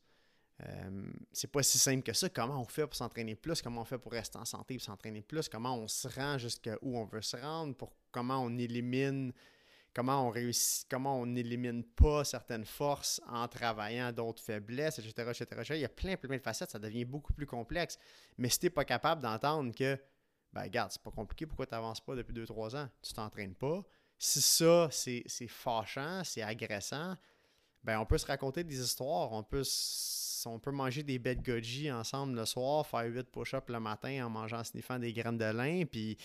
Euh, 0.66 1.12
c'est 1.32 1.52
pas 1.52 1.62
si 1.62 1.78
simple 1.78 2.02
que 2.02 2.14
ça. 2.14 2.30
Comment 2.30 2.60
on 2.60 2.66
fait 2.66 2.88
pour 2.88 2.96
s'entraîner 2.96 3.36
plus? 3.36 3.62
Comment 3.62 3.82
on 3.82 3.86
fait 3.86 4.00
pour 4.00 4.12
rester 4.12 4.38
en 4.40 4.46
santé 4.46 4.76
et 4.76 4.80
s'entraîner 4.80 5.22
plus? 5.22 5.48
Comment 5.50 5.78
on 5.78 5.88
se 5.88 6.08
rend 6.08 6.38
jusqu'à 6.38 6.78
où 6.82 6.98
on 6.98 7.06
veut 7.06 7.22
se 7.22 7.38
rendre? 7.38 7.76
Pour 7.76 7.94
comment 8.12 8.44
on 8.44 8.58
élimine, 8.58 9.34
comment 9.94 10.28
on 10.28 10.32
réussit, 10.32 10.88
comment 10.90 11.20
on 11.20 11.28
n'élimine 11.28 11.84
pas 11.84 12.24
certaines 12.24 12.66
forces 12.66 13.22
en 13.28 13.48
travaillant 13.48 14.12
d'autres 14.12 14.42
faiblesses, 14.42 14.98
etc., 14.98 15.64
Il 15.72 15.80
y 15.80 15.86
a 15.86 15.90
plein, 15.90 16.18
plein 16.18 16.38
de 16.38 16.42
facettes. 16.42 16.72
Ça 16.72 16.80
devient 16.80 17.06
beaucoup 17.06 17.34
plus 17.34 17.46
complexe. 17.46 18.00
Mais 18.38 18.50
si 18.50 18.60
tu 18.60 18.66
n'es 18.66 18.70
pas 18.72 18.86
capable 18.86 19.22
d'entendre 19.22 19.76
que, 19.76 20.00
ben 20.54 20.64
regarde, 20.64 20.92
c'est 20.92 21.04
pas 21.04 21.12
compliqué, 21.12 21.46
pourquoi 21.46 21.68
tu 21.68 21.76
n'avances 21.76 22.02
pas 22.02 22.16
depuis 22.16 22.34
2-3 22.34 22.76
ans? 22.78 22.90
Tu 23.04 23.14
t'entraînes 23.14 23.56
pas. 23.56 23.84
Si 24.18 24.42
ça, 24.42 24.90
c'est 24.90 25.48
fâchant, 25.48 26.24
c'est 26.24 26.42
agressant, 26.42 27.16
ben 27.88 28.00
on 28.00 28.06
peut 28.06 28.18
se 28.18 28.26
raconter 28.26 28.66
des 28.66 28.82
histoires, 28.82 29.32
on 29.32 29.44
peut 29.44 29.64
on 30.46 30.60
peut 30.60 30.72
manger 30.72 31.04
des 31.04 31.20
bêtes 31.20 31.42
goji 31.42 31.92
ensemble 31.92 32.36
le 32.36 32.46
soir, 32.46 32.86
faire 32.86 33.06
8 33.06 33.32
push-ups 33.32 33.70
le 33.70 33.80
matin 33.80 34.26
en 34.26 34.30
mangeant, 34.30 34.60
en 34.60 34.64
sniffant 34.64 35.00
des 35.00 35.12
graines 35.12 35.38
de 35.38 35.46
lin, 35.46 35.84
puis 35.86 36.18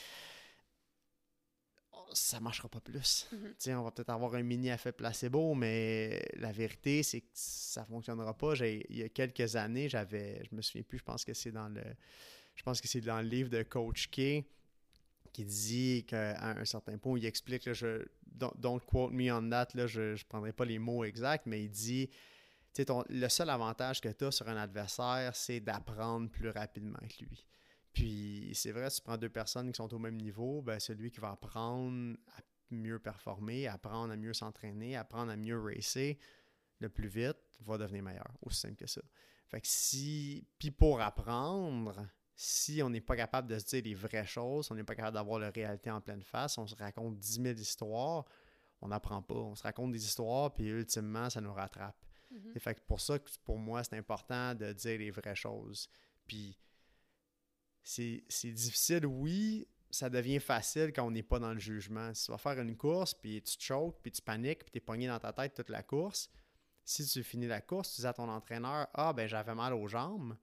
ça 2.13 2.41
marchera 2.41 2.69
pas 2.69 2.81
plus. 2.81 3.29
Mhm. 3.33 3.79
On 3.79 3.83
va 3.85 3.91
peut-être 3.91 4.11
avoir 4.11 4.35
un 4.35 4.43
mini 4.43 4.69
effet 4.69 4.93
placebo, 4.93 5.55
mais 5.55 6.23
la 6.35 6.53
vérité, 6.53 7.03
c'est 7.03 7.23
que 7.23 7.31
ça 7.33 7.85
fonctionnera 7.85 8.37
pas. 8.37 8.55
Il 8.57 8.97
y 8.97 9.03
a 9.03 9.09
quelques 9.09 9.57
années, 9.57 9.89
j'avais, 9.89 10.45
je 10.45 10.55
me 10.55 10.63
souviens 10.63 10.83
plus, 10.83 10.99
je 10.99 11.05
pense 11.05 11.25
que 11.25 11.33
c'est 11.33 11.53
dans 11.53 11.69
le 11.69 11.83
je 12.55 12.63
pense 12.63 12.83
que 12.83 12.89
c'est 12.89 13.01
dans 13.01 13.23
le 13.23 13.29
livre 13.29 13.49
de 13.49 13.63
Coach 13.63 14.11
K 14.11 14.45
qui 15.33 15.45
dit 15.45 16.05
qu'à 16.07 16.59
un 16.59 16.64
certain 16.64 16.99
point, 16.99 17.18
il 17.18 17.24
explique, 17.24 17.72
je, 17.72 18.05
don't, 18.35 18.80
quote 18.80 19.12
me 19.12 19.33
on 19.33 19.49
that, 19.51 19.68
là, 19.74 19.87
je 19.87 20.12
ne 20.12 20.28
prendrai 20.28 20.53
pas 20.53 20.64
les 20.64 20.78
mots 20.78 21.05
exacts, 21.05 21.47
mais 21.47 21.64
il 21.64 21.70
dit 21.70 22.11
le 23.09 23.28
seul 23.28 23.51
avantage 23.51 24.01
que 24.01 24.09
tu 24.09 24.24
as 24.24 24.30
sur 24.30 24.49
un 24.49 24.57
adversaire, 24.57 25.35
c'est 25.35 25.61
d'apprendre 25.61 26.30
plus 26.30 26.49
rapidement 26.49 26.99
que 27.09 27.24
lui. 27.24 27.47
Puis 27.93 28.51
c'est 28.55 28.72
vrai, 28.72 28.89
si 28.89 28.97
tu 28.97 29.03
prends 29.03 29.18
deux 29.18 29.28
personnes 29.28 29.70
qui 29.70 29.76
sont 29.76 29.93
au 29.93 29.99
même 29.99 30.16
niveau, 30.16 30.62
ben 30.62 30.80
celui 30.80 31.11
qui 31.11 31.20
va 31.20 31.33
apprendre 31.33 32.16
à 32.37 32.41
mieux 32.70 32.99
performer, 32.99 33.68
apprendre 33.68 34.12
à 34.12 34.16
mieux 34.16 34.33
s'entraîner, 34.33 34.97
apprendre 34.97 35.30
à 35.30 35.37
mieux 35.37 35.61
racer 35.61 36.18
le 36.78 36.89
plus 36.89 37.09
vite, 37.09 37.37
va 37.61 37.76
devenir 37.76 38.03
meilleur. 38.03 38.33
Aussi 38.41 38.61
simple 38.61 38.76
que 38.76 38.87
ça. 38.87 39.03
Fait 39.49 39.61
que 39.61 39.68
si. 39.68 40.47
Puis 40.59 40.70
pour 40.70 41.03
apprendre, 41.03 42.09
si 42.45 42.82
on 42.82 42.90
n'est 42.90 43.01
pas 43.01 43.14
capable 43.14 43.47
de 43.47 43.57
se 43.57 43.66
dire 43.66 43.82
les 43.84 43.95
vraies 43.95 44.26
choses, 44.26 44.68
on 44.72 44.74
n'est 44.74 44.82
pas 44.82 44.97
capable 44.97 45.14
d'avoir 45.14 45.38
la 45.38 45.51
réalité 45.51 45.93
en 45.93 46.01
pleine 46.01 46.22
face, 46.22 46.59
on 46.59 46.66
se 46.66 46.74
raconte 46.74 47.16
10 47.16 47.40
000 47.40 47.55
histoires, 47.55 48.24
on 48.80 48.88
n'apprend 48.88 49.22
pas. 49.22 49.36
On 49.36 49.55
se 49.55 49.62
raconte 49.62 49.93
des 49.93 50.05
histoires, 50.05 50.53
puis 50.53 50.66
ultimement, 50.66 51.30
ça 51.30 51.40
nous 51.40 51.53
rattrape. 51.53 52.05
Mhm. 52.32 52.59
Fait 52.59 52.74
que 52.74 52.80
pour 52.80 53.01
ça, 53.01 53.16
pour 53.45 53.59
moi, 53.59 53.84
c'est 53.84 53.97
important 53.97 54.57
de 54.57 54.72
dire 54.72 54.99
les 54.99 55.12
vraies 55.12 55.36
choses. 55.36 55.88
Puis 56.26 56.59
c'est 57.84 58.24
difficile, 58.51 59.07
oui, 59.07 59.68
ça 59.88 60.11
devient 60.11 60.40
facile 60.40 60.93
quand 60.93 61.07
on 61.07 61.12
n'est 61.12 61.22
pas 61.22 61.38
dans 61.38 61.53
le 61.53 61.61
jugement. 61.61 62.12
Si 62.12 62.24
tu 62.24 62.32
vas 62.32 62.38
faire 62.38 62.59
une 62.59 62.76
course, 62.76 63.14
puis 63.14 63.40
tu 63.40 63.57
te 63.57 63.62
choques, 63.62 64.01
puis 64.03 64.11
tu 64.11 64.20
paniques, 64.20 64.64
puis 64.64 64.72
tu 64.72 64.78
es 64.78 64.80
pogné 64.80 65.07
dans 65.07 65.20
ta 65.20 65.32
tête 65.32 65.55
toute 65.55 65.68
la 65.68 65.84
course, 65.84 66.28
si 66.84 67.07
tu 67.07 67.22
finis 67.22 67.47
la 67.47 67.61
course, 67.61 67.95
tu 67.95 68.01
dis 68.01 68.07
à 68.09 68.12
ton 68.12 68.28
entraîneur 68.28 68.88
Ah, 68.95 69.12
ben 69.12 69.28
j'avais 69.28 69.55
mal 69.55 69.74
aux 69.74 69.86
jambes, 69.86 70.36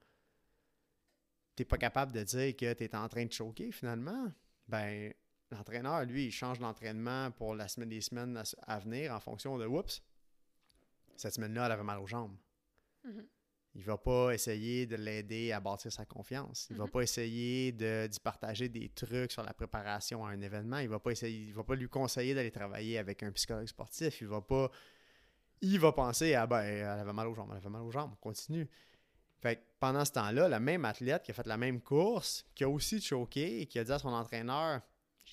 tu 1.59 1.63
n'es 1.63 1.65
pas 1.65 1.77
capable 1.77 2.13
de 2.13 2.23
dire 2.23 2.55
que 2.55 2.71
tu 2.73 2.83
es 2.85 2.95
en 2.95 3.09
train 3.09 3.25
de 3.25 3.33
choquer 3.33 3.69
finalement. 3.71 4.31
Ben, 4.69 5.13
l'entraîneur, 5.51 6.05
lui, 6.05 6.27
il 6.27 6.31
change 6.31 6.61
l'entraînement 6.61 7.31
pour 7.31 7.53
la 7.53 7.67
semaine 7.67 7.89
des 7.89 7.99
semaines 7.99 8.41
à 8.65 8.79
venir 8.79 9.13
en 9.13 9.19
fonction 9.19 9.57
de 9.57 9.65
Oups, 9.65 10.01
cette 11.17 11.33
semaine-là, 11.33 11.65
elle 11.65 11.73
avait 11.73 11.83
mal 11.83 11.99
aux 11.99 12.07
jambes. 12.07 12.37
Mhm. 13.03 13.25
Il 13.75 13.81
ne 13.81 13.85
va 13.85 13.97
pas 13.97 14.31
essayer 14.31 14.85
de 14.85 14.95
l'aider 14.95 15.51
à 15.51 15.59
bâtir 15.59 15.91
sa 15.91 16.05
confiance. 16.05 16.67
Il 16.69 16.73
ne 16.73 16.79
va 16.79 16.85
mhm. 16.85 16.91
pas 16.91 17.01
essayer 17.01 17.71
d'y 17.73 18.19
partager 18.21 18.69
des 18.69 18.87
trucs 18.87 19.33
sur 19.33 19.43
la 19.43 19.53
préparation 19.53 20.25
à 20.25 20.29
un 20.29 20.41
événement. 20.41 20.77
Il 20.79 20.85
ne 20.85 20.91
va 20.91 20.99
pas 20.99 21.11
essayer, 21.11 21.47
il 21.47 21.53
va 21.53 21.65
pas 21.65 21.75
lui 21.75 21.89
conseiller 21.89 22.33
d'aller 22.33 22.51
travailler 22.51 22.97
avec 22.97 23.21
un 23.21 23.31
psychologue 23.33 23.67
sportif. 23.67 24.21
Il 24.21 24.27
va 24.27 24.39
pas. 24.39 24.71
Il 25.61 25.77
va 25.77 25.91
penser 25.91 26.35
ah 26.35 26.47
ben 26.47 26.61
elle 26.61 26.85
avait 26.85 27.11
mal 27.11 27.27
aux 27.27 27.35
jambes, 27.35 27.49
elle 27.51 27.57
avait 27.57 27.69
mal 27.69 27.81
aux 27.81 27.91
jambes, 27.91 28.15
continue. 28.21 28.65
Fait 29.41 29.63
pendant 29.79 30.03
ce 30.03 30.11
temps-là, 30.11 30.49
le 30.49 30.59
même 30.59 30.83
athlète 30.85 31.23
qui 31.23 31.31
a 31.31 31.33
fait 31.33 31.47
la 31.47 31.57
même 31.57 31.81
course, 31.81 32.45
qui 32.53 32.63
a 32.63 32.69
aussi 32.69 33.01
choqué 33.01 33.61
et 33.61 33.65
qui 33.65 33.79
a 33.79 33.83
dit 33.83 33.91
à 33.91 33.99
son 33.99 34.09
entraîneur 34.09 34.81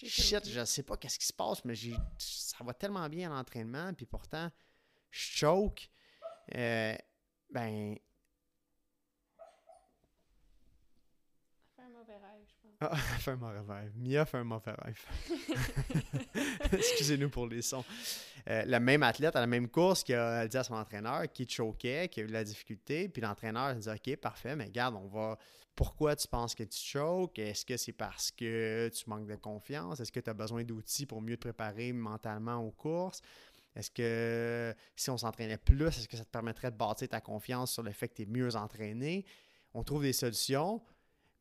Shit, 0.04 0.46
je 0.46 0.64
sais 0.64 0.82
pas 0.82 0.96
qu'est-ce 0.98 1.18
qui 1.18 1.26
se 1.26 1.32
passe, 1.32 1.64
mais 1.64 1.74
ça 2.18 2.62
va 2.62 2.74
tellement 2.74 3.08
bien 3.08 3.32
à 3.32 3.36
l'entraînement, 3.36 3.94
puis 3.94 4.04
pourtant, 4.04 4.50
je 5.10 5.20
choke, 5.38 5.88
euh, 6.54 6.94
ben. 7.50 7.96
Fait 11.76 11.82
un 11.82 11.85
mauvais 11.96 12.16
rêve, 12.16 12.44
je 12.46 12.54
pense. 12.62 12.72
Ah, 12.80 12.96
fait 13.20 13.30
un 13.32 13.36
mauvais 13.36 13.60
rêve. 13.60 13.92
Mia 13.96 14.24
fait 14.24 14.38
un 14.38 14.44
mauvais 14.44 14.72
rêve. 14.72 15.04
Excusez-nous 16.72 17.30
pour 17.30 17.46
les 17.46 17.62
sons. 17.62 17.84
Euh, 18.48 18.64
la 18.66 18.80
même 18.80 19.02
athlète 19.02 19.34
à 19.36 19.40
la 19.40 19.46
même 19.46 19.68
course 19.68 20.04
qui 20.04 20.14
a 20.14 20.46
dit 20.46 20.56
à 20.56 20.64
son 20.64 20.74
entraîneur 20.74 21.30
qui 21.32 21.48
choquait, 21.48 22.08
qui 22.08 22.20
a 22.20 22.24
eu 22.24 22.26
de 22.26 22.32
la 22.32 22.44
difficulté, 22.44 23.08
puis 23.08 23.22
l'entraîneur 23.22 23.64
a 23.64 23.74
dit 23.74 23.88
Ok, 23.88 24.16
parfait, 24.16 24.56
mais 24.56 24.64
regarde, 24.64 24.94
on 24.94 25.06
va. 25.06 25.38
Pourquoi 25.74 26.16
tu 26.16 26.26
penses 26.26 26.54
que 26.54 26.62
tu 26.62 26.78
choques? 26.78 27.38
Est-ce 27.38 27.66
que 27.66 27.76
c'est 27.76 27.92
parce 27.92 28.30
que 28.30 28.88
tu 28.88 29.10
manques 29.10 29.26
de 29.26 29.36
confiance? 29.36 30.00
Est-ce 30.00 30.10
que 30.10 30.20
tu 30.20 30.30
as 30.30 30.34
besoin 30.34 30.64
d'outils 30.64 31.04
pour 31.04 31.20
mieux 31.20 31.36
te 31.36 31.42
préparer 31.42 31.92
mentalement 31.92 32.56
aux 32.56 32.70
courses? 32.70 33.20
Est-ce 33.74 33.90
que 33.90 34.74
si 34.96 35.10
on 35.10 35.18
s'entraînait 35.18 35.58
plus, 35.58 35.88
est-ce 35.88 36.08
que 36.08 36.16
ça 36.16 36.24
te 36.24 36.30
permettrait 36.30 36.70
de 36.70 36.76
bâtir 36.76 37.08
ta 37.08 37.20
confiance 37.20 37.72
sur 37.72 37.82
le 37.82 37.92
fait 37.92 38.08
que 38.08 38.14
tu 38.14 38.22
es 38.22 38.26
mieux 38.26 38.56
entraîné? 38.56 39.26
On 39.74 39.84
trouve 39.84 40.02
des 40.02 40.14
solutions. 40.14 40.80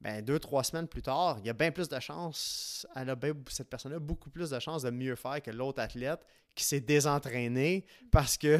Ben, 0.02 0.24
deux, 0.24 0.40
trois 0.40 0.64
semaines 0.64 0.88
plus 0.88 1.02
tard, 1.02 1.38
il 1.40 1.48
y 1.48 1.50
a 1.50 1.54
bien 1.54 1.72
plus 1.72 1.88
de 1.88 2.00
chances, 2.00 2.86
elle 2.96 3.10
a 3.10 3.16
cette 3.50 3.70
personne 3.70 3.94
a 3.94 4.00
beaucoup 4.00 4.30
plus 4.30 4.50
de 4.50 4.60
chances 4.60 4.84
de 4.84 4.90
mieux 4.90 5.16
faire 5.16 5.42
que 5.42 5.52
l'autre 5.52 5.82
athlète 5.82 6.26
qui 6.54 6.64
s'est 6.64 6.82
désentraîné 6.82 7.86
parce 8.12 8.38
que 8.38 8.60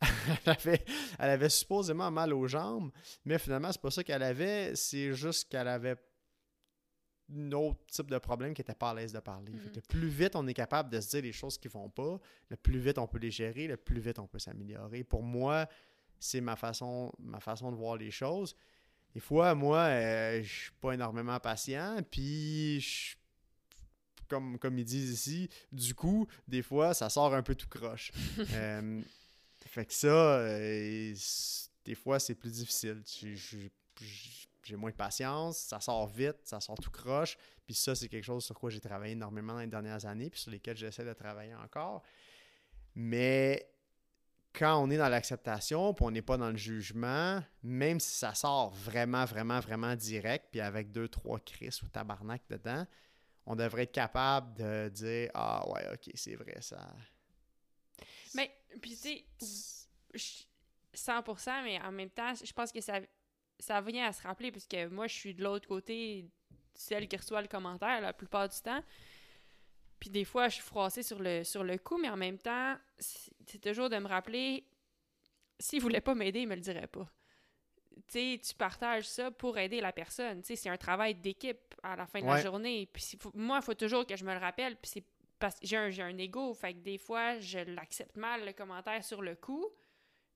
avait, 0.46 0.84
elle 1.18 1.30
avait 1.30 1.48
supposément 1.48 2.10
mal 2.10 2.32
aux 2.32 2.46
jambes, 2.46 2.90
mais 3.24 3.38
finalement, 3.38 3.70
c'est 3.72 3.80
pas 3.80 3.90
ça 3.90 4.04
qu'elle 4.04 4.22
avait, 4.22 4.74
c'est 4.74 5.12
juste 5.12 5.48
qu'elle 5.48 5.68
avait 5.68 5.96
un 7.34 7.52
autre 7.52 7.80
type 7.86 8.10
de 8.10 8.18
problème 8.18 8.54
qui 8.54 8.60
n'était 8.60 8.74
pas 8.74 8.90
à 8.90 8.94
l'aise 8.94 9.12
de 9.12 9.18
parler. 9.18 9.52
Le 9.52 9.58
mhm. 9.58 9.82
plus 9.88 10.08
vite 10.08 10.36
on 10.36 10.46
est 10.46 10.54
capable 10.54 10.90
de 10.90 11.00
se 11.00 11.10
dire 11.10 11.22
les 11.22 11.32
choses 11.32 11.58
qui 11.58 11.68
ne 11.68 11.72
vont 11.72 11.90
pas, 11.90 12.18
le 12.48 12.56
plus 12.56 12.78
vite 12.78 12.98
on 12.98 13.06
peut 13.06 13.18
les 13.18 13.30
gérer, 13.30 13.66
le 13.66 13.76
plus 13.76 14.00
vite 14.00 14.18
on 14.18 14.26
peut 14.26 14.38
s'améliorer. 14.38 15.04
Pour 15.04 15.22
moi, 15.22 15.68
c'est 16.18 16.40
ma 16.40 16.56
façon, 16.56 17.12
ma 17.18 17.40
façon 17.40 17.70
de 17.70 17.76
voir 17.76 17.96
les 17.96 18.10
choses. 18.10 18.54
Des 19.16 19.20
fois, 19.20 19.54
moi, 19.54 19.78
euh, 19.78 20.42
je 20.42 20.64
suis 20.64 20.72
pas 20.78 20.92
énormément 20.92 21.40
patient, 21.40 21.96
puis 22.10 23.16
comme, 24.28 24.58
comme 24.58 24.78
ils 24.78 24.84
disent 24.84 25.10
ici, 25.10 25.48
du 25.72 25.94
coup, 25.94 26.28
des 26.46 26.60
fois, 26.60 26.92
ça 26.92 27.08
sort 27.08 27.32
un 27.32 27.42
peu 27.42 27.54
tout 27.54 27.66
croche. 27.66 28.12
Euh, 28.52 29.00
fait 29.64 29.86
que 29.86 29.94
ça, 29.94 30.08
euh, 30.08 31.14
des 31.86 31.94
fois, 31.94 32.18
c'est 32.18 32.34
plus 32.34 32.52
difficile. 32.52 33.02
je, 33.06 33.56
j'ai 34.62 34.76
moins 34.76 34.90
de 34.90 34.96
patience, 34.96 35.60
ça 35.60 35.80
sort 35.80 36.08
vite, 36.08 36.36
ça 36.44 36.60
sort 36.60 36.78
tout 36.78 36.90
croche. 36.90 37.38
Puis 37.64 37.74
ça, 37.74 37.94
c'est 37.94 38.10
quelque 38.10 38.22
chose 38.22 38.44
sur 38.44 38.54
quoi 38.54 38.68
j'ai 38.68 38.80
travaillé 38.80 39.12
énormément 39.12 39.54
dans 39.54 39.60
les 39.60 39.66
dernières 39.66 40.04
années, 40.04 40.28
puis 40.28 40.40
sur 40.40 40.50
lesquels 40.50 40.76
j'essaie 40.76 41.06
de 41.06 41.14
travailler 41.14 41.54
encore. 41.54 42.02
Mais 42.94 43.66
quand 44.56 44.82
on 44.82 44.90
est 44.90 44.96
dans 44.96 45.08
l'acceptation, 45.08 45.92
puis 45.92 46.04
on 46.04 46.10
n'est 46.10 46.22
pas 46.22 46.38
dans 46.38 46.50
le 46.50 46.56
jugement, 46.56 47.42
même 47.62 48.00
si 48.00 48.10
ça 48.16 48.34
sort 48.34 48.70
vraiment, 48.70 49.24
vraiment, 49.26 49.60
vraiment 49.60 49.94
direct, 49.94 50.46
puis 50.50 50.60
avec 50.60 50.90
deux, 50.90 51.08
trois 51.08 51.38
cris 51.38 51.78
ou 51.82 51.88
tabarnak 51.88 52.42
dedans, 52.48 52.86
on 53.44 53.54
devrait 53.54 53.82
être 53.82 53.92
capable 53.92 54.54
de 54.54 54.88
dire 54.88 55.30
Ah 55.34 55.68
ouais, 55.68 55.86
ok, 55.92 56.10
c'est 56.14 56.36
vrai, 56.36 56.56
ça. 56.60 56.90
Mais, 58.34 58.50
puis 58.80 58.96
tu 58.96 59.24
sais, 60.14 60.46
100%, 60.94 61.62
mais 61.64 61.80
en 61.82 61.92
même 61.92 62.10
temps, 62.10 62.32
je 62.34 62.52
pense 62.52 62.72
que 62.72 62.80
ça, 62.80 63.00
ça 63.58 63.80
vient 63.82 64.06
à 64.06 64.12
se 64.12 64.22
rappeler, 64.22 64.50
puisque 64.50 64.76
moi, 64.90 65.06
je 65.06 65.14
suis 65.14 65.34
de 65.34 65.44
l'autre 65.44 65.68
côté, 65.68 66.30
celle 66.74 67.08
qui 67.08 67.16
reçoit 67.16 67.42
le 67.42 67.48
commentaire 67.48 68.00
la 68.00 68.12
plupart 68.12 68.48
du 68.48 68.60
temps. 68.60 68.82
Puis 69.98 70.10
des 70.10 70.24
fois, 70.24 70.48
je 70.48 70.54
suis 70.54 70.64
froissée 70.64 71.02
sur 71.02 71.20
le, 71.20 71.44
sur 71.44 71.64
le 71.64 71.78
coup, 71.78 71.98
mais 71.98 72.08
en 72.08 72.16
même 72.16 72.38
temps, 72.38 72.76
c'est 72.98 73.60
toujours 73.60 73.88
de 73.88 73.96
me 73.96 74.08
rappeler, 74.08 74.66
s'il 75.58 75.80
voulait 75.80 76.00
pas 76.00 76.14
m'aider, 76.14 76.40
il 76.40 76.48
me 76.48 76.54
le 76.54 76.60
dirait 76.60 76.86
pas. 76.86 77.08
Tu 78.08 78.18
sais, 78.36 78.40
tu 78.46 78.54
partages 78.54 79.08
ça 79.08 79.30
pour 79.30 79.56
aider 79.56 79.80
la 79.80 79.92
personne. 79.92 80.42
Tu 80.42 80.48
sais, 80.48 80.56
c'est 80.56 80.68
un 80.68 80.76
travail 80.76 81.14
d'équipe 81.14 81.74
à 81.82 81.96
la 81.96 82.06
fin 82.06 82.20
de 82.20 82.26
la 82.26 82.42
journée. 82.42 82.86
Puis 82.92 83.18
moi, 83.34 83.58
il 83.62 83.64
faut 83.64 83.74
toujours 83.74 84.06
que 84.06 84.16
je 84.16 84.24
me 84.24 84.34
le 84.34 84.38
rappelle. 84.38 84.76
Puis 84.76 84.90
c'est 84.94 85.04
parce 85.38 85.58
que 85.58 85.66
j'ai 85.66 85.76
un, 85.76 85.90
un 86.06 86.18
ego. 86.18 86.52
Fait 86.52 86.74
que 86.74 86.78
des 86.80 86.98
fois, 86.98 87.38
je 87.38 87.58
l'accepte 87.58 88.16
mal, 88.16 88.44
le 88.44 88.52
commentaire 88.52 89.02
sur 89.02 89.22
le 89.22 89.34
coup. 89.34 89.66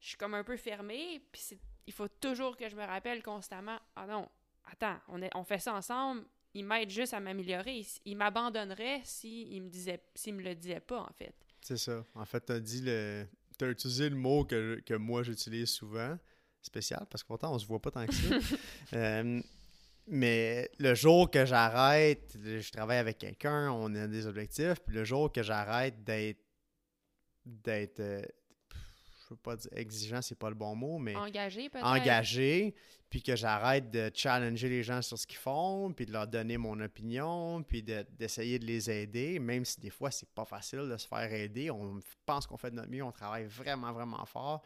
Je 0.00 0.08
suis 0.08 0.16
comme 0.16 0.32
un 0.32 0.42
peu 0.42 0.56
fermée. 0.56 1.22
Puis 1.30 1.58
il 1.86 1.92
faut 1.92 2.08
toujours 2.08 2.56
que 2.56 2.68
je 2.68 2.76
me 2.76 2.84
rappelle 2.84 3.22
constamment, 3.22 3.78
ah 3.96 4.06
non, 4.06 4.28
attends, 4.64 4.98
on, 5.08 5.20
est, 5.20 5.30
on 5.34 5.44
fait 5.44 5.58
ça 5.58 5.74
ensemble 5.74 6.24
il 6.55 6.64
m'aide 6.64 6.90
juste 6.90 7.14
à 7.14 7.20
m'améliorer. 7.20 7.84
Il 8.05 8.16
m'abandonnerait 8.16 9.01
s'il 9.05 9.62
me 9.62 9.68
disait 9.68 10.03
s'il 10.14 10.34
me 10.34 10.42
le 10.42 10.55
disait 10.55 10.80
pas, 10.80 11.01
en 11.01 11.12
fait. 11.12 11.34
C'est 11.61 11.76
ça. 11.76 12.05
En 12.14 12.24
fait, 12.24 12.44
tu 12.46 12.53
as 12.53 12.61
dit 12.61 12.82
le. 12.82 13.26
T'as 13.59 13.68
utilisé 13.68 14.09
le 14.09 14.16
mot 14.16 14.44
que, 14.44 14.80
que 14.86 14.94
moi 14.94 15.22
j'utilise 15.22 15.68
souvent, 15.68 16.18
spécial, 16.62 17.07
parce 17.11 17.22
que 17.22 17.28
pourtant 17.28 17.55
on 17.55 17.59
se 17.59 17.66
voit 17.66 17.80
pas 17.80 17.90
tant 17.90 18.07
que 18.07 18.14
ça. 18.14 18.34
Euh, 18.94 19.40
mais 20.07 20.68
le 20.78 20.94
jour 20.94 21.30
que 21.30 21.44
j'arrête, 21.44 22.36
je 22.42 22.72
travaille 22.72 22.98
avec 22.98 23.18
quelqu'un, 23.18 23.70
on 23.70 23.94
a 23.94 24.09
des 24.09 24.26
objectifs, 24.26 24.80
puis 24.84 24.94
le 24.94 25.05
jour 25.05 25.30
que 25.30 25.42
j'arrête 25.42 26.03
d'être 26.03 26.40
d'être 27.44 28.01
euh, 28.01 28.22
veux 29.30 29.36
pas 29.36 29.56
dire 29.56 29.70
exigeant, 29.74 30.22
c'est 30.22 30.38
pas 30.38 30.48
le 30.48 30.54
bon 30.54 30.74
mot, 30.74 30.98
mais 30.98 31.16
engagé 31.16 31.68
peut-être. 31.68 31.86
Engagé, 31.86 32.74
puis 33.08 33.22
que 33.22 33.34
j'arrête 33.36 33.90
de 33.90 34.10
challenger 34.14 34.68
les 34.68 34.82
gens 34.82 35.02
sur 35.02 35.18
ce 35.18 35.26
qu'ils 35.26 35.38
font, 35.38 35.92
puis 35.92 36.06
de 36.06 36.12
leur 36.12 36.26
donner 36.26 36.56
mon 36.58 36.78
opinion, 36.80 37.62
puis 37.62 37.82
d'essayer 37.82 38.58
de, 38.58 38.66
les 38.66 38.90
aider, 38.90 39.38
même 39.38 39.64
si 39.64 39.80
des 39.80 39.90
fois 39.90 40.10
c'est 40.10 40.28
pas 40.30 40.44
facile 40.44 40.88
de 40.88 40.96
se 40.96 41.06
faire 41.06 41.32
aider. 41.32 41.70
On 41.70 42.00
pense 42.26 42.46
qu'on 42.46 42.56
fait 42.56 42.70
de 42.70 42.76
notre 42.76 42.90
mieux, 42.90 43.02
on 43.02 43.12
travaille 43.12 43.46
vraiment, 43.46 43.92
vraiment 43.92 44.24
fort, 44.26 44.62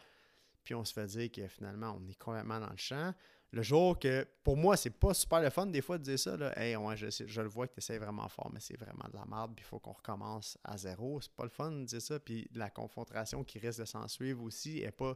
puis 0.62 0.74
on 0.74 0.84
se 0.84 0.92
fait 0.92 1.06
dire 1.06 1.30
que 1.30 1.46
finalement 1.48 1.98
on 1.98 2.08
est 2.08 2.18
complètement 2.18 2.60
dans 2.60 2.70
le 2.70 2.76
champ. 2.76 3.14
Le 3.54 3.62
jour 3.62 3.96
que, 3.96 4.26
pour 4.42 4.56
moi, 4.56 4.76
c'est 4.76 4.90
pas 4.90 5.14
super 5.14 5.40
le 5.40 5.48
fun 5.48 5.66
des 5.66 5.80
fois 5.80 5.96
de 5.96 6.02
dire 6.02 6.18
ça, 6.18 6.36
là, 6.36 6.58
hey, 6.58 6.74
ouais, 6.74 6.96
je, 6.96 7.06
je 7.08 7.40
le 7.40 7.46
vois 7.46 7.68
que 7.68 7.74
tu 7.74 7.78
essaies 7.78 7.98
vraiment 7.98 8.28
fort, 8.28 8.50
mais 8.52 8.58
c'est 8.58 8.76
vraiment 8.76 9.08
de 9.08 9.16
la 9.16 9.24
merde, 9.26 9.52
puis 9.54 9.64
il 9.64 9.68
faut 9.68 9.78
qu'on 9.78 9.92
recommence 9.92 10.58
à 10.64 10.76
zéro. 10.76 11.20
C'est 11.20 11.32
pas 11.32 11.44
le 11.44 11.50
fun 11.50 11.70
de 11.70 11.84
dire 11.84 12.02
ça, 12.02 12.18
puis 12.18 12.48
la 12.52 12.68
confrontation 12.68 13.44
qui 13.44 13.60
risque 13.60 13.78
de 13.78 13.84
s'en 13.84 14.08
suivre 14.08 14.42
aussi 14.42 14.80
est 14.80 14.90
pas, 14.90 15.14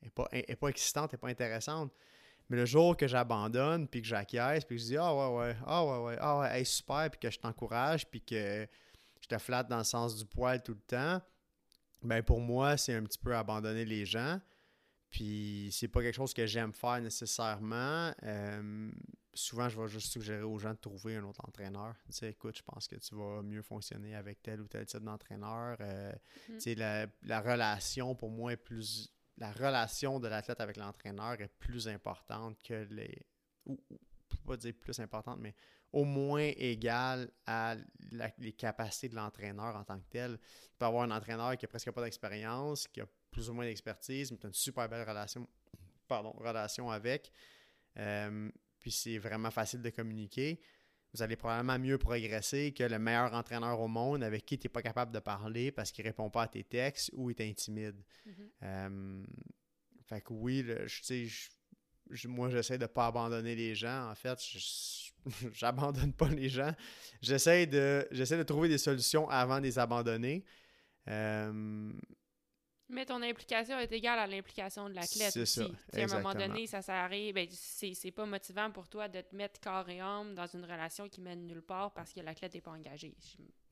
est 0.00 0.10
pas, 0.10 0.28
est 0.30 0.54
pas 0.54 0.68
excitante, 0.68 1.12
est 1.12 1.16
pas 1.16 1.26
intéressante. 1.26 1.92
Mais 2.48 2.56
le 2.56 2.66
jour 2.66 2.96
que 2.96 3.08
j'abandonne, 3.08 3.88
puis 3.88 4.00
que 4.00 4.06
j'acquiesce, 4.06 4.64
puis 4.64 4.76
que 4.76 4.82
je 4.82 4.86
dis 4.86 4.96
Ah 4.96 5.12
ouais, 5.12 5.36
ouais, 5.36 5.56
ah 5.66 5.84
ouais, 5.84 6.04
ouais, 6.04 6.16
ah 6.20 6.38
ouais, 6.38 6.64
super, 6.64 7.10
puis 7.10 7.18
que 7.18 7.30
je 7.30 7.38
t'encourage, 7.40 8.08
puis 8.08 8.20
que 8.20 8.68
je 9.20 9.26
te 9.26 9.38
flatte 9.38 9.68
dans 9.68 9.78
le 9.78 9.84
sens 9.84 10.16
du 10.16 10.24
poil 10.24 10.62
tout 10.62 10.74
le 10.74 10.80
temps, 10.80 11.20
ben 12.02 12.22
pour 12.22 12.40
moi, 12.40 12.76
c'est 12.76 12.94
un 12.94 13.02
petit 13.02 13.18
peu 13.18 13.36
abandonner 13.36 13.84
les 13.84 14.04
gens. 14.04 14.40
Puis 15.10 15.70
c'est 15.72 15.88
pas 15.88 16.02
quelque 16.02 16.14
chose 16.14 16.32
que 16.32 16.46
j'aime 16.46 16.72
faire 16.72 17.00
nécessairement. 17.00 18.12
Euh, 18.22 18.90
souvent, 19.34 19.68
je 19.68 19.80
vais 19.80 19.88
juste 19.88 20.12
suggérer 20.12 20.42
aux 20.42 20.58
gens 20.58 20.70
de 20.70 20.78
trouver 20.78 21.16
un 21.16 21.24
autre 21.24 21.44
entraîneur. 21.46 21.94
Tu 22.06 22.12
sais, 22.12 22.30
écoute, 22.30 22.56
je 22.56 22.62
pense 22.62 22.86
que 22.86 22.96
tu 22.96 23.14
vas 23.16 23.42
mieux 23.42 23.62
fonctionner 23.62 24.14
avec 24.14 24.42
tel 24.42 24.60
ou 24.60 24.68
tel 24.68 24.86
type 24.86 25.02
d'entraîneur. 25.02 25.76
Euh, 25.80 26.12
mm-hmm. 26.12 26.54
Tu 26.54 26.60
sais, 26.60 26.74
la, 26.76 27.06
la, 27.22 27.40
relation 27.40 28.14
pour 28.14 28.30
moi 28.30 28.52
est 28.52 28.56
plus. 28.56 29.12
La 29.38 29.52
relation 29.52 30.20
de 30.20 30.28
l'athlète 30.28 30.60
avec 30.60 30.76
l'entraîneur 30.76 31.40
est 31.40 31.52
plus 31.58 31.88
importante 31.88 32.62
que 32.62 32.86
les. 32.90 33.26
Ou, 33.66 33.78
pas 34.46 34.56
dire 34.56 34.74
plus 34.80 34.98
importante, 35.00 35.38
mais 35.40 35.54
au 35.92 36.04
moins 36.04 36.52
égale 36.56 37.30
à 37.46 37.76
les 38.38 38.52
capacités 38.52 39.08
de 39.08 39.16
l'entraîneur 39.16 39.76
en 39.76 39.84
tant 39.84 39.98
que 39.98 40.08
tel. 40.08 40.38
Tu 40.38 40.78
peux 40.78 40.86
avoir 40.86 41.02
un 41.02 41.10
entraîneur 41.10 41.56
qui 41.56 41.64
a 41.64 41.68
presque 41.68 41.90
pas 41.90 42.02
d'expérience, 42.02 42.86
qui 42.88 43.00
a 43.00 43.06
plus 43.30 43.48
ou 43.50 43.54
moins 43.54 43.64
d'expertise, 43.64 44.30
mais 44.30 44.38
tu 44.38 44.46
as 44.46 44.48
une 44.48 44.54
super 44.54 44.88
belle 44.88 45.08
relation, 45.08 45.48
pardon, 46.08 46.32
relation 46.32 46.90
avec. 46.90 47.32
Euh, 47.98 48.50
puis 48.78 48.90
c'est 48.90 49.18
vraiment 49.18 49.50
facile 49.50 49.82
de 49.82 49.90
communiquer. 49.90 50.60
Vous 51.12 51.22
allez 51.22 51.36
probablement 51.36 51.78
mieux 51.78 51.98
progresser 51.98 52.72
que 52.72 52.84
le 52.84 52.98
meilleur 52.98 53.34
entraîneur 53.34 53.80
au 53.80 53.88
monde 53.88 54.22
avec 54.22 54.46
qui 54.46 54.58
tu 54.58 54.66
n'es 54.66 54.70
pas 54.70 54.82
capable 54.82 55.12
de 55.12 55.18
parler 55.18 55.72
parce 55.72 55.90
qu'il 55.90 56.04
ne 56.04 56.10
répond 56.10 56.30
pas 56.30 56.42
à 56.42 56.48
tes 56.48 56.62
textes 56.62 57.10
ou 57.14 57.30
il 57.30 57.34
t'intimide. 57.34 58.00
Mm-hmm. 58.26 58.50
Euh, 58.62 59.24
fait 60.06 60.20
que 60.20 60.32
oui, 60.32 60.64
je, 60.86 62.28
moi 62.28 62.48
j'essaie 62.48 62.78
de 62.78 62.84
ne 62.84 62.88
pas 62.88 63.06
abandonner 63.06 63.56
les 63.56 63.74
gens. 63.74 64.10
En 64.10 64.14
fait, 64.14 64.38
j'abandonne 65.52 66.12
pas 66.12 66.28
les 66.28 66.48
gens. 66.48 66.72
J'essaie 67.20 67.66
de, 67.66 68.06
j'essaie 68.12 68.38
de 68.38 68.42
trouver 68.44 68.68
des 68.68 68.78
solutions 68.78 69.28
avant 69.28 69.58
de 69.58 69.64
les 69.64 69.78
abandonner. 69.80 70.44
Euh, 71.08 71.92
mais 72.90 73.06
ton 73.06 73.22
implication 73.22 73.78
est 73.78 73.92
égale 73.92 74.18
à 74.18 74.26
l'implication 74.26 74.88
de 74.88 74.94
l'athlète 74.94 75.36
aussi. 75.36 75.60
Ça, 75.92 76.00
à 76.00 76.04
un 76.04 76.06
moment 76.06 76.34
donné, 76.34 76.66
ça 76.66 76.82
s'arrive, 76.82 77.34
ben, 77.34 77.48
c'est 77.50 78.10
pas 78.10 78.26
motivant 78.26 78.70
pour 78.70 78.88
toi 78.88 79.08
de 79.08 79.20
te 79.20 79.34
mettre 79.34 79.60
corps 79.60 79.88
et 79.88 80.00
âme 80.00 80.34
dans 80.34 80.46
une 80.46 80.64
relation 80.64 81.08
qui 81.08 81.20
mène 81.20 81.46
nulle 81.46 81.62
part 81.62 81.92
parce 81.92 82.12
que 82.12 82.20
l'athlète 82.20 82.54
n'est 82.54 82.60
pas 82.60 82.72
engagé. 82.72 83.14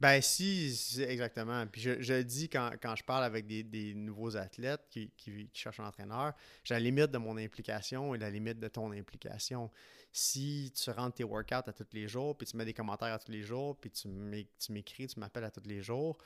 Ben 0.01 0.21
si, 0.21 1.03
exactement. 1.03 1.67
Puis 1.67 1.81
je, 1.81 2.01
je 2.01 2.23
dis 2.23 2.49
quand, 2.49 2.71
quand, 2.81 2.95
je 2.95 3.03
parle 3.03 3.25
avec 3.25 3.47
des, 3.47 3.65
des 3.65 3.95
nouveaux 3.95 4.37
athlètes 4.37 4.87
qui, 4.91 5.11
qui, 5.17 5.51
cherchent 5.53 5.81
un 5.81 5.87
entraîneur, 5.87 6.35
j'ai 6.63 6.75
la 6.75 6.81
limite 6.81 7.11
de 7.11 7.19
mon 7.19 7.37
implication 7.37 8.15
et 8.15 8.19
la 8.19 8.31
limite 8.31 8.61
de 8.61 8.69
ton 8.69 8.93
implication. 8.93 9.71
Si 10.13 10.73
tu 10.75 10.91
rentres 10.91 11.17
tes 11.17 11.25
workouts 11.25 11.55
à 11.55 11.73
tous 11.73 11.87
les 11.93 12.07
jours, 12.07 12.37
puis 12.37 12.47
tu 12.47 12.57
mets 12.57 12.65
des 12.65 12.73
commentaires 12.73 13.13
à 13.13 13.19
tous 13.19 13.33
les 13.33 13.43
jours, 13.43 13.77
puis 13.77 13.91
tu 13.91 14.09
m'écris, 14.09 15.09
tu 15.09 15.19
m'appelles 15.19 15.45
à 15.45 15.51
tous 15.51 15.67
les 15.67 15.83
jours, 15.83 16.17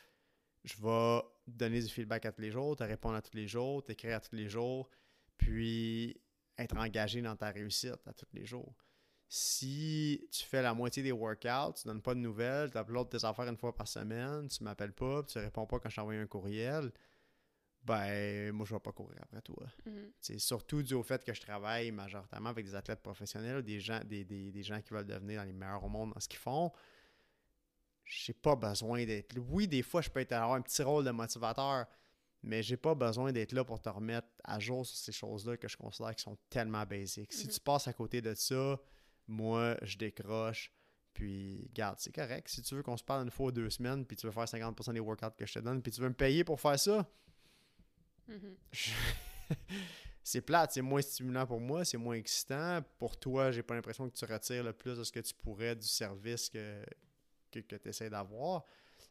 je 0.65 0.75
vais 0.81 1.23
donner 1.47 1.81
du 1.81 1.89
feedback 1.89 2.27
à 2.27 2.33
tous 2.33 2.43
les 2.43 2.51
jours, 2.51 2.77
te 2.77 2.85
répondre 2.85 3.17
à 3.17 3.23
tous 3.23 3.37
les 3.37 3.49
jours, 3.49 3.83
t'écrire 3.83 4.17
à 4.17 4.21
tous 4.21 4.35
les 4.35 4.49
jours, 4.49 4.89
puis 5.37 6.21
être 6.59 6.77
engagé 6.77 7.21
dans 7.23 7.37
ta 7.37 7.51
réussite 7.51 8.07
à 8.07 8.13
tous 8.13 8.27
les 8.33 8.47
jours. 8.47 8.75
Si 9.29 10.29
tu 10.31 10.45
fais 10.45 10.61
la 10.61 10.75
moitié 10.75 11.03
des 11.03 11.13
workouts, 11.13 11.73
tu 11.75 11.87
donnes 11.87 12.03
pas 12.03 12.15
de 12.15 12.21
nouvelles, 12.21 12.71
tu 12.71 12.79
uploads 12.79 13.07
tes 13.07 13.25
affaires 13.25 13.49
une 13.49 13.57
fois 13.57 13.75
par 13.75 13.89
semaine, 13.89 14.47
tu 14.49 14.63
m'appelles 14.63 14.93
pas, 14.93 15.23
tu 15.23 15.39
réponds 15.39 15.67
pas 15.67 15.81
quand 15.81 15.89
je 15.89 15.97
t'envoie 15.97 16.15
un 16.15 16.27
courriel, 16.27 16.93
ben 17.83 18.53
moi 18.53 18.67
je 18.67 18.75
vais 18.75 18.81
pas 18.81 18.93
courir 18.93 19.19
après 19.23 19.41
toi. 19.41 19.65
C'est 20.21 20.35
mm-hmm. 20.35 20.39
surtout 20.39 20.83
dû 20.83 20.95
au 20.95 21.03
fait 21.03 21.25
que 21.25 21.33
je 21.33 21.41
travaille 21.41 21.91
majoritairement 21.91 22.51
avec 22.51 22.67
des 22.67 22.75
athlètes 22.75 23.03
professionnels, 23.03 23.63
des 23.63 23.81
gens, 23.81 24.01
des, 24.05 24.25
des, 24.25 24.53
des 24.53 24.63
gens 24.63 24.81
qui 24.81 24.93
veulent 24.93 25.07
devenir 25.07 25.41
dans 25.41 25.47
les 25.47 25.53
meilleurs 25.53 25.83
au 25.83 25.89
monde 25.89 26.13
dans 26.13 26.21
ce 26.21 26.29
qu'ils 26.29 26.39
font 26.39 26.71
j'ai 28.05 28.33
pas 28.33 28.57
besoin 28.57 29.05
d'être 29.05 29.35
là. 29.35 29.41
Oui, 29.49 29.69
des 29.69 29.83
fois, 29.83 30.03
je 30.03 30.11
peux 30.11 30.21
être, 30.21 30.33
avoir 30.33 30.55
un 30.55 30.63
petit 30.63 30.83
rôle 30.83 31.05
de 31.05 31.11
motivateur, 31.11 31.87
mais 32.43 32.63
j'ai 32.63 32.77
pas 32.77 32.95
besoin 32.95 33.33
d'être 33.33 33.53
là 33.53 33.65
pour 33.65 33.81
te 33.81 33.89
remettre 33.89 34.29
à 34.45 34.59
jour 34.59 34.85
sur 34.85 34.97
ces 34.97 35.13
choses-là 35.13 35.57
que 35.57 35.69
je 35.69 35.77
considère 35.77 36.15
qui 36.15 36.23
sont 36.23 36.37
tellement 36.51 36.85
basiques. 36.85 37.33
Si 37.33 37.47
mhm. 37.47 37.53
tu 37.53 37.61
passes 37.61 37.89
à 37.89 37.93
côté 37.93 38.21
de 38.21 38.35
ça, 38.35 38.81
moi, 39.29 39.77
je 39.83 39.97
décroche. 39.97 40.73
Puis, 41.15 41.71
garde, 41.75 41.99
c'est 42.01 42.15
correct. 42.15 42.49
Si 42.49 42.63
tu 42.63 42.75
veux 42.75 42.83
qu'on 42.83 42.97
se 42.97 43.05
parle 43.05 43.25
une 43.25 43.31
fois 43.31 43.47
ou 43.47 43.53
deux 43.53 43.71
semaines, 43.71 44.05
puis 44.05 44.17
tu 44.17 44.27
veux 44.27 44.33
faire 44.33 44.45
50% 44.45 44.93
des 44.95 45.01
workouts 45.01 45.37
que 45.37 45.47
je 45.47 45.55
te 45.55 45.59
donne, 45.59 45.83
puis 45.83 45.93
tu 45.93 46.01
veux 46.01 46.09
me 46.09 46.15
payer 46.15 46.43
pour 46.43 46.61
faire 46.61 46.79
ça, 46.79 47.09
mhm. 48.27 48.57
c'est 50.25 50.41
plate, 50.41 50.73
c'est 50.73 50.83
moins 50.83 51.03
stimulant 51.03 51.47
pour 51.47 51.61
moi, 51.61 51.85
c'est 51.85 51.99
moins 51.99 52.15
excitant. 52.15 52.81
Pour 52.99 53.19
toi, 53.19 53.51
j'ai 53.53 53.63
pas 53.63 53.75
l'impression 53.75 54.09
que 54.09 54.17
tu 54.17 54.25
retires 54.25 54.65
le 54.65 54.73
plus 54.73 54.99
de 54.99 55.05
ce 55.05 55.13
que 55.13 55.21
tu 55.21 55.35
pourrais 55.35 55.77
du 55.77 55.87
service 55.87 56.49
que, 56.49 56.83
que, 57.61 57.77
tu 57.77 57.89
essaies 57.89 58.11
d'avoir. 58.11 58.65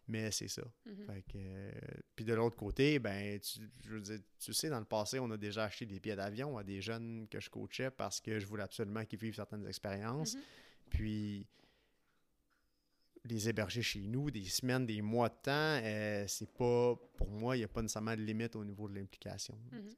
Mais 0.07 0.31
c'est 0.31 0.47
ça. 0.47 0.63
Mhm. 0.85 1.23
Euh, 1.35 1.71
puis 2.15 2.25
de 2.25 2.33
l'autre 2.33 2.57
côté, 2.57 2.99
ben, 2.99 3.39
tu, 3.39 3.69
je 3.85 4.15
tu 4.39 4.53
sais, 4.53 4.69
dans 4.69 4.79
le 4.79 4.85
passé, 4.85 5.19
on 5.19 5.29
a 5.31 5.37
déjà 5.37 5.65
acheté 5.65 5.85
des 5.85 5.99
billets 5.99 6.15
d'avion 6.15 6.57
à 6.57 6.63
des 6.63 6.81
jeunes 6.81 7.27
que 7.29 7.39
je 7.39 7.49
coachais 7.49 7.91
parce 7.91 8.19
que 8.19 8.39
je 8.39 8.45
voulais 8.45 8.63
absolument 8.63 9.05
qu'ils 9.05 9.19
vivent 9.19 9.35
certaines 9.35 9.65
expériences. 9.67 10.35
Mhm. 10.35 10.41
Puis 10.89 11.47
les 13.25 13.49
héberger 13.49 13.81
chez 13.81 14.01
nous 14.07 14.31
des 14.31 14.45
semaines, 14.45 14.85
des 14.85 15.01
mois 15.01 15.29
de 15.29 15.35
temps, 15.43 15.51
euh, 15.83 16.25
c'est 16.27 16.51
pas, 16.51 16.95
pour 17.17 17.29
moi, 17.29 17.55
il 17.55 17.59
n'y 17.59 17.65
a 17.65 17.67
pas 17.67 17.81
nécessairement 17.81 18.15
de 18.15 18.21
limite 18.21 18.55
au 18.55 18.65
niveau 18.65 18.87
de 18.87 18.95
l'implication. 18.95 19.57
Mhm. 19.71 19.95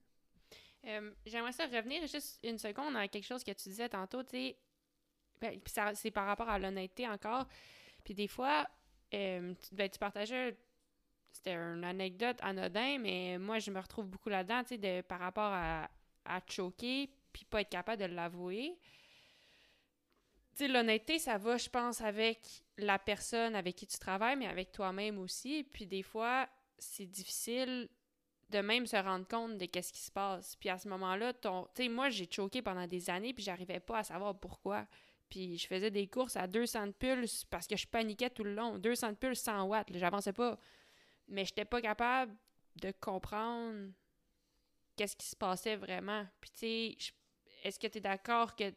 Euh, 0.86 1.12
j'aimerais 1.26 1.54
ça 1.54 1.66
revenir 1.66 2.06
juste 2.08 2.40
une 2.44 2.58
seconde 2.58 2.96
à 2.98 3.08
quelque 3.08 3.26
chose 3.26 3.44
que 3.44 3.52
tu 3.52 3.70
disais 3.70 3.88
tantôt, 3.88 4.24
tu 4.24 4.32
sais, 4.32 4.58
ben, 5.40 5.60
c'est 5.96 6.12
par 6.12 6.26
rapport 6.26 6.50
à 6.50 6.60
l'honnêteté 6.60 7.08
encore. 7.08 7.48
Puis 8.04 8.14
des 8.14 8.28
fois, 8.28 8.68
euh, 9.14 9.54
tu, 9.62 9.76
ben, 9.76 9.90
c'était 11.32 11.54
une 11.56 11.84
anecdote 11.84 12.38
anodin, 12.42 13.00
mais 13.00 13.38
moi, 13.38 13.60
je 13.60 13.72
me 13.72 13.80
retrouve 13.80 14.08
beaucoup 14.08 14.30
là-dedans, 14.30 14.64
tu 14.64 14.80
sais, 14.80 15.04
par 15.04 15.20
rapport 15.20 15.52
à, 15.52 15.90
à 16.26 16.42
choquer, 16.48 17.10
puis 17.32 17.46
pas 17.46 17.62
être 17.62 17.70
capable 17.70 18.02
de 18.02 18.08
l'avouer. 18.08 18.78
Tu 20.56 20.66
sais, 20.66 20.68
l'honnêteté, 20.68 21.18
ça 21.18 21.38
va, 21.38 21.58
je 21.58 21.70
pense, 21.70 22.02
avec 22.02 22.64
la 22.78 23.00
personne 23.00 23.56
avec 23.56 23.76
qui 23.76 23.88
tu 23.88 23.98
travailles, 23.98 24.36
mais 24.36 24.48
avec 24.48 24.72
toi-même 24.72 25.18
aussi. 25.18 25.64
Puis 25.64 25.88
des 25.88 26.04
fois, 26.04 26.48
c'est 26.78 27.08
difficile 27.08 27.90
de 28.50 28.60
même 28.60 28.86
se 28.86 28.96
rendre 28.96 29.28
compte 29.28 29.58
de 29.58 29.66
qu'est-ce 29.66 29.92
qui 29.92 30.02
se 30.02 30.12
passe. 30.12 30.56
Puis 30.58 30.70
à 30.70 30.78
ce 30.78 30.88
moment-là, 30.90 31.34
ton... 31.34 31.64
tu 31.74 31.84
sais, 31.84 31.90
moi, 31.90 32.10
j'ai 32.10 32.30
choqué 32.30 32.62
pendant 32.62 32.86
des 32.86 33.10
années, 33.10 33.34
puis 33.34 33.44
j'arrivais 33.44 33.80
pas 33.80 34.00
à 34.00 34.04
savoir 34.04 34.40
pourquoi. 34.40 34.86
Puis 35.30 35.58
je 35.58 35.68
faisais 35.68 35.92
des 35.92 36.08
courses 36.08 36.36
à 36.36 36.48
200 36.48 36.92
pulses 36.94 37.46
parce 37.46 37.68
que 37.68 37.76
je 37.76 37.88
paniquais 37.88 38.30
tout 38.30 38.44
le 38.44 38.54
long. 38.54 38.78
200 38.78 39.16
pulses, 39.16 39.42
100 39.42 39.64
watts, 39.64 39.88
j'avançais 39.92 40.34
pas. 40.34 40.60
Mais 41.28 41.46
j'étais 41.46 41.66
pas 41.66 41.82
capable 41.82 42.36
de 42.76 42.92
comprendre 42.92 43.92
qu'est-ce 44.96 45.16
qui 45.16 45.28
se 45.28 45.36
passait 45.36 45.76
vraiment. 45.76 46.26
Puis 46.40 46.52
tu 46.52 46.58
sais, 46.60 46.98
est-ce 47.64 47.80
que 47.80 47.88
tu 47.88 47.98
es 47.98 48.02
d'accord 48.02 48.56
que 48.56 48.72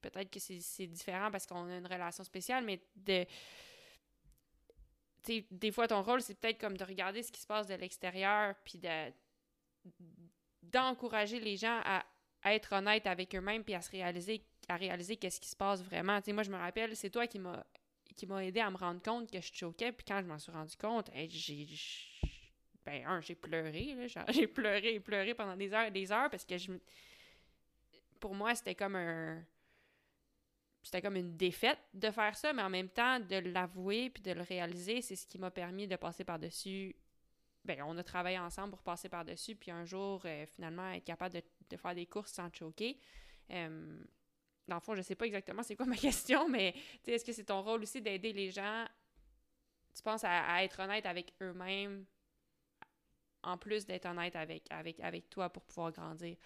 peut-être 0.00 0.30
que 0.30 0.40
c'est 0.40 0.86
différent 0.86 1.30
parce 1.30 1.46
qu'on 1.46 1.68
a 1.68 1.76
une 1.76 1.86
relation 1.86 2.24
spéciale, 2.24 2.64
mais 2.64 2.82
de 2.96 3.26
sais, 5.22 5.46
des 5.50 5.72
fois, 5.72 5.88
ton 5.88 6.02
rôle, 6.02 6.22
c'est 6.22 6.34
peut-être 6.34 6.60
comme 6.60 6.76
de 6.76 6.84
regarder 6.84 7.22
ce 7.22 7.32
qui 7.32 7.40
se 7.40 7.46
passe 7.46 7.66
de 7.66 7.74
l'extérieur, 7.74 8.54
puis 8.64 8.78
de 8.78 9.12
d'encourager 10.62 11.40
les 11.40 11.56
gens 11.56 11.80
à, 11.84 12.04
être 12.44 12.74
honnêtes 12.74 13.06
avec 13.06 13.34
eux-mêmes, 13.34 13.64
puis 13.64 13.74
à 13.74 13.82
se 13.82 13.90
réaliser, 13.90 14.44
à 14.70 14.76
réaliser 14.76 15.16
qu'est-ce 15.16 15.40
qui 15.40 15.48
se 15.48 15.56
passe 15.56 15.82
vraiment. 15.82 16.20
moi, 16.28 16.42
je 16.42 16.50
me 16.50 16.56
rappelle, 16.56 16.96
c'est 16.96 17.10
toi 17.10 17.26
qui 17.26 17.38
m'a 17.38 17.64
qui 18.16 18.26
m'a 18.26 18.44
aidé 18.44 18.60
à 18.60 18.70
me 18.70 18.76
rendre 18.76 19.00
compte 19.00 19.30
que 19.30 19.40
je 19.40 19.50
choquais, 19.52 19.92
puis 19.92 20.04
quand 20.06 20.20
je 20.20 20.26
m'en 20.26 20.38
suis 20.38 20.52
rendu 20.52 20.76
compte, 20.76 21.10
j'ai 21.28 21.66
ben 22.84 23.06
un, 23.06 23.20
j'ai 23.20 23.34
pleuré, 23.34 23.96
j'ai 24.28 24.46
pleuré 24.46 24.94
et 24.94 25.00
pleuré 25.00 25.32
pendant 25.32 25.56
des 25.56 25.72
heures 25.72 25.86
et 25.86 25.90
des 25.90 26.10
heures 26.12 26.28
parce 26.28 26.44
que 26.44 26.58
je 26.58 26.72
pour 28.18 28.34
moi, 28.34 28.54
c'était 28.54 28.74
comme 28.74 28.96
un 28.96 29.42
c'était 30.82 31.02
comme 31.02 31.16
une 31.16 31.36
défaite 31.36 31.78
de 31.92 32.10
faire 32.10 32.36
ça, 32.36 32.52
mais 32.52 32.62
en 32.62 32.70
même 32.70 32.88
temps, 32.88 33.20
de 33.20 33.36
l'avouer 33.36 34.10
puis 34.10 34.22
de 34.22 34.32
le 34.32 34.42
réaliser, 34.42 35.02
c'est 35.02 35.16
ce 35.16 35.26
qui 35.26 35.38
m'a 35.38 35.50
permis 35.50 35.86
de 35.86 35.96
passer 35.96 36.24
par-dessus. 36.24 36.96
Ben, 37.64 37.82
on 37.82 37.96
a 37.98 38.02
travaillé 38.02 38.38
ensemble 38.38 38.70
pour 38.70 38.82
passer 38.82 39.10
par-dessus, 39.10 39.56
puis 39.56 39.70
un 39.70 39.84
jour, 39.84 40.22
euh, 40.24 40.46
finalement, 40.46 40.90
être 40.92 41.04
capable 41.04 41.42
de, 41.68 41.76
faire 41.76 41.94
des 41.94 42.06
courses 42.06 42.32
sans 42.32 42.50
choquer. 42.52 42.98
Euh, 43.50 44.02
dans 44.70 44.76
le 44.76 44.80
fond, 44.80 44.94
je 44.94 45.02
sais 45.02 45.14
pas 45.14 45.26
exactement 45.26 45.62
c'est 45.62 45.76
quoi 45.76 45.86
ma 45.86 45.96
question, 46.08 46.48
mais 46.48 46.74
est-ce 47.06 47.24
que 47.24 47.32
c'est 47.32 47.44
ton 47.44 47.62
rôle 47.62 47.82
aussi 47.82 48.00
d'aider 48.00 48.32
les 48.32 48.50
gens, 48.50 48.86
tu 49.94 50.02
penses, 50.02 50.24
à, 50.24 50.64
être 50.64 50.80
honnête 50.80 51.04
avec 51.04 51.34
eux-mêmes, 51.42 52.06
en 53.42 53.58
plus 53.58 53.84
d'être 53.84 54.06
honnête 54.06 54.36
avec, 54.36 54.64
avec, 54.70 55.00
avec 55.00 55.28
toi 55.28 55.50
pour 55.50 55.62
pouvoir 55.64 55.92
grandir? 55.92 56.36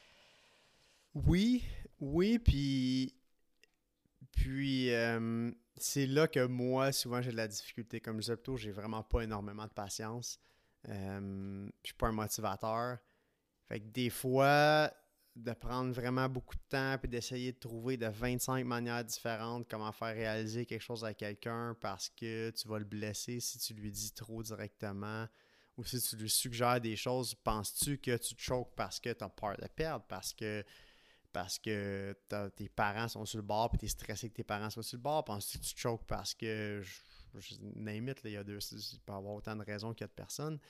Oui, 1.15 1.63
oui, 2.01 2.39
puis 2.39 3.15
puis, 4.35 4.93
euh, 4.93 5.51
c'est 5.77 6.07
là 6.07 6.27
que 6.27 6.45
moi, 6.47 6.93
souvent, 6.93 7.23
j'ai 7.23 7.31
de 7.31 7.37
la 7.37 7.49
difficulté. 7.49 8.01
Comme 8.01 8.17
je 8.17 8.23
disais 8.23 8.37
plutôt, 8.37 8.57
j'ai 8.57 8.73
vraiment 8.73 9.03
pas 9.03 9.23
énormément 9.23 9.65
de 9.65 9.73
patience. 9.73 10.39
Euh, 10.89 11.67
je 11.83 11.89
suis 11.89 11.95
pas 11.95 12.09
un 12.09 12.13
motivateur. 12.13 12.99
Fait 13.69 13.81
que 13.81 13.87
des 13.87 14.11
fois, 14.11 14.93
de 15.37 15.53
prendre 15.53 15.93
vraiment 15.93 16.29
beaucoup 16.29 16.55
de 16.55 16.63
temps 16.69 16.97
puis 16.99 17.09
d'essayer 17.09 17.53
de 17.53 17.59
trouver 17.59 17.97
de 17.97 18.07
25 18.07 18.65
manières 18.65 19.05
différentes 19.05 19.69
comment 19.69 19.91
faire 19.91 20.15
réaliser 20.15 20.65
quelque 20.65 20.83
chose 20.83 21.05
à 21.05 21.13
quelqu'un 21.13 21.77
parce 21.81 22.09
que 22.09 22.51
tu 22.51 22.69
vas 22.69 22.79
le 22.79 22.85
blesser 22.85 23.41
si 23.41 23.59
tu 23.59 23.75
lui 23.75 23.91
dis 23.91 24.13
trop 24.13 24.43
directement 24.43 25.27
ou 25.77 25.85
si 25.85 26.01
tu 26.01 26.17
lui 26.17 26.31
suggères 26.31 26.81
des 26.81 26.97
choses, 26.97 27.35
penses-tu 27.35 27.99
que 27.99 28.17
tu 28.17 28.35
te 28.35 28.41
choques 28.41 28.75
parce 28.77 29.01
que 29.01 29.13
tu 29.13 29.25
as 29.25 29.29
peur 29.29 29.57
de 29.57 29.67
perdre, 29.67 30.05
parce 30.09 30.33
que 30.33 30.65
parce 31.33 31.59
que 31.59 32.17
tes 32.55 32.69
parents 32.69 33.09
sont 33.09 33.27
sur 33.27 33.39
le 33.39 33.43
bord 33.43 33.71
puis 33.71 33.79
tu 33.81 33.87
es 33.87 33.89
stressé 33.89 34.31
que 34.31 34.35
tes 34.35 34.45
parents 34.45 34.71
soient 34.71 34.85
sur 34.85 34.99
le 34.99 35.03
bord? 35.03 35.25
Penses-tu 35.25 35.59
que 35.59 35.65
tu 35.65 35.75
te 35.75 35.81
choques 35.81 36.07
parce 36.07 36.33
que, 36.33 36.81
je, 36.81 37.41
je 37.41 37.55
il 37.55 38.31
y 38.31 38.37
a 38.37 38.45
deux, 38.45 38.59
il 38.61 39.01
peut 39.01 39.13
y 39.13 39.17
avoir 39.17 39.35
autant 39.35 39.57
de 39.57 39.65
raisons 39.65 39.93
qu'il 39.95 40.03
y 40.03 40.05
a 40.05 40.09
de 40.09 40.13
personnes? 40.13 40.61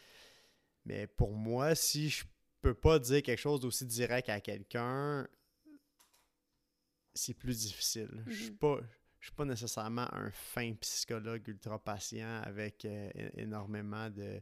Mais 0.86 1.06
pour 1.06 1.32
moi, 1.32 1.74
si 1.74 2.08
je 2.08 2.24
peux 2.64 2.74
pas 2.74 2.98
dire 2.98 3.22
quelque 3.22 3.38
chose 3.38 3.60
d'aussi 3.60 3.86
direct 3.86 4.28
à 4.28 4.40
quelqu'un, 4.40 5.26
c'est 7.14 7.34
plus 7.34 7.60
difficile. 7.60 8.24
Je 8.26 8.34
suis 8.34 8.50
mhm. 8.50 8.58
pas 8.58 8.80
je 9.20 9.28
suis 9.28 9.36
pas 9.36 9.46
nécessairement 9.46 10.06
un 10.12 10.30
fin 10.30 10.74
psychologue 10.74 11.48
ultra 11.48 11.82
patient 11.82 12.42
avec 12.42 12.84
euh, 12.84 13.10
énormément 13.36 14.10
de 14.10 14.40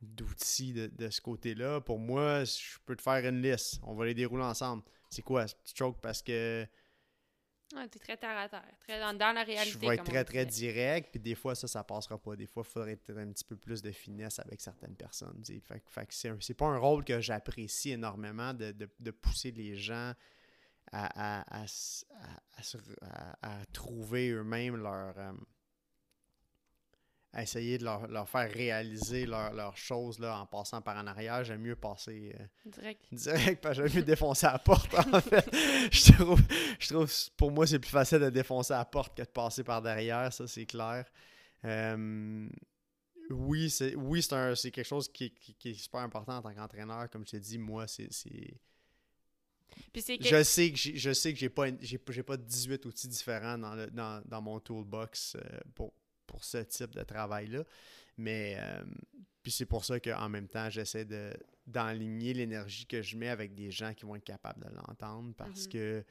d'outils 0.00 0.72
de, 0.72 0.86
de, 0.86 1.10
ce 1.10 1.20
côté-là. 1.20 1.80
Pour 1.80 1.98
moi, 1.98 2.44
je 2.44 2.78
peux 2.84 2.94
te 2.94 3.02
faire 3.02 3.26
une 3.26 3.42
liste. 3.42 3.80
On 3.82 3.94
va 3.94 4.04
les 4.04 4.14
dérouler 4.14 4.44
ensemble 4.44 4.84
c'est 5.14 5.22
quoi? 5.22 5.46
Tu 5.46 5.74
choques 5.74 6.00
parce 6.00 6.22
que. 6.22 6.66
Ouais, 7.74 7.88
t'es 7.88 7.98
très 7.98 8.16
terre 8.16 8.36
à 8.36 8.48
terre, 8.48 8.62
très 8.80 9.00
dans, 9.00 9.32
la 9.32 9.42
réalité. 9.42 9.70
Je 9.70 9.78
vais 9.78 9.94
être 9.94 10.04
très, 10.04 10.24
très 10.24 10.46
direct, 10.46 11.10
puis 11.10 11.20
des 11.20 11.34
fois, 11.34 11.54
ça, 11.54 11.66
ça 11.66 11.82
passera 11.82 12.18
pas. 12.18 12.36
Des 12.36 12.46
fois, 12.46 12.62
il 12.64 12.70
faudrait 12.70 12.92
être 12.92 13.10
un 13.16 13.32
petit 13.32 13.44
peu 13.44 13.56
plus 13.56 13.82
de 13.82 13.90
finesse 13.90 14.38
avec 14.38 14.60
certaines 14.60 14.94
personnes. 14.94 15.42
Fait, 15.44 15.82
fait 15.88 16.06
que 16.06 16.14
c'est 16.14 16.54
pas 16.54 16.66
un 16.66 16.78
rôle 16.78 17.04
que 17.04 17.20
j'apprécie 17.20 17.90
énormément 17.90 18.54
de, 18.54 18.72
de, 18.72 18.88
de, 19.00 19.10
pousser 19.10 19.50
les 19.50 19.74
gens 19.74 20.12
à, 20.92 21.42
à, 21.42 21.64
à, 21.64 23.36
à 23.42 23.66
trouver 23.72 24.30
eux-mêmes 24.30 24.76
leur. 24.76 25.18
Euh, 25.18 25.32
à 27.34 27.42
essayer 27.42 27.78
de 27.78 27.84
leur, 27.84 28.28
faire 28.28 28.50
réaliser 28.50 29.26
leurs 29.26 29.52
leur 29.52 29.76
choses 29.76 30.20
là, 30.20 30.38
en 30.38 30.46
passant 30.46 30.80
par 30.80 30.96
en 30.96 31.06
arrière. 31.08 31.42
J'aime 31.42 31.62
mieux 31.62 31.74
passer 31.74 32.32
euh, 32.38 32.70
direct. 32.70 33.04
Direct, 33.10 33.60
parce 33.60 33.76
que 33.76 33.86
j'aime 33.86 33.96
mieux 33.96 34.04
défoncer 34.04 34.46
la 34.46 34.58
porte, 34.60 34.94
en 34.94 35.20
fait. 35.20 35.44
je, 35.92 36.12
trouve, 36.12 36.40
je 36.78 36.94
trouve, 36.94 37.12
pour 37.36 37.50
moi, 37.50 37.66
c'est 37.66 37.80
plus 37.80 37.90
facile 37.90 38.20
de 38.20 38.30
défoncer 38.30 38.72
la 38.72 38.84
porte 38.84 39.16
que 39.16 39.22
de 39.22 39.28
passer 39.28 39.64
par 39.64 39.82
derrière, 39.82 40.32
ça, 40.32 40.46
c'est 40.46 40.64
clair. 40.64 41.04
Euh, 41.64 42.48
oui, 43.30 43.68
c'est 43.68 43.96
oui, 43.96 44.22
c'est 44.22 44.70
quelque 44.70 44.84
chose 44.84 45.08
qui, 45.08 45.32
qui, 45.32 45.70
est 45.70 45.74
super 45.74 46.00
important 46.00 46.36
en 46.36 46.42
tant 46.42 46.54
qu'entraîneur. 46.54 47.10
Comme 47.10 47.26
je 47.26 47.32
t'ai 47.32 47.40
dit, 47.40 47.58
moi, 47.58 47.88
c'est. 47.88 48.08
Je 49.92 50.42
sais 50.44 50.70
que 50.70 50.78
je 50.78 51.12
sais 51.12 51.32
que 51.32 51.38
j'ai 51.38 51.48
pas 51.48 51.66
j'ai 51.80 52.22
pas 52.22 52.36
18 52.36 52.86
outils 52.86 53.08
différents 53.08 53.58
dans, 53.58 53.74
le, 53.74 53.88
dans, 53.88 54.22
dans 54.24 54.40
mon 54.40 54.60
toolbox 54.60 55.36
euh, 55.36 55.58
pour, 55.74 55.92
pour 56.26 56.44
ce 56.44 56.58
type 56.58 56.94
de 56.94 57.02
travail-là. 57.02 57.64
Mais 58.16 58.56
euh, 58.58 58.84
puis 59.42 59.52
c'est 59.52 59.66
pour 59.66 59.84
ça 59.84 60.00
qu'en 60.00 60.28
même 60.28 60.48
temps, 60.48 60.70
j'essaie 60.70 61.04
de, 61.04 61.32
d'enligner 61.66 62.32
l'énergie 62.32 62.86
que 62.86 63.02
je 63.02 63.16
mets 63.16 63.28
avec 63.28 63.54
des 63.54 63.70
gens 63.70 63.92
qui 63.92 64.06
vont 64.06 64.16
être 64.16 64.24
capables 64.24 64.64
de 64.64 64.74
l'entendre 64.74 65.34
parce 65.36 65.66
mhm. 65.66 65.72
que 65.72 66.04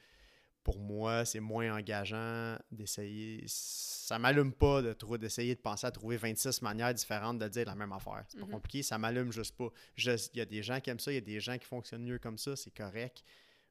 pour 0.62 0.78
moi, 0.78 1.26
c'est 1.26 1.40
moins 1.40 1.76
engageant 1.76 2.56
d'essayer. 2.70 3.44
Ça 3.46 4.18
m'allume 4.18 4.52
pas 4.52 4.80
de 4.80 5.16
d'essayer 5.18 5.54
de 5.54 5.60
penser 5.60 5.86
à 5.86 5.90
trouver 5.90 6.16
26 6.16 6.62
manières 6.62 6.94
différentes 6.94 7.38
de 7.38 7.48
dire 7.48 7.66
la 7.66 7.74
même 7.74 7.92
affaire. 7.92 8.24
C'est 8.28 8.38
pas 8.38 8.46
mhm. 8.46 8.52
compliqué, 8.52 8.82
ça 8.82 8.98
m'allume 8.98 9.32
juste 9.32 9.56
pas. 9.56 9.70
Il 9.98 10.18
y 10.34 10.40
a 10.40 10.46
des 10.46 10.62
gens 10.62 10.80
qui 10.80 10.90
aiment 10.90 11.00
ça, 11.00 11.12
il 11.12 11.16
y 11.16 11.18
a 11.18 11.20
des 11.20 11.40
gens 11.40 11.58
qui 11.58 11.66
fonctionnent 11.66 12.04
mieux 12.04 12.18
comme 12.18 12.38
ça, 12.38 12.56
c'est 12.56 12.74
correct 12.74 13.24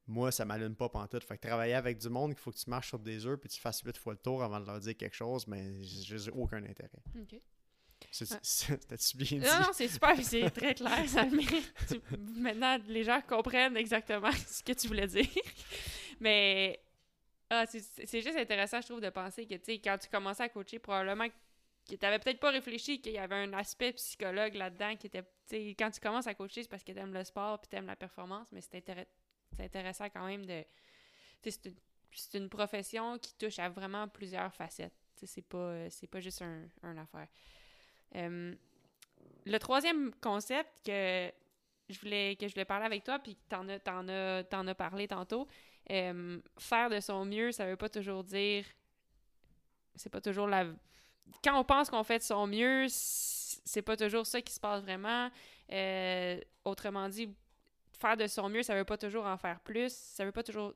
moi, 0.07 0.31
ça 0.31 0.43
m'allume 0.45 0.75
pas 0.75 0.89
pantoute. 0.89 1.23
Fait 1.23 1.37
que 1.37 1.47
travailler 1.47 1.73
avec 1.73 1.97
du 1.97 2.09
monde, 2.09 2.31
il 2.31 2.37
faut 2.37 2.51
que 2.51 2.57
tu 2.57 2.69
marches 2.69 2.89
sur 2.89 2.99
des 2.99 3.25
œufs 3.25 3.39
puis 3.39 3.49
tu 3.49 3.59
fasses 3.59 3.81
huit 3.81 3.97
fois 3.97 4.13
le 4.13 4.19
tour 4.19 4.43
avant 4.43 4.59
de 4.59 4.65
leur 4.65 4.79
dire 4.79 4.97
quelque 4.97 5.15
chose, 5.15 5.47
mais 5.47 5.81
j'ai 5.81 6.31
aucun 6.31 6.63
intérêt. 6.63 6.89
OK. 7.19 7.39
C'était-tu 8.11 9.17
bien 9.17 9.39
dit? 9.39 9.45
Non, 9.45 9.59
non, 9.61 9.69
c'est 9.71 9.87
super, 9.87 10.15
c'est 10.21 10.49
très 10.49 10.75
clair, 10.75 11.07
ça. 11.07 11.25
Maintenant, 12.17 12.77
les 12.87 13.03
gens 13.03 13.21
comprennent 13.21 13.77
exactement 13.77 14.31
ce 14.47 14.61
que 14.61 14.73
tu 14.73 14.87
voulais 14.87 15.07
dire. 15.07 15.25
Mais 16.19 16.79
ah, 17.49 17.65
c'est 17.65 18.21
juste 18.21 18.37
intéressant, 18.37 18.81
je 18.81 18.87
trouve, 18.87 19.01
de 19.01 19.09
penser 19.09 19.45
que, 19.45 19.55
tu 19.55 19.63
sais, 19.65 19.79
quand 19.79 19.97
tu 19.97 20.09
commençais 20.09 20.43
à 20.43 20.49
coacher, 20.49 20.79
probablement 20.79 21.27
que 21.29 21.33
tu 21.95 21.97
n'avais 22.01 22.19
peut-être 22.19 22.39
pas 22.39 22.51
réfléchi 22.51 23.01
qu'il 23.01 23.13
y 23.13 23.17
avait 23.17 23.35
un 23.35 23.53
aspect 23.53 23.93
psychologue 23.93 24.55
là-dedans 24.55 24.95
qui 24.97 25.07
était, 25.07 25.23
tu 25.23 25.29
sais, 25.47 25.75
quand 25.77 25.91
tu 25.91 26.01
commences 26.01 26.27
à 26.27 26.33
coacher, 26.33 26.63
c'est 26.63 26.69
parce 26.69 26.83
que 26.83 26.91
tu 26.91 26.99
aimes 26.99 27.13
le 27.13 27.23
sport 27.23 27.59
puis 27.59 27.69
tu 27.69 27.77
aimes 27.77 27.87
la 27.87 27.95
performance, 27.95 28.47
mais 28.51 28.59
c'est 28.59 28.75
intéressant 28.75 29.09
c'est 29.55 29.63
intéressant 29.63 30.05
quand 30.09 30.25
même 30.25 30.45
de. 30.45 30.63
C'est 31.41 32.37
une, 32.37 32.49
profession 32.49 33.17
qui 33.17 33.33
touche 33.35 33.59
à 33.59 33.69
vraiment 33.69 34.07
plusieurs 34.07 34.53
facettes. 34.53 34.93
C'est 35.15 35.41
pas, 35.41 35.87
pas 36.11 36.19
juste 36.19 36.41
un, 36.41 36.67
un 36.83 36.97
affaire. 36.97 37.27
Euh, 38.15 38.53
le 39.45 39.57
troisième 39.57 40.13
concept 40.15 40.69
que 40.85 41.31
je 41.89 41.99
voulais, 41.99 42.35
que 42.35 42.47
je 42.47 42.53
voulais 42.53 42.65
parler 42.65 42.85
avec 42.85 43.03
toi, 43.03 43.19
puis 43.19 43.37
t'en 43.49 43.67
as, 43.67 43.79
en 43.87 44.07
as, 44.07 44.43
as 44.51 44.75
parlé 44.75 45.07
tantôt, 45.07 45.47
euh, 45.91 46.39
faire 46.57 46.89
de 46.89 46.99
son 46.99 47.25
mieux, 47.25 47.51
ça 47.51 47.65
veut 47.65 47.75
pas 47.75 47.89
toujours 47.89 48.23
dire. 48.23 48.65
C'est 49.95 50.09
pas 50.09 50.21
toujours 50.21 50.47
la. 50.47 50.65
Quand 51.43 51.59
on 51.59 51.63
pense 51.63 51.89
qu'on 51.89 52.03
fait 52.03 52.19
de 52.19 52.23
son 52.23 52.47
mieux, 52.47 52.85
c'est 52.89 53.81
pas 53.81 53.97
toujours 53.97 54.25
ça 54.25 54.41
qui 54.41 54.53
se 54.53 54.59
passe 54.59 54.81
vraiment. 54.81 55.29
Euh, 55.71 56.39
autrement 56.65 57.09
dit, 57.09 57.33
faire 58.03 58.17
de 58.17 58.27
son 58.27 58.49
mieux, 58.49 58.63
ça 58.63 58.75
veut 58.75 58.83
pas 58.83 58.97
toujours 58.97 59.25
en 59.25 59.37
faire 59.37 59.59
plus. 59.61 59.93
Ça 59.93 60.25
veut 60.25 60.31
pas 60.31 60.43
toujours, 60.43 60.73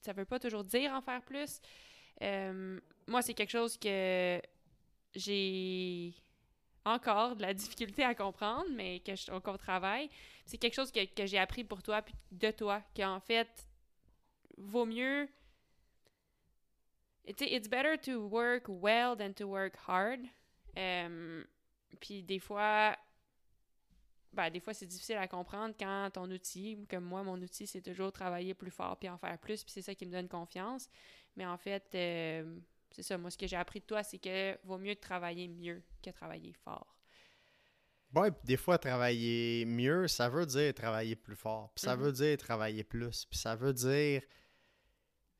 ça 0.00 0.12
veut 0.12 0.24
pas 0.24 0.38
toujours 0.38 0.62
dire 0.62 0.92
en 0.92 1.00
faire 1.00 1.22
plus. 1.22 1.60
Euh, 2.22 2.78
moi, 3.06 3.20
c'est 3.20 3.34
quelque 3.34 3.50
chose 3.50 3.76
que 3.76 4.40
j'ai 5.14 6.14
encore 6.84 7.36
de 7.36 7.42
la 7.42 7.52
difficulté 7.52 8.04
à 8.04 8.14
comprendre, 8.14 8.68
mais 8.74 9.00
que 9.00 9.14
je, 9.16 9.30
qu'on 9.40 9.56
travaille. 9.56 10.08
C'est 10.46 10.58
quelque 10.58 10.74
chose 10.74 10.92
que, 10.92 11.04
que 11.04 11.26
j'ai 11.26 11.38
appris 11.38 11.64
pour 11.64 11.82
toi, 11.82 12.00
puis 12.02 12.14
de 12.30 12.50
toi, 12.50 12.82
qu'en 12.96 13.20
fait, 13.20 13.66
vaut 14.56 14.86
mieux. 14.86 15.28
It's, 17.24 17.40
it's 17.40 17.68
better 17.68 17.96
to 17.98 18.26
work 18.28 18.64
well 18.68 19.16
than 19.16 19.32
to 19.34 19.46
work 19.46 19.74
hard. 19.86 20.20
Euh, 20.76 21.44
puis 22.00 22.22
des 22.22 22.38
fois, 22.38 22.96
ben, 24.32 24.50
des 24.50 24.60
fois, 24.60 24.72
c'est 24.74 24.86
difficile 24.86 25.16
à 25.16 25.28
comprendre 25.28 25.74
quand 25.78 26.10
ton 26.12 26.30
outil, 26.30 26.78
comme 26.88 27.04
moi, 27.04 27.22
mon 27.22 27.40
outil, 27.40 27.66
c'est 27.66 27.82
toujours 27.82 28.12
travailler 28.12 28.54
plus 28.54 28.70
fort 28.70 28.96
puis 28.98 29.08
en 29.08 29.18
faire 29.18 29.38
plus, 29.38 29.62
puis 29.62 29.72
c'est 29.72 29.82
ça 29.82 29.94
qui 29.94 30.06
me 30.06 30.12
donne 30.12 30.28
confiance. 30.28 30.88
Mais 31.36 31.46
en 31.46 31.56
fait, 31.58 31.84
euh, 31.94 32.58
c'est 32.90 33.02
ça, 33.02 33.18
moi, 33.18 33.30
ce 33.30 33.38
que 33.38 33.46
j'ai 33.46 33.56
appris 33.56 33.80
de 33.80 33.84
toi, 33.86 34.02
c'est 34.02 34.18
que 34.18 34.56
vaut 34.64 34.78
mieux 34.78 34.96
travailler 34.96 35.48
mieux 35.48 35.82
que 36.02 36.10
travailler 36.10 36.52
fort. 36.52 36.96
Bon, 38.10 38.30
puis 38.30 38.42
des 38.44 38.56
fois, 38.58 38.76
travailler 38.76 39.64
mieux, 39.64 40.06
ça 40.08 40.28
veut 40.28 40.44
dire 40.44 40.74
travailler 40.74 41.16
plus 41.16 41.36
fort. 41.36 41.72
Puis 41.74 41.84
ça 41.84 41.96
Mhm. 41.96 42.02
veut 42.02 42.12
dire 42.12 42.36
travailler 42.36 42.84
plus. 42.84 43.24
Puis 43.24 43.38
ça 43.38 43.56
veut 43.56 43.72
dire 43.72 44.22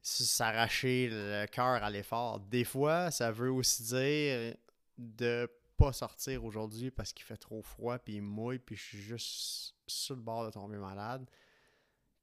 s'arracher 0.00 1.08
le 1.10 1.46
cœur 1.46 1.82
à 1.82 1.90
l'effort. 1.90 2.40
Des 2.40 2.64
fois, 2.64 3.10
ça 3.10 3.30
veut 3.30 3.52
aussi 3.52 3.82
dire 3.84 4.56
de 4.98 5.48
pas 5.82 5.92
sortir 5.92 6.44
aujourd'hui 6.44 6.90
parce 6.90 7.12
qu'il 7.12 7.24
fait 7.24 7.36
trop 7.36 7.62
froid, 7.62 7.98
puis 7.98 8.14
il 8.16 8.22
mouille, 8.22 8.58
puis 8.58 8.76
je 8.76 8.82
suis 8.82 8.98
juste 8.98 9.74
sur 9.86 10.14
le 10.14 10.22
bord 10.22 10.44
de 10.46 10.50
tomber 10.50 10.76
malade. 10.76 11.28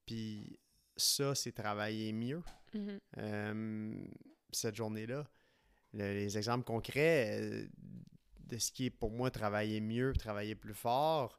Puis 0.06 0.58
ça, 0.96 1.34
c'est 1.34 1.52
travailler 1.52 2.12
mieux. 2.12 2.42
Mhm. 2.74 3.00
Euh, 3.18 4.04
cette 4.52 4.76
journée-là. 4.76 5.26
Le- 5.92 6.12
les 6.14 6.38
exemples 6.38 6.64
concrets 6.64 7.40
euh, 7.40 7.66
de 8.46 8.58
ce 8.58 8.72
qui 8.72 8.86
est 8.86 8.90
pour 8.90 9.10
moi 9.10 9.30
travailler 9.30 9.80
mieux, 9.80 10.12
travailler 10.14 10.54
plus 10.54 10.74
fort, 10.74 11.38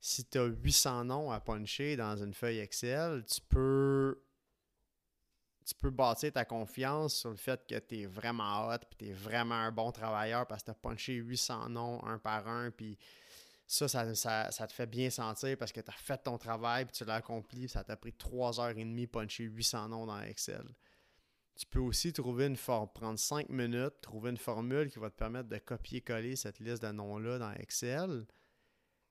si 0.00 0.24
tu 0.24 0.38
as 0.38 0.44
800 0.46 1.04
noms 1.04 1.30
à 1.30 1.40
puncher 1.40 1.96
dans 1.96 2.16
une 2.16 2.34
feuille 2.34 2.58
Excel, 2.58 3.24
tu 3.24 3.40
peux 3.48 4.20
tu 5.64 5.74
peux 5.74 5.90
bâtir 5.90 6.32
ta 6.32 6.44
confiance 6.44 7.14
sur 7.14 7.30
le 7.30 7.36
fait 7.36 7.64
que 7.66 7.78
tu 7.78 8.00
es 8.00 8.06
vraiment 8.06 8.68
hot, 8.68 8.78
puis 8.90 8.98
tu 8.98 9.08
es 9.08 9.12
vraiment 9.12 9.54
un 9.54 9.72
bon 9.72 9.90
travailleur 9.92 10.46
parce 10.46 10.62
que 10.62 10.66
tu 10.66 10.70
as 10.72 10.74
punché 10.74 11.14
800 11.14 11.70
noms 11.70 12.04
un 12.04 12.18
par 12.18 12.48
un, 12.48 12.70
puis 12.70 12.98
ça, 13.66 13.88
ça, 13.88 14.66
te 14.66 14.72
fait 14.72 14.86
bien 14.86 15.08
sentir 15.08 15.56
parce 15.56 15.72
que 15.72 15.80
tu 15.80 15.90
as 15.90 15.94
fait 15.94 16.18
ton 16.18 16.36
travail, 16.36 16.84
puis 16.84 16.94
tu 16.94 17.04
l'as 17.04 17.14
accompli, 17.16 17.68
ça 17.68 17.82
t'a 17.84 17.96
pris 17.96 18.12
3h30 18.12 19.06
puncher 19.08 19.44
800 19.44 19.88
noms 19.88 20.06
dans 20.06 20.20
Excel. 20.20 20.64
Tu 21.54 21.66
peux 21.66 21.80
aussi 21.80 22.12
trouver 22.12 22.46
une 22.46 22.56
forme, 22.56 22.88
prendre 22.92 23.18
5 23.18 23.48
minutes, 23.48 24.00
trouver 24.00 24.30
une 24.30 24.36
formule 24.38 24.90
qui 24.90 24.98
va 24.98 25.10
te 25.10 25.16
permettre 25.16 25.48
de 25.48 25.58
copier-coller 25.58 26.36
cette 26.36 26.60
liste 26.60 26.82
de 26.82 26.90
noms-là 26.90 27.38
dans 27.38 27.52
Excel. 27.52 28.26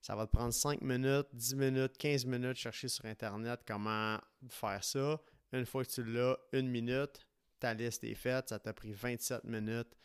Ça 0.02 0.16
va 0.16 0.26
te 0.26 0.32
prendre 0.32 0.54
5 0.54 0.82
minutes, 0.82 1.28
10 1.34 1.56
minutes, 1.56 1.97
15 1.97 2.26
minutes, 2.26 2.58
chercher 2.58 2.88
sur 2.88 3.06
Internet 3.06 3.62
comment 3.66 4.20
faire 4.49 4.84
ça. 4.84 5.22
Une 5.54 5.66
fois 5.66 5.84
que 5.84 5.89
tu 5.91 6.04
l'as, 6.04 6.38
une 6.54 6.70
minute, 6.70 7.28
ta 7.60 7.74
liste 7.74 8.04
est 8.04 8.16
faite. 8.16 8.49
Ça 8.49 8.60
t'a 8.60 8.74
pris 8.74 8.91
27 8.91 9.43
minutes 9.43 9.95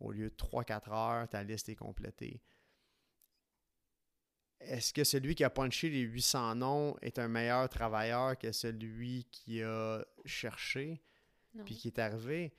au 0.00 0.12
lieu 0.12 0.30
de 0.30 0.36
3-4 0.36 0.92
heures, 0.92 1.28
ta 1.28 1.42
liste 1.42 1.68
est 1.68 1.74
complétée. 1.74 2.40
Est-ce 4.60 4.92
que 4.92 5.04
celui 5.04 5.34
qui 5.34 5.44
a 5.44 5.50
punché 5.50 5.88
les 5.88 6.00
800 6.00 6.56
noms 6.56 6.96
est 7.00 7.18
un 7.18 7.28
meilleur 7.28 7.68
travailleur 7.68 8.36
que 8.36 8.52
celui 8.52 9.24
qui 9.30 9.62
a 9.62 10.04
cherché? 10.24 11.02
Puis 11.64 11.76
qui 11.76 11.88
est 11.88 11.98
arrivé, 11.98 12.52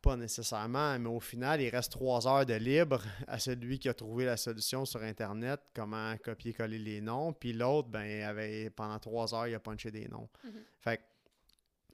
pas 0.00 0.16
nécessairement, 0.16 0.98
mais 0.98 1.08
au 1.08 1.20
final, 1.20 1.60
il 1.60 1.68
reste 1.68 1.92
trois 1.92 2.26
heures 2.26 2.46
de 2.46 2.54
libre 2.54 3.02
à 3.26 3.38
celui 3.38 3.78
qui 3.78 3.88
a 3.88 3.94
trouvé 3.94 4.24
la 4.24 4.36
solution 4.36 4.84
sur 4.84 5.02
Internet, 5.02 5.60
comment 5.74 6.16
copier-coller 6.16 6.78
les 6.78 7.00
noms, 7.00 7.32
puis 7.32 7.52
l'autre, 7.52 7.88
ben, 7.88 8.22
avait, 8.24 8.70
pendant 8.70 8.98
trois 8.98 9.34
heures, 9.34 9.46
il 9.46 9.54
a 9.54 9.60
punché 9.60 9.90
des 9.90 10.08
noms. 10.08 10.28
Mhm. 10.44 10.64
Fait 10.80 10.96
que 10.96 11.02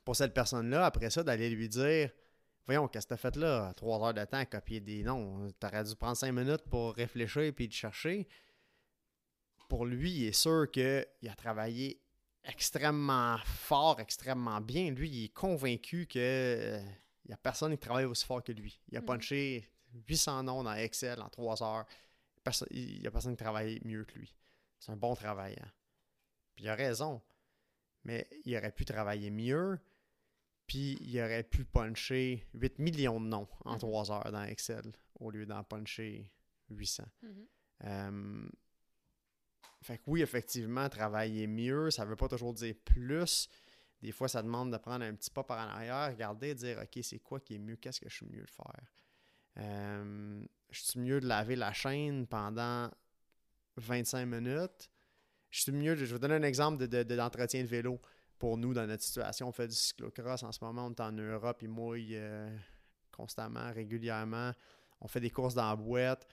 pour 0.05 0.17
cette 0.17 0.35
personne-là, 0.35 0.87
après 0.87 1.11
ça, 1.11 1.23
d'aller 1.23 1.51
lui 1.51 1.69
dire 1.69 2.11
Voyons, 2.67 2.89
qu'est-ce 2.89 3.07
que 3.07 3.11
t'as 3.11 3.17
fait 3.19 3.37
là? 3.37 3.75
Trois 3.75 4.03
heures 4.07 4.15
de 4.15 4.25
temps 4.25 4.39
à 4.39 4.47
copier 4.47 4.81
des 4.81 5.03
noms. 5.03 5.51
T'aurais 5.61 5.85
dû 5.85 5.95
prendre 5.97 6.17
cinq 6.17 6.33
minutes 6.33 6.63
pour 6.71 6.95
réfléchir 6.95 7.53
puis 7.55 7.69
te 7.69 7.75
chercher. 7.75 8.27
Pour 9.69 9.85
lui, 9.85 10.11
il 10.13 10.25
est 10.29 10.33
sûr 10.33 10.71
qu'il 10.71 11.29
a 11.29 11.35
travaillé 11.37 12.01
extrêmement 12.43 13.37
fort, 13.45 14.01
extrêmement 14.01 14.61
bien. 14.61 14.91
Lui, 14.93 15.09
il 15.11 15.25
est 15.27 15.29
convaincu 15.35 16.07
que 16.07 16.79
il 17.25 17.29
n'y 17.29 17.35
a 17.35 17.39
personne 17.39 17.73
qui 17.73 17.79
travaille 17.79 18.05
aussi 18.05 18.25
fort 18.25 18.43
que 18.43 18.53
lui. 18.53 18.81
Il 18.91 18.97
a 18.97 19.01
Mhm. 19.01 19.07
punché 19.07 19.69
800 20.09 20.43
noms 20.45 20.63
dans 20.63 20.75
Excel 20.75 21.21
en 21.21 21.29
3 21.29 21.63
heures. 21.63 21.87
Il 22.71 23.01
n'y 23.01 23.07
a 23.07 23.11
personne 23.11 23.37
qui 23.37 23.43
travaille 23.43 23.81
mieux 23.85 24.05
que 24.05 24.19
lui. 24.19 24.35
C'est 24.79 24.93
un 24.93 24.97
bon 24.97 25.15
travaillant. 25.15 25.69
Puis 26.55 26.65
il 26.65 26.69
a 26.69 26.75
raison. 26.75 27.23
Mais 28.05 28.29
il 28.45 28.55
aurait 28.57 28.73
pu 28.73 28.85
travailler 28.85 29.31
mieux. 29.31 29.79
Puis 30.67 30.97
il 31.03 31.21
aurait 31.21 31.43
pu 31.45 31.65
puncher 31.65 32.47
8 32.55 32.79
millions 32.79 33.21
de 33.21 33.27
noms 33.27 33.49
en 33.65 33.73
Mhm. 33.75 33.79
3 33.81 34.11
heures 34.12 34.33
dans 34.33 34.45
Excel 34.45 34.83
au 35.21 35.31
lieu 35.31 35.45
d'en 35.47 35.62
puncher 35.62 36.31
800. 36.71 37.05
Mhm. 37.23 37.47
Euh, 37.85 38.49
fait 39.83 39.99
que 39.99 40.03
oui, 40.07 40.23
effectivement, 40.23 40.89
travailler 40.89 41.47
mieux, 41.47 41.91
ça 41.91 42.05
veut 42.07 42.17
pas 42.17 42.29
toujours 42.29 42.55
dire 42.55 42.75
plus. 42.85 43.49
Des 44.01 44.12
fois, 44.12 44.29
ça 44.29 44.43
demande 44.43 44.73
de 44.73 44.79
prendre 44.79 45.05
un 45.05 45.15
petit 45.15 45.31
pas 45.31 45.45
par 45.45 45.59
en 45.67 45.71
arrière, 45.71 46.11
regarder, 46.11 46.55
dire 46.55 46.79
OK, 46.83 46.99
c'est 47.03 47.19
quoi 47.19 47.41
qui 47.41 47.55
est 47.55 47.59
mieux, 47.59 47.77
qu'est-ce 47.77 48.01
que 48.01 48.09
je 48.09 48.15
suis 48.15 48.27
mieux 48.27 48.45
de 48.45 48.51
faire? 48.51 48.93
Euh, 49.59 50.45
je 50.71 50.81
suis 50.81 51.01
mieux 51.01 51.21
de 51.21 51.27
laver 51.27 51.57
la 51.57 51.73
chaîne 51.73 52.27
pendant 52.27 52.91
25 53.77 54.27
minutes. 54.27 54.91
Je 55.51 55.61
suis 55.62 55.73
mieux, 55.73 55.95
de- 55.95 56.05
je 56.05 56.12
vais 56.15 56.19
donner 56.19 56.35
un 56.35 56.43
exemple 56.43 56.79
de, 56.79 56.87
de- 56.87 57.03
de- 57.03 57.17
d'entretien 57.17 57.62
de 57.62 57.69
vélo 57.69 58.01
pour 58.39 58.57
nous 58.57 58.74
dans 58.74 58.87
notre 58.87 59.03
situation. 59.03 59.49
On 59.49 59.53
fait 59.53 59.68
du 59.68 59.74
cyclocross 59.74 60.43
en 60.43 60.53
ce 60.53 60.64
moment, 60.64 60.87
on 60.87 60.91
est 60.91 61.01
en 61.01 61.12
Europe, 61.12 61.59
il 61.62 61.68
mouille 61.68 62.16
euh, 62.16 62.55
constamment, 63.12 63.72
régulièrement. 63.72 64.53
On 65.01 65.09
fait 65.09 65.20
des 65.20 65.30
courses 65.30 65.55
dans 65.55 65.68
la 65.68 65.76
boîte 65.76 66.26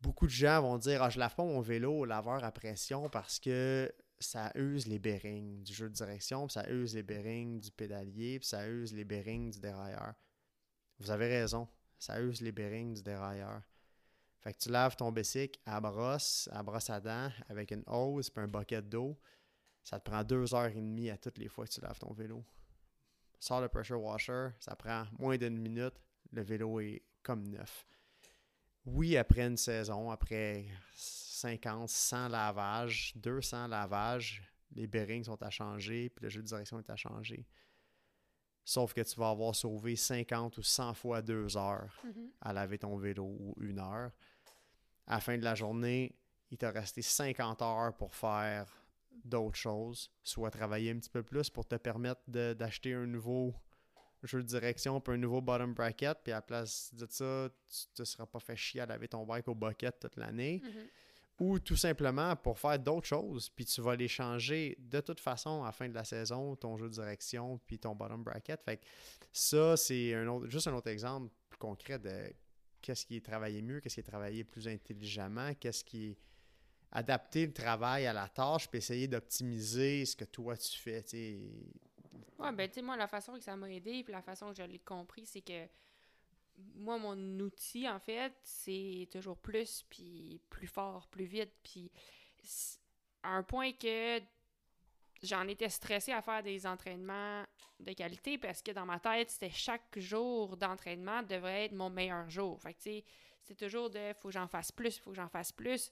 beaucoup 0.00 0.26
de 0.26 0.32
gens 0.32 0.62
vont 0.62 0.78
dire 0.78 1.02
ah, 1.02 1.10
je 1.10 1.18
lave 1.18 1.34
pas 1.34 1.44
mon 1.44 1.60
vélo 1.60 2.00
au 2.00 2.04
laveur 2.04 2.42
à 2.44 2.52
pression 2.52 3.08
parce 3.08 3.38
que 3.38 3.92
ça 4.18 4.52
use 4.54 4.86
les 4.86 4.98
bearings 4.98 5.62
du 5.62 5.72
jeu 5.72 5.88
de 5.88 5.94
direction, 5.94 6.48
ça 6.48 6.68
use 6.70 6.94
les 6.94 7.02
bearings 7.02 7.60
du 7.60 7.70
pédalier, 7.70 8.38
ça 8.42 8.68
use 8.68 8.92
les 8.92 9.04
bearings 9.04 9.50
du 9.50 9.60
dérailleur. 9.60 10.14
Vous 10.98 11.10
avez 11.10 11.28
raison, 11.28 11.68
ça 11.98 12.20
use 12.20 12.40
les 12.42 12.52
bearings 12.52 12.94
du 12.94 13.02
dérailleur. 13.02 13.62
Fait 14.40 14.52
que 14.52 14.58
tu 14.58 14.70
laves 14.70 14.96
ton 14.96 15.10
bicycle 15.10 15.58
à 15.64 15.80
brosse, 15.80 16.48
à 16.52 16.62
brosse 16.62 16.90
à 16.90 17.00
dents, 17.00 17.30
avec 17.48 17.70
une 17.70 17.84
hose 17.86 18.28
puis 18.28 18.42
un 18.42 18.48
bucket 18.48 18.86
d'eau. 18.88 19.18
Ça 19.82 19.98
te 19.98 20.08
prend 20.10 20.22
deux 20.24 20.54
heures 20.54 20.66
et 20.66 20.74
demie 20.74 21.10
à 21.10 21.16
toutes 21.18 21.38
les 21.38 21.48
fois 21.48 21.66
que 21.66 21.72
tu 21.72 21.80
laves 21.80 21.98
ton 21.98 22.12
vélo. 22.12 22.44
Sors 23.38 23.60
le 23.60 23.68
pressure 23.68 24.00
washer, 24.02 24.48
ça 24.58 24.76
prend 24.76 25.04
moins 25.18 25.36
d'une 25.38 25.58
minute, 25.58 25.94
le 26.32 26.42
vélo 26.42 26.80
est 26.80 27.02
comme 27.22 27.46
neuf 27.48 27.86
oui, 28.86 29.16
après 29.18 29.46
une 29.46 29.58
saison, 29.58 30.10
après 30.10 30.64
50, 30.94 31.88
100 31.90 32.28
lavages, 32.28 33.12
200 33.16 33.66
lavages, 33.68 34.42
les 34.72 34.86
bearings 34.86 35.24
sont 35.24 35.40
à 35.42 35.50
changer, 35.50 36.08
puis 36.08 36.24
le 36.24 36.28
jeu 36.30 36.40
de 36.42 36.46
direction 36.46 36.78
est 36.78 36.88
à 36.88 36.96
changer. 36.96 37.46
Sauf 38.64 38.94
que 38.94 39.02
tu 39.02 39.20
vas 39.20 39.30
avoir 39.30 39.54
sauvé 39.54 39.96
50 39.96 40.56
ou 40.58 40.62
100 40.62 40.94
fois 40.94 41.20
2 41.20 41.56
heures 41.58 41.94
Mhm. 42.04 42.30
à 42.40 42.52
laver 42.54 42.78
ton 42.78 42.96
vélo 42.96 43.24
ou 43.38 43.54
une 43.60 43.78
heure. 43.78 44.12
À 45.06 45.14
la 45.16 45.20
fin 45.20 45.36
de 45.36 45.44
la 45.44 45.54
journée, 45.54 46.16
il 46.50 46.56
t'a 46.56 46.70
resté 46.70 47.02
50 47.02 47.60
heures 47.62 47.94
pour 47.96 48.14
faire 48.14 48.66
d'autres 49.24 49.56
choses, 49.56 50.10
soit 50.22 50.50
travailler 50.50 50.90
un 50.90 50.98
petit 50.98 51.10
peu 51.10 51.22
plus 51.22 51.50
pour 51.50 51.66
te 51.66 51.76
permettre 51.76 52.20
de- 52.28 52.54
d'acheter 52.54 52.94
un 52.94 53.06
nouveau 53.06 53.54
jeu 54.22 54.42
de 54.42 54.46
direction 54.48 55.00
puis 55.00 55.14
un 55.14 55.18
nouveau 55.18 55.40
bottom 55.40 55.72
bracket, 55.74 56.18
puis 56.22 56.32
à 56.32 56.36
la 56.36 56.42
place 56.42 56.92
de 56.94 57.06
ça, 57.08 57.48
tu 57.68 57.86
te 57.94 58.04
seras 58.04 58.26
pas 58.26 58.38
fait 58.40 58.56
chier 58.56 58.80
à 58.82 58.86
laver 58.86 59.08
ton 59.08 59.24
bike 59.24 59.48
au 59.48 59.54
bucket 59.54 59.98
toute 59.98 60.16
l'année, 60.16 60.60
Mhm. 60.62 60.86
ou 61.40 61.58
tout 61.58 61.76
simplement 61.76 62.36
pour 62.36 62.58
faire 62.58 62.78
d'autres 62.78 63.06
choses, 63.06 63.48
puis 63.48 63.64
tu 63.64 63.80
vas 63.80 63.96
les 63.96 64.08
changer 64.08 64.76
de 64.78 65.00
toute 65.00 65.20
façon 65.20 65.62
à 65.62 65.66
la 65.66 65.72
fin 65.72 65.88
de 65.88 65.94
la 65.94 66.04
saison, 66.04 66.54
ton 66.54 66.76
jeu 66.76 66.88
de 66.88 66.92
direction 66.92 67.58
puis 67.66 67.78
ton 67.78 67.94
bottom 67.94 68.22
bracket. 68.22 68.60
Fait 68.62 68.76
que 68.76 68.84
ça, 69.32 69.76
c'est 69.78 70.12
un 70.14 70.26
autre, 70.26 70.48
juste 70.48 70.66
un 70.68 70.74
autre 70.74 70.88
exemple 70.90 71.32
plus 71.48 71.58
concret 71.58 71.98
de 71.98 72.30
qu'est-ce 72.82 73.06
qui 73.06 73.16
est 73.16 73.24
travaillé 73.24 73.62
mieux, 73.62 73.80
qu'est-ce 73.80 73.94
qui 73.94 74.00
est 74.00 74.04
travaillé 74.04 74.44
plus 74.44 74.68
intelligemment, 74.68 75.54
qu'est-ce 75.54 75.82
qui 75.84 76.08
est 76.10 76.18
adapter 76.92 77.46
le 77.46 77.52
travail 77.52 78.06
à 78.06 78.12
la 78.12 78.28
tâche, 78.28 78.68
puis 78.68 78.78
essayer 78.78 79.06
d'optimiser 79.06 80.04
ce 80.04 80.16
que 80.16 80.24
toi 80.24 80.56
tu 80.56 80.78
fais. 80.78 81.02
sais. 81.06 81.38
Ouais, 82.38 82.52
ben, 82.52 82.68
tu 82.68 82.76
sais, 82.76 82.82
moi, 82.82 82.96
la 82.96 83.06
façon 83.06 83.34
que 83.34 83.44
ça 83.44 83.56
m'a 83.56 83.70
aidé, 83.70 84.02
puis 84.02 84.12
la 84.12 84.22
façon 84.22 84.50
que 84.50 84.56
je 84.56 84.62
l'ai 84.62 84.78
compris, 84.78 85.26
c'est 85.26 85.42
que 85.42 85.66
moi, 86.74 86.98
mon 86.98 87.16
outil, 87.40 87.88
en 87.88 87.98
fait, 87.98 88.32
c'est 88.42 89.08
toujours 89.12 89.38
plus, 89.38 89.84
puis 89.88 90.40
plus 90.50 90.66
fort, 90.66 91.06
plus 91.08 91.24
vite, 91.24 91.52
puis 91.62 91.90
à 93.22 93.30
un 93.30 93.42
point 93.42 93.72
que 93.72 94.20
j'en 95.22 95.46
étais 95.48 95.68
stressée 95.68 96.12
à 96.12 96.22
faire 96.22 96.42
des 96.42 96.66
entraînements 96.66 97.44
de 97.78 97.92
qualité 97.92 98.38
parce 98.38 98.62
que 98.62 98.72
dans 98.72 98.86
ma 98.86 98.98
tête, 98.98 99.30
c'était 99.30 99.50
chaque 99.50 99.98
jour 99.98 100.56
d'entraînement 100.56 101.22
devrait 101.22 101.66
être 101.66 101.72
mon 101.72 101.90
meilleur 101.90 102.28
jour. 102.28 102.60
Fait 102.60 102.74
que, 102.74 102.78
tu 102.78 102.90
sais, 102.90 103.04
c'est 103.42 103.54
toujours 103.54 103.90
de 103.90 104.12
faut 104.14 104.28
que 104.28 104.34
j'en 104.34 104.48
fasse 104.48 104.72
plus, 104.72 104.98
faut 104.98 105.10
que 105.10 105.16
j'en 105.16 105.28
fasse 105.28 105.52
plus. 105.52 105.90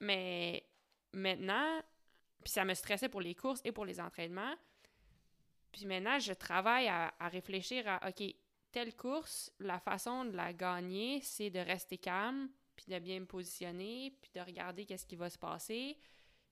Mais 0.00 0.64
maintenant, 1.12 1.82
puis 2.42 2.52
ça 2.52 2.64
me 2.64 2.74
stressait 2.74 3.08
pour 3.08 3.20
les 3.20 3.34
courses 3.34 3.60
et 3.64 3.72
pour 3.72 3.84
les 3.84 4.00
entraînements. 4.00 4.54
Puis 5.72 5.86
maintenant, 5.86 6.18
je 6.18 6.32
travaille 6.32 6.88
à, 6.88 7.12
réfléchir 7.20 7.86
à, 7.86 8.08
OK, 8.08 8.22
telle 8.72 8.96
course, 8.96 9.52
la 9.58 9.78
façon 9.78 10.24
de 10.24 10.36
la 10.36 10.52
gagner, 10.52 11.20
c'est 11.22 11.50
de 11.50 11.60
rester 11.60 11.98
calme, 11.98 12.48
puis 12.76 12.86
de 12.88 12.98
bien 12.98 13.20
me 13.20 13.26
positionner, 13.26 14.16
puis 14.20 14.30
de 14.34 14.40
regarder 14.40 14.86
qu'est-ce 14.86 15.06
qui 15.06 15.16
va 15.16 15.30
se 15.30 15.38
passer. 15.38 15.96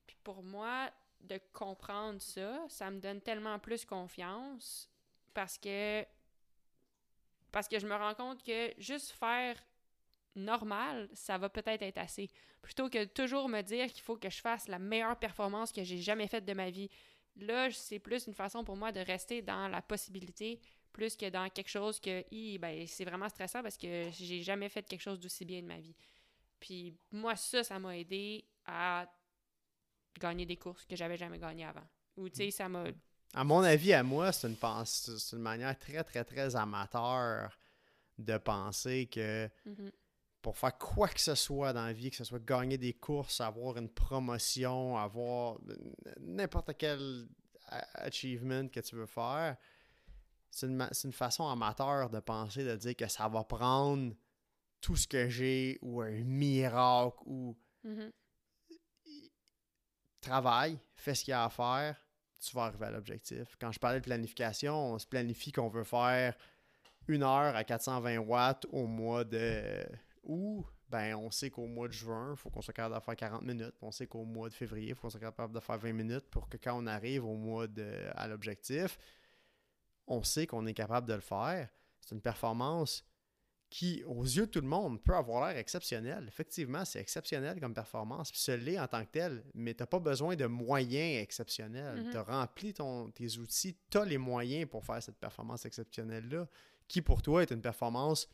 Puis 0.07 0.17
pour 0.23 0.43
moi, 0.43 0.91
de 1.21 1.41
comprendre 1.53 2.21
ça, 2.21 2.65
ça 2.69 2.91
me 2.91 3.01
donne 3.01 3.21
tellement 3.21 3.59
plus 3.59 3.85
confiance 3.85 4.89
parce 5.35 5.59
que 5.59 6.05
parce 7.51 7.67
que 7.67 7.79
je 7.79 7.87
me 7.87 7.95
rends 7.95 8.15
compte 8.15 8.43
que 8.43 8.73
juste 8.79 9.11
faire 9.13 9.57
normal, 10.35 11.09
ça 11.13 11.39
va 11.39 11.49
peut-être 11.49 11.83
être 11.83 11.99
assez. 11.99 12.31
Plutôt 12.63 12.89
que 12.89 13.05
toujours 13.05 13.49
me 13.49 13.63
dire 13.63 13.87
qu'il 13.87 14.03
faut 14.03 14.17
que 14.17 14.31
je 14.31 14.41
fasse 14.41 14.69
la 14.69 14.79
meilleure 14.79 15.19
performance 15.19 15.73
que 15.73 15.85
j'ai 15.85 15.99
jamais 15.99 16.27
faite 16.29 16.45
de 16.45 16.53
ma 16.53 16.71
vie. 16.71 16.91
Là, 17.37 17.71
c'est 17.71 17.99
plus 17.99 18.27
une 18.27 18.35
façon 18.35 18.65
pour 18.65 18.77
moi 18.77 18.91
de 18.93 19.01
rester 19.01 19.43
dans 19.43 19.69
la 19.69 19.81
possibilité 19.83 20.61
plus 20.93 21.17
que 21.17 21.29
dans 21.31 21.49
quelque 21.49 21.69
chose 21.69 22.01
que 22.01 22.25
ben, 22.59 22.87
c'est 22.87 23.05
vraiment 23.05 23.29
stressant 23.29 23.63
parce 23.63 23.77
que 23.77 24.11
j'ai 24.11 24.43
jamais 24.43 24.69
fait 24.69 24.83
quelque 24.83 25.01
chose 25.01 25.21
d'aussi 25.21 25.45
bien 25.45 25.63
de 25.63 25.67
ma 25.67 25.79
vie. 25.79 25.95
Puis 26.59 26.97
moi, 27.13 27.37
ça, 27.37 27.63
ça 27.63 27.79
m'a 27.79 27.97
aidé 27.97 28.45
à 28.65 29.07
gagner 30.19 30.45
des 30.45 30.57
courses 30.57 30.85
que 30.87 30.97
j'avais 30.97 31.17
jamais 31.17 31.39
gagnées 31.39 31.67
avant. 31.67 31.87
Ou 32.17 32.29
tu 32.29 32.37
sais, 32.37 32.51
ça 32.51 32.69
m'a. 32.69 32.87
À 33.35 33.45
mon 33.45 33.61
avis, 33.61 33.93
à 33.93 34.03
moi, 34.03 34.33
c'est 34.33 34.49
une, 34.49 34.57
c'est 34.85 35.37
une 35.37 35.43
manière 35.43 35.79
très, 35.79 36.03
très, 36.03 36.25
très 36.25 36.57
amateur 36.57 37.57
de 38.19 38.37
penser 38.39 39.07
que 39.07 39.49
Mhm. 39.65 39.93
Pour 40.49 40.57
faire 40.57 40.79
quoi 40.79 41.09
que 41.09 41.21
ce 41.21 41.35
soit 41.35 41.75
dans 41.75 41.85
la 41.85 41.93
vie, 41.93 42.09
que 42.09 42.17
ce 42.17 42.25
soit 42.25 42.43
gagner 42.43 42.79
des 42.79 42.95
courses, 42.95 43.43
avoir 43.43 43.77
une 43.77 43.91
promotion, 43.91 44.97
avoir 44.97 45.59
n'importe 46.21 46.71
quel 46.79 47.29
achievement 47.97 48.67
que 48.69 48.81
tu 48.81 48.97
veux 48.97 49.05
faire, 49.05 49.59
c'est 50.51 50.65
une, 50.67 50.89
une 51.05 51.13
façon 51.13 51.47
amateur 51.47 52.09
de 52.09 52.19
penser, 52.21 52.65
de 52.65 52.77
dire 52.77 52.97
que 52.97 53.07
ça 53.09 53.29
va 53.29 53.45
prendre 53.45 54.15
tout 54.81 54.97
ce 54.97 55.07
que 55.07 55.29
j'ai 55.29 55.79
ou 55.83 56.01
un 56.01 56.25
miracle 56.25 57.19
ou 57.27 57.55
Mhm. 57.85 58.11
travaille, 60.23 60.79
fais 60.97 61.15
ce 61.15 61.25
qu'il 61.25 61.33
y 61.33 61.35
a 61.35 61.45
à 61.45 61.51
faire, 61.51 61.95
tu 62.41 62.57
vas 62.57 62.63
arriver 62.65 62.87
à 62.87 62.91
l'objectif. 62.93 63.55
Quand 63.61 63.71
je 63.71 63.79
parlais 63.79 64.01
de 64.01 64.05
planification, 64.07 64.95
on 64.95 64.99
se 64.99 65.07
planifie 65.07 65.53
qu'on 65.53 65.69
veut 65.69 65.85
faire 65.85 66.35
une 67.07 67.23
heure 67.23 67.55
à 67.55 67.65
420 67.65 68.17
watts 68.21 68.65
au 68.73 68.87
mois 68.87 69.25
de 69.25 69.85
août. 70.29 70.65
Ben, 70.89 71.15
on 71.17 71.31
sait 71.31 71.51
qu'au 71.51 71.67
mois 71.67 71.89
de 71.89 71.93
juin, 71.93 72.31
il 72.33 72.37
faut 72.37 72.49
qu'on 72.49 72.63
soit 72.63 72.73
capable 72.73 72.95
de 72.95 73.01
faire 73.01 73.17
40 73.17 73.43
minutes. 73.43 73.75
On 73.83 73.91
sait 73.91 74.07
qu'au 74.07 74.25
mois 74.25 74.49
de 74.49 74.55
février, 74.55 74.91
il 74.91 74.95
faut 74.95 75.03
qu'on 75.03 75.11
soit 75.11 75.21
capable 75.21 75.55
de 75.55 75.61
faire 75.61 75.79
20 75.79 75.93
minutes 75.93 76.31
pour 76.31 76.49
que 76.49 76.57
quand 76.57 76.79
on 76.79 76.87
arrive 76.87 77.25
au 77.25 77.37
mois 77.37 77.67
de, 77.67 78.07
à 78.15 78.27
l'objectif, 78.29 78.99
on 80.07 80.23
sait 80.23 80.47
qu'on 80.47 80.67
est 80.67 80.75
capable 80.75 81.07
de 81.07 81.15
le 81.15 81.21
faire. 81.21 81.69
C'est 82.01 82.15
une 82.15 82.23
performance 82.23 83.05
qui, 83.71 84.03
aux 84.07 84.23
yeux 84.23 84.47
de 84.47 84.51
tout 84.51 84.61
le 84.61 84.67
monde, 84.67 85.03
peut 85.03 85.15
avoir 85.15 85.47
l'air 85.47 85.59
exceptionnelle. 85.59 86.25
Effectivement, 86.27 86.85
c'est 86.85 87.01
exceptionnel 87.01 87.61
comme 87.61 87.75
performance, 87.75 88.31
puis 88.31 88.41
ce 88.41 88.53
l'est 88.53 88.81
en 88.81 88.87
tant 88.87 89.05
que 89.05 89.11
tel, 89.11 89.45
mais 89.55 89.75
tu 89.75 89.83
n'as 89.83 89.87
pas 89.87 89.99
besoin 89.99 90.37
de 90.37 90.47
moyens 90.47 91.23
exceptionnels. 91.23 92.05
Mhm. 92.05 92.11
Tu 92.11 92.17
as 92.17 92.23
rempli 92.23 92.73
ton, 92.73 93.11
tes 93.11 93.37
outils, 93.37 93.77
tu 93.91 93.99
as 93.99 94.05
les 94.05 94.19
moyens 94.19 94.69
pour 94.71 94.85
faire 94.85 95.03
cette 95.03 95.19
performance 95.19 95.67
exceptionnelle-là, 95.67 96.49
qui 96.87 97.03
pour 97.03 97.21
toi 97.21 97.43
est 97.43 97.51
une 97.51 97.61
performance 97.61 98.29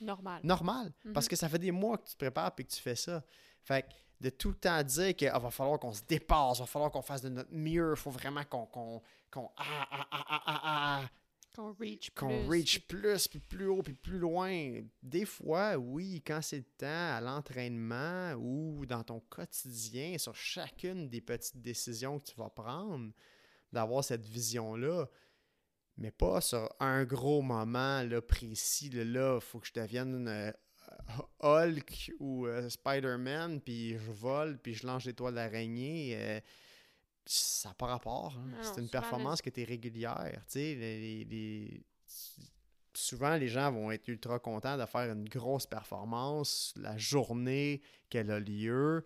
Normal. 0.00 0.40
normale, 0.44 0.92
Mhm. 1.04 1.12
parce 1.12 1.28
que 1.28 1.36
ça 1.36 1.48
fait 1.48 1.58
des 1.58 1.70
mois 1.72 1.98
que 1.98 2.04
tu 2.06 2.12
te 2.12 2.18
prépares 2.18 2.52
et 2.58 2.64
que 2.64 2.70
tu 2.70 2.80
fais 2.80 2.96
ça. 2.96 3.22
Fait 3.62 3.82
que 3.82 3.88
de 4.20 4.30
tout 4.30 4.48
le 4.50 4.54
temps 4.56 4.82
dire 4.82 5.14
qu'il 5.16 5.30
va 5.30 5.50
falloir 5.50 5.78
qu'on 5.78 5.92
se 5.92 6.02
dépasse, 6.02 6.60
va 6.60 6.66
falloir 6.66 6.90
qu'on 6.90 7.02
fasse 7.02 7.22
de 7.22 7.28
notre 7.28 7.52
mieux, 7.52 7.92
il 7.94 7.96
faut 8.00 8.10
vraiment 8.10 8.44
qu'on 8.44 8.66
qu'on 8.66 9.02
qu'on 9.30 9.50
ah, 9.56 9.88
ah, 9.90 10.06
ah, 10.10 10.24
ah, 10.28 10.42
ah, 10.46 10.60
ah, 11.02 11.08
Qu'on 11.54 11.72
reach 11.74 12.10
qu'on 12.10 12.26
plus. 12.26 12.48
reach 12.48 12.86
plus, 12.88 13.28
puis 13.28 13.38
plus 13.38 13.66
haut, 13.68 13.80
puis 13.82 13.94
plus 13.94 14.18
loin. 14.18 14.80
Des 15.02 15.24
fois, 15.24 15.76
oui, 15.76 16.20
quand 16.26 16.40
c'est 16.42 16.56
le 16.58 16.64
temps 16.64 16.86
à 17.16 17.20
l'entraînement 17.20 18.32
ou 18.32 18.84
dans 18.86 19.04
ton 19.04 19.20
quotidien, 19.20 20.18
sur 20.18 20.34
chacune 20.34 21.08
des 21.08 21.20
petites 21.20 21.60
décisions 21.60 22.18
que 22.18 22.24
tu 22.30 22.34
vas 22.36 22.50
prendre, 22.50 23.12
d'avoir 23.72 24.02
cette 24.02 24.24
vision-là, 24.26 25.06
mais 25.96 26.10
pas 26.10 26.40
sur 26.40 26.68
un 26.80 27.04
gros 27.04 27.42
moment 27.42 28.02
là, 28.02 28.20
précis. 28.20 28.90
Là, 28.90 29.36
il 29.36 29.40
faut 29.40 29.60
que 29.60 29.66
je 29.66 29.72
devienne 29.72 30.26
euh, 30.28 30.52
Hulk 31.40 32.12
ou 32.18 32.46
euh, 32.46 32.68
Spider-Man, 32.68 33.60
puis 33.60 33.90
je 33.98 34.10
vole, 34.12 34.58
puis 34.58 34.74
je 34.74 34.86
lance 34.86 35.04
des 35.04 35.14
toiles 35.14 35.34
d'araignée. 35.34 36.14
euh, 36.18 36.40
ça 37.26 37.70
n'a 37.70 37.74
pas 37.74 37.86
rapport. 37.86 38.34
hein. 38.38 38.48
Non, 38.50 38.56
C'est 38.62 38.80
une 38.80 38.88
performance 38.90 39.40
qui 39.40 39.48
est 39.48 39.64
régulière. 39.64 40.42
tu 40.46 40.52
sais, 40.52 40.74
les- 40.74 41.00
les- 41.00 41.24
les- 41.24 41.86
Souvent, 42.96 43.34
les 43.36 43.48
gens 43.48 43.72
vont 43.72 43.90
être 43.90 44.06
ultra 44.06 44.38
contents 44.38 44.76
de 44.78 44.86
faire 44.86 45.10
une 45.12 45.28
grosse 45.28 45.66
performance 45.66 46.72
la 46.76 46.96
journée 46.96 47.80
qu'elle 48.08 48.30
a 48.30 48.38
lieu, 48.38 49.04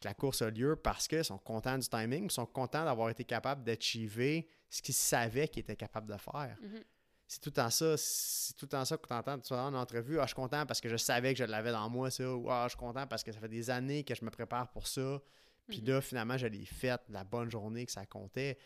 que 0.00 0.08
la 0.08 0.14
course 0.14 0.42
a 0.42 0.50
lieu, 0.50 0.74
parce 0.74 1.06
qu'ils 1.06 1.24
sont 1.24 1.38
contents 1.38 1.78
du 1.78 1.86
timing, 1.88 2.24
ils 2.24 2.30
sont 2.32 2.46
contents 2.46 2.84
d'avoir 2.84 3.10
été 3.10 3.22
capables 3.24 3.62
d'achiever 3.62 4.48
ce 4.70 4.82
qu'ils 4.82 4.94
savaient 4.94 5.48
qu'ils 5.48 5.60
étaient 5.60 5.76
capables 5.76 6.10
de 6.12 6.18
faire. 6.18 6.56
Mhm. 6.60 6.82
C'est 7.26 7.40
tout 7.40 7.50
temps 7.50 7.68
ça. 7.70 7.94
C'est 7.96 8.54
tout 8.56 8.66
temps 8.66 8.84
ça 8.84 8.96
que 8.96 9.06
tu 9.06 9.12
entends 9.12 9.38
tu 9.38 9.52
vas 9.52 9.64
en 9.64 9.74
entrevue. 9.74 10.18
Ah, 10.18 10.22
je 10.22 10.28
suis 10.28 10.34
content 10.34 10.64
parce 10.64 10.80
que 10.80 10.88
je 10.88 10.96
savais 10.96 11.34
que 11.34 11.38
je 11.38 11.44
l'avais 11.44 11.72
dans 11.72 11.88
moi, 11.90 12.10
ça. 12.10 12.34
Ou 12.34 12.50
ah, 12.50 12.64
je 12.64 12.70
suis 12.70 12.78
content 12.78 13.06
parce 13.06 13.22
que 13.22 13.32
ça 13.32 13.38
fait 13.40 13.48
des 13.48 13.68
années 13.70 14.02
que 14.04 14.14
je 14.14 14.24
me 14.24 14.30
prépare 14.30 14.70
pour 14.70 14.86
ça. 14.86 15.20
Puis 15.68 15.80
Mhm. 15.82 15.88
là, 15.88 16.00
finalement, 16.00 16.38
je 16.38 16.46
l'ai 16.46 16.64
fait 16.64 17.00
la 17.10 17.24
bonne 17.24 17.50
journée 17.50 17.84
que 17.84 17.92
ça 17.92 18.06
comptait. 18.06 18.56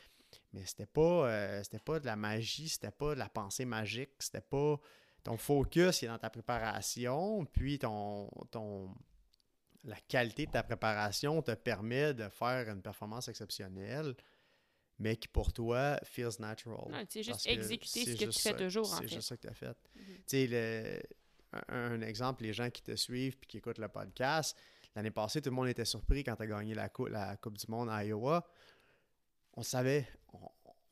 Mais 0.53 0.65
c'était 0.65 0.87
pas, 0.87 1.29
euh, 1.29 1.63
c'était 1.63 1.81
pas 1.81 1.99
de 2.01 2.07
la 2.07 2.17
magie, 2.17 2.69
c'était 2.69 2.91
pas 2.93 3.15
de 3.15 3.19
la 3.19 3.29
pensée 3.29 3.65
magique, 3.65 4.11
c'était 4.21 4.41
pas. 4.41 4.79
Ton 5.25 5.37
focus 5.37 6.03
est 6.03 6.07
dans 6.07 6.19
ta 6.19 6.31
préparation, 6.31 7.45
puis 7.47 7.79
ton, 7.79 8.29
ton, 8.51 8.95
la 9.85 9.97
qualité 10.09 10.47
de 10.47 10.53
ta 10.53 10.63
préparation 10.63 11.43
te 11.43 11.53
permet 11.53 12.15
de 12.15 12.29
faire 12.29 12.69
une 12.71 12.81
performance 12.81 13.29
exceptionnelle, 13.29 14.15
mais 15.03 15.17
qui 15.17 15.29
pour 15.29 15.53
toi 15.53 15.99
feels 16.05 16.39
natural. 16.41 16.91
Non, 16.91 17.05
c'est 17.09 17.23
juste 17.23 17.47
exécuter 17.47 18.05
ce 18.05 18.11
c'est 18.17 18.25
que 18.27 18.31
tu 18.31 18.39
fais 18.41 18.57
toujours, 18.57 18.91
en 18.93 18.97
C'est 18.97 19.03
fait. 19.03 19.15
juste 19.17 19.29
ça 19.29 19.37
que 19.37 19.43
tu 19.43 19.49
as 19.49 19.55
fait. 19.55 19.77
Mhm. 19.97 20.05
Tu 20.07 20.23
sais, 20.27 20.47
le- 20.47 21.03
un, 21.69 22.01
exemple, 22.01 22.45
les 22.45 22.53
gens 22.55 22.71
qui 22.71 22.83
te 22.83 22.95
suivent 22.97 23.37
puis 23.37 23.47
qui 23.49 23.57
écoutent 23.59 23.79
le 23.79 23.89
podcast, 23.89 24.57
l'année 24.95 25.11
passée, 25.11 25.43
tout 25.43 25.51
le 25.51 25.57
monde 25.57 25.69
était 25.69 25.85
surpris 25.85 26.25
quand 26.25 26.37
tu 26.37 26.43
as 26.43 26.47
gagné 26.47 26.75
la, 26.75 26.89
cou- 26.89 27.07
la 27.09 27.37
Coupe 27.37 27.59
du 27.59 27.67
Monde 27.69 27.91
à 27.91 28.03
Iowa. 28.05 28.47
On 29.55 29.63
savait, 29.63 30.09
on, 30.33 30.39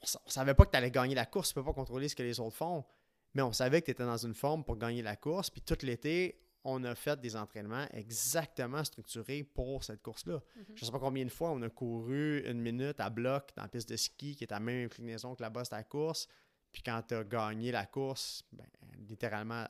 on 0.03 0.31
savait 0.31 0.55
pas 0.55 0.67
que 0.67 0.71
tu 0.73 0.77
allais 0.77 0.91
gagner 0.91 1.15
la 1.15 1.25
course, 1.27 1.49
tu 1.49 1.55
peux 1.55 1.65
pas 1.65 1.73
contrôler 1.73 2.09
ce 2.09 2.17
que 2.17 2.23
les 2.23 2.39
autres 2.41 2.57
font, 2.57 2.85
mais 3.33 3.43
on 3.43 3.53
savait 3.53 3.81
que 3.81 3.87
tu 3.87 3.93
étais 3.93 4.05
dans 4.05 4.19
une 4.19 4.35
forme 4.35 4.65
pour 4.65 4.77
gagner 4.77 5.01
la 5.03 5.17
course, 5.17 5.49
puis 5.51 5.63
tout 5.63 5.79
l'été, 5.83 6.43
on 6.65 6.85
a 6.85 6.95
fait 6.95 7.19
des 7.21 7.37
entraînements 7.37 7.87
exactement 7.93 8.85
structurés 8.85 9.45
pour 9.45 9.83
cette 9.85 10.03
course-là. 10.03 10.43
Mhm. 10.57 10.65
Je 10.75 10.85
sais 10.85 10.93
pas 10.93 10.99
combien 10.99 11.25
de 11.25 11.31
fois 11.31 11.51
on 11.51 11.63
a 11.63 11.71
couru 11.71 12.41
une 12.47 12.61
minute 12.61 13.01
à 13.01 13.09
bloc 13.11 13.51
dans 13.57 13.63
la 13.63 13.69
piste 13.69 13.89
de 13.89 13.97
ski 13.97 14.37
qui 14.37 14.45
est 14.45 14.53
à 14.53 14.57
la 14.57 14.61
même 14.61 14.85
inclinaison 14.87 15.35
que 15.35 15.43
la 15.43 15.51
bosse 15.51 15.71
de 15.71 15.77
la 15.77 15.85
course. 15.85 16.29
Puis 16.73 16.83
quand 16.83 17.03
tu 17.09 17.15
as 17.15 17.25
gagné 17.25 17.73
la 17.73 17.87
course, 17.87 18.45
ben, 18.53 18.67
littéralement 19.09 19.67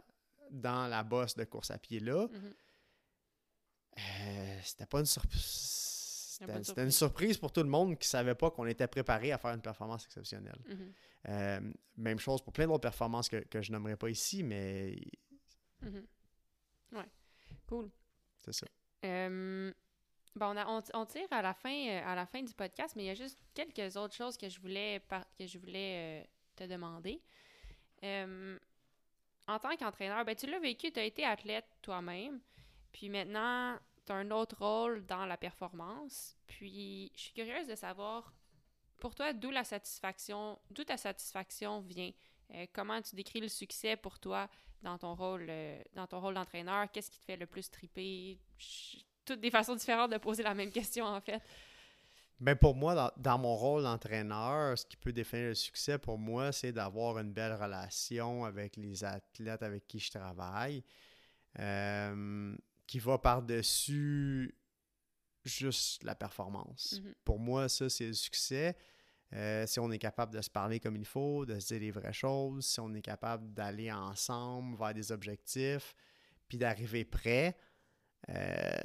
dans 0.50 0.88
la 0.88 1.02
bosse 1.04 1.34
de 1.36 1.44
course 1.44 1.70
à 1.70 1.78
pied 1.78 2.00
là, 2.00 2.26
Mhm. 2.26 2.54
euh, 3.98 4.60
c'était 4.64 4.86
pas 4.86 5.00
une 5.00 5.06
surprise. 5.06 5.76
C'était 6.62 6.82
une 6.84 6.90
surprise 6.90 7.36
pour 7.36 7.52
tout 7.52 7.62
le 7.62 7.68
monde 7.68 7.98
qui 7.98 8.08
savait 8.08 8.34
pas 8.34 8.50
qu'on 8.50 8.64
était 8.66 8.86
préparé 8.88 9.30
à 9.30 9.36
faire 9.38 9.50
une 9.52 9.60
performance 9.60 10.06
exceptionnelle. 10.06 10.58
Mhm. 10.68 10.92
Euh, 11.28 11.60
même 11.98 12.18
chose 12.18 12.40
pour 12.42 12.52
plein 12.54 12.66
d'autres 12.66 12.80
performances 12.80 13.28
que, 13.28 13.36
que 13.36 13.60
je 13.60 13.70
nommerai 13.72 13.94
pas 13.96 14.08
ici, 14.08 14.42
mais. 14.42 14.98
Ouais. 16.92 17.08
Cool. 17.66 17.90
c'est 18.40 18.52
ça. 18.52 18.66
Euh, 19.04 19.72
bon, 20.34 20.46
on, 20.46 20.56
a- 20.56 20.66
on, 20.66 20.82
on 20.94 21.06
tire 21.06 21.28
à 21.32 21.40
la, 21.42 21.54
fin, 21.54 21.72
euh, 21.88 22.02
à 22.04 22.14
la 22.14 22.26
fin 22.26 22.42
du 22.42 22.52
podcast, 22.54 22.94
mais 22.96 23.04
il 23.04 23.06
y 23.06 23.10
a 23.10 23.14
juste 23.14 23.38
quelques 23.54 23.96
autres 23.96 24.14
choses 24.14 24.36
que 24.36 24.48
je 24.48 24.60
voulais, 24.60 25.00
par- 25.00 25.24
que 25.38 25.46
je 25.46 25.58
voulais 25.58 26.22
euh, 26.22 26.26
te 26.56 26.64
demander. 26.64 27.22
Euh, 28.02 28.58
en 29.46 29.58
tant 29.58 29.76
qu'entraîneur, 29.76 30.24
ben, 30.24 30.34
tu 30.34 30.46
l'as 30.46 30.58
vécu, 30.58 30.92
tu 30.92 31.00
as 31.00 31.04
été 31.04 31.24
athlète 31.24 31.66
toi-même, 31.82 32.40
puis 32.92 33.08
maintenant, 33.08 33.78
tu 34.06 34.12
as 34.12 34.16
un 34.16 34.30
autre 34.30 34.56
rôle 34.58 35.04
dans 35.06 35.26
la 35.26 35.36
performance. 35.36 36.36
Puis, 36.46 37.10
je 37.14 37.20
suis 37.20 37.32
curieuse 37.32 37.66
de 37.66 37.74
savoir, 37.74 38.32
pour 38.98 39.14
toi, 39.14 39.32
d'où 39.32 39.50
la 39.50 39.64
satisfaction, 39.64 40.58
d'où 40.70 40.84
ta 40.84 40.96
satisfaction 40.96 41.80
vient? 41.80 42.10
Comment 42.72 43.00
tu 43.00 43.14
décris 43.14 43.40
le 43.40 43.48
succès 43.48 43.96
pour 43.96 44.18
toi? 44.18 44.48
Dans 44.82 44.98
ton 44.98 45.14
rôle 45.14 45.46
euh, 45.48 45.82
dans 45.94 46.06
ton 46.06 46.20
rôle 46.20 46.34
d'entraîneur? 46.34 46.90
Qu'est-ce 46.92 47.10
qui 47.10 47.18
te 47.18 47.24
fait 47.24 47.36
le 47.36 47.46
plus 47.46 47.70
triper? 47.70 48.38
Toutes 49.24 49.40
des 49.40 49.50
façons 49.50 49.76
différentes 49.76 50.12
de 50.12 50.18
poser 50.18 50.42
la 50.42 50.54
même 50.54 50.70
question, 50.70 51.04
en 51.06 51.20
fait. 51.20 51.42
Ben 52.40 52.56
pour 52.56 52.74
moi, 52.74 52.94
dans, 52.94 53.10
dans 53.18 53.38
mon 53.38 53.54
rôle 53.54 53.82
d'entraîneur, 53.82 54.76
ce 54.78 54.86
qui 54.86 54.96
peut 54.96 55.12
définir 55.12 55.48
le 55.48 55.54
succès 55.54 55.98
pour 55.98 56.16
moi, 56.18 56.52
c'est 56.52 56.72
d'avoir 56.72 57.18
une 57.18 57.32
belle 57.32 57.52
relation 57.54 58.44
avec 58.46 58.76
les 58.76 59.04
athlètes 59.04 59.62
avec 59.62 59.86
qui 59.86 59.98
je 59.98 60.10
travaille. 60.10 60.82
euh, 61.58 62.56
qui 62.86 62.98
va 62.98 63.18
par-dessus 63.18 64.54
juste 65.44 66.02
la 66.04 66.14
performance. 66.14 67.00
Mhm. 67.02 67.14
Pour 67.24 67.38
moi, 67.38 67.68
ça, 67.68 67.88
c'est 67.90 68.06
le 68.08 68.14
succès. 68.14 68.76
Euh, 69.32 69.64
si 69.66 69.78
on 69.78 69.90
est 69.92 69.98
capable 69.98 70.34
de 70.34 70.40
se 70.40 70.50
parler 70.50 70.80
comme 70.80 70.96
il 70.96 71.04
faut, 71.04 71.46
de 71.46 71.58
se 71.60 71.68
dire 71.68 71.80
les 71.80 71.90
vraies 71.92 72.12
choses, 72.12 72.66
si 72.66 72.80
on 72.80 72.92
est 72.94 73.02
capable 73.02 73.52
d'aller 73.52 73.90
ensemble 73.92 74.76
vers 74.76 74.92
des 74.92 75.12
objectifs, 75.12 75.94
puis 76.48 76.58
d'arriver 76.58 77.04
prêt, 77.04 77.56
euh, 78.28 78.80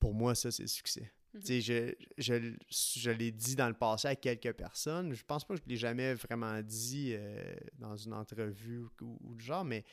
pour 0.00 0.14
moi, 0.14 0.34
ça, 0.34 0.50
c'est 0.50 0.62
le 0.62 0.68
succès. 0.68 1.12
Mhm. 1.34 1.40
Je, 1.60 1.94
je, 2.18 2.54
je 2.68 3.10
l'ai 3.10 3.30
dit 3.30 3.54
dans 3.54 3.68
le 3.68 3.74
passé 3.74 4.08
à 4.08 4.16
quelques 4.16 4.52
personnes. 4.52 5.14
Je 5.14 5.24
pense 5.24 5.44
pas 5.44 5.54
que 5.54 5.60
je 5.62 5.68
l'ai 5.68 5.76
jamais 5.76 6.14
vraiment 6.14 6.60
dit 6.60 7.12
euh, 7.14 7.54
dans 7.78 7.96
une 7.96 8.14
entrevue 8.14 8.86
ou, 9.00 9.18
ou 9.22 9.34
du 9.36 9.44
genre, 9.44 9.64
mais 9.64 9.84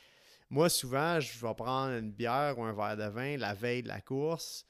moi, 0.49 0.69
souvent, 0.69 1.19
je 1.19 1.45
vais 1.45 1.53
prendre 1.53 1.93
une 1.97 2.11
bière 2.11 2.57
ou 2.57 2.63
un 2.63 2.73
verre 2.73 2.97
de 2.97 3.11
vin 3.11 3.37
la 3.37 3.53
veille 3.53 3.83
de 3.83 3.87
la 3.87 4.01
course 4.01 4.65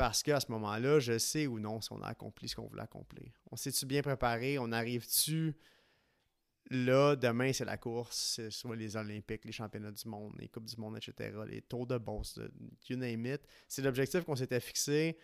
parce 0.00 0.22
qu'à 0.22 0.40
ce 0.40 0.50
moment-là, 0.52 0.98
je 0.98 1.18
sais 1.18 1.46
ou 1.46 1.58
non 1.58 1.82
si 1.82 1.92
on 1.92 2.00
a 2.00 2.06
accompli 2.06 2.48
ce 2.48 2.56
qu'on 2.56 2.66
voulait 2.66 2.80
accomplir. 2.80 3.30
On 3.50 3.56
s'est-tu 3.56 3.84
bien 3.84 4.00
préparé? 4.00 4.58
On 4.58 4.72
arrive-tu 4.72 5.54
là? 6.70 7.16
Demain, 7.16 7.52
c'est 7.52 7.66
la 7.66 7.76
course. 7.76 8.40
Soit 8.48 8.76
les 8.76 8.96
Olympiques, 8.96 9.44
les 9.44 9.52
championnats 9.52 9.90
du 9.92 10.08
monde, 10.08 10.32
les 10.38 10.48
Coupes 10.48 10.64
du 10.64 10.76
monde, 10.78 10.96
etc., 10.96 11.38
les 11.46 11.60
Tours 11.60 11.86
de 11.86 11.98
de- 11.98 12.50
you 12.88 12.96
name 12.96 13.26
it. 13.26 13.42
C'est 13.68 13.82
l'objectif 13.82 14.24
qu'on 14.24 14.36
s'était 14.36 14.60
fixé. 14.60 15.18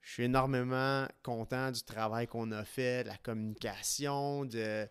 Je 0.00 0.10
suis 0.10 0.24
énormément 0.24 1.06
content 1.22 1.70
du 1.70 1.84
travail 1.84 2.26
qu'on 2.26 2.50
a 2.50 2.64
fait, 2.64 3.04
de 3.04 3.10
la 3.10 3.16
communication, 3.18 4.44
de... 4.44 4.88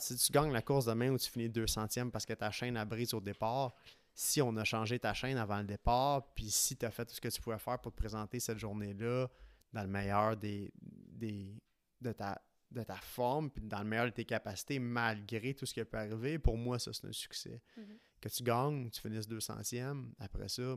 Si 0.00 0.16
tu 0.16 0.32
gagnes 0.32 0.52
la 0.52 0.60
course 0.60 0.86
demain 0.86 1.10
ou 1.10 1.18
tu 1.18 1.30
finis 1.30 1.48
200e 1.48 2.10
parce 2.10 2.26
que 2.26 2.32
ta 2.32 2.50
chaîne 2.50 2.76
a 2.76 2.84
brise 2.84 3.14
au 3.14 3.20
départ, 3.20 3.76
si 4.20 4.42
on 4.42 4.56
a 4.56 4.64
changé 4.64 4.98
ta 4.98 5.14
chaîne 5.14 5.38
avant 5.38 5.58
le 5.58 5.64
départ, 5.64 6.34
puis 6.34 6.50
si 6.50 6.76
tu 6.76 6.84
as 6.84 6.90
fait 6.90 7.04
tout 7.04 7.14
ce 7.14 7.20
que 7.20 7.28
tu 7.28 7.40
pouvais 7.40 7.58
faire 7.58 7.78
pour 7.78 7.92
te 7.92 7.96
présenter 7.96 8.40
cette 8.40 8.58
journée-là 8.58 9.28
dans 9.72 9.82
le 9.82 9.86
meilleur 9.86 10.36
des, 10.36 10.72
des, 10.82 11.62
de, 12.00 12.10
ta, 12.10 12.42
de 12.72 12.82
ta 12.82 12.96
forme, 12.96 13.48
puis 13.48 13.62
dans 13.62 13.78
le 13.78 13.84
meilleur 13.84 14.06
de 14.06 14.10
tes 14.10 14.24
capacités, 14.24 14.80
malgré 14.80 15.54
tout 15.54 15.66
ce 15.66 15.72
qui 15.72 15.84
peut 15.84 15.98
arriver, 15.98 16.40
pour 16.40 16.58
moi, 16.58 16.80
ça, 16.80 16.92
c'est 16.92 17.06
un 17.06 17.12
succès. 17.12 17.62
Mhm. 17.76 17.98
Que 18.20 18.28
tu 18.28 18.42
gagnes, 18.42 18.90
tu 18.90 19.00
finisses 19.00 19.28
200e, 19.28 20.10
après 20.18 20.48
ça, 20.48 20.74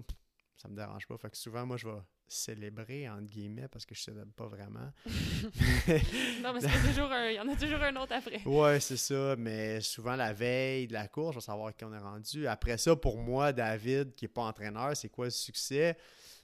ça 0.55 0.67
me 0.67 0.75
dérange 0.75 1.07
pas. 1.07 1.17
Fait 1.17 1.31
que 1.31 1.37
souvent, 1.37 1.65
moi, 1.65 1.77
je 1.77 1.87
vais 1.87 1.99
célébrer, 2.33 3.09
entre 3.09 3.27
guillemets, 3.27 3.67
parce 3.67 3.85
que 3.85 3.93
je 3.95 4.01
célèbre 4.01 4.31
pas 4.33 4.47
vraiment. 4.47 4.91
non, 6.41 6.53
mais 6.53 6.61
c'est 6.61 6.89
toujours 6.89 7.11
un- 7.11 7.29
il 7.29 7.35
y 7.35 7.39
en 7.39 7.47
a 7.47 7.55
toujours 7.55 7.81
un 7.81 7.95
autre 7.97 8.13
après. 8.13 8.41
Ouais, 8.45 8.79
c'est 8.79 8.97
ça, 8.97 9.35
mais 9.37 9.81
souvent 9.81 10.15
la 10.15 10.33
veille 10.33 10.87
de 10.87 10.93
la 10.93 11.07
course, 11.07 11.33
je 11.35 11.39
vais 11.39 11.45
savoir 11.45 11.75
qui 11.75 11.83
on 11.85 11.93
est 11.93 11.97
rendu. 11.99 12.47
Après 12.47 12.77
ça, 12.77 12.95
pour 12.95 13.17
moi, 13.17 13.51
David, 13.53 14.15
qui 14.15 14.25
n'est 14.25 14.29
pas 14.29 14.43
entraîneur, 14.43 14.95
c'est 14.95 15.09
quoi 15.09 15.25
le 15.25 15.31
succès? 15.31 15.97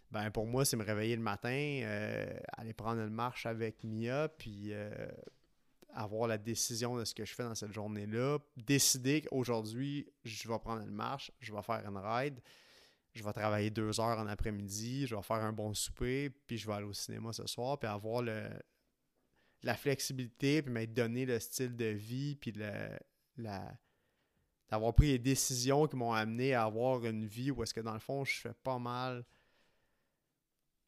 Ben 0.09 0.31
pour 0.31 0.45
moi, 0.45 0.63
c'est 0.63 0.77
me 0.77 0.83
réveiller 0.83 1.15
le 1.15 1.21
matin, 1.21 1.49
euh, 1.83 2.25
aller 2.57 2.73
prendre 2.73 3.01
une 3.01 3.13
marche 3.13 3.45
avec 3.45 3.83
Mia, 3.83 4.29
puis 4.29 4.69
euh, 4.71 4.89
avoir 5.93 6.27
la 6.27 6.37
décision 6.37 6.95
de 6.95 7.03
ce 7.03 7.13
que 7.13 7.25
je 7.25 7.33
fais 7.33 7.43
dans 7.43 7.55
cette 7.55 7.73
journée-là. 7.73 8.37
Décider 8.55 9.21
qu'aujourd'hui, 9.21 10.07
je 10.23 10.47
vais 10.47 10.59
prendre 10.59 10.81
une 10.81 10.93
marche, 10.93 11.31
je 11.39 11.53
vais 11.53 11.61
faire 11.61 11.83
une 11.85 11.97
ride, 11.97 12.39
je 13.17 13.23
vais 13.23 13.33
travailler 13.33 13.69
deux 13.69 13.99
heures 13.99 14.19
en 14.19 14.27
après-midi, 14.27 15.07
je 15.07 15.15
vais 15.15 15.21
faire 15.21 15.37
un 15.37 15.53
bon 15.53 15.73
souper, 15.73 16.29
puis 16.29 16.57
je 16.57 16.67
vais 16.67 16.73
aller 16.73 16.85
au 16.85 16.93
cinéma 16.93 17.33
ce 17.33 17.45
soir, 17.47 17.79
puis 17.79 17.89
avoir 17.89 18.21
le, 18.21 18.49
la 19.63 19.75
flexibilité, 19.75 20.61
puis 20.61 20.71
m'être 20.71 20.93
donné 20.93 21.25
le 21.25 21.39
style 21.39 21.75
de 21.75 21.85
vie, 21.85 22.35
puis 22.35 22.51
le, 22.51 22.97
la, 23.37 23.77
d'avoir 24.69 24.93
pris 24.93 25.07
les 25.07 25.19
décisions 25.19 25.87
qui 25.87 25.95
m'ont 25.95 26.13
amené 26.13 26.53
à 26.53 26.63
avoir 26.63 27.05
une 27.05 27.25
vie 27.25 27.51
où 27.51 27.63
est-ce 27.63 27.73
que 27.73 27.81
dans 27.81 27.93
le 27.93 27.99
fond, 27.99 28.23
je 28.25 28.39
fais 28.39 28.53
pas 28.53 28.79
mal 28.79 29.25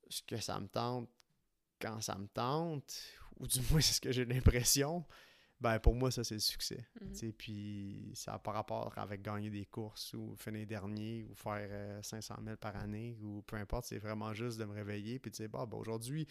ce 0.10 0.22
que 0.24 0.38
ça 0.38 0.60
me 0.60 0.68
tente 0.68 1.10
quand 1.82 2.02
ça 2.02 2.18
me 2.18 2.28
tente, 2.28 2.94
ou 3.38 3.48
du 3.48 3.60
moins 3.72 3.82
c'est 3.82 3.94
ce 3.94 4.02
que 4.02 4.12
j'ai 4.12 4.26
l'impression, 4.26 5.06
ben 5.62 5.78
pour 5.80 5.94
moi, 5.94 6.10
ça 6.10 6.24
c'est 6.24 6.36
le 6.36 6.40
succès. 6.40 6.86
Sais, 7.12 7.34
Puis 7.34 8.12
ça 8.14 8.32
n'a 8.32 8.40
pas 8.40 8.52
rapport 8.52 8.94
avec 8.98 9.22
gagner 9.22 9.50
des 9.50 9.66
courses 9.66 10.14
ou 10.14 10.36
finir 10.38 10.66
dernier 10.66 11.26
ou 11.30 11.36
faire 11.36 11.68
euh, 11.70 12.02
500 12.02 12.36
000 12.44 12.56
par 12.56 12.76
année 12.78 13.18
ou 13.22 13.42
peu 13.42 13.58
importe. 13.58 13.86
C'est 13.86 14.00
vraiment 14.00 14.34
juste 14.34 14.58
de 14.58 14.66
me 14.66 14.74
réveiller 14.74 15.20
puis 15.20 15.32
de 15.32 15.36
dire, 15.36 15.50
bah, 15.50 15.66
ben, 15.66 15.78
aujourd'hui, 15.78 16.28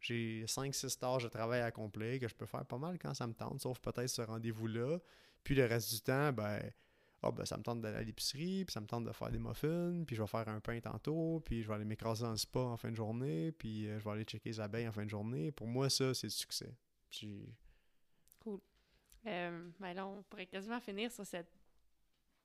j'ai 0.00 0.44
5-6 0.46 0.98
tâches 0.98 1.24
de 1.24 1.28
travail 1.28 1.60
à 1.60 1.66
accomplir 1.66 2.18
que 2.20 2.26
je 2.26 2.34
peux 2.34 2.46
faire 2.46 2.64
pas 2.64 2.78
mal 2.78 2.98
quand 2.98 3.12
ça 3.12 3.26
me 3.26 3.34
tente, 3.34 3.60
sauf 3.60 3.78
peut-être 3.80 4.08
ce 4.08 4.22
rendez-vous-là. 4.22 4.98
Puis 5.44 5.54
le 5.54 5.66
reste 5.66 5.92
du 5.92 6.00
temps, 6.00 6.32
ben, 6.32 6.60
ah, 7.22 7.30
ben 7.32 7.44
ça 7.44 7.58
me 7.58 7.62
tente 7.62 7.82
d'aller 7.82 7.98
à 7.98 8.02
l'épicerie, 8.02 8.64
puis 8.64 8.72
ça 8.72 8.80
me 8.80 8.86
tente 8.86 9.04
de 9.04 9.12
faire 9.12 9.30
des 9.30 9.38
muffins, 9.38 10.04
puis 10.06 10.16
je 10.16 10.22
vais 10.22 10.28
faire 10.28 10.48
un 10.48 10.60
pain 10.60 10.80
tantôt, 10.80 11.42
puis 11.44 11.62
je 11.62 11.68
vais 11.68 11.74
aller 11.74 11.84
m'écraser 11.84 12.22
dans 12.22 12.30
le 12.30 12.38
spa 12.38 12.60
en 12.60 12.78
fin 12.78 12.90
de 12.90 12.96
journée, 12.96 13.52
puis 13.52 13.88
euh, 13.88 13.98
je 13.98 14.04
vais 14.04 14.10
aller 14.10 14.24
checker 14.24 14.48
les 14.48 14.60
abeilles 14.60 14.88
en 14.88 14.92
fin 14.92 15.04
de 15.04 15.10
journée. 15.10 15.52
Pour 15.52 15.66
moi, 15.66 15.90
ça, 15.90 16.14
c'est 16.14 16.28
le 16.28 16.32
succès. 16.32 16.74
Puis 17.10 17.54
Euh, 19.26 19.68
ben 19.78 19.98
on 19.98 20.22
pourrait 20.22 20.46
quasiment 20.46 20.80
finir 20.80 21.12
sur 21.12 21.26
cette, 21.26 21.52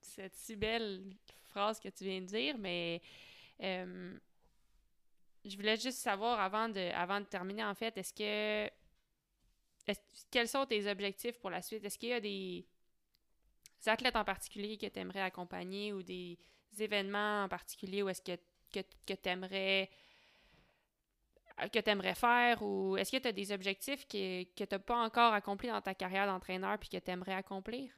cette 0.00 0.34
si 0.34 0.56
belle 0.56 1.14
phrase 1.44 1.80
que 1.80 1.88
tu 1.88 2.04
viens 2.04 2.20
de 2.20 2.26
dire, 2.26 2.58
mais 2.58 3.00
euh, 3.62 4.18
je 5.44 5.56
voulais 5.56 5.76
juste 5.76 5.98
savoir 5.98 6.38
avant 6.40 6.68
de, 6.68 6.92
avant 6.92 7.20
de 7.20 7.26
terminer, 7.26 7.64
en 7.64 7.74
fait, 7.74 7.96
est-ce 7.96 8.12
que. 8.12 8.70
quels 10.30 10.48
sont 10.48 10.66
tes 10.66 10.90
objectifs 10.90 11.38
pour 11.38 11.50
la 11.50 11.62
suite? 11.62 11.84
Est-ce 11.84 11.98
qu'il 11.98 12.10
y 12.10 12.12
a 12.12 12.20
des 12.20 12.66
athlètes 13.86 14.16
en 14.16 14.24
particulier 14.24 14.76
que 14.76 14.86
tu 14.86 14.98
aimerais 14.98 15.20
accompagner 15.20 15.92
ou 15.92 16.02
des 16.02 16.38
événements 16.78 17.44
en 17.44 17.48
particulier 17.48 18.02
où 18.02 18.08
est-ce 18.08 18.20
que, 18.20 18.36
que, 18.72 18.80
que 19.06 19.14
tu 19.14 19.28
aimerais 19.28 19.88
que 21.72 21.78
tu 21.80 21.90
aimerais 21.90 22.14
faire 22.14 22.62
ou 22.62 22.96
est-ce 22.96 23.10
que 23.12 23.16
tu 23.22 23.28
as 23.28 23.32
des 23.32 23.50
objectifs 23.52 24.06
que, 24.06 24.44
que 24.44 24.64
tu 24.64 24.68
n'as 24.70 24.78
pas 24.78 24.96
encore 25.02 25.32
accomplis 25.32 25.68
dans 25.68 25.80
ta 25.80 25.94
carrière 25.94 26.26
d'entraîneur 26.26 26.78
puis 26.78 26.88
que 26.88 26.98
tu 26.98 27.10
aimerais 27.10 27.34
accomplir? 27.34 27.90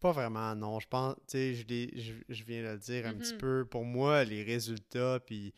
Pas 0.00 0.12
vraiment, 0.12 0.54
non. 0.54 0.78
Je 0.78 0.88
pense, 0.88 1.14
tu 1.16 1.22
sais, 1.28 1.54
je, 1.54 1.64
je, 1.98 2.12
je 2.28 2.44
viens 2.44 2.62
de 2.62 2.68
le 2.68 2.78
dire 2.78 3.06
un 3.06 3.14
Mhm. 3.14 3.18
petit 3.18 3.34
peu. 3.34 3.64
Pour 3.64 3.84
moi, 3.84 4.24
les 4.24 4.42
résultats, 4.42 5.20
puis 5.20 5.54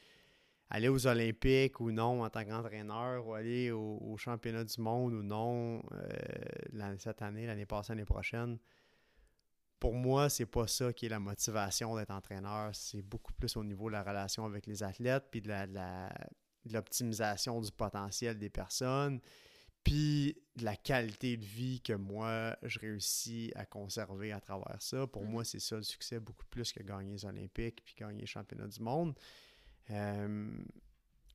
aller 0.71 0.89
aux 0.89 1.07
Olympiques 1.07 1.81
ou 1.81 1.91
non 1.91 2.23
en 2.23 2.31
tant 2.31 2.45
qu'entraîneur, 2.45 3.27
ou 3.27 3.35
aller 3.35 3.71
au, 3.73 3.99
au 4.01 4.17
championnat 4.17 4.65
du 4.65 4.81
monde 4.81 5.13
ou 5.15 5.23
non 5.23 5.83
euh, 5.93 6.97
cette 6.99 7.21
année, 7.23 7.47
l'année 7.47 7.67
passée, 7.67 7.93
l'année 7.93 8.05
prochaine, 8.05 8.59
pour 9.81 9.95
moi, 9.95 10.29
c'est 10.29 10.47
pas 10.47 10.67
ça 10.67 10.93
qui 10.93 11.07
est 11.07 11.09
la 11.09 11.21
motivation 11.21 11.97
d'être 11.97 12.11
entraîneur. 12.11 12.75
C'est 12.75 13.03
beaucoup 13.03 13.33
plus 13.33 13.57
au 13.57 13.65
niveau 13.65 13.89
de 13.89 13.93
la 13.93 14.03
relation 14.03 14.45
avec 14.45 14.67
les 14.67 14.83
athlètes, 14.83 15.25
puis 15.31 15.41
de 15.41 15.49
la- 15.49 15.67
de 16.65 16.73
l'optimisation 16.73 17.61
du 17.61 17.71
potentiel 17.71 18.39
des 18.39 18.51
personnes, 18.51 19.21
puis 19.85 20.37
de 20.57 20.65
la 20.65 20.77
qualité 20.77 21.37
de 21.37 21.45
vie 21.45 21.81
que 21.81 21.93
moi, 21.93 22.57
je 22.63 22.79
réussis 22.81 23.53
à 23.55 23.65
conserver 23.65 24.33
à 24.33 24.41
travers 24.41 24.77
ça. 24.83 25.07
Pour 25.07 25.23
Mhm. 25.23 25.31
moi, 25.31 25.45
c'est 25.45 25.61
ça 25.61 25.77
le 25.77 25.83
succès, 25.83 26.19
beaucoup 26.21 26.45
plus 26.47 26.73
que 26.73 26.83
gagner 26.83 27.13
les 27.13 27.25
Olympiques 27.25 27.83
puis 27.85 27.95
gagner 27.97 28.21
les 28.23 28.27
championnats 28.27 28.67
du 28.67 28.81
monde. 28.81 29.15
Euh, 29.91 30.51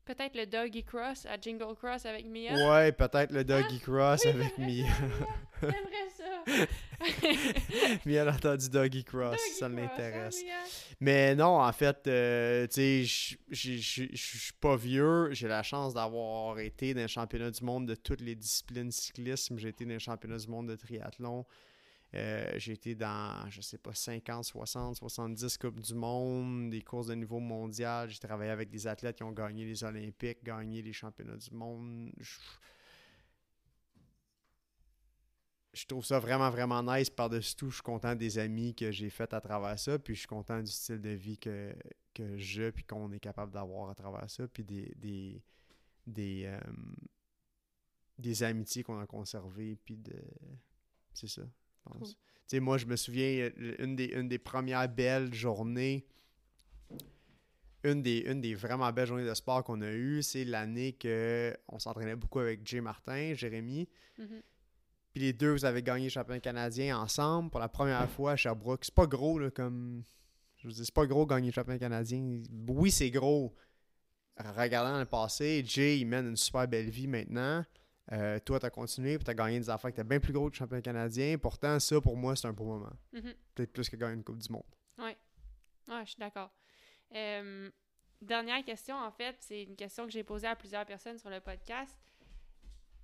Peut-être 0.06 0.36
le 0.36 0.46
Doggy 0.46 0.84
Cross 0.84 1.26
à 1.26 1.40
Jingle 1.40 1.76
Cross 1.76 2.06
avec 2.06 2.26
Mia? 2.26 2.54
ouais, 2.70 2.92
peut-être 2.92 3.32
le 3.32 3.44
Doggy 3.46 3.80
Cross 3.80 4.22
Oui, 4.26 4.32
avec 4.32 4.58
Mia. 4.58 4.86
J'aimerais 5.62 6.10
ça! 6.14 6.44
Mia 8.06 8.24
a 8.30 8.34
entendu 8.36 8.70
Doggy 8.70 9.04
Cross, 9.06 9.38
Doggy 9.38 9.54
ça 9.58 9.70
l'intéresse. 9.70 10.42
hein? 10.44 10.68
Mais 11.00 11.36
non, 11.36 11.62
en 11.62 11.72
fait, 11.72 12.06
euh, 12.08 12.68
tu 12.68 13.06
sais, 13.06 13.36
je 13.50 14.10
suis 14.14 14.54
pas 14.60 14.76
vieux. 14.76 15.30
J'ai 15.32 15.48
la 15.48 15.64
chance 15.64 15.94
d'avoir 15.94 16.60
été 16.60 16.94
dans 16.94 17.02
les 17.02 17.08
championnats 17.08 17.52
du 17.52 17.64
monde 17.64 17.88
de 17.88 17.96
toutes 17.96 18.22
les 18.22 18.36
disciplines 18.36 18.92
cyclisme. 18.92 19.58
J'ai 19.58 19.70
été 19.70 19.86
dans 19.86 19.92
les 19.92 20.00
championnats 20.00 20.38
du 20.38 20.48
monde 20.48 20.68
de 20.68 20.76
triathlon. 20.76 21.46
Euh, 22.16 22.52
j'ai 22.58 22.74
été 22.74 22.94
dans, 22.94 23.50
je 23.50 23.62
sais 23.62 23.80
pas, 23.80 23.94
50, 23.94 24.44
60, 24.44 24.98
70 24.98 25.58
Coupes 25.58 25.80
du 25.80 25.96
Monde, 25.96 26.70
des 26.70 26.82
courses 26.84 27.08
de 27.08 27.16
niveau 27.16 27.40
mondial. 27.40 28.08
J'ai 28.10 28.20
travaillé 28.20 28.52
avec 28.52 28.70
des 28.70 28.86
athlètes 28.86 29.16
qui 29.16 29.24
ont 29.24 29.32
gagné 29.32 29.66
les 29.66 29.84
Olympiques, 29.84 30.44
gagné 30.44 30.84
les 30.84 30.94
championnats 30.94 31.38
du 31.38 31.50
monde. 31.52 32.12
Je, 35.74 35.88
trouve 35.88 36.06
ça 36.06 36.20
vraiment, 36.20 36.52
vraiment 36.52 36.84
nice. 36.84 37.10
Par-dessus 37.10 37.56
tout, 37.56 37.72
je 37.72 37.76
suis 37.76 37.84
content 37.84 38.14
des 38.14 38.38
amis 38.38 38.76
que 38.76 38.92
j'ai 38.92 39.10
fait 39.10 39.34
à 39.34 39.42
travers 39.42 39.80
ça. 39.80 39.98
Puis 39.98 40.14
je 40.14 40.20
suis 40.20 40.28
content 40.28 40.62
du 40.62 40.72
style 40.72 41.02
de 41.02 41.10
vie 41.10 41.40
que, 41.40 41.76
que 42.14 42.38
je, 42.38 42.70
puis 42.70 42.84
qu'on 42.84 43.12
est 43.12 43.20
capable 43.20 43.52
d'avoir 43.52 43.90
à 43.90 43.96
travers 43.96 44.30
ça. 44.30 44.48
Puis 44.48 44.64
des, 44.64 44.94
des, 44.98 45.42
des, 46.06 46.44
euh, 46.46 46.60
des 48.20 48.44
amitiés 48.44 48.84
qu'on 48.84 49.00
a 49.00 49.08
conservées. 49.08 49.80
Puis 49.84 49.98
de. 49.98 50.14
C'est 51.12 51.28
ça, 51.28 51.42
je 51.86 51.92
pense. 51.92 52.10
Cool. 52.10 52.10
Tu 52.14 52.42
sais, 52.48 52.60
moi, 52.60 52.78
je 52.78 52.86
me 52.86 52.96
souviens, 52.96 53.50
euh, 53.58 53.76
une 53.80 53.96
des, 53.96 54.06
une 54.06 54.28
des 54.28 54.38
premières 54.38 54.88
belles 54.90 55.34
journées. 55.34 56.06
Une 57.84 58.02
des, 58.02 58.20
une 58.20 58.40
des 58.40 58.56
vraiment 58.56 58.92
belles 58.94 59.08
journées 59.08 59.26
de 59.26 59.34
sport 59.34 59.64
qu'on 59.64 59.82
a 59.82 59.92
eues, 59.92 60.24
c'est 60.24 60.46
l'année 60.46 60.98
qu'on 61.02 61.80
s'entraînait 61.80 62.16
beaucoup 62.16 62.40
avec 62.40 62.66
Jay 62.66 62.80
Martin, 62.80 63.34
Jérémy. 63.34 63.90
Mhm. 64.18 64.42
Puis 65.12 65.22
les 65.22 65.34
deux, 65.34 65.52
vous 65.52 65.66
avez 65.66 65.84
gagné 65.84 66.06
le 66.06 66.10
championnat 66.10 66.40
canadien 66.40 66.98
ensemble 66.98 67.50
pour 67.50 67.60
la 67.60 67.70
première 67.70 68.10
fois 68.10 68.32
à 68.32 68.36
Sherbrooke. 68.36 68.86
C'est 68.86 68.96
pas 68.96 69.06
gros, 69.06 69.38
là, 69.38 69.52
comme. 69.52 70.04
Je 70.58 70.68
veux 70.68 70.74
dire, 70.74 70.86
c'est 70.86 70.94
pas 70.94 71.06
gros 71.06 71.26
gagner 71.26 71.48
le 71.48 71.54
championnat 71.54 71.78
canadien. 71.78 72.42
Oui, 72.70 72.90
c'est 72.90 73.12
gros. 73.12 73.54
Regardant 74.38 74.98
le 74.98 75.06
passé, 75.06 75.62
Jay, 75.66 76.00
il 76.00 76.06
mène 76.08 76.30
une 76.30 76.38
super 76.38 76.68
belle 76.68 76.90
vie 76.90 77.08
maintenant. 77.08 77.64
Euh, 78.12 78.38
toi, 78.40 78.60
tu 78.60 78.66
as 78.66 78.70
continué, 78.70 79.18
puis 79.18 79.24
tu 79.24 79.32
as 79.32 79.34
gagné 79.34 79.60
des 79.60 79.70
affaires 79.70 79.90
qui 79.92 80.00
étaient 80.00 80.08
bien 80.08 80.20
plus 80.20 80.34
gros 80.34 80.48
que 80.50 80.54
le 80.56 80.58
championnat 80.58 80.82
canadien. 80.82 81.38
Pourtant, 81.38 81.80
ça, 81.80 82.02
pour 82.02 82.18
moi, 82.18 82.36
c'est 82.36 82.48
un 82.48 82.54
beau 82.54 82.66
moment. 82.66 82.92
Mhm. 83.14 83.34
Peut-être 83.56 83.72
plus 83.72 83.90
que 83.90 83.96
gagner 83.96 84.16
une 84.16 84.24
Coupe 84.24 84.40
du 84.40 84.52
Monde. 84.52 84.64
Ouais, 85.00 85.16
je 86.06 86.10
suis 86.12 86.18
d'accord. 86.20 86.50
Euh, 87.14 87.70
dernière 88.22 88.64
question, 88.64 88.96
en 88.96 89.12
fait, 89.12 89.36
c'est 89.42 89.64
une 89.64 89.76
question 89.76 90.06
que 90.06 90.12
j'ai 90.12 90.24
posée 90.24 90.48
à 90.48 90.56
plusieurs 90.56 90.86
personnes 90.86 91.18
sur 91.18 91.30
le 91.30 91.40
podcast. 91.42 91.96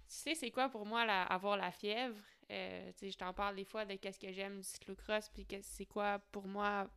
Tu 0.08 0.16
sais, 0.16 0.34
c'est 0.36 0.50
quoi 0.52 0.70
pour 0.70 0.86
moi 0.86 1.06
la- 1.06 1.24
avoir 1.24 1.56
la 1.58 1.72
fièvre? 1.72 2.16
Euh, 2.52 2.92
je 3.02 3.16
t'en 3.18 3.34
parle 3.34 3.56
des 3.58 3.66
fois 3.66 3.86
de 3.86 3.96
qu'est-ce 3.96 4.18
que 4.18 4.32
j'aime 4.32 4.58
du 4.58 4.64
cyclocross, 4.64 5.30
puis 5.30 5.46
que 5.46 5.58
c'est 5.62 5.86
quoi 5.86 6.20
pour 6.32 6.48
moi 6.48 6.90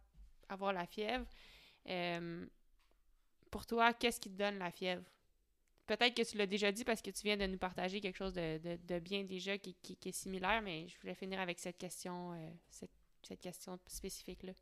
avoir 0.48 0.72
la 0.72 0.86
fièvre. 0.86 1.26
Pour 3.50 3.66
toi, 3.66 3.92
qu'est-ce 3.92 4.20
qui 4.20 4.30
te 4.30 4.36
donne 4.38 4.58
la 4.58 4.70
fièvre? 4.70 5.04
Peut-être 5.86 6.14
que 6.14 6.22
tu 6.22 6.36
l'as 6.38 6.46
déjà 6.46 6.72
dit 6.72 6.84
parce 6.84 7.02
que 7.02 7.10
tu 7.10 7.22
viens 7.24 7.36
de 7.36 7.46
nous 7.46 7.58
partager 7.58 8.00
quelque 8.00 8.16
chose 8.16 8.32
de, 8.32 8.58
de- 8.58 8.78
de 8.86 8.98
bien 9.00 9.24
déjà 9.24 9.58
qui, 9.58 9.74
qui- 9.82 9.96
qui 9.96 10.08
est 10.10 10.12
similaire, 10.12 10.62
mais 10.62 10.88
je 10.88 10.98
voulais 11.00 11.14
finir 11.14 11.40
avec 11.40 11.58
cette 11.58 11.76
question, 11.78 12.32
euh, 12.32 12.48
cette, 12.70 12.90
cette 13.22 13.40
question 13.40 13.78
spécifique-là. 13.86 14.52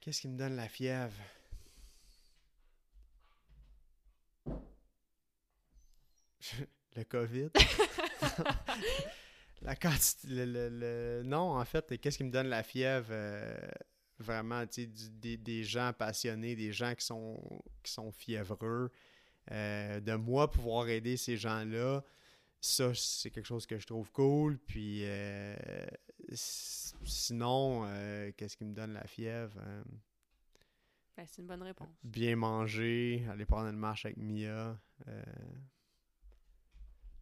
Qu'est-ce 0.00 0.20
qui 0.22 0.28
me 0.28 0.38
donne 0.38 0.56
la 0.56 0.68
fièvre? 0.68 1.14
le 6.96 7.04
COVID. 7.04 7.48
la 9.62 9.76
quantité. 9.76 10.28
le- 10.28 10.44
le- 10.44 10.68
le- 10.68 11.22
Non, 11.24 11.58
en 11.58 11.64
fait, 11.64 11.98
qu'est-ce 12.00 12.18
qui 12.18 12.24
me 12.24 12.30
donne 12.30 12.48
la 12.48 12.62
fièvre? 12.62 13.08
euh, 13.10 13.56
vraiment, 14.18 14.66
tu 14.66 14.82
sais, 14.84 14.90
des, 15.10 15.36
des 15.36 15.64
gens 15.64 15.92
passionnés, 15.92 16.54
des 16.54 16.72
gens 16.72 16.94
qui 16.94 17.04
sont, 17.04 17.40
qui 17.82 17.92
sont 17.92 18.12
fiévreux? 18.12 18.90
Euh, 19.52 20.00
de 20.00 20.14
moi 20.14 20.50
pouvoir 20.50 20.88
aider 20.88 21.16
ces 21.16 21.36
gens-là, 21.36 22.02
ça, 22.60 22.92
c'est 22.94 23.30
quelque 23.30 23.46
chose 23.46 23.66
que 23.66 23.78
je 23.78 23.86
trouve 23.86 24.10
cool. 24.10 24.58
Puis 24.58 25.02
euh, 25.04 25.54
sinon, 26.32 27.84
euh, 27.86 28.30
qu'est-ce 28.36 28.56
qui 28.56 28.64
me 28.64 28.74
donne 28.74 28.94
la 28.94 29.06
fièvre? 29.06 29.60
Ben, 31.16 31.24
c'est 31.28 31.42
une 31.42 31.46
bonne 31.46 31.62
réponse. 31.62 31.88
bien 32.02 32.36
manger, 32.36 33.24
aller 33.30 33.44
prendre 33.44 33.68
une 33.68 33.76
marche 33.76 34.06
avec 34.06 34.16
Mia. 34.16 34.76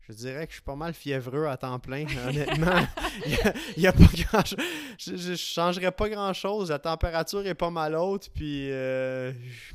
je 0.00 0.12
dirais 0.12 0.46
que 0.46 0.52
je 0.52 0.56
suis 0.56 0.64
pas 0.64 0.76
mal 0.76 0.94
fiévreux 0.94 1.46
à 1.46 1.56
temps 1.56 1.78
plein, 1.78 2.06
honnêtement. 2.28 2.86
Il 3.26 3.32
y 3.32 3.40
a, 3.40 3.54
il 3.76 3.82
y 3.82 3.86
a 3.86 3.92
pas 3.92 4.04
grand 4.04 4.46
chose. 4.46 4.64
Je, 4.96 5.16
je 5.16 5.34
changerais 5.34 5.92
pas 5.92 6.08
grand 6.08 6.32
chose. 6.32 6.70
La 6.70 6.78
température 6.78 7.46
est 7.46 7.54
pas 7.54 7.70
mal 7.70 7.94
haute, 7.96 8.30
puis 8.32 8.70
euh, 8.70 9.32
je 9.32 9.74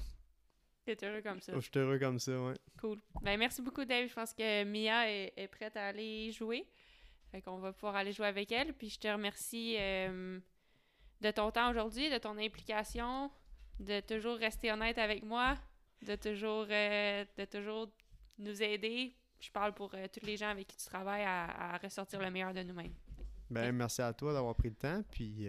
T'es 0.96 1.06
heureux 1.06 1.22
comme 1.22 1.42
ça. 1.42 1.54
je 1.54 1.60
suis 1.60 1.72
heureux 1.76 2.00
comme 2.00 2.20
ça, 2.20 2.32
ouais. 2.40 2.56
Cool. 2.80 3.00
Ben, 3.22 3.38
merci 3.38 3.62
beaucoup, 3.62 3.84
Dave. 3.84 4.08
Je 4.08 4.14
pense 4.14 4.34
que 4.34 4.64
Mia 4.64 5.10
est, 5.12 5.34
est 5.36 5.48
prête 5.48 5.76
à 5.76 5.88
aller 5.88 6.32
jouer. 6.32 6.66
Fait 7.32 7.42
qu'on 7.42 7.58
va 7.58 7.74
pouvoir 7.74 7.96
aller 7.96 8.14
jouer 8.14 8.28
avec 8.28 8.52
elle. 8.52 8.74
Puis 8.74 8.90
je 8.90 9.00
te 9.00 9.08
remercie 9.08 9.76
euh, 9.80 10.40
de 11.22 11.32
ton 11.32 11.52
temps 11.52 11.70
aujourd'hui, 11.70 12.10
de 12.10 12.18
ton 12.18 12.38
implication, 12.38 13.30
de 13.80 14.00
toujours 14.00 14.38
rester 14.38 14.72
honnête 14.72 14.98
avec 14.98 15.24
moi, 15.24 15.56
de 16.04 16.16
toujours, 16.16 16.68
euh, 16.70 17.26
de 17.38 17.46
toujours 17.46 17.90
nous 18.40 18.64
aider. 18.64 19.14
Je 19.40 19.52
parle 19.52 19.74
pour 19.74 19.94
euh, 19.94 20.08
tous 20.12 20.26
les 20.26 20.38
gens 20.38 20.50
avec 20.50 20.68
qui 20.68 20.78
tu 20.78 20.86
travailles 20.86 21.26
à, 21.26 21.74
à 21.74 21.78
ressortir 21.78 22.20
le 22.22 22.32
meilleur 22.32 22.54
de 22.54 22.64
nous-mêmes. 22.64 22.94
Ben, 23.50 23.72
merci 23.74 24.02
à 24.02 24.14
toi 24.14 24.34
d'avoir 24.34 24.56
pris 24.56 24.70
le 24.70 24.76
temps, 24.76 25.04
puis 25.12 25.48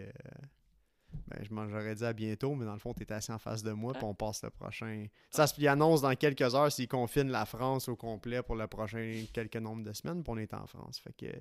ben, 1.27 1.45
je 1.45 1.53
m'en 1.53 1.69
j'aurais 1.69 1.95
dit 1.95 2.05
à 2.05 2.13
bientôt, 2.13 2.55
mais 2.55 2.65
dans 2.65 2.73
le 2.73 2.79
fond, 2.79 2.95
tu 2.95 3.05
assis 3.13 3.33
en 3.33 3.39
face 3.39 3.63
de 3.63 3.73
moi, 3.73 3.93
puis 3.93 4.05
on 4.05 4.15
passe 4.15 4.43
le 4.43 4.51
prochain. 4.51 5.07
Ça 5.31 5.47
se 5.47 5.67
annonce 5.67 6.01
dans 6.03 6.15
quelques 6.15 6.55
heures 6.55 6.71
s'il 6.73 6.89
confine 6.89 7.29
la 7.31 7.45
France 7.45 7.89
au 7.89 7.97
complet 7.97 8.43
pour 8.43 8.57
le 8.57 8.67
prochain 8.67 9.25
quelques 9.33 9.57
nombres 9.57 9.85
de 9.85 9.93
semaines, 9.93 10.23
puis 10.23 10.33
on 10.33 10.39
est 10.39 10.55
en 10.55 10.67
France. 10.67 11.01
Fait 11.01 11.13
que 11.13 11.33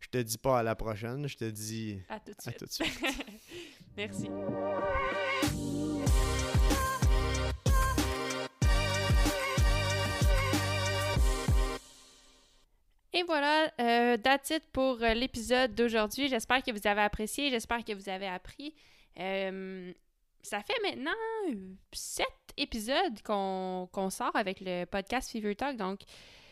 je 0.00 0.08
te 0.08 0.18
dis 0.18 0.38
pas 0.38 0.60
à 0.60 0.62
la 0.62 0.74
prochaine, 0.74 1.26
je 1.28 1.36
te 1.36 1.44
dis 1.44 2.00
À 2.08 2.20
tout 2.20 2.32
de 2.32 2.36
à 2.38 2.42
suite. 2.42 2.58
tout 2.58 2.64
de 2.66 2.70
suite. 2.72 3.00
Merci. 3.96 4.30
Et 13.12 13.24
voilà, 13.24 13.72
euh, 13.80 14.16
that's 14.18 14.50
it 14.50 14.62
pour 14.72 15.02
euh, 15.02 15.14
l'épisode 15.14 15.74
d'aujourd'hui. 15.74 16.28
J'espère 16.28 16.62
que 16.62 16.70
vous 16.70 16.86
avez 16.86 17.00
apprécié, 17.00 17.50
j'espère 17.50 17.84
que 17.84 17.92
vous 17.92 18.08
avez 18.08 18.28
appris. 18.28 18.72
Euh, 19.18 19.92
ça 20.42 20.62
fait 20.62 20.78
maintenant 20.82 21.10
sept 21.92 22.26
épisodes 22.56 23.22
qu'on 23.24 23.88
qu'on 23.92 24.10
sort 24.10 24.34
avec 24.34 24.60
le 24.60 24.84
podcast 24.84 25.30
Fever 25.30 25.54
Talk. 25.54 25.76
Donc, 25.76 26.00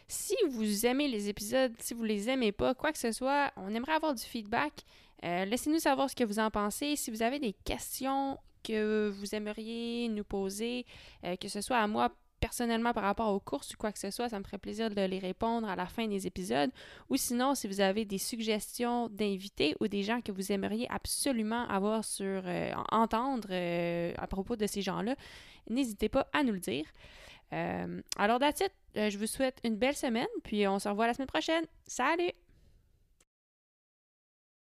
si 0.09 0.35
vous 0.51 0.87
aimez 0.87 1.09
les 1.09 1.29
épisodes, 1.29 1.73
si 1.79 1.95
vous 1.95 2.05
les 2.05 2.29
aimez 2.29 2.53
pas, 2.53 2.75
quoi 2.75 2.93
que 2.93 2.99
ce 2.99 3.13
soit, 3.13 3.53
on 3.57 3.75
aimerait 3.75 3.93
avoir 3.93 4.15
du 4.15 4.23
feedback. 4.23 4.73
Euh, 5.25 5.45
Laissez-nous 5.45 5.81
savoir 5.81 6.09
ce 6.09 6.17
que 6.17 6.25
vous 6.25 6.39
en 6.39 6.51
pensez. 6.51 6.97
Si 6.97 7.11
vous 7.11 7.23
avez 7.23 7.39
des 7.39 7.53
questions 7.53 8.39
que 8.63 9.09
vous 9.09 9.35
aimeriez 9.35 10.09
nous 10.09 10.25
poser, 10.25 10.87
euh, 11.25 11.37
que 11.37 11.49
ce 11.49 11.61
soit 11.61 11.79
à 11.79 11.87
moi 11.87 12.11
personnellement 12.41 12.93
par 12.93 13.05
rapport 13.05 13.33
aux 13.33 13.41
courses 13.41 13.75
ou 13.75 13.77
quoi 13.77 13.93
que 13.93 13.99
ce 13.99 14.11
soit, 14.11 14.29
ça 14.29 14.39
me 14.39 14.45
ferait 14.45 14.59
plaisir 14.59 14.91
de 14.91 15.01
les 15.03 15.19
répondre 15.19 15.69
à 15.69 15.77
la 15.77 15.87
fin 15.87 16.07
des 16.07 16.27
épisodes. 16.27 16.71
Ou 17.11 17.17
sinon, 17.17 17.55
si 17.55 17.69
vous 17.69 17.81
avez 17.81 18.05
des 18.05 18.19
suggestions 18.19 19.09
d'invités 19.09 19.77
ou 19.81 19.89
des 19.89 20.03
gens 20.03 20.21
que 20.21 20.33
vous 20.33 20.53
aimeriez 20.53 20.87
absolument 20.91 21.67
avoir 21.69 22.05
sur 22.05 22.43
euh, 22.45 22.73
entendre 22.91 23.49
euh, 23.51 24.13
à 24.17 24.27
propos 24.27 24.57
de 24.57 24.67
ces 24.67 24.83
gens-là, 24.83 25.17
n'hésitez 25.69 26.09
pas 26.09 26.29
à 26.33 26.43
nous 26.43 26.53
le 26.53 26.61
dire. 26.61 26.85
Euh, 27.53 28.01
alors, 28.17 28.39
that's 28.39 28.63
je 28.95 29.17
vous 29.17 29.27
souhaite 29.27 29.59
une 29.65 29.77
belle 29.77 29.97
semaine, 29.97 30.27
puis 30.43 30.67
on 30.67 30.79
se 30.79 30.89
revoit 30.89 31.07
la 31.07 31.15
semaine 31.15 31.29
prochaine. 31.29 31.65
Salut! 31.87 32.33